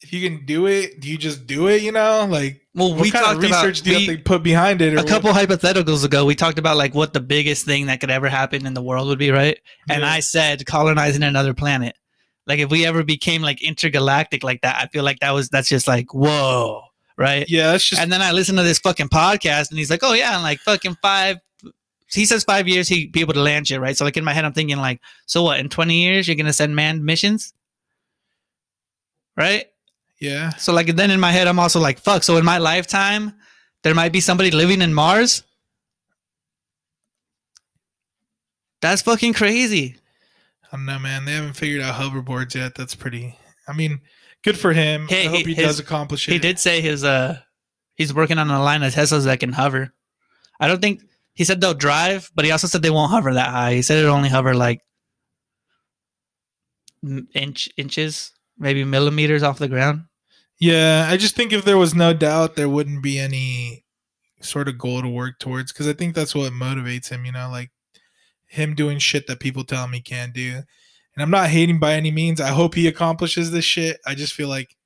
if 0.00 0.12
you 0.12 0.28
can 0.28 0.44
do 0.44 0.66
it, 0.66 1.00
do 1.00 1.08
you 1.08 1.18
just 1.18 1.46
do 1.46 1.68
it? 1.68 1.82
You 1.82 1.90
know, 1.92 2.26
like 2.30 2.60
well, 2.74 2.90
what 2.92 3.00
we 3.00 3.10
kind 3.10 3.24
talked 3.24 3.36
of 3.38 3.42
research 3.42 3.80
about 3.80 3.84
do 3.90 4.00
you 4.02 4.10
we- 4.12 4.16
put 4.18 4.42
behind 4.42 4.80
it? 4.80 4.96
a 4.96 5.02
couple 5.04 5.32
hypotheticals 5.32 6.04
ago. 6.04 6.24
We 6.24 6.34
talked 6.34 6.58
about 6.58 6.76
like 6.76 6.94
what 6.94 7.12
the 7.12 7.20
biggest 7.20 7.64
thing 7.64 7.86
that 7.86 8.00
could 8.00 8.10
ever 8.10 8.28
happen 8.28 8.64
in 8.66 8.74
the 8.74 8.82
world 8.82 9.08
would 9.08 9.18
be, 9.18 9.30
right? 9.30 9.58
what- 9.86 9.96
And 9.96 10.04
I 10.04 10.20
said 10.20 10.64
colonizing 10.66 11.22
another 11.24 11.54
planet. 11.54 11.96
Like 12.46 12.60
if 12.60 12.70
we 12.70 12.86
ever 12.86 13.02
became 13.02 13.42
like 13.42 13.62
intergalactic 13.62 14.42
like 14.44 14.60
that, 14.62 14.76
I 14.80 14.86
feel 14.86 15.04
like 15.04 15.18
that 15.20 15.32
was 15.32 15.48
that's 15.48 15.68
just 15.68 15.88
like 15.88 16.14
whoa, 16.14 16.82
right? 17.18 17.44
yeah, 17.48 17.72
that's 17.72 17.84
just 17.84 18.00
And 18.00 18.10
then 18.10 18.22
I 18.22 18.32
listened 18.32 18.56
to 18.58 18.64
this 18.64 18.78
fucking 18.78 19.08
podcast, 19.08 19.68
and 19.70 19.78
he's 19.78 19.90
like, 19.90 20.00
"Oh 20.02 20.14
yeah, 20.14 20.34
in 20.36 20.42
like 20.42 20.60
fucking 20.60 20.96
five. 21.02 21.36
He 22.10 22.24
says 22.24 22.42
five 22.44 22.66
years 22.66 22.88
he'd 22.88 23.12
be 23.12 23.20
able 23.20 23.34
to 23.34 23.42
land 23.42 23.68
shit, 23.68 23.80
right? 23.80 23.94
So 23.94 24.06
like 24.06 24.16
in 24.16 24.24
my 24.24 24.32
head, 24.32 24.46
I'm 24.46 24.54
thinking 24.54 24.78
like, 24.78 25.00
so 25.26 25.42
what? 25.42 25.60
In 25.60 25.68
20 25.68 25.94
years, 25.94 26.26
you're 26.26 26.36
gonna 26.36 26.54
send 26.54 26.74
manned 26.74 27.04
missions, 27.04 27.52
right? 29.36 29.66
yeah, 30.20 30.48
So 30.50 30.72
like 30.72 30.86
then 30.96 31.10
in 31.10 31.20
my 31.20 31.30
head, 31.30 31.46
I'm 31.46 31.58
also 31.58 31.78
like, 31.80 31.98
fuck. 31.98 32.22
So 32.22 32.38
in 32.38 32.44
my 32.44 32.58
lifetime, 32.58 33.34
there 33.82 33.94
might 33.94 34.10
be 34.12 34.20
somebody 34.20 34.50
living 34.50 34.80
in 34.80 34.94
Mars. 34.94 35.42
That's 38.80 39.02
fucking 39.02 39.34
crazy. 39.34 39.96
I 40.72 40.76
don't 40.76 40.86
know, 40.86 40.98
man. 40.98 41.24
They 41.24 41.32
haven't 41.32 41.54
figured 41.54 41.82
out 41.82 41.94
hoverboards 41.94 42.54
yet. 42.54 42.74
That's 42.74 42.94
pretty. 42.94 43.36
I 43.66 43.72
mean, 43.72 44.00
good 44.44 44.58
for 44.58 44.72
him. 44.72 45.06
Hey, 45.08 45.26
I 45.26 45.30
hope 45.30 45.46
he 45.46 45.54
his- 45.54 45.64
does 45.66 45.78
accomplish 45.80 46.28
it. 46.28 46.32
He 46.32 46.38
did 46.38 46.58
say 46.58 46.80
his 46.80 47.04
uh 47.04 47.38
he's 47.94 48.12
working 48.14 48.38
on 48.38 48.50
a 48.50 48.62
line 48.62 48.82
of 48.82 48.94
Teslas 48.94 49.24
that 49.24 49.40
can 49.40 49.52
hover. 49.52 49.92
I 50.60 50.68
don't 50.68 50.80
think 50.80 51.02
he 51.34 51.44
said 51.44 51.60
they'll 51.60 51.74
drive, 51.74 52.30
but 52.34 52.44
he 52.44 52.50
also 52.50 52.66
said 52.66 52.82
they 52.82 52.90
won't 52.90 53.10
hover 53.12 53.34
that 53.34 53.50
high. 53.50 53.74
He 53.74 53.82
said 53.82 53.98
it'll 53.98 54.14
only 54.16 54.28
hover 54.28 54.54
like 54.54 54.82
inch 57.34 57.68
inches, 57.76 58.32
maybe 58.58 58.84
millimeters 58.84 59.42
off 59.42 59.58
the 59.58 59.68
ground. 59.68 60.02
Yeah, 60.60 61.06
I 61.08 61.16
just 61.16 61.36
think 61.36 61.52
if 61.52 61.64
there 61.64 61.78
was 61.78 61.94
no 61.94 62.12
doubt, 62.12 62.56
there 62.56 62.68
wouldn't 62.68 63.02
be 63.02 63.18
any 63.18 63.84
sort 64.40 64.68
of 64.68 64.78
goal 64.78 65.02
to 65.02 65.08
work 65.08 65.38
towards 65.38 65.72
because 65.72 65.86
I 65.86 65.92
think 65.92 66.14
that's 66.14 66.34
what 66.34 66.52
motivates 66.52 67.10
him, 67.10 67.24
you 67.24 67.30
know, 67.32 67.48
like 67.50 67.70
him 68.48 68.74
doing 68.74 68.98
shit 68.98 69.26
that 69.28 69.38
people 69.40 69.62
tell 69.64 69.84
him 69.84 69.92
he 69.92 70.00
can't 70.00 70.32
do. 70.34 70.62
And 71.18 71.24
I'm 71.24 71.30
not 71.32 71.50
hating 71.50 71.80
by 71.80 71.94
any 71.94 72.12
means. 72.12 72.40
I 72.40 72.50
hope 72.50 72.76
he 72.76 72.86
accomplishes 72.86 73.50
this 73.50 73.64
shit. 73.64 73.98
I 74.06 74.14
just 74.14 74.34
feel 74.34 74.46
like 74.48 74.76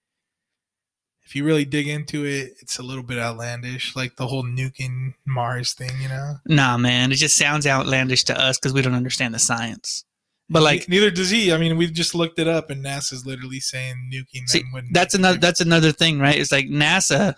if 1.26 1.36
you 1.36 1.44
really 1.44 1.66
dig 1.66 1.88
into 1.88 2.24
it, 2.24 2.54
it's 2.60 2.78
a 2.78 2.82
little 2.82 3.02
bit 3.02 3.18
outlandish, 3.18 3.94
like 3.94 4.16
the 4.16 4.26
whole 4.26 4.42
nuking 4.42 5.12
Mars 5.26 5.74
thing, 5.74 5.90
you 6.00 6.08
know? 6.08 6.36
Nah, 6.46 6.78
man, 6.78 7.12
it 7.12 7.16
just 7.16 7.36
sounds 7.36 7.66
outlandish 7.66 8.24
to 8.24 8.40
us 8.40 8.58
because 8.58 8.72
we 8.72 8.80
don't 8.80 8.94
understand 8.94 9.34
the 9.34 9.38
science. 9.38 10.06
But 10.48 10.62
like 10.62 10.88
neither 10.88 11.10
does 11.10 11.28
he. 11.28 11.52
I 11.52 11.58
mean, 11.58 11.76
we've 11.76 11.92
just 11.92 12.14
looked 12.14 12.38
it 12.38 12.48
up, 12.48 12.70
and 12.70 12.82
NASA's 12.82 13.26
literally 13.26 13.60
saying 13.60 14.10
nuking 14.10 14.48
See, 14.48 14.60
them 14.60 14.72
wouldn't. 14.72 14.94
that's 14.94 15.12
another 15.12 15.36
that's 15.36 15.60
another 15.60 15.92
thing 15.92 16.18
right 16.18 16.38
it's 16.38 16.50
like 16.50 16.66
nasa 16.66 17.34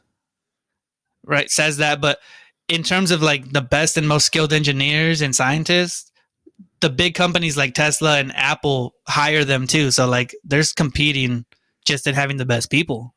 right 1.24 1.50
says 1.50 1.78
that 1.78 2.00
but 2.00 2.20
in 2.68 2.84
terms 2.84 3.10
of 3.10 3.22
like 3.22 3.50
the 3.52 3.60
best 3.60 3.96
and 3.96 4.06
most 4.06 4.26
skilled 4.26 4.52
engineers 4.52 5.20
and 5.20 5.34
scientists 5.34 6.12
the 6.84 6.90
big 6.90 7.14
companies 7.14 7.56
like 7.56 7.72
tesla 7.72 8.18
and 8.18 8.30
apple 8.36 8.94
hire 9.08 9.42
them 9.42 9.66
too. 9.66 9.90
So 9.90 10.06
like 10.06 10.34
there's 10.44 10.74
competing 10.74 11.46
just 11.86 12.06
in 12.06 12.14
having 12.14 12.36
the 12.36 12.44
best 12.44 12.70
people. 12.70 13.14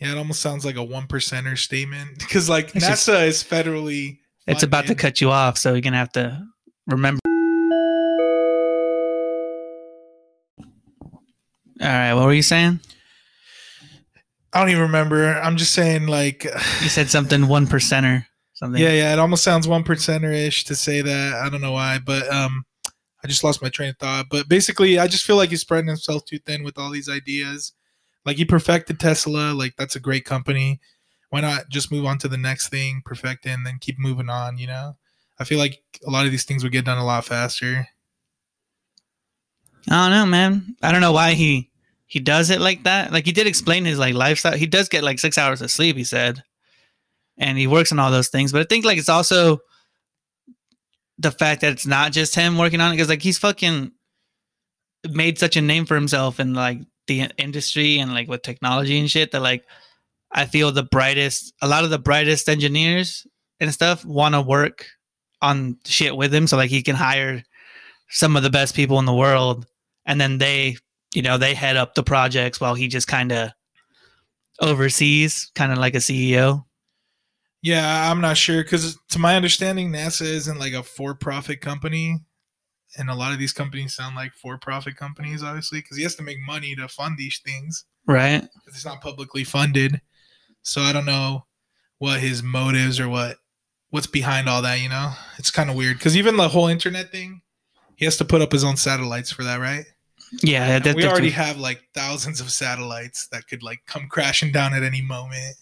Yeah, 0.00 0.12
it 0.12 0.18
almost 0.18 0.40
sounds 0.40 0.64
like 0.64 0.76
a 0.76 0.84
one 0.84 1.08
percenter 1.08 1.58
statement 1.58 2.20
because 2.20 2.48
like 2.48 2.76
It's 2.76 2.84
NASA 2.86 2.88
just- 2.88 3.08
is 3.08 3.42
federally. 3.44 4.18
it's 4.46 4.62
about 4.62 4.86
to 4.86 4.94
cut 4.94 5.20
you 5.20 5.30
off 5.32 5.58
so 5.58 5.72
you're 5.72 5.80
gonna 5.80 5.96
have 5.98 6.12
to 6.12 6.46
remember. 6.86 7.18
All 11.80 11.88
right 11.88 12.14
what 12.14 12.24
were 12.26 12.34
you 12.34 12.42
saying? 12.42 12.78
I 14.52 14.60
don't 14.60 14.70
even 14.70 14.82
remember. 14.82 15.34
I'm 15.34 15.58
just 15.58 15.74
saying, 15.74 16.06
like, 16.06 16.44
you 16.44 16.88
said 16.88 17.10
something 17.10 17.46
one 17.46 17.66
percenter 17.66 18.24
something 18.56 18.82
yeah, 18.82 18.92
yeah. 18.92 19.12
It 19.12 19.18
almost 19.18 19.44
sounds 19.44 19.68
one 19.68 19.84
percenter 19.84 20.34
ish 20.34 20.64
to 20.64 20.74
say 20.74 21.00
that. 21.02 21.34
I 21.34 21.48
don't 21.48 21.60
know 21.60 21.72
why, 21.72 21.98
but 22.04 22.28
um, 22.32 22.64
I 23.22 23.28
just 23.28 23.44
lost 23.44 23.62
my 23.62 23.68
train 23.68 23.90
of 23.90 23.98
thought. 23.98 24.26
But 24.30 24.48
basically, 24.48 24.98
I 24.98 25.06
just 25.06 25.24
feel 25.24 25.36
like 25.36 25.50
he's 25.50 25.60
spreading 25.60 25.88
himself 25.88 26.24
too 26.24 26.38
thin 26.38 26.64
with 26.64 26.78
all 26.78 26.90
these 26.90 27.08
ideas. 27.08 27.72
Like 28.24 28.38
he 28.38 28.44
perfected 28.44 28.98
Tesla. 28.98 29.52
Like 29.52 29.74
that's 29.76 29.96
a 29.96 30.00
great 30.00 30.24
company. 30.24 30.80
Why 31.30 31.40
not 31.40 31.68
just 31.68 31.92
move 31.92 32.06
on 32.06 32.18
to 32.18 32.28
the 32.28 32.36
next 32.36 32.68
thing, 32.68 33.02
perfect 33.04 33.46
it, 33.46 33.50
and 33.50 33.66
then 33.66 33.78
keep 33.80 33.98
moving 33.98 34.28
on? 34.28 34.58
You 34.58 34.66
know, 34.68 34.96
I 35.38 35.44
feel 35.44 35.58
like 35.58 35.82
a 36.06 36.10
lot 36.10 36.24
of 36.24 36.32
these 36.32 36.44
things 36.44 36.62
would 36.62 36.72
get 36.72 36.84
done 36.84 36.98
a 36.98 37.04
lot 37.04 37.24
faster. 37.24 37.86
I 39.88 40.08
don't 40.08 40.10
know, 40.10 40.26
man. 40.26 40.76
I 40.82 40.90
don't 40.92 41.00
know 41.00 41.12
why 41.12 41.34
he 41.34 41.70
he 42.06 42.20
does 42.20 42.50
it 42.50 42.60
like 42.60 42.84
that. 42.84 43.12
Like 43.12 43.24
he 43.26 43.32
did 43.32 43.46
explain 43.46 43.84
his 43.84 43.98
like 43.98 44.14
lifestyle. 44.14 44.56
He 44.56 44.66
does 44.66 44.88
get 44.88 45.04
like 45.04 45.18
six 45.18 45.36
hours 45.36 45.60
of 45.62 45.70
sleep. 45.70 45.96
He 45.96 46.04
said, 46.04 46.42
and 47.38 47.58
he 47.58 47.66
works 47.66 47.92
on 47.92 47.98
all 47.98 48.10
those 48.10 48.28
things. 48.28 48.52
But 48.52 48.62
I 48.62 48.64
think 48.64 48.84
like 48.84 48.98
it's 48.98 49.08
also 49.08 49.60
the 51.18 51.30
fact 51.30 51.62
that 51.62 51.72
it's 51.72 51.86
not 51.86 52.12
just 52.12 52.34
him 52.34 52.58
working 52.58 52.80
on 52.80 52.90
it 52.90 52.96
because 52.96 53.08
like 53.08 53.22
he's 53.22 53.38
fucking 53.38 53.92
made 55.10 55.38
such 55.38 55.56
a 55.56 55.62
name 55.62 55.86
for 55.86 55.94
himself 55.94 56.40
in 56.40 56.54
like 56.54 56.80
the 57.06 57.28
industry 57.38 57.98
and 57.98 58.12
like 58.12 58.28
with 58.28 58.42
technology 58.42 58.98
and 58.98 59.10
shit 59.10 59.30
that 59.32 59.40
like 59.40 59.64
I 60.32 60.46
feel 60.46 60.72
the 60.72 60.82
brightest 60.82 61.54
a 61.62 61.68
lot 61.68 61.84
of 61.84 61.90
the 61.90 61.98
brightest 61.98 62.48
engineers 62.48 63.26
and 63.60 63.72
stuff 63.72 64.04
want 64.04 64.34
to 64.34 64.40
work 64.42 64.86
on 65.40 65.78
shit 65.84 66.16
with 66.16 66.34
him 66.34 66.46
so 66.46 66.56
like 66.56 66.70
he 66.70 66.82
can 66.82 66.96
hire 66.96 67.42
some 68.08 68.36
of 68.36 68.42
the 68.42 68.50
best 68.50 68.74
people 68.74 68.98
in 68.98 69.04
the 69.04 69.14
world 69.14 69.66
and 70.04 70.20
then 70.20 70.38
they 70.38 70.76
you 71.14 71.22
know 71.22 71.38
they 71.38 71.54
head 71.54 71.76
up 71.76 71.94
the 71.94 72.02
projects 72.02 72.60
while 72.60 72.74
he 72.74 72.88
just 72.88 73.06
kind 73.06 73.32
of 73.32 73.50
oversees 74.60 75.50
kind 75.54 75.72
of 75.72 75.78
like 75.78 75.94
a 75.94 75.98
CEO 75.98 76.65
Yeah, 77.66 78.12
I'm 78.12 78.20
not 78.20 78.36
sure 78.36 78.62
because 78.62 78.96
to 79.10 79.18
my 79.18 79.34
understanding, 79.34 79.90
NASA 79.90 80.22
isn't 80.22 80.60
like 80.60 80.72
a 80.72 80.84
for-profit 80.84 81.60
company, 81.60 82.20
and 82.96 83.10
a 83.10 83.14
lot 83.14 83.32
of 83.32 83.40
these 83.40 83.52
companies 83.52 83.92
sound 83.92 84.14
like 84.14 84.32
for-profit 84.34 84.94
companies, 84.94 85.42
obviously, 85.42 85.80
because 85.80 85.96
he 85.96 86.04
has 86.04 86.14
to 86.14 86.22
make 86.22 86.38
money 86.46 86.76
to 86.76 86.86
fund 86.86 87.18
these 87.18 87.40
things. 87.44 87.84
right 88.06 88.46
It's 88.68 88.84
not 88.84 89.00
publicly 89.00 89.42
funded, 89.42 90.00
so 90.62 90.80
I 90.80 90.92
don't 90.92 91.06
know 91.06 91.46
what 91.98 92.20
his 92.20 92.40
motives 92.40 93.00
or 93.00 93.08
what 93.08 93.38
what's 93.90 94.06
behind 94.06 94.48
all 94.48 94.62
that. 94.62 94.80
You 94.80 94.88
know, 94.88 95.14
it's 95.36 95.50
kind 95.50 95.68
of 95.68 95.74
weird 95.74 95.98
because 95.98 96.16
even 96.16 96.36
the 96.36 96.48
whole 96.48 96.68
internet 96.68 97.10
thing, 97.10 97.42
he 97.96 98.04
has 98.04 98.16
to 98.18 98.24
put 98.24 98.42
up 98.42 98.52
his 98.52 98.62
own 98.62 98.76
satellites 98.76 99.32
for 99.32 99.42
that, 99.42 99.58
right? 99.58 99.86
yeah 100.42 100.78
that, 100.80 100.96
we 100.96 101.06
already 101.06 101.30
have 101.30 101.56
like 101.56 101.80
thousands 101.94 102.40
of 102.40 102.50
satellites 102.50 103.28
that 103.30 103.46
could 103.46 103.62
like 103.62 103.78
come 103.86 104.08
crashing 104.08 104.50
down 104.50 104.72
at 104.74 104.82
any 104.82 105.02
moment. 105.02 105.56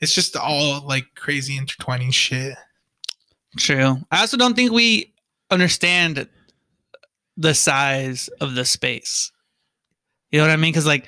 It's 0.00 0.14
just 0.14 0.36
all 0.36 0.86
like 0.86 1.06
crazy 1.16 1.56
intertwining 1.56 2.10
shit. 2.10 2.54
True. 3.56 3.98
I 4.10 4.20
also 4.20 4.36
don't 4.36 4.54
think 4.54 4.72
we 4.72 5.14
understand 5.50 6.28
the 7.36 7.54
size 7.54 8.28
of 8.40 8.54
the 8.54 8.64
space. 8.64 9.32
You 10.30 10.38
know 10.38 10.46
what 10.46 10.52
I 10.52 10.56
mean? 10.56 10.72
Because 10.72 10.86
like, 10.86 11.06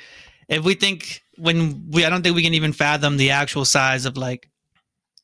if 0.49 0.64
we 0.64 0.74
think 0.74 1.22
when 1.36 1.91
we, 1.91 2.05
I 2.05 2.11
don't 2.11 2.22
think 2.22 2.34
we 2.34 2.43
can 2.43 2.55
even 2.55 2.72
fathom 2.72 3.16
the 3.16 3.30
actual 3.30 3.64
size 3.64 4.07
of 4.07 4.16
like 4.16 4.51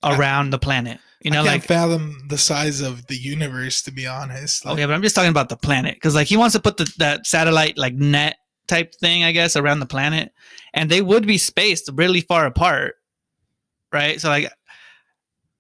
around 0.02 0.50
the 0.50 0.58
planet. 0.58 0.98
You 1.22 1.30
know, 1.30 1.40
I 1.40 1.44
like 1.44 1.64
fathom 1.64 2.16
the 2.28 2.38
size 2.38 2.80
of 2.80 3.06
the 3.06 3.16
universe 3.16 3.82
to 3.82 3.90
be 3.90 4.06
honest. 4.06 4.64
Like, 4.64 4.74
okay, 4.74 4.84
but 4.84 4.92
I'm 4.92 5.02
just 5.02 5.16
talking 5.16 5.30
about 5.30 5.48
the 5.48 5.56
planet 5.56 5.94
because 5.94 6.14
like 6.14 6.28
he 6.28 6.36
wants 6.36 6.54
to 6.54 6.60
put 6.60 6.76
the, 6.76 6.92
that 6.98 7.26
satellite 7.26 7.76
like 7.76 7.94
net 7.94 8.36
type 8.68 8.94
thing, 8.94 9.24
I 9.24 9.32
guess, 9.32 9.56
around 9.56 9.80
the 9.80 9.86
planet, 9.86 10.32
and 10.74 10.90
they 10.90 11.02
would 11.02 11.26
be 11.26 11.38
spaced 11.38 11.90
really 11.94 12.20
far 12.20 12.46
apart, 12.46 12.96
right? 13.96 14.20
So 14.20 14.28
like, 14.28 14.52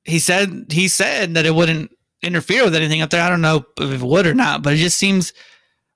he 0.04 0.18
said 0.18 0.66
he 0.70 0.86
said 0.86 1.34
that 1.34 1.46
it 1.46 1.54
wouldn't 1.54 1.90
interfere 2.22 2.64
with 2.64 2.74
anything 2.74 3.02
up 3.02 3.10
there. 3.10 3.22
I 3.22 3.30
don't 3.30 3.40
know 3.40 3.64
if 3.78 4.02
it 4.02 4.06
would 4.06 4.26
or 4.26 4.34
not, 4.34 4.62
but 4.62 4.74
it 4.74 4.76
just 4.76 4.98
seems 4.98 5.32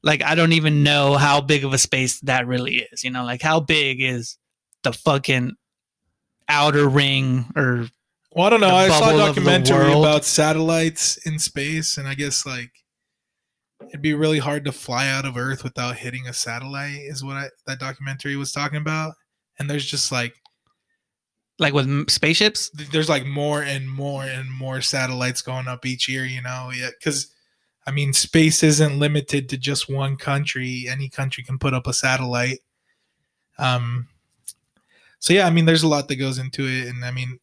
like 0.03 0.22
I 0.22 0.34
don't 0.34 0.53
even 0.53 0.82
know 0.82 1.16
how 1.16 1.41
big 1.41 1.64
of 1.64 1.72
a 1.72 1.78
space 1.78 2.18
that 2.20 2.47
really 2.47 2.86
is. 2.91 3.05
You 3.05 3.11
know, 3.11 3.24
like 3.24 3.43
how 3.43 3.61
big 3.61 4.01
is 4.01 4.38
the 4.82 4.93
fucking 4.93 5.55
outer 6.49 6.88
ring 6.88 7.47
or 7.55 7.86
well, 8.32 8.47
I 8.47 8.51
don't 8.51 8.61
know. 8.61 8.68
I 8.68 8.88
saw 8.88 8.99
a 8.99 9.01
bubble 9.01 9.20
of 9.20 9.34
the 9.34 9.41
documentary 9.41 9.93
about 9.93 10.24
satellites 10.24 11.18
in 11.26 11.38
space, 11.38 11.97
and 11.97 12.07
I 12.07 12.14
guess 12.14 12.47
like 12.47 12.70
it'd 13.88 14.03
be 14.03 14.14
really 14.14 14.38
hard 14.38 14.64
to 14.64 14.72
fly 14.72 15.09
out 15.09 15.24
of 15.24 15.36
Earth 15.36 15.64
without 15.64 15.97
hitting 15.97 16.26
a 16.26 16.32
satellite. 16.32 17.01
Is 17.01 17.24
what 17.24 17.36
I, 17.36 17.49
that 17.66 17.80
documentary 17.80 18.36
was 18.36 18.53
talking 18.53 18.78
about. 18.78 19.14
And 19.59 19.68
there's 19.68 19.84
just 19.84 20.11
like 20.11 20.34
like 21.61 21.73
with 21.73 22.11
spaceships. 22.11 22.71
there's 22.91 23.09
like 23.09 23.27
more 23.27 23.63
and 23.63 23.89
more 23.89 24.25
and 24.25 24.51
more 24.51 24.81
satellites 24.81 25.43
going 25.43 25.69
up 25.69 25.87
each 25.87 26.09
year. 26.09 26.25
You 26.25 26.43
know, 26.43 26.71
yeah, 26.75 26.91
because. 26.99 27.29
I 27.87 27.93
mean, 27.93 28.13
space 28.13 28.63
isn't 28.63 28.99
limited 28.99 29.49
to 29.49 29.57
just 29.57 29.89
one 29.89 30.17
country. 30.17 30.85
Any 30.89 31.09
country 31.09 31.43
can 31.43 31.59
put 31.59 31.73
up 31.73 31.87
a 31.87 31.95
satellite. 31.95 32.59
Um, 33.59 34.07
so 35.21 35.35
yeah, 35.35 35.47
I 35.47 35.51
mean, 35.51 35.67
there's 35.67 35.83
a 35.83 35.89
lot 35.89 36.09
that 36.09 36.17
goes 36.17 36.39
into 36.39 36.67
it, 36.67 36.89
and 36.89 37.05
I 37.05 37.11
mean, 37.11 37.39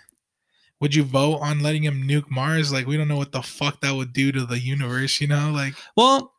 would 0.80 0.94
you 0.94 1.02
vote 1.02 1.38
on 1.38 1.60
letting 1.60 1.82
him 1.82 2.06
nuke 2.06 2.30
Mars? 2.30 2.72
Like, 2.72 2.86
we 2.86 2.96
don't 2.96 3.08
know 3.08 3.16
what 3.16 3.32
the 3.32 3.42
fuck 3.42 3.80
that 3.80 3.94
would 3.94 4.12
do 4.12 4.32
to 4.32 4.46
the 4.46 4.58
universe, 4.58 5.20
you 5.20 5.26
know? 5.26 5.50
Like, 5.52 5.74
Well, 5.96 6.32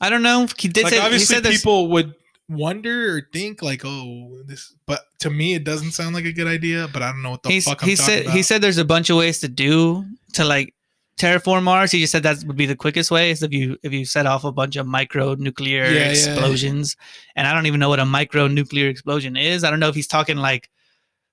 I 0.00 0.10
don't 0.10 0.22
know. 0.22 0.46
He 0.58 0.68
did 0.68 0.84
like 0.84 0.92
say 0.92 1.00
he 1.00 1.04
obviously 1.04 1.40
people 1.40 1.88
would 1.88 2.14
wonder 2.48 3.16
or 3.16 3.28
think 3.32 3.62
like, 3.62 3.82
oh, 3.84 4.42
this. 4.46 4.74
But 4.86 5.00
to 5.20 5.30
me, 5.30 5.54
it 5.54 5.64
doesn't 5.64 5.92
sound 5.92 6.14
like 6.14 6.24
a 6.24 6.32
good 6.32 6.46
idea. 6.46 6.88
But 6.92 7.02
I 7.02 7.10
don't 7.12 7.22
know 7.22 7.30
what 7.30 7.42
the 7.42 7.50
he's, 7.50 7.64
fuck 7.64 7.82
I'm 7.82 7.88
he 7.88 7.96
said 7.96 8.22
about. 8.22 8.34
he 8.34 8.42
said 8.42 8.62
there's 8.62 8.78
a 8.78 8.84
bunch 8.84 9.10
of 9.10 9.16
ways 9.16 9.40
to 9.40 9.48
do 9.48 10.04
to 10.34 10.44
like 10.44 10.74
terraform 11.18 11.62
Mars. 11.62 11.90
He 11.92 12.00
just 12.00 12.12
said 12.12 12.22
that 12.24 12.44
would 12.44 12.56
be 12.56 12.66
the 12.66 12.76
quickest 12.76 13.10
way 13.10 13.30
is 13.30 13.42
if 13.42 13.52
you 13.52 13.76
if 13.82 13.92
you 13.92 14.04
set 14.04 14.26
off 14.26 14.44
a 14.44 14.52
bunch 14.52 14.76
of 14.76 14.86
micro 14.86 15.34
nuclear 15.34 15.84
Yeah, 15.84 15.90
yeah. 15.90 16.10
explosions. 16.10 16.96
And 17.34 17.46
I 17.48 17.52
don't 17.54 17.66
even 17.66 17.80
know 17.80 17.88
what 17.88 18.00
a 18.00 18.06
micro 18.06 18.46
nuclear 18.46 18.88
explosion 18.88 19.36
is. 19.36 19.64
I 19.64 19.70
don't 19.70 19.80
know 19.80 19.88
if 19.88 19.94
he's 19.94 20.06
talking 20.08 20.36
like 20.36 20.68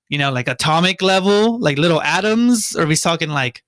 you 0.08 0.18
know 0.18 0.32
like 0.32 0.48
atomic 0.48 1.02
level, 1.02 1.58
like 1.60 1.78
little 1.78 2.02
atoms, 2.02 2.74
or 2.76 2.82
if 2.82 2.88
he's 2.88 3.00
talking 3.02 3.28
like 3.30 3.62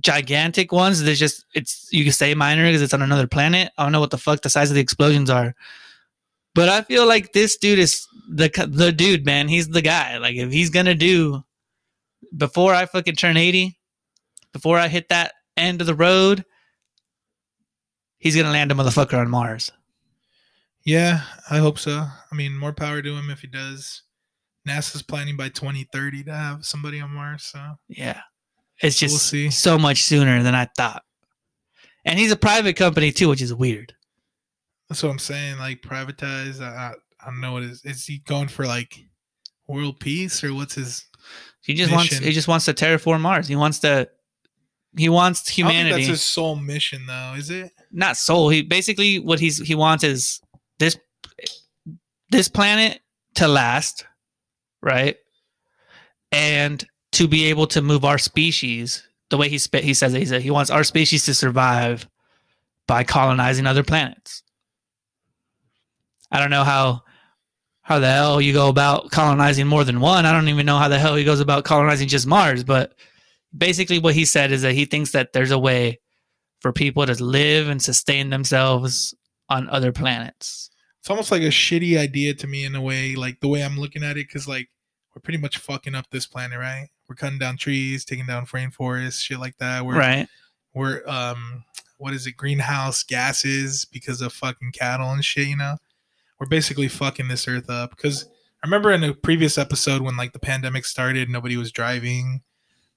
gigantic 0.00 0.72
ones. 0.72 1.02
There's 1.02 1.18
just 1.18 1.44
it's 1.54 1.88
you 1.90 2.04
can 2.04 2.12
say 2.12 2.34
minor 2.34 2.64
because 2.66 2.82
it's 2.82 2.94
on 2.94 3.02
another 3.02 3.26
planet. 3.26 3.72
I 3.76 3.82
don't 3.82 3.92
know 3.92 4.00
what 4.00 4.10
the 4.10 4.18
fuck 4.18 4.42
the 4.42 4.50
size 4.50 4.70
of 4.70 4.74
the 4.76 4.80
explosions 4.80 5.30
are. 5.30 5.54
But 6.58 6.68
I 6.68 6.82
feel 6.82 7.06
like 7.06 7.32
this 7.32 7.56
dude 7.56 7.78
is 7.78 8.04
the 8.28 8.48
the 8.68 8.90
dude, 8.90 9.24
man. 9.24 9.46
He's 9.46 9.68
the 9.68 9.80
guy. 9.80 10.18
Like 10.18 10.34
if 10.34 10.50
he's 10.50 10.70
gonna 10.70 10.96
do 10.96 11.44
before 12.36 12.74
I 12.74 12.84
fucking 12.86 13.14
turn 13.14 13.36
eighty, 13.36 13.78
before 14.52 14.76
I 14.76 14.88
hit 14.88 15.08
that 15.10 15.34
end 15.56 15.80
of 15.80 15.86
the 15.86 15.94
road, 15.94 16.44
he's 18.18 18.34
gonna 18.34 18.50
land 18.50 18.72
a 18.72 18.74
motherfucker 18.74 19.16
on 19.16 19.30
Mars. 19.30 19.70
Yeah, 20.84 21.20
I 21.48 21.58
hope 21.58 21.78
so. 21.78 21.92
I 21.92 22.34
mean, 22.34 22.58
more 22.58 22.72
power 22.72 23.02
to 23.02 23.14
him 23.14 23.30
if 23.30 23.38
he 23.38 23.46
does. 23.46 24.02
NASA's 24.66 25.02
planning 25.04 25.36
by 25.36 25.50
2030 25.50 26.24
to 26.24 26.34
have 26.34 26.64
somebody 26.64 27.00
on 27.00 27.12
Mars. 27.12 27.44
So 27.44 27.60
Yeah, 27.86 28.20
it's 28.82 29.00
We'll 29.00 29.10
just 29.10 29.28
see. 29.28 29.48
so 29.50 29.78
much 29.78 30.02
sooner 30.02 30.42
than 30.42 30.56
I 30.56 30.66
thought. 30.76 31.04
And 32.04 32.18
he's 32.18 32.32
a 32.32 32.36
private 32.36 32.74
company 32.74 33.12
too, 33.12 33.28
which 33.28 33.42
is 33.42 33.54
weird. 33.54 33.94
That's 34.88 35.02
what 35.02 35.10
I'm 35.10 35.18
saying. 35.18 35.58
Like 35.58 35.82
privatized. 35.82 36.60
I, 36.60 36.94
I, 37.20 37.26
don't 37.26 37.40
know 37.40 37.52
what 37.52 37.62
is. 37.62 37.84
Is 37.84 38.06
he 38.06 38.18
going 38.18 38.48
for 38.48 38.66
like 38.66 38.98
world 39.66 40.00
peace 40.00 40.42
or 40.42 40.54
what's 40.54 40.74
his? 40.74 41.04
He 41.62 41.74
just 41.74 41.92
wants 41.92 42.16
he 42.16 42.32
just 42.32 42.48
wants 42.48 42.64
to 42.66 42.74
terraform 42.74 43.20
Mars. 43.20 43.48
He 43.48 43.56
wants 43.56 43.80
to 43.80 44.08
he 44.96 45.08
wants 45.08 45.48
humanity. 45.48 45.90
that's 45.90 46.06
his 46.06 46.22
sole 46.22 46.56
mission, 46.56 47.06
though. 47.06 47.34
Is 47.36 47.50
it? 47.50 47.72
not 47.90 48.16
soul. 48.16 48.48
He 48.48 48.62
basically 48.62 49.18
what 49.18 49.40
he's 49.40 49.58
he 49.58 49.74
wants 49.74 50.04
is 50.04 50.40
this 50.78 50.98
this 52.30 52.48
planet 52.48 53.00
to 53.36 53.48
last, 53.48 54.06
right? 54.82 55.16
And 56.32 56.86
to 57.12 57.26
be 57.26 57.46
able 57.46 57.66
to 57.68 57.80
move 57.80 58.04
our 58.04 58.18
species 58.18 59.02
the 59.30 59.36
way 59.36 59.48
he 59.48 59.58
spe- 59.58 59.76
he 59.76 59.94
says 59.94 60.14
it, 60.14 60.18
he 60.18 60.26
said 60.26 60.42
he 60.42 60.50
wants 60.50 60.70
our 60.70 60.84
species 60.84 61.24
to 61.26 61.34
survive 61.34 62.08
by 62.86 63.04
colonizing 63.04 63.66
other 63.66 63.82
planets. 63.82 64.42
I 66.30 66.40
don't 66.40 66.50
know 66.50 66.64
how 66.64 67.02
how 67.82 67.98
the 67.98 68.10
hell 68.10 68.40
you 68.40 68.52
go 68.52 68.68
about 68.68 69.10
colonizing 69.10 69.66
more 69.66 69.82
than 69.82 70.00
one. 70.00 70.26
I 70.26 70.32
don't 70.32 70.48
even 70.48 70.66
know 70.66 70.76
how 70.76 70.88
the 70.88 70.98
hell 70.98 71.14
he 71.14 71.24
goes 71.24 71.40
about 71.40 71.64
colonizing 71.64 72.06
just 72.06 72.26
Mars, 72.26 72.62
but 72.62 72.94
basically 73.56 73.98
what 73.98 74.14
he 74.14 74.26
said 74.26 74.52
is 74.52 74.60
that 74.60 74.74
he 74.74 74.84
thinks 74.84 75.12
that 75.12 75.32
there's 75.32 75.52
a 75.52 75.58
way 75.58 75.98
for 76.60 76.70
people 76.70 77.06
to 77.06 77.24
live 77.24 77.68
and 77.68 77.80
sustain 77.80 78.28
themselves 78.28 79.14
on 79.48 79.70
other 79.70 79.90
planets. 79.90 80.68
It's 81.00 81.08
almost 81.08 81.30
like 81.30 81.40
a 81.40 81.46
shitty 81.46 81.96
idea 81.96 82.34
to 82.34 82.46
me 82.46 82.64
in 82.64 82.74
a 82.74 82.80
way, 82.82 83.14
like 83.14 83.40
the 83.40 83.48
way 83.48 83.64
I'm 83.64 83.78
looking 83.78 84.02
at 84.02 84.18
it, 84.18 84.26
because 84.26 84.46
like 84.46 84.68
we're 85.14 85.22
pretty 85.22 85.38
much 85.38 85.56
fucking 85.56 85.94
up 85.94 86.10
this 86.10 86.26
planet, 86.26 86.58
right? 86.58 86.88
We're 87.08 87.14
cutting 87.14 87.38
down 87.38 87.56
trees, 87.56 88.04
taking 88.04 88.26
down 88.26 88.44
rainforests, 88.44 89.22
shit 89.22 89.40
like 89.40 89.56
that. 89.58 89.86
We're 89.86 89.96
right. 89.96 90.28
we're 90.74 91.02
um 91.06 91.64
what 91.96 92.12
is 92.12 92.26
it 92.26 92.32
greenhouse 92.36 93.02
gases 93.02 93.86
because 93.86 94.20
of 94.20 94.32
fucking 94.32 94.72
cattle 94.72 95.10
and 95.10 95.24
shit 95.24 95.48
you 95.48 95.56
know 95.56 95.76
we're 96.38 96.46
basically 96.46 96.88
fucking 96.88 97.28
this 97.28 97.48
earth 97.48 97.68
up. 97.70 97.90
Because 97.90 98.26
i 98.62 98.66
remember 98.66 98.90
in 98.90 99.04
a 99.04 99.14
previous 99.14 99.58
episode 99.58 100.02
when 100.02 100.16
like 100.16 100.32
the 100.32 100.38
pandemic 100.38 100.84
started 100.84 101.28
nobody 101.28 101.56
was 101.56 101.70
driving 101.70 102.42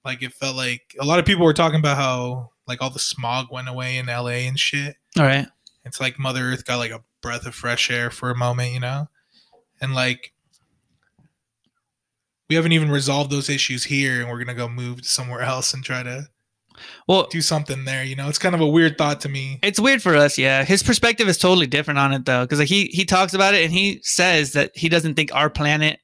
like 0.04 0.22
it 0.22 0.32
felt 0.32 0.56
like 0.56 0.96
a 1.00 1.04
lot 1.04 1.18
of 1.18 1.24
people 1.24 1.44
were 1.44 1.52
talking 1.52 1.78
about 1.78 1.96
how 1.96 2.50
like 2.66 2.82
all 2.82 2.90
the 2.90 2.98
smog 2.98 3.46
went 3.50 3.68
away 3.68 3.98
in 3.98 4.06
la 4.06 4.26
and 4.28 4.58
shit. 4.58 4.96
All 5.18 5.24
right. 5.24 5.46
it's 5.84 6.00
like 6.00 6.18
mother 6.18 6.42
earth 6.42 6.64
got 6.64 6.78
like 6.78 6.90
a 6.90 7.02
breath 7.20 7.46
of 7.46 7.54
fresh 7.54 7.90
air 7.90 8.10
for 8.10 8.30
a 8.30 8.36
moment 8.36 8.72
you 8.72 8.80
know? 8.80 9.08
And 9.80 9.94
like 9.94 10.32
we 12.48 12.56
haven't 12.56 12.72
even 12.72 12.90
resolved 12.90 13.30
those 13.30 13.48
issues 13.48 13.84
here 13.84 14.20
and 14.20 14.28
we're 14.28 14.38
gonna 14.38 14.54
go 14.54 14.68
move 14.68 15.04
somewhere 15.04 15.40
else 15.42 15.74
and 15.74 15.84
try 15.84 16.02
to 16.02 16.28
Well, 17.08 17.26
do 17.30 17.40
something 17.40 17.84
there. 17.84 18.04
You 18.04 18.16
know, 18.16 18.28
it's 18.28 18.38
kind 18.38 18.54
of 18.54 18.60
a 18.60 18.66
weird 18.66 18.98
thought 18.98 19.20
to 19.22 19.28
me. 19.28 19.58
it's 19.62 19.80
weird 19.80 20.02
for 20.02 20.16
us, 20.16 20.38
yeah. 20.38 20.64
His 20.64 20.82
perspective 20.82 21.28
is 21.28 21.38
totally 21.38 21.66
different 21.66 21.98
on 21.98 22.12
it 22.12 22.24
though, 22.24 22.44
because 22.44 22.58
like 22.58 22.68
he 22.68 22.86
he 22.86 23.04
talks 23.04 23.34
about 23.34 23.54
it 23.54 23.64
and 23.64 23.72
he 23.72 24.00
says 24.02 24.52
that 24.52 24.72
he 24.74 24.88
doesn't 24.88 25.14
think 25.14 25.34
our 25.34 25.50
planet 25.50 25.98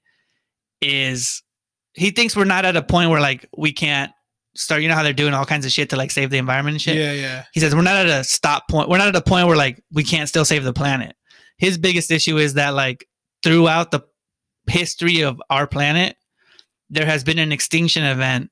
is. 0.80 1.42
He 1.94 2.10
thinks 2.10 2.36
we're 2.36 2.44
not 2.44 2.64
at 2.64 2.76
a 2.76 2.82
point 2.82 3.10
where 3.10 3.20
like 3.20 3.48
we 3.56 3.72
can't 3.72 4.12
start. 4.54 4.82
You 4.82 4.88
know 4.88 4.94
how 4.94 5.02
they're 5.02 5.12
doing 5.12 5.34
all 5.34 5.44
kinds 5.44 5.66
of 5.66 5.72
shit 5.72 5.90
to 5.90 5.96
like 5.96 6.10
save 6.10 6.30
the 6.30 6.38
environment 6.38 6.74
and 6.74 6.82
shit. 6.82 6.96
Yeah, 6.96 7.12
yeah. 7.12 7.44
He 7.52 7.60
says 7.60 7.74
we're 7.74 7.82
not 7.82 7.96
at 7.96 8.08
a 8.08 8.24
stop 8.24 8.68
point. 8.68 8.88
We're 8.88 8.98
not 8.98 9.08
at 9.08 9.16
a 9.16 9.22
point 9.22 9.46
where 9.46 9.56
like 9.56 9.82
we 9.92 10.04
can't 10.04 10.28
still 10.28 10.44
save 10.44 10.64
the 10.64 10.72
planet. 10.72 11.16
His 11.58 11.78
biggest 11.78 12.10
issue 12.10 12.36
is 12.38 12.54
that 12.54 12.74
like 12.74 13.06
throughout 13.42 13.90
the 13.90 14.00
history 14.68 15.22
of 15.22 15.40
our 15.50 15.66
planet, 15.66 16.16
there 16.90 17.06
has 17.06 17.24
been 17.24 17.38
an 17.38 17.52
extinction 17.52 18.04
event 18.04 18.50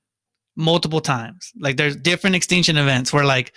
multiple 0.56 1.00
times. 1.00 1.52
Like 1.58 1.76
there's 1.76 1.96
different 1.96 2.36
extinction 2.36 2.76
events 2.76 3.12
where 3.12 3.24
like 3.24 3.52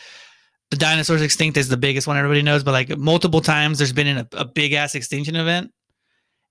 the 0.70 0.78
dinosaurs 0.78 1.22
extinct 1.22 1.58
is 1.58 1.70
the 1.70 1.78
biggest 1.78 2.08
one 2.08 2.18
everybody 2.18 2.42
knows, 2.42 2.64
but 2.64 2.72
like 2.72 2.96
multiple 2.98 3.42
times 3.42 3.80
there's 3.80 3.94
been 3.94 4.18
a, 4.18 4.28
a 4.34 4.46
big 4.46 4.74
ass 4.74 4.96
extinction 4.96 5.36
event. 5.36 5.72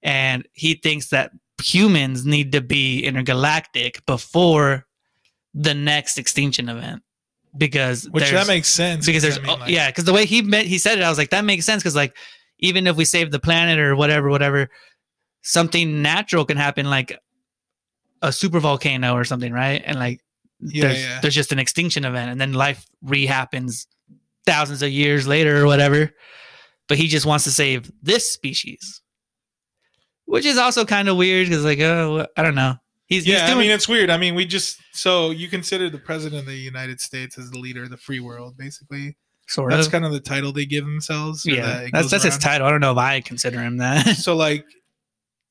And 0.03 0.47
he 0.53 0.75
thinks 0.75 1.09
that 1.11 1.33
humans 1.63 2.25
need 2.25 2.53
to 2.53 2.61
be 2.61 3.05
intergalactic 3.05 4.05
before 4.07 4.87
the 5.55 5.75
next 5.75 6.19
extinction 6.19 6.69
event 6.69 7.03
because 7.57 8.09
Which 8.11 8.31
that 8.31 8.47
makes 8.47 8.69
sense. 8.69 9.07
because 9.07 9.23
there's 9.23 9.39
I 9.39 9.43
mean, 9.43 9.51
oh, 9.51 9.55
like- 9.55 9.71
yeah 9.71 9.91
because 9.91 10.05
the 10.05 10.13
way 10.13 10.25
he 10.25 10.43
meant 10.43 10.69
he 10.69 10.79
said 10.79 10.99
it 10.99 11.03
i 11.03 11.09
was 11.09 11.19
like 11.19 11.31
that 11.31 11.45
makes 11.45 11.65
sense 11.65 11.83
because 11.83 11.97
like 11.97 12.17
even 12.59 12.87
if 12.87 12.97
we 12.97 13.05
save 13.05 13.31
the 13.33 13.41
planet 13.41 13.79
or 13.79 13.97
whatever 13.97 14.29
whatever 14.29 14.69
something 15.43 16.03
natural 16.03 16.45
can 16.45 16.57
happen 16.57 16.89
like 16.89 17.19
a 18.23 18.31
super 18.31 18.61
volcano 18.61 19.15
or 19.15 19.25
something 19.25 19.53
right 19.53 19.83
and 19.85 19.99
like 19.99 20.21
Yeah, 20.61 20.89
there's, 20.89 21.03
yeah. 21.03 21.21
there's 21.21 21.35
just 21.35 21.53
an 21.53 21.59
extinction 21.59 22.05
event 22.05 22.31
and 22.31 22.41
then 22.41 22.53
life 22.53 22.85
rehappens 23.03 23.87
thousands 24.45 24.83
of 24.83 24.91
years 24.91 25.27
later 25.27 25.63
or 25.63 25.67
whatever 25.67 26.11
but 26.89 26.97
he 26.97 27.07
just 27.07 27.27
wants 27.27 27.45
to 27.45 27.51
save 27.51 27.91
this 28.03 28.33
species 28.33 29.03
which 30.25 30.45
is 30.45 30.59
also 30.59 30.85
kind 30.85 31.09
of 31.09 31.17
weird 31.17 31.49
because 31.49 31.65
like 31.65 31.81
oh 31.81 32.27
i 32.37 32.43
don't 32.43 32.55
know 32.55 32.75
he's, 33.07 33.27
Yeah, 33.27 33.41
he's 33.41 33.47
doing 33.47 33.59
I 33.59 33.61
mean 33.61 33.71
it's 33.71 33.89
weird. 33.89 34.11
I 34.11 34.19
mean, 34.19 34.35
we 34.35 34.45
just 34.45 34.81
so 34.93 35.31
you 35.31 35.49
consider 35.49 35.89
the 35.91 35.99
president 35.99 36.41
of 36.41 36.47
the 36.47 36.57
United 36.57 37.01
States 37.01 37.39
as 37.39 37.51
the 37.51 37.59
leader 37.59 37.85
of 37.85 37.91
the 37.91 37.97
free 37.97 38.21
world, 38.21 38.57
basically. 38.57 39.17
sort 39.47 39.73
of 39.73 39.79
That's 39.79 39.87
of 39.87 39.93
kind 39.93 40.05
of 40.05 40.13
the 40.13 40.21
title 40.21 40.53
they 40.53 40.67
give 40.67 40.85
themselves. 40.85 41.47
yeah 41.47 41.63
that 41.63 41.93
that's 41.93 42.11
that's 42.11 42.25
his 42.25 42.37
title 42.39 42.67
i 42.67 42.71
don't 42.71 42.81
know 42.81 42.93
if 42.93 42.99
i 42.99 43.21
consider 43.21 43.61
him 43.61 43.79
that 43.79 44.07
So 44.17 44.37
like, 44.37 44.65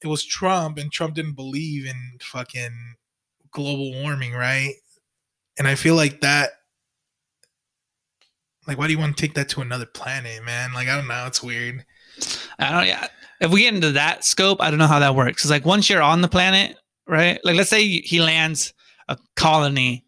it 0.04 0.08
was 0.08 0.24
Trump, 0.24 0.78
and 0.78 0.92
Trump 0.92 1.16
didn't 1.16 1.34
believe 1.36 1.88
in 1.88 1.96
fucking 2.22 2.96
global 3.52 3.92
warming, 3.94 4.34
right? 4.34 4.74
And 5.58 5.68
I 5.68 5.76
feel 5.76 5.96
like 5.96 6.22
that. 6.22 6.52
Like, 8.68 8.78
why 8.78 8.88
do 8.88 8.94
you 8.94 9.00
want 9.00 9.16
to 9.16 9.22
take 9.22 9.36
that 9.36 9.50
to 9.50 9.62
another 9.62 9.86
planet, 9.86 10.44
man? 10.44 10.74
Like, 10.74 10.88
I 10.90 10.98
don't 10.98 11.08
know. 11.08 11.26
It's 11.26 11.42
weird. 11.42 11.86
I 12.60 12.72
don't. 12.72 12.88
Yeah, 12.88 13.08
if 13.40 13.52
we 13.52 13.62
get 13.62 13.74
into 13.74 13.94
that 13.94 14.26
scope, 14.26 14.62
I 14.62 14.70
don't 14.70 14.80
know 14.80 14.88
how 14.88 15.00
that 15.00 15.16
works. 15.16 15.44
It's 15.44 15.52
like 15.52 15.66
once 15.66 15.90
you're 15.90 16.02
on 16.02 16.22
the 16.22 16.28
planet, 16.28 16.76
right? 17.08 17.40
Like 17.44 17.56
let's 17.56 17.70
say 17.70 17.86
he 17.88 18.20
lands 18.22 18.74
a 19.08 19.18
colony 19.36 20.06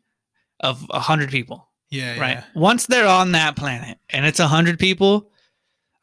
of 0.60 0.86
a 0.90 1.00
hundred 1.00 1.30
people, 1.30 1.70
Yeah, 1.90 2.20
right? 2.20 2.38
yeah. 2.38 2.44
Once 2.54 2.88
they're 2.88 3.08
on 3.08 3.32
that 3.32 3.56
planet 3.56 3.98
and 4.10 4.26
it's 4.26 4.40
a 4.40 4.48
hundred 4.48 4.78
people, 4.80 5.32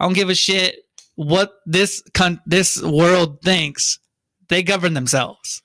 I 0.01 0.05
don't 0.07 0.15
give 0.15 0.31
a 0.31 0.35
shit 0.35 0.77
what 1.17 1.53
this 1.67 2.03
con- 2.15 2.41
this 2.47 2.81
world 2.83 3.43
thinks. 3.43 3.99
They 4.49 4.63
govern 4.63 4.95
themselves. 4.95 5.61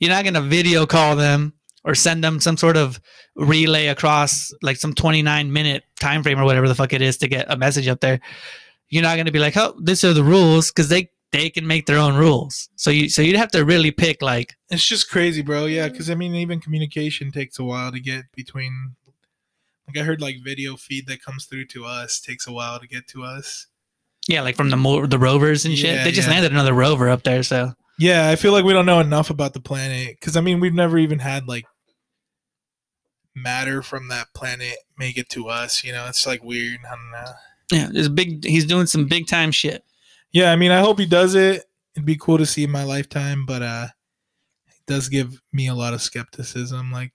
You're 0.00 0.10
not 0.10 0.24
gonna 0.24 0.40
video 0.40 0.86
call 0.86 1.14
them 1.14 1.52
or 1.84 1.94
send 1.94 2.22
them 2.24 2.40
some 2.40 2.56
sort 2.56 2.76
of 2.76 3.00
relay 3.36 3.86
across 3.86 4.52
like 4.62 4.76
some 4.76 4.92
29 4.92 5.52
minute 5.52 5.84
time 6.00 6.22
frame 6.22 6.38
or 6.38 6.44
whatever 6.44 6.68
the 6.68 6.74
fuck 6.74 6.92
it 6.92 7.02
is 7.02 7.16
to 7.18 7.28
get 7.28 7.50
a 7.50 7.56
message 7.56 7.88
up 7.88 8.00
there 8.00 8.20
you're 8.88 9.02
not 9.02 9.14
going 9.14 9.26
to 9.26 9.32
be 9.32 9.38
like, 9.38 9.56
oh, 9.56 9.74
these 9.80 10.04
are 10.04 10.12
the 10.12 10.24
rules 10.24 10.70
because 10.70 10.88
they 10.88 11.10
they 11.30 11.50
can 11.50 11.66
make 11.66 11.86
their 11.86 11.98
own 11.98 12.16
rules. 12.16 12.68
So 12.76 12.90
you 12.90 13.08
so 13.08 13.22
you'd 13.22 13.36
have 13.36 13.50
to 13.50 13.64
really 13.64 13.90
pick 13.90 14.22
like 14.22 14.56
It's 14.70 14.86
just 14.86 15.10
crazy, 15.10 15.42
bro. 15.42 15.66
Yeah, 15.66 15.88
because 15.88 16.10
I 16.10 16.14
mean, 16.14 16.34
even 16.34 16.60
communication 16.60 17.30
takes 17.30 17.58
a 17.58 17.64
while 17.64 17.92
to 17.92 18.00
get 18.00 18.24
between. 18.34 18.96
Like 19.86 19.98
I 19.98 20.02
heard, 20.02 20.20
like 20.20 20.36
video 20.44 20.76
feed 20.76 21.06
that 21.06 21.22
comes 21.22 21.46
through 21.46 21.64
to 21.68 21.86
us 21.86 22.20
takes 22.20 22.46
a 22.46 22.52
while 22.52 22.78
to 22.78 22.86
get 22.86 23.08
to 23.08 23.24
us. 23.24 23.68
yeah, 24.26 24.42
like 24.42 24.54
from 24.54 24.68
the 24.68 24.76
mo- 24.76 25.06
the 25.06 25.18
rovers 25.18 25.64
and 25.64 25.76
shit. 25.76 25.96
Yeah, 25.96 26.04
they 26.04 26.12
just 26.12 26.28
yeah. 26.28 26.34
landed 26.34 26.52
another 26.52 26.74
rover 26.74 27.08
up 27.08 27.22
there, 27.22 27.42
so 27.42 27.72
Yeah, 27.98 28.28
I 28.28 28.36
feel 28.36 28.52
like 28.52 28.64
we 28.64 28.72
don't 28.72 28.86
know 28.86 29.00
enough 29.00 29.30
about 29.30 29.54
the 29.54 29.60
planet 29.60 30.16
because 30.18 30.36
I 30.36 30.40
mean, 30.40 30.60
we've 30.60 30.74
never 30.74 30.98
even 30.98 31.18
had 31.18 31.48
like 31.48 31.64
matter 33.34 33.82
from 33.82 34.08
that 34.08 34.28
planet 34.34 34.76
make 34.98 35.18
it 35.18 35.28
to 35.30 35.48
us. 35.48 35.84
You 35.84 35.92
know, 35.92 36.06
it's 36.06 36.26
like 36.26 36.42
weird. 36.42 36.78
I 36.86 36.94
don't 36.94 37.10
know. 37.10 37.32
yeah, 37.72 37.88
there's 37.92 38.08
big. 38.08 38.44
He's 38.44 38.66
doing 38.66 38.86
some 38.86 39.06
big 39.06 39.26
time 39.26 39.50
shit. 39.50 39.84
Yeah, 40.32 40.52
I 40.52 40.56
mean, 40.56 40.70
I 40.70 40.80
hope 40.80 40.98
he 40.98 41.06
does 41.06 41.34
it. 41.34 41.64
It'd 41.94 42.06
be 42.06 42.16
cool 42.16 42.38
to 42.38 42.46
see 42.46 42.64
in 42.64 42.70
my 42.70 42.84
lifetime, 42.84 43.44
but 43.46 43.62
uh, 43.62 43.86
it 44.68 44.86
does 44.86 45.08
give 45.08 45.40
me 45.52 45.66
a 45.66 45.74
lot 45.74 45.94
of 45.94 46.02
skepticism. 46.02 46.92
Like, 46.92 47.12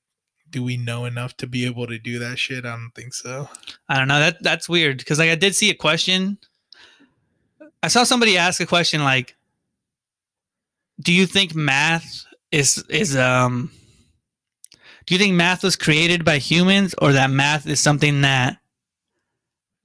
do 0.49 0.63
we 0.63 0.77
know 0.77 1.05
enough 1.05 1.37
to 1.37 1.47
be 1.47 1.65
able 1.65 1.87
to 1.87 1.97
do 1.99 2.19
that 2.19 2.39
shit? 2.39 2.65
I 2.65 2.71
don't 2.71 2.91
think 2.95 3.13
so. 3.13 3.47
I 3.87 3.97
don't 3.97 4.07
know. 4.07 4.19
That 4.19 4.43
that's 4.43 4.67
weird 4.67 4.97
because 4.97 5.19
like 5.19 5.29
I 5.29 5.35
did 5.35 5.55
see 5.55 5.69
a 5.69 5.75
question. 5.75 6.37
I 7.81 7.87
saw 7.87 8.03
somebody 8.03 8.37
ask 8.37 8.61
a 8.61 8.65
question 8.65 9.03
like, 9.03 9.35
"Do 11.03 11.13
you 11.13 11.25
think 11.25 11.55
math 11.55 12.25
is 12.51 12.83
is 12.89 13.15
um? 13.15 13.71
Do 15.05 15.13
you 15.13 15.19
think 15.19 15.35
math 15.35 15.63
was 15.63 15.75
created 15.75 16.23
by 16.23 16.37
humans, 16.37 16.95
or 17.01 17.11
that 17.11 17.29
math 17.29 17.67
is 17.67 17.81
something 17.81 18.21
that, 18.21 18.57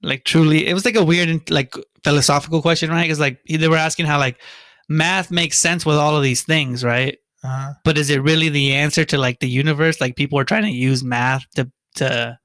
like, 0.01 0.23
truly? 0.23 0.65
It 0.65 0.73
was 0.73 0.85
like 0.85 0.95
a 0.95 1.03
weird 1.03 1.49
like 1.51 1.73
philosophical 2.03 2.61
question, 2.61 2.89
right? 2.89 3.03
Because 3.03 3.19
like 3.19 3.39
they 3.43 3.67
were 3.67 3.75
asking 3.75 4.05
how 4.05 4.17
like 4.17 4.39
math 4.87 5.29
makes 5.29 5.59
sense 5.59 5.85
with 5.85 5.97
all 5.97 6.15
of 6.15 6.23
these 6.23 6.43
things, 6.43 6.83
right? 6.83 7.17
Uh, 7.43 7.73
but 7.85 7.97
is 7.97 8.09
it 8.09 8.21
really 8.21 8.49
the 8.49 8.73
answer 8.73 9.05
to 9.05 9.17
like 9.17 9.39
the 9.39 9.49
universe 9.49 10.01
like 10.01 10.17
people 10.17 10.37
are 10.37 10.43
trying 10.43 10.63
to 10.63 10.71
use 10.71 11.03
math 11.03 11.45
to 11.55 11.71
to 11.95 12.37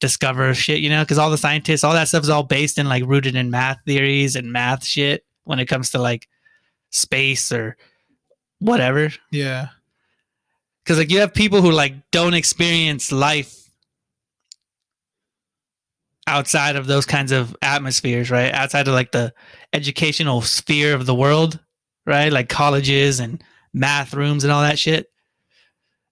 discover 0.00 0.54
shit 0.54 0.78
you 0.78 0.88
know 0.88 1.02
because 1.02 1.18
all 1.18 1.30
the 1.30 1.36
scientists 1.36 1.82
all 1.82 1.92
that 1.92 2.06
stuff 2.06 2.22
is 2.22 2.28
all 2.28 2.44
based 2.44 2.78
in 2.78 2.88
like 2.88 3.04
rooted 3.04 3.34
in 3.34 3.50
math 3.50 3.78
theories 3.84 4.36
and 4.36 4.52
math 4.52 4.84
shit 4.84 5.24
when 5.42 5.58
it 5.58 5.66
comes 5.66 5.90
to 5.90 5.98
like 5.98 6.28
space 6.90 7.50
or 7.50 7.76
whatever. 8.60 9.10
Yeah, 9.30 9.68
because 10.84 10.98
like 10.98 11.10
you 11.10 11.20
have 11.20 11.34
people 11.34 11.60
who 11.60 11.70
like 11.70 12.10
don't 12.10 12.34
experience 12.34 13.12
life 13.12 13.70
outside 16.26 16.76
of 16.76 16.86
those 16.86 17.06
kinds 17.06 17.32
of 17.32 17.56
atmospheres 17.62 18.30
right? 18.30 18.52
Outside 18.52 18.86
of 18.86 18.94
like 18.94 19.12
the 19.12 19.32
educational 19.72 20.42
sphere 20.42 20.94
of 20.94 21.06
the 21.06 21.14
world 21.14 21.58
right? 22.06 22.32
Like 22.32 22.48
colleges 22.48 23.20
and 23.20 23.42
math 23.74 24.14
rooms 24.14 24.44
and 24.44 24.52
all 24.52 24.62
that 24.62 24.78
shit. 24.78 25.10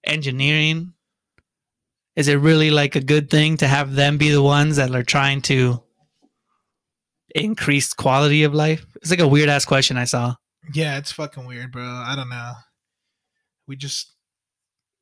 Engineering 0.04 0.92
is 2.16 2.28
it 2.28 2.36
really 2.36 2.70
like 2.70 2.96
a 2.96 3.00
good 3.00 3.28
thing 3.30 3.58
to 3.58 3.66
have 3.66 3.94
them 3.94 4.16
be 4.16 4.30
the 4.30 4.42
ones 4.42 4.76
that 4.76 4.94
are 4.94 5.02
trying 5.02 5.42
to 5.42 5.82
increase 7.34 7.92
quality 7.92 8.44
of 8.44 8.54
life? 8.54 8.86
It's 8.96 9.10
like 9.10 9.20
a 9.20 9.28
weird 9.28 9.48
ass 9.48 9.64
question 9.64 9.96
i 9.96 10.04
saw 10.04 10.34
yeah. 10.72 10.98
It's 10.98 11.12
fucking 11.12 11.46
weird, 11.46 11.72
bro. 11.72 11.82
I 11.82 12.14
don't 12.16 12.28
know. 12.28 12.52
We 13.66 13.76
just 13.76 14.12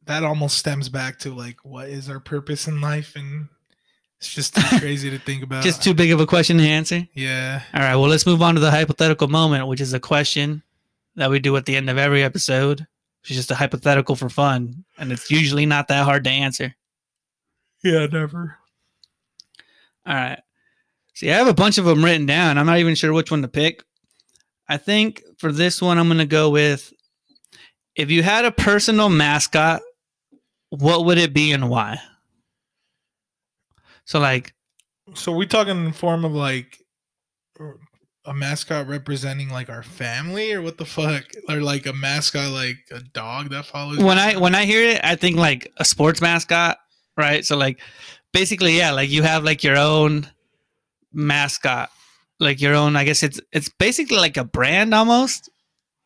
that 0.06 0.22
almost 0.22 0.58
stems 0.58 0.88
back 0.88 1.18
to 1.20 1.34
like, 1.34 1.56
what 1.64 1.88
is 1.88 2.10
our 2.10 2.20
purpose 2.20 2.68
in 2.68 2.80
life, 2.80 3.16
and 3.16 3.48
it's 4.18 4.32
just 4.32 4.54
too 4.54 4.78
crazy 4.78 5.10
to 5.10 5.18
think 5.18 5.42
about. 5.42 5.64
just 5.64 5.82
too 5.82 5.94
big 5.94 6.12
of 6.12 6.20
a 6.20 6.26
question 6.26 6.58
to 6.58 6.64
answer 6.64 7.06
yeah. 7.14 7.62
All 7.72 7.80
right, 7.80 7.96
well, 7.96 8.08
let's 8.08 8.26
move 8.26 8.42
on 8.42 8.54
to 8.54 8.60
the 8.60 8.70
hypothetical 8.70 9.28
moment, 9.28 9.66
which 9.66 9.80
is 9.80 9.92
a 9.92 10.00
question 10.00 10.62
that 11.16 11.30
we 11.30 11.38
do 11.38 11.56
at 11.56 11.66
the 11.66 11.76
end 11.76 11.88
of 11.88 11.98
every 11.98 12.22
episode. 12.22 12.86
It's 13.22 13.34
just 13.34 13.50
a 13.50 13.54
hypothetical 13.54 14.16
for 14.16 14.28
fun, 14.28 14.84
and 14.98 15.10
it's 15.10 15.30
usually 15.30 15.66
not 15.66 15.88
that 15.88 16.04
hard 16.04 16.24
to 16.24 16.30
answer. 16.30 16.74
Yeah, 17.82 18.06
never. 18.06 18.58
All 20.06 20.14
right. 20.14 20.40
See, 21.14 21.30
I 21.30 21.36
have 21.36 21.46
a 21.46 21.54
bunch 21.54 21.78
of 21.78 21.84
them 21.84 22.04
written 22.04 22.26
down. 22.26 22.58
I'm 22.58 22.66
not 22.66 22.78
even 22.78 22.94
sure 22.94 23.12
which 23.12 23.30
one 23.30 23.42
to 23.42 23.48
pick. 23.48 23.82
I 24.68 24.76
think 24.76 25.22
for 25.38 25.52
this 25.52 25.82
one, 25.82 25.98
I'm 25.98 26.08
going 26.08 26.18
to 26.18 26.26
go 26.26 26.50
with 26.50 26.92
if 27.94 28.10
you 28.10 28.22
had 28.22 28.44
a 28.44 28.50
personal 28.50 29.08
mascot, 29.08 29.82
what 30.70 31.04
would 31.04 31.18
it 31.18 31.32
be 31.32 31.52
and 31.52 31.68
why? 31.68 31.98
So, 34.04 34.18
like, 34.18 34.54
So 35.14 35.32
we 35.32 35.46
talking 35.46 35.86
in 35.86 35.92
form 35.92 36.24
of 36.24 36.32
like 36.32 36.78
a 38.26 38.34
mascot 38.34 38.88
representing 38.88 39.50
like 39.50 39.68
our 39.68 39.82
family, 39.82 40.52
or 40.52 40.62
what 40.62 40.78
the 40.78 40.84
fuck, 40.84 41.24
or 41.48 41.60
like 41.60 41.86
a 41.86 41.92
mascot 41.92 42.50
like 42.50 42.78
a 42.90 43.00
dog 43.00 43.50
that 43.50 43.66
follows. 43.66 43.98
when? 43.98 44.18
I 44.18 44.36
when 44.36 44.54
I 44.54 44.64
hear 44.64 44.82
it, 44.82 45.00
I 45.04 45.14
think 45.14 45.36
like 45.36 45.72
a 45.76 45.84
sports 45.84 46.20
mascot, 46.20 46.78
right? 47.16 47.44
So 47.44 47.56
like 47.56 47.80
basically, 48.32 48.76
yeah, 48.76 48.90
like 48.92 49.10
you 49.10 49.22
have 49.22 49.44
like 49.44 49.62
your 49.62 49.76
own 49.76 50.28
mascot, 51.12 51.90
like 52.40 52.61
your 52.61 52.74
own. 52.74 52.97
I 52.97 53.05
guess 53.05 53.23
it's 53.23 53.40
it's 53.52 53.69
basically 53.69 54.16
like 54.19 54.36
a 54.36 54.44
brand 54.44 54.94
almost. 54.94 55.48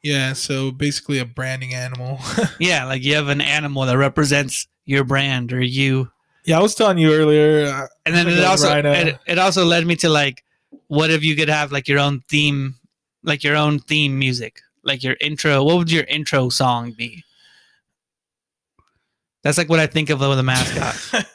yeah, 0.03 0.33
so 0.33 0.71
basically 0.71 1.19
a 1.19 1.25
branding 1.25 1.75
animal. 1.75 2.19
Yeah, 2.61 2.85
like 2.85 3.03
you 3.05 3.15
have 3.15 3.29
an 3.29 3.41
animal 3.41 3.85
that 3.87 3.97
represents 3.99 4.67
your 4.85 5.05
brand 5.05 5.53
or 5.53 5.61
you. 5.61 6.11
yeah, 6.45 6.59
I 6.59 6.63
was 6.63 6.75
telling 6.75 6.99
you 6.99 7.13
earlier. 7.13 7.67
Uh, 7.67 7.87
And 8.07 8.15
then 8.15 8.27
it 8.29 8.45
also 8.45 8.69
it, 8.77 9.19
it 9.27 9.39
also 9.39 9.65
led 9.65 9.87
me 9.87 9.97
to 9.97 10.09
like, 10.09 10.45
what 10.89 11.11
if 11.11 11.23
you 11.23 11.37
could 11.37 11.49
have 11.49 11.73
like 11.73 11.89
your 11.89 11.99
own 11.99 12.21
theme, 12.29 12.75
like 13.23 13.43
your 13.45 13.57
own 13.57 13.79
theme 13.81 14.19
music, 14.19 14.61
like 14.85 15.03
your 15.03 15.17
intro. 15.21 15.63
What 15.65 15.77
would 15.79 15.91
your 15.93 16.05
intro 16.05 16.49
song 16.49 16.93
be? 16.93 17.25
That's 19.43 19.59
like 19.59 19.69
what 19.69 19.81
I 19.81 19.87
think 19.87 20.11
of 20.11 20.21
with 20.21 20.39
a 20.39 20.43
mascot. 20.43 21.27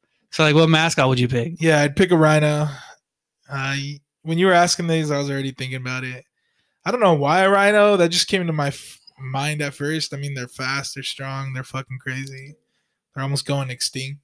so 0.30 0.42
like, 0.44 0.54
what 0.54 0.68
mascot 0.68 1.08
would 1.08 1.20
you 1.20 1.28
pick? 1.28 1.60
yeah, 1.60 1.80
I'd 1.82 1.96
pick 1.96 2.10
a 2.10 2.16
rhino. 2.16 2.68
Uh, 3.48 3.76
when 4.24 4.38
you 4.38 4.46
were 4.46 4.52
asking 4.52 4.88
these, 4.88 5.10
I 5.10 5.18
was 5.18 5.30
already 5.30 5.52
thinking 5.52 5.76
about 5.76 6.02
it. 6.04 6.24
I 6.84 6.90
don't 6.90 7.00
know 7.00 7.14
why 7.14 7.40
a 7.42 7.48
rhino. 7.50 7.96
That 7.96 8.08
just 8.10 8.26
came 8.28 8.46
to 8.46 8.52
my 8.52 8.68
f- 8.68 8.98
mind 9.18 9.62
at 9.62 9.74
first. 9.74 10.12
I 10.12 10.16
mean, 10.16 10.34
they're 10.34 10.48
fast, 10.48 10.94
they're 10.94 11.02
strong, 11.04 11.52
they're 11.52 11.62
fucking 11.64 11.98
crazy. 12.00 12.56
They're 13.14 13.22
almost 13.22 13.46
going 13.46 13.70
extinct. 13.70 14.20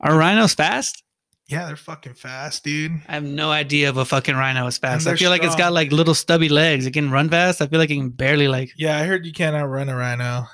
Are 0.00 0.16
rhinos 0.16 0.54
fast? 0.54 1.02
Yeah, 1.48 1.66
they're 1.66 1.76
fucking 1.76 2.14
fast, 2.14 2.64
dude. 2.64 3.02
I 3.08 3.12
have 3.14 3.24
no 3.24 3.50
idea 3.50 3.90
if 3.90 3.96
a 3.96 4.04
fucking 4.04 4.36
rhino 4.36 4.66
is 4.66 4.78
fast. 4.78 5.06
I 5.06 5.16
feel 5.16 5.28
like 5.30 5.42
it's 5.42 5.56
got 5.56 5.72
like 5.72 5.92
little 5.92 6.14
stubby 6.14 6.48
legs. 6.48 6.86
It 6.86 6.92
can 6.92 7.10
run 7.10 7.28
fast. 7.28 7.60
I 7.60 7.66
feel 7.66 7.78
like 7.78 7.90
it 7.90 7.96
can 7.96 8.08
barely 8.10 8.48
like 8.48 8.70
Yeah, 8.78 8.96
I 8.98 9.04
heard 9.04 9.26
you 9.26 9.32
can't 9.32 9.54
outrun 9.56 9.88
a 9.88 9.96
rhino. 9.96 10.46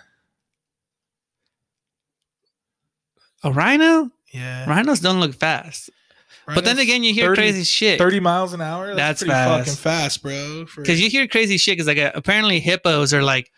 a 3.45 3.53
rhino. 3.53 4.11
Yeah, 4.33 4.69
Rhinos 4.69 5.01
don't 5.01 5.21
look 5.21 5.35
fast. 5.35 5.89
But 6.55 6.65
then 6.65 6.79
again, 6.79 7.03
you 7.05 7.13
hear 7.15 7.29
30 7.29 7.37
crazy 7.41 7.65
shit. 7.65 7.99
thirty 7.99 8.21
miles 8.21 8.53
an 8.53 8.61
hour. 8.61 8.95
That's 8.95 9.21
That's, 9.21 9.23
pretty 9.23 9.33
fast. 9.33 9.59
fucking 9.69 9.77
fast, 9.77 10.23
bro. 10.23 10.67
Because 10.77 11.01
you 11.01 11.11
hear 11.11 11.27
crazy 11.29 11.57
shit. 11.59 11.73
Because 11.73 11.87
like 11.87 11.99
uh, 11.99 12.13
apparently 12.15 12.61
hippos 12.61 13.13
are 13.15 13.23
like 13.23 13.51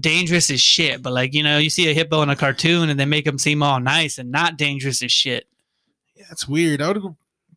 dangerous 0.00 0.50
as 0.50 0.60
shit. 0.60 1.02
But 1.02 1.12
like 1.12 1.34
you 1.34 1.42
know, 1.42 1.58
you 1.58 1.70
see 1.70 1.90
a 1.90 1.94
hippo 1.94 2.22
in 2.22 2.30
a 2.30 2.36
cartoon 2.36 2.88
and 2.90 2.98
they 2.98 3.04
make 3.04 3.24
them 3.24 3.38
seem 3.38 3.62
all 3.62 3.80
nice 3.80 4.18
and 4.18 4.30
not 4.30 4.56
dangerous 4.56 5.02
as 5.02 5.12
shit. 5.12 5.46
Yeah, 6.14 6.24
it's 6.30 6.46
weird. 6.48 6.80
I 6.82 6.88
would 6.92 7.02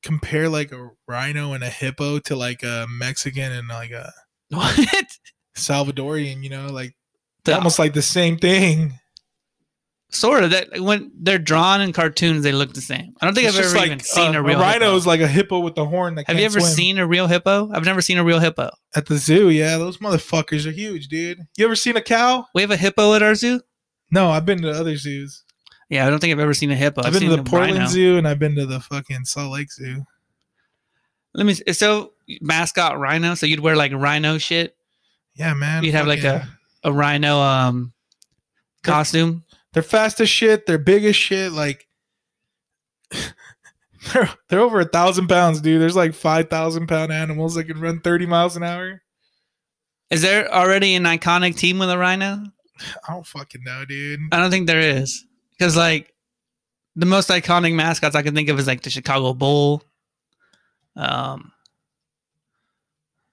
compare 0.03 0.49
like 0.49 0.71
a 0.71 0.89
rhino 1.07 1.53
and 1.53 1.63
a 1.63 1.69
hippo 1.69 2.19
to 2.19 2.35
like 2.35 2.63
a 2.63 2.85
Mexican 2.89 3.51
and 3.51 3.67
like 3.67 3.91
a 3.91 4.11
What? 4.49 4.79
Salvadorian. 5.55 6.43
You 6.43 6.49
know, 6.49 6.67
like 6.67 6.95
The- 7.45 7.55
almost 7.55 7.79
like 7.79 7.93
the 7.93 8.01
same 8.01 8.37
thing. 8.37 8.93
Sort 10.11 10.43
of 10.43 10.49
that 10.51 10.79
when 10.81 11.11
they're 11.15 11.39
drawn 11.39 11.81
in 11.81 11.93
cartoons, 11.93 12.43
they 12.43 12.51
look 12.51 12.73
the 12.73 12.81
same. 12.81 13.13
I 13.21 13.25
don't 13.25 13.33
think 13.33 13.47
It's 13.47 13.57
I've 13.57 13.65
ever 13.65 13.75
like, 13.77 13.85
even 13.87 13.99
seen 14.01 14.35
uh, 14.35 14.39
a 14.39 14.43
real 14.43 14.59
rhino 14.59 14.85
hippo. 14.85 14.95
is 14.97 15.07
like 15.07 15.21
a 15.21 15.27
hippo 15.27 15.59
with 15.59 15.75
the 15.75 15.85
horn. 15.85 16.15
That 16.15 16.27
Have 16.27 16.37
you 16.37 16.45
ever 16.45 16.59
swim. 16.59 16.71
seen 16.73 16.97
a 16.97 17.07
real 17.07 17.27
hippo? 17.27 17.69
I've 17.73 17.85
never 17.85 18.01
seen 18.01 18.17
a 18.17 18.23
real 18.23 18.39
hippo. 18.39 18.69
at 18.95 19.05
the 19.07 19.17
zoo? 19.17 19.49
Yeah, 19.49 19.77
those 19.77 19.97
motherfuckers 19.99 20.65
are 20.65 20.71
huge, 20.71 21.07
dude. 21.07 21.39
You 21.57 21.65
ever 21.65 21.75
seen 21.75 21.95
a 21.97 22.01
cow? 22.01 22.45
We 22.53 22.61
have 22.61 22.71
a 22.71 22.77
hippo 22.77 23.13
at 23.13 23.23
our 23.23 23.35
zoo. 23.35 23.61
No, 24.11 24.29
I've 24.29 24.45
been 24.45 24.61
to 24.63 24.71
other 24.71 24.97
zoos. 24.97 25.43
Yeah, 25.89 26.05
I 26.05 26.09
don't 26.09 26.19
think 26.19 26.31
I've 26.33 26.39
ever 26.39 26.53
seen 26.53 26.71
a 26.71 26.75
hippo. 26.75 27.01
I've, 27.03 27.11
been 27.13 27.21
seen 27.21 27.29
to 27.31 27.37
the 27.37 27.43
Portland 27.43 27.73
rhino. 27.77 27.87
Zoo 27.89 28.17
and 28.17 28.27
I've 28.27 28.39
been 28.39 28.55
to 28.55 28.65
the 28.65 28.79
fucking 28.79 29.25
Salt 29.25 29.51
Lake 29.53 29.71
Zoo. 29.71 30.05
Let 31.33 31.45
me. 31.45 31.53
So 31.73 32.13
mascot 32.41 32.99
rhino. 32.99 33.35
So 33.35 33.45
you'd 33.45 33.59
wear 33.61 33.75
like 33.75 33.91
rhino 33.93 34.37
shit. 34.37 34.75
Yeah, 35.35 35.53
man. 35.53 35.83
You'd 35.83 35.93
have, 35.93 36.07
like, 36.07 36.21
fucking- 36.21 36.49
A 36.83 36.91
rhino 36.91 37.39
um 37.39 37.93
costume. 38.83 39.43
They're 39.73 39.83
fast 39.83 40.19
as 40.19 40.29
shit. 40.29 40.65
They're 40.65 40.77
big 40.77 41.05
as 41.05 41.15
shit. 41.15 41.51
Like 41.51 41.87
they're 43.11 44.29
they're 44.49 44.59
over 44.59 44.79
a 44.79 44.85
thousand 44.85 45.27
pounds, 45.27 45.61
dude. 45.61 45.81
There's 45.81 45.95
like 45.95 46.13
five 46.13 46.49
thousand 46.49 46.87
pound 46.87 47.11
animals 47.11 47.55
that 47.55 47.65
can 47.65 47.79
run 47.79 47.99
thirty 48.01 48.25
miles 48.25 48.55
an 48.55 48.63
hour. 48.63 49.01
Is 50.09 50.21
there 50.21 50.53
already 50.53 50.95
an 50.95 51.03
iconic 51.03 51.55
team 51.55 51.79
with 51.79 51.89
a 51.89 51.97
rhino? 51.97 52.43
I 53.07 53.13
don't 53.13 53.25
fucking 53.25 53.63
know, 53.63 53.85
dude. 53.85 54.19
I 54.31 54.39
don't 54.39 54.51
think 54.51 54.67
there 54.67 54.79
is. 54.79 55.25
Because 55.51 55.77
like 55.77 56.13
the 56.95 57.05
most 57.05 57.29
iconic 57.29 57.73
mascots 57.73 58.15
I 58.15 58.21
can 58.21 58.35
think 58.35 58.49
of 58.49 58.59
is 58.59 58.67
like 58.67 58.81
the 58.81 58.89
Chicago 58.89 59.33
Bull, 59.33 59.83
um, 60.95 61.53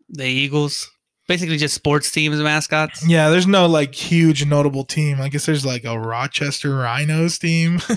the 0.08 0.26
Eagles. 0.26 0.90
Basically, 1.28 1.58
just 1.58 1.74
sports 1.74 2.10
teams 2.10 2.40
mascots. 2.40 3.06
Yeah, 3.06 3.28
there's 3.28 3.46
no 3.46 3.66
like 3.66 3.94
huge 3.94 4.44
notable 4.44 4.84
team. 4.84 5.20
I 5.20 5.28
guess 5.28 5.46
there's 5.46 5.64
like 5.64 5.84
a 5.84 5.98
Rochester 5.98 6.74
Rhinos 6.74 7.38
team. 7.38 7.80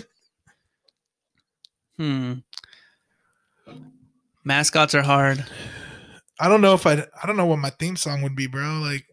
Hmm. 1.97 2.39
Mascots 4.43 4.95
are 4.95 5.03
hard. 5.03 5.45
I 6.39 6.49
don't 6.49 6.61
know 6.61 6.73
if 6.73 6.87
I 6.87 6.93
I 6.93 7.27
don't 7.27 7.37
know 7.37 7.45
what 7.45 7.59
my 7.59 7.69
theme 7.69 7.95
song 7.95 8.23
would 8.23 8.35
be, 8.35 8.47
bro. 8.47 8.79
Like 8.79 9.05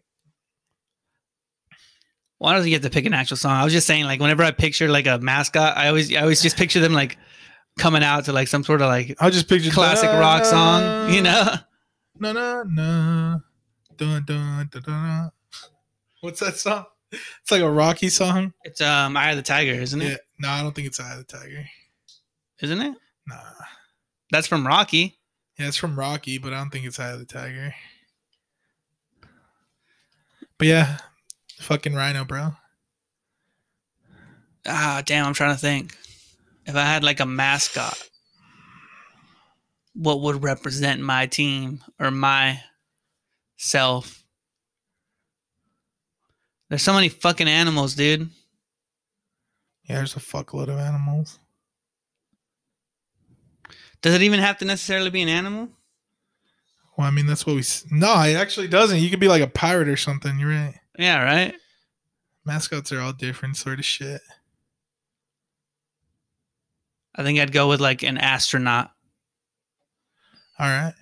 Why 2.39 2.55
does 2.55 2.65
he 2.65 2.71
get 2.71 2.81
to 2.81 2.89
pick 2.89 3.05
an 3.05 3.13
actual 3.13 3.37
song? 3.37 3.51
I 3.51 3.63
was 3.63 3.73
just 3.73 3.85
saying, 3.85 4.05
like, 4.05 4.19
whenever 4.19 4.43
I 4.43 4.51
picture 4.51 4.87
like 4.89 5.05
a 5.05 5.19
mascot, 5.19 5.77
I 5.77 5.89
always, 5.89 6.15
I 6.15 6.21
always 6.21 6.41
just 6.41 6.57
picture 6.57 6.79
them 6.79 6.93
like 6.93 7.17
coming 7.77 8.03
out 8.03 8.25
to 8.25 8.33
like 8.33 8.47
some 8.47 8.63
sort 8.63 8.81
of 8.81 8.87
like 8.87 9.15
I'll 9.19 9.29
just 9.29 9.47
picture 9.47 9.69
classic 9.71 10.09
rock 10.09 10.45
song, 10.45 11.13
you 11.13 11.21
know? 11.21 11.53
No, 12.17 12.31
no, 12.33 12.63
no. 12.63 13.41
Dun, 13.99 14.23
dun, 14.25 14.69
dun, 14.71 14.81
dun. 14.81 15.31
What's 16.21 16.39
that 16.39 16.55
song? 16.55 16.85
It's 17.11 17.51
like 17.51 17.61
a 17.61 17.69
Rocky 17.69 18.09
song. 18.09 18.53
It's 18.63 18.79
um, 18.81 19.17
Eye 19.17 19.31
of 19.31 19.35
the 19.37 19.43
Tiger, 19.43 19.73
isn't 19.73 19.99
Yeah. 19.99 20.09
it? 20.13 20.21
No, 20.39 20.49
I 20.49 20.61
don't 20.61 20.73
think 20.73 20.87
it's 20.87 20.99
Eye 20.99 21.11
of 21.11 21.17
the 21.17 21.23
Tiger. 21.37 21.65
Isn't 22.61 22.81
it? 22.81 22.95
Nah. 23.27 23.35
That's 24.31 24.47
from 24.47 24.65
Rocky. 24.65 25.19
Yeah, 25.57 25.67
it's 25.67 25.75
from 25.77 25.99
Rocky, 25.99 26.37
but 26.37 26.53
I 26.53 26.57
don't 26.59 26.69
think 26.69 26.85
it's 26.85 26.99
Eye 26.99 27.09
of 27.11 27.19
the 27.19 27.25
Tiger. 27.25 27.75
But 30.57 30.67
yeah, 30.67 30.97
fucking 31.59 31.93
Rhino, 31.93 32.23
bro. 32.25 32.53
Ah, 34.65 35.01
damn, 35.05 35.25
I'm 35.25 35.33
trying 35.33 35.55
to 35.55 35.59
think. 35.59 35.97
If 36.65 36.75
I 36.75 36.83
had 36.83 37.03
like 37.03 37.19
a 37.19 37.25
mascot, 37.25 37.97
what 39.93 40.21
would 40.21 40.43
represent 40.43 41.01
my 41.01 41.25
team 41.25 41.81
or 41.99 42.11
my 42.11 42.61
self? 43.59 44.23
There's 46.69 46.81
so 46.81 46.93
many 46.93 47.09
fucking 47.09 47.47
animals, 47.47 47.95
dude. 47.95 48.29
Yeah, 49.83 49.95
there's 49.97 50.15
a 50.15 50.19
fuckload 50.19 50.69
of 50.69 50.77
animals. 50.79 51.39
Does 54.01 54.13
it 54.15 54.21
even 54.21 54.39
have 54.39 54.57
to 54.59 54.65
necessarily 54.65 55.09
be 55.09 55.21
an 55.21 55.29
animal? 55.29 55.67
Well, 56.97 57.07
I 57.07 57.11
mean, 57.11 57.25
that's 57.25 57.45
what 57.45 57.53
we. 57.55 57.61
s- 57.61 57.85
No, 57.91 58.21
it 58.21 58.35
actually 58.35 58.67
doesn't. 58.67 58.99
You 58.99 59.09
could 59.09 59.19
be 59.19 59.27
like 59.27 59.41
a 59.41 59.47
pirate 59.47 59.87
or 59.89 59.97
something. 59.97 60.39
You're 60.39 60.49
right. 60.49 60.75
Yeah, 60.97 61.23
right? 61.23 61.55
Mascots 62.45 62.91
are 62.91 62.99
all 63.01 63.13
different 63.13 63.57
sort 63.57 63.79
of 63.79 63.85
shit. 63.85 64.21
I 67.15 67.23
think 67.23 67.39
I'd 67.39 67.51
go 67.51 67.67
with 67.67 67.81
like 67.81 68.03
an 68.03 68.17
astronaut. 68.17 68.91
All 70.59 70.67
right. 70.67 70.93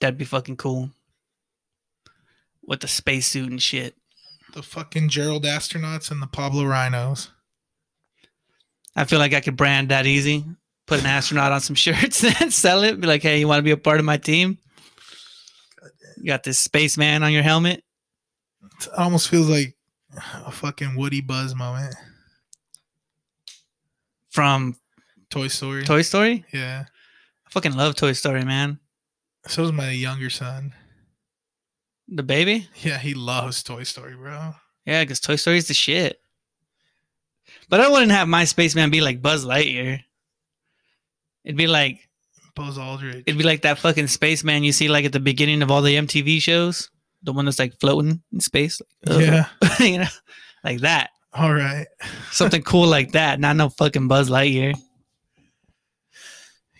That'd 0.00 0.18
be 0.18 0.24
fucking 0.24 0.56
cool. 0.56 0.90
With 2.66 2.80
the 2.80 2.88
spacesuit 2.88 3.50
and 3.50 3.60
shit. 3.62 3.96
The 4.54 4.62
fucking 4.62 5.08
Gerald 5.08 5.44
astronauts 5.44 6.10
and 6.10 6.22
the 6.22 6.26
Pablo 6.26 6.64
Rhinos. 6.64 7.30
I 8.96 9.04
feel 9.04 9.18
like 9.18 9.34
I 9.34 9.40
could 9.40 9.56
brand 9.56 9.90
that 9.90 10.06
easy. 10.06 10.44
Put 10.86 11.00
an 11.00 11.06
astronaut 11.06 11.52
on 11.52 11.60
some 11.60 11.76
shirts 11.76 12.24
and 12.40 12.52
sell 12.52 12.82
it. 12.82 13.00
Be 13.00 13.06
like, 13.06 13.22
hey, 13.22 13.38
you 13.40 13.48
want 13.48 13.58
to 13.58 13.62
be 13.62 13.70
a 13.70 13.76
part 13.76 13.98
of 13.98 14.04
my 14.04 14.16
team? 14.16 14.58
You 16.16 16.24
got 16.26 16.42
this 16.42 16.58
spaceman 16.58 17.22
on 17.22 17.32
your 17.32 17.42
helmet. 17.42 17.84
It 18.80 18.88
almost 18.96 19.28
feels 19.28 19.48
like 19.48 19.76
a 20.46 20.50
fucking 20.50 20.96
Woody 20.96 21.20
Buzz 21.20 21.54
moment. 21.54 21.94
from 24.30 24.76
Toy 25.30 25.48
Story. 25.48 25.84
Toy 25.84 26.02
Story. 26.02 26.44
yeah. 26.52 26.84
I 27.46 27.50
fucking 27.50 27.74
love 27.74 27.94
Toy 27.94 28.12
Story, 28.12 28.44
man. 28.44 28.78
So 29.46 29.64
is 29.64 29.72
my 29.72 29.90
younger 29.90 30.30
son. 30.30 30.74
The 32.08 32.22
baby? 32.22 32.68
Yeah, 32.76 32.98
he 32.98 33.14
loves 33.14 33.62
Toy 33.62 33.82
Story, 33.82 34.14
bro. 34.14 34.54
Yeah, 34.86 35.02
because 35.02 35.20
Toy 35.20 35.36
Story 35.36 35.58
is 35.58 35.68
the 35.68 35.74
shit. 35.74 36.18
But 37.68 37.80
I 37.80 37.88
wouldn't 37.88 38.12
have 38.12 38.28
my 38.28 38.44
spaceman 38.44 38.90
be 38.90 39.00
like 39.00 39.22
Buzz 39.22 39.44
Lightyear. 39.44 40.00
It'd 41.44 41.56
be 41.56 41.66
like 41.66 42.08
Buzz 42.54 42.78
Aldridge. 42.78 43.24
it'd 43.26 43.38
be 43.38 43.44
like 43.44 43.62
that 43.62 43.78
fucking 43.78 44.08
spaceman 44.08 44.64
you 44.64 44.72
see 44.72 44.88
like 44.88 45.04
at 45.04 45.12
the 45.12 45.20
beginning 45.20 45.62
of 45.62 45.70
all 45.70 45.82
the 45.82 45.94
MTV 45.96 46.40
shows. 46.42 46.90
The 47.22 47.32
one 47.32 47.44
that's 47.44 47.58
like 47.58 47.78
floating 47.80 48.22
in 48.32 48.40
space. 48.40 48.80
Like, 49.04 49.16
uh, 49.16 49.20
yeah. 49.20 49.46
you 49.80 49.98
know? 49.98 50.06
Like 50.64 50.80
that. 50.80 51.10
All 51.32 51.52
right. 51.52 51.86
Something 52.30 52.62
cool 52.62 52.86
like 52.86 53.12
that. 53.12 53.38
Not 53.40 53.56
no 53.56 53.68
fucking 53.68 54.08
Buzz 54.08 54.30
Lightyear. 54.30 54.74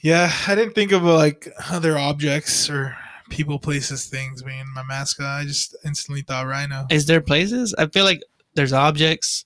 Yeah, 0.03 0.31
I 0.47 0.55
didn't 0.55 0.75
think 0.75 0.93
of 0.93 1.03
like 1.03 1.49
other 1.71 1.99
objects 1.99 2.71
or 2.71 2.97
people, 3.31 3.59
places, 3.59 4.07
things 4.07 4.43
being 4.43 4.65
my 4.75 4.83
mascot. 4.83 5.27
I 5.27 5.45
just 5.45 5.77
instantly 5.85 6.23
thought 6.23 6.47
Rhino. 6.47 6.87
Is 6.91 7.07
there 7.07 7.21
places? 7.21 7.75
I 7.77 7.87
feel 7.87 8.05
like 8.05 8.23
there's 8.55 8.73
objects, 8.73 9.45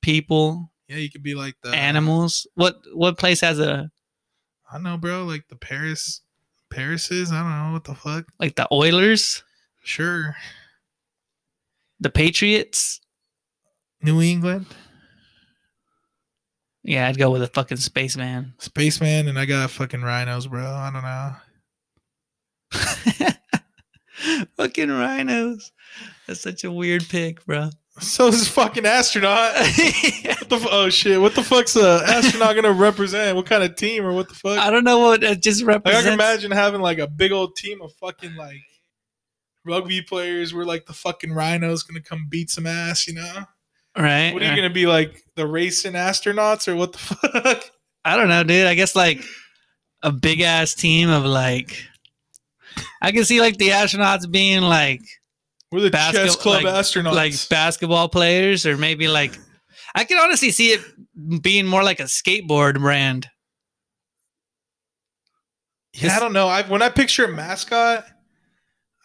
people, 0.00 0.70
Yeah, 0.88 0.96
you 0.96 1.10
could 1.10 1.22
be 1.22 1.34
like 1.34 1.56
the 1.62 1.70
animals. 1.70 2.46
What 2.54 2.76
what 2.94 3.18
place 3.18 3.40
has 3.40 3.58
a 3.58 3.90
I 4.70 4.74
don't 4.74 4.82
know, 4.84 4.96
bro. 4.98 5.24
Like 5.24 5.48
the 5.48 5.56
Paris, 5.56 6.20
Parises. 6.70 7.30
I 7.32 7.40
don't 7.42 7.66
know 7.68 7.72
what 7.72 7.84
the 7.84 7.94
fuck. 7.94 8.26
like 8.38 8.54
the 8.56 8.68
Oilers, 8.72 9.42
Sure, 9.82 10.36
the 12.00 12.10
Patriots? 12.10 13.00
New 14.00 14.22
England, 14.22 14.66
Yeah, 16.88 17.06
I'd 17.06 17.18
go 17.18 17.30
with 17.30 17.42
a 17.42 17.48
fucking 17.48 17.76
spaceman. 17.76 18.54
Spaceman, 18.56 19.28
and 19.28 19.38
I 19.38 19.44
got 19.44 19.70
fucking 19.70 20.00
rhinos, 20.00 20.46
bro. 20.46 20.64
I 20.64 20.90
don't 20.90 21.02
know. 23.20 23.26
fucking 24.56 24.88
rhinos. 24.88 25.70
That's 26.26 26.40
such 26.40 26.64
a 26.64 26.72
weird 26.72 27.06
pick, 27.06 27.44
bro. 27.44 27.68
So 28.00 28.28
is 28.28 28.38
this 28.38 28.48
fucking 28.48 28.86
astronaut. 28.86 29.54
What 30.38 30.48
the 30.48 30.56
f- 30.56 30.68
oh 30.70 30.88
shit! 30.88 31.20
What 31.20 31.34
the 31.34 31.42
fuck's 31.42 31.76
a 31.76 32.00
astronaut 32.06 32.54
gonna 32.54 32.72
represent? 32.72 33.36
What 33.36 33.44
kind 33.44 33.62
of 33.62 33.76
team 33.76 34.06
or 34.06 34.14
what 34.14 34.30
the 34.30 34.34
fuck? 34.34 34.58
I 34.58 34.70
don't 34.70 34.84
know 34.84 35.00
what 35.00 35.22
it 35.22 35.42
just 35.42 35.62
Like 35.62 35.84
I 35.84 36.02
can 36.02 36.14
imagine 36.14 36.50
having 36.52 36.80
like 36.80 36.98
a 36.98 37.06
big 37.06 37.32
old 37.32 37.54
team 37.54 37.82
of 37.82 37.92
fucking 37.96 38.34
like 38.34 38.62
rugby 39.66 40.00
players 40.00 40.54
where 40.54 40.64
like 40.64 40.86
the 40.86 40.94
fucking 40.94 41.32
rhinos 41.32 41.82
gonna 41.82 42.00
come 42.00 42.28
beat 42.30 42.48
some 42.48 42.66
ass, 42.66 43.06
you 43.06 43.12
know? 43.12 43.44
Right? 43.98 44.32
What 44.32 44.42
are 44.42 44.46
you 44.50 44.56
gonna 44.56 44.70
be 44.70 44.86
like 44.86 45.22
the 45.36 45.46
racing 45.46 45.92
astronauts 45.94 46.68
or 46.68 46.76
what 46.76 46.92
the 46.92 46.98
fuck? 46.98 47.64
I 48.04 48.16
don't 48.16 48.28
know, 48.28 48.44
dude. 48.44 48.66
I 48.66 48.74
guess 48.74 48.94
like 48.96 49.22
a 50.02 50.12
big 50.12 50.40
ass 50.40 50.74
team 50.74 51.10
of 51.10 51.24
like. 51.24 51.84
I 53.02 53.12
can 53.12 53.24
see 53.24 53.40
like 53.40 53.58
the 53.58 53.70
astronauts 53.70 54.30
being 54.30 54.62
like 54.62 55.00
We're 55.72 55.80
the 55.80 55.90
Basket- 55.90 56.24
chess 56.26 56.36
club 56.36 56.62
like- 56.64 56.74
astronauts. 56.74 57.14
like 57.14 57.48
basketball 57.48 58.08
players, 58.08 58.64
or 58.66 58.76
maybe 58.76 59.08
like 59.08 59.36
I 59.94 60.04
can 60.04 60.18
honestly 60.18 60.50
see 60.50 60.68
it 60.72 61.42
being 61.42 61.66
more 61.66 61.82
like 61.82 61.98
a 62.00 62.04
skateboard 62.04 62.78
brand. 62.80 63.28
yeah, 65.94 66.16
I 66.16 66.20
don't 66.20 66.32
know. 66.32 66.46
I 66.48 66.62
when 66.62 66.82
I 66.82 66.88
picture 66.88 67.24
a 67.24 67.28
mascot, 67.32 68.04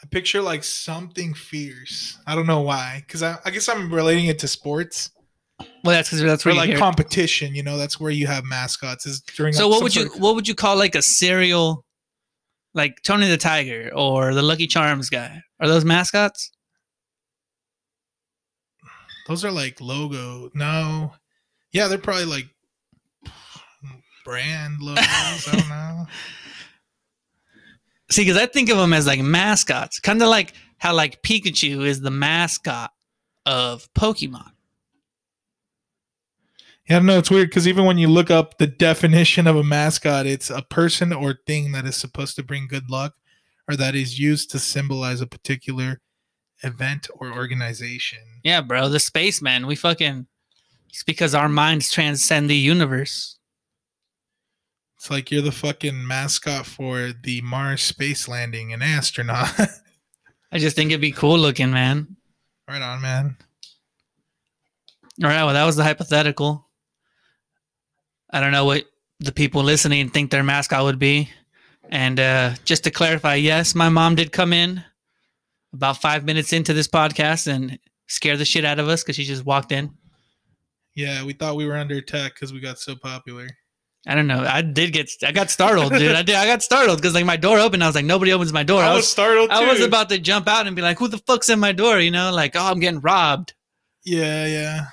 I 0.04 0.06
picture 0.08 0.42
like 0.42 0.64
something 0.66 1.34
fierce. 1.34 2.20
I 2.28 2.36
don't 2.36 2.46
know 2.46 2.60
why, 2.62 3.04
because 3.08 3.24
I, 3.24 3.38
I 3.46 3.52
guess 3.52 3.70
I'm 3.70 3.92
relating 3.94 4.26
it 4.26 4.38
to 4.40 4.50
sports 4.50 5.12
Well, 5.60 5.96
that's 5.96 6.10
because 6.10 6.22
that's 6.24 6.44
where 6.44 6.54
you 6.54 6.60
like 6.60 6.78
competition. 6.78 7.56
You 7.56 7.64
know, 7.64 7.78
that's 7.78 8.00
where 8.02 8.12
you 8.12 8.28
have 8.28 8.44
mascots. 8.44 9.06
Is 9.06 9.22
during 9.22 9.54
so 9.54 9.62
some 9.62 9.70
what 9.72 9.84
would 9.84 9.96
you 9.96 10.08
of- 10.08 10.20
what 10.20 10.36
would 10.36 10.48
you 10.48 10.56
call 10.56 10.76
like 10.78 10.96
a 10.96 11.02
cereal, 11.02 11.86
like 12.74 13.02
Tony 13.04 13.30
the 13.30 13.38
Tiger 13.38 13.92
or 13.96 14.34
the 14.34 14.42
Lucky 14.42 14.68
Charms 14.68 15.10
guy? 15.10 15.42
Are 15.62 15.68
those 15.70 15.86
mascots? 15.86 16.52
Those 19.28 19.46
are 19.46 19.52
like 19.52 19.80
logo. 19.80 20.50
No. 20.54 21.14
Yeah, 21.72 21.88
they're 21.88 21.98
probably 21.98 22.26
like 22.26 22.48
brand 24.26 24.78
logos. 24.82 25.04
I 25.08 25.52
don't 25.54 25.70
know. 25.70 26.06
See, 28.12 28.24
because 28.24 28.38
I 28.38 28.46
think 28.46 28.70
of 28.70 28.78
them 28.78 28.94
as 28.94 29.08
like 29.08 29.22
mascots, 29.22 30.00
kind 30.00 30.22
of 30.22 30.30
like 30.30 30.54
how 30.78 30.94
like 30.94 31.22
Pikachu 31.24 31.86
is 31.86 32.02
the 32.02 32.12
mascot 32.12 32.92
of 33.46 33.88
Pokemon. 33.94 34.52
Yeah, 36.90 36.98
I 36.98 37.00
don't 37.00 37.06
know. 37.06 37.18
It's 37.18 37.32
weird 37.32 37.50
because 37.50 37.68
even 37.68 37.86
when 37.86 37.98
you 37.98 38.10
look 38.10 38.30
up 38.30 38.58
the 38.58 38.68
definition 38.68 39.48
of 39.48 39.56
a 39.56 39.64
mascot, 39.64 40.26
it's 40.26 40.50
a 40.50 40.62
person 40.64 41.14
or 41.14 41.40
thing 41.48 41.72
that 41.72 41.86
is 41.86 41.96
supposed 41.96 42.36
to 42.36 42.44
bring 42.44 42.68
good 42.68 42.90
luck 42.90 43.14
or 43.70 43.78
that 43.78 43.96
is 43.96 44.20
used 44.20 44.52
to 44.52 44.60
symbolize 44.60 45.22
a 45.22 45.28
particular 45.28 46.02
event 46.62 47.08
or 47.16 47.32
organization. 47.32 48.20
Yeah, 48.44 48.62
bro, 48.62 48.90
the 48.90 49.00
spaceman. 49.00 49.66
We 49.66 49.76
fucking. 49.76 50.28
It's 50.90 51.04
because 51.04 51.34
our 51.34 51.50
minds 51.50 51.92
transcend 51.92 52.50
the 52.50 52.56
universe. 52.56 53.40
It's 55.04 55.12
like 55.12 55.32
you're 55.32 55.42
the 55.42 55.52
fucking 55.52 56.08
mascot 56.08 56.66
for 56.66 57.12
the 57.12 57.42
Mars 57.42 57.82
space 57.82 58.30
landing, 58.30 58.72
an 58.72 58.82
astronaut. 58.82 59.52
I 60.54 60.60
just 60.60 60.78
think 60.78 60.92
it'd 60.92 61.02
be 61.02 61.12
cool 61.12 61.38
looking, 61.38 61.72
man. 61.72 62.16
right 62.70 62.82
on, 62.82 63.02
man. 63.02 63.36
All 65.22 65.30
right, 65.30 65.44
well, 65.44 65.56
that 65.56 65.66
was 65.66 65.76
the 65.76 65.84
hypothetical. 65.84 66.70
I 68.32 68.40
don't 68.40 68.54
know 68.54 68.64
what 68.64 68.86
the 69.20 69.34
people 69.34 69.62
listening 69.62 70.08
think 70.08 70.32
their 70.32 70.42
mascot 70.42 70.86
would 70.86 71.00
be. 71.00 71.30
And 71.90 72.18
uh, 72.18 72.54
just 72.64 72.86
to 72.86 72.90
clarify, 72.90 73.36
yes, 73.36 73.76
my 73.76 73.90
mom 73.90 74.16
did 74.16 74.32
come 74.32 74.54
in 74.54 74.86
about 75.74 75.98
five 75.98 76.24
minutes 76.24 76.54
into 76.54 76.74
this 76.74 76.88
podcast 76.88 77.48
and 77.48 77.78
scare 78.08 78.38
the 78.38 78.46
shit 78.46 78.64
out 78.64 78.80
of 78.80 78.88
us 78.88 79.04
because 79.04 79.18
she 79.18 79.26
just 79.26 79.46
walked 79.46 79.74
in. 79.74 79.92
Yeah, 80.96 81.26
we 81.26 81.34
thought 81.34 81.58
we 81.58 81.66
were 81.66 81.76
under 81.76 81.98
attack 81.98 82.36
because 82.36 82.54
we 82.54 82.62
got 82.62 82.80
so 82.80 82.96
popular. 82.96 83.50
I 84.06 84.16
don't 84.16 84.28
know. 84.28 84.44
I 84.44 84.62
did 84.62 84.92
get, 84.92 85.10
I 85.26 85.32
got 85.32 85.50
startled, 85.50 85.94
dude. 85.94 86.12
I 86.12 86.24
did, 86.24 86.36
I 86.36 86.46
got 86.46 86.62
startled 86.62 86.98
because 86.98 87.14
like 87.14 87.26
my 87.26 87.38
door 87.38 87.60
opened. 87.60 87.84
I 87.84 87.88
was 87.88 87.96
like, 87.96 88.04
nobody 88.06 88.34
opens 88.34 88.52
my 88.52 88.64
door. 88.64 88.82
I 88.82 88.88
I 88.88 88.90
was 88.90 89.00
was, 89.04 89.10
startled 89.10 89.50
too. 89.50 89.56
I 89.56 89.66
was 89.66 89.80
about 89.82 90.10
to 90.10 90.20
jump 90.20 90.48
out 90.50 90.68
and 90.68 90.76
be 90.76 90.82
like, 90.82 91.00
who 91.00 91.08
the 91.08 91.20
fuck's 91.20 91.48
in 91.50 91.60
my 91.60 91.72
door? 91.72 92.00
You 92.00 92.12
know, 92.12 92.32
like, 92.34 92.56
oh, 92.56 92.66
I'm 92.70 92.80
getting 92.82 93.00
robbed. 93.00 93.54
Yeah, 94.04 94.46
yeah. 94.46 94.86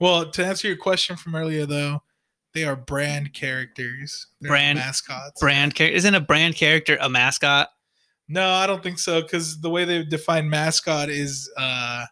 Well, 0.00 0.28
to 0.32 0.44
answer 0.44 0.66
your 0.66 0.76
question 0.76 1.16
from 1.16 1.36
earlier, 1.36 1.66
though, 1.66 2.02
they 2.54 2.64
are 2.64 2.74
brand 2.74 3.32
characters. 3.32 4.26
They're 4.40 4.50
Brand- 4.50 4.78
mascots. 4.80 5.40
Brand 5.40 5.76
character 5.76 5.96
isn't 5.96 6.14
a 6.14 6.20
brand 6.20 6.56
character 6.56 6.98
a 7.00 7.08
mascot? 7.08 7.68
No, 8.28 8.48
I 8.50 8.66
don't 8.66 8.82
think 8.82 8.98
so. 8.98 9.22
Because 9.22 9.60
the 9.60 9.70
way 9.70 9.84
they 9.84 10.04
define 10.04 10.50
mascot 10.50 11.08
is 11.10 11.48
uh, 11.56 12.06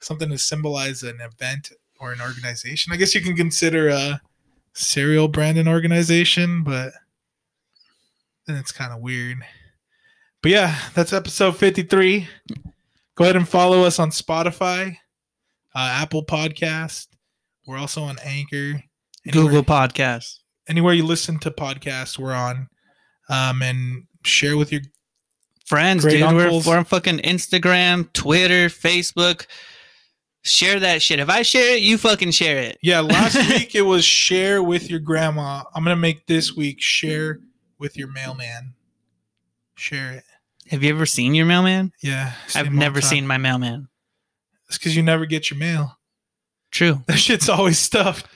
something 0.00 0.28
to 0.30 0.38
symbolize 0.38 1.04
an 1.04 1.20
event 1.20 1.70
or 2.00 2.12
an 2.12 2.20
organization. 2.20 2.92
I 2.92 2.96
guess 2.96 3.14
you 3.14 3.20
can 3.20 3.36
consider 3.36 3.88
a 3.88 4.20
cereal 4.74 5.28
brand 5.28 5.58
an 5.58 5.68
organization, 5.68 6.62
but 6.64 6.92
then 8.46 8.56
it's 8.56 8.72
kind 8.72 8.92
of 8.92 9.00
weird. 9.00 9.38
But 10.42 10.52
yeah, 10.52 10.78
that's 10.94 11.12
episode 11.12 11.56
fifty-three. 11.56 12.28
Go 13.16 13.24
ahead 13.24 13.36
and 13.36 13.48
follow 13.48 13.82
us 13.82 13.98
on 13.98 14.10
Spotify, 14.10 14.96
uh, 15.74 15.90
Apple 15.92 16.24
Podcast. 16.24 17.08
We're 17.66 17.76
also 17.78 18.02
on 18.02 18.16
Anchor. 18.24 18.82
Anywhere- 19.26 19.50
Google 19.50 19.62
Podcast. 19.64 20.38
anywhere 20.68 20.94
you 20.94 21.04
listen 21.04 21.38
to 21.40 21.50
podcasts, 21.50 22.18
we're 22.18 22.32
on. 22.32 22.68
Um, 23.28 23.62
and 23.62 24.04
share 24.24 24.56
with 24.56 24.72
your 24.72 24.80
friends, 25.66 26.04
dude. 26.04 26.22
We're, 26.22 26.50
we're 26.66 26.78
on 26.78 26.84
fucking 26.84 27.18
Instagram, 27.18 28.12
Twitter, 28.12 28.68
Facebook. 28.68 29.46
Share 30.42 30.80
that 30.80 31.02
shit. 31.02 31.18
If 31.20 31.28
I 31.28 31.42
share 31.42 31.74
it, 31.76 31.82
you 31.82 31.98
fucking 31.98 32.30
share 32.30 32.58
it. 32.58 32.78
yeah. 32.82 33.00
Last 33.00 33.36
week 33.50 33.74
it 33.74 33.82
was 33.82 34.04
share 34.04 34.62
with 34.62 34.88
your 34.90 35.00
grandma. 35.00 35.62
I'm 35.74 35.84
gonna 35.84 35.96
make 35.96 36.26
this 36.26 36.54
week 36.56 36.80
share 36.80 37.40
with 37.78 37.96
your 37.96 38.08
mailman. 38.10 38.74
Share 39.76 40.12
it. 40.12 40.24
Have 40.70 40.82
you 40.82 40.90
ever 40.90 41.04
seen 41.06 41.34
your 41.34 41.46
mailman? 41.46 41.92
Yeah, 42.02 42.32
I've 42.54 42.72
never 42.72 43.00
seen 43.00 43.26
my 43.26 43.36
mailman. 43.38 43.88
It's 44.68 44.78
because 44.78 44.94
you 44.96 45.02
never 45.02 45.26
get 45.26 45.50
your 45.50 45.58
mail. 45.58 45.98
True. 46.70 47.02
That 47.06 47.18
shit's 47.18 47.48
always 47.48 47.78
stuffed. 47.78 48.26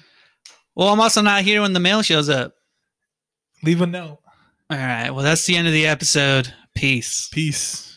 Well, 0.74 0.89
I'm 0.89 1.01
also 1.01 1.22
not 1.22 1.43
here 1.43 1.62
when 1.62 1.72
the 1.72 1.81
mail 1.81 2.02
shows 2.02 2.28
up. 2.28 2.55
Leave 3.62 3.81
a 3.81 3.86
note. 3.86 4.18
All 4.68 4.76
right. 4.78 5.10
Well, 5.10 5.22
that's 5.22 5.47
the 5.47 5.56
end 5.56 5.68
of 5.68 5.72
the 5.72 5.86
episode. 5.86 6.52
Peace. 6.74 7.28
Peace. 7.32 7.93